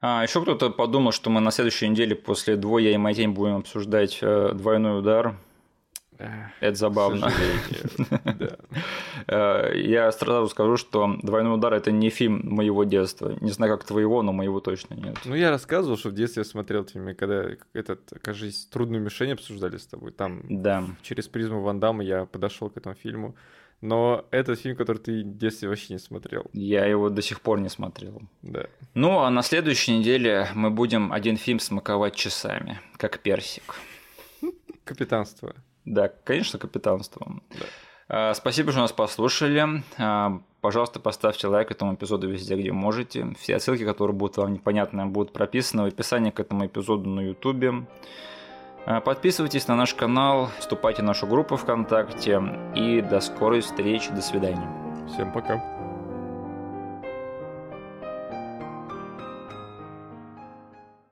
А, 0.00 0.22
еще 0.22 0.40
кто-то 0.40 0.70
подумал, 0.70 1.12
что 1.12 1.30
мы 1.30 1.40
на 1.40 1.50
следующей 1.50 1.88
неделе 1.88 2.16
после 2.16 2.56
двоя 2.56 2.92
и 2.92 2.96
Майтень 2.96 3.32
будем 3.32 3.56
обсуждать 3.56 4.18
э, 4.22 4.52
двойной 4.54 5.00
удар. 5.00 5.36
Это 6.60 6.76
забавно. 6.76 7.30
Э, 9.26 9.72
я 9.74 10.10
сразу 10.12 10.48
скажу, 10.48 10.76
что 10.76 11.16
«Двойной 11.22 11.54
удар»— 11.54 11.72
это 11.74 11.92
не 11.92 12.08
фильм 12.08 12.40
моего 12.42 12.84
детства. 12.84 13.36
Не 13.40 13.50
знаю, 13.50 13.76
как 13.76 13.86
твоего, 13.86 14.22
но 14.22 14.32
моего 14.32 14.60
точно 14.60 14.94
нет. 14.94 15.16
Ну, 15.24 15.34
я 15.34 15.50
рассказывал, 15.50 15.98
что 15.98 16.08
в 16.08 16.14
детстве 16.14 16.40
я 16.40 16.44
смотрел 16.44 16.84
фильм, 16.84 17.14
когда 17.14 17.50
этот, 17.74 18.12
кажется, 18.22 18.68
«Трудную 18.70 19.02
мишень» 19.02 19.32
обсуждали 19.32 19.76
с 19.76 19.86
тобой. 19.86 20.12
Там 20.12 20.42
да. 20.48 20.84
через 21.02 21.28
призму 21.28 21.60
Ван 21.60 21.80
Дамма 21.80 22.02
я 22.02 22.24
подошел 22.24 22.70
к 22.70 22.76
этому 22.76 22.94
фильму. 22.94 23.36
Но 23.80 24.26
это 24.30 24.56
фильм, 24.56 24.76
который 24.76 24.98
ты 24.98 25.22
в 25.22 25.38
детстве 25.38 25.68
вообще 25.68 25.94
не 25.94 25.98
смотрел. 25.98 26.44
Я 26.52 26.84
его 26.84 27.08
до 27.08 27.22
сих 27.22 27.40
пор 27.40 27.60
не 27.60 27.70
смотрел. 27.70 28.20
Да. 28.42 28.66
Ну, 28.94 29.20
а 29.20 29.30
на 29.30 29.42
следующей 29.42 29.98
неделе 29.98 30.48
мы 30.54 30.70
будем 30.70 31.12
один 31.12 31.36
фильм 31.36 31.58
смаковать 31.58 32.14
часами, 32.14 32.80
как 32.96 33.20
персик. 33.20 33.74
Капитанство. 34.84 35.54
Да, 35.84 36.08
конечно, 36.24 36.58
капитанство. 36.58 37.40
Да. 37.50 37.66
А, 38.12 38.34
спасибо, 38.34 38.72
что 38.72 38.80
нас 38.80 38.92
послушали. 38.92 39.82
А, 39.96 40.42
пожалуйста, 40.60 41.00
поставьте 41.00 41.46
лайк 41.46 41.70
этому 41.70 41.94
эпизоду 41.94 42.28
везде, 42.28 42.56
где 42.56 42.72
можете. 42.72 43.34
Все 43.38 43.58
ссылки, 43.60 43.84
которые 43.84 44.16
будут 44.16 44.36
вам 44.36 44.52
непонятны, 44.52 45.06
будут 45.06 45.32
прописаны 45.32 45.84
в 45.84 45.86
описании 45.86 46.30
к 46.30 46.40
этому 46.40 46.66
эпизоду 46.66 47.08
на 47.08 47.20
YouTube. 47.20 47.86
А, 48.86 49.00
подписывайтесь 49.00 49.68
на 49.68 49.76
наш 49.76 49.94
канал, 49.94 50.50
вступайте 50.58 51.02
в 51.02 51.04
нашу 51.04 51.26
группу 51.26 51.56
ВКонтакте 51.56 52.42
и 52.74 53.00
до 53.00 53.20
скорой 53.20 53.60
встречи, 53.60 54.10
до 54.10 54.22
свидания. 54.22 54.68
Всем 55.08 55.32
пока. 55.32 55.79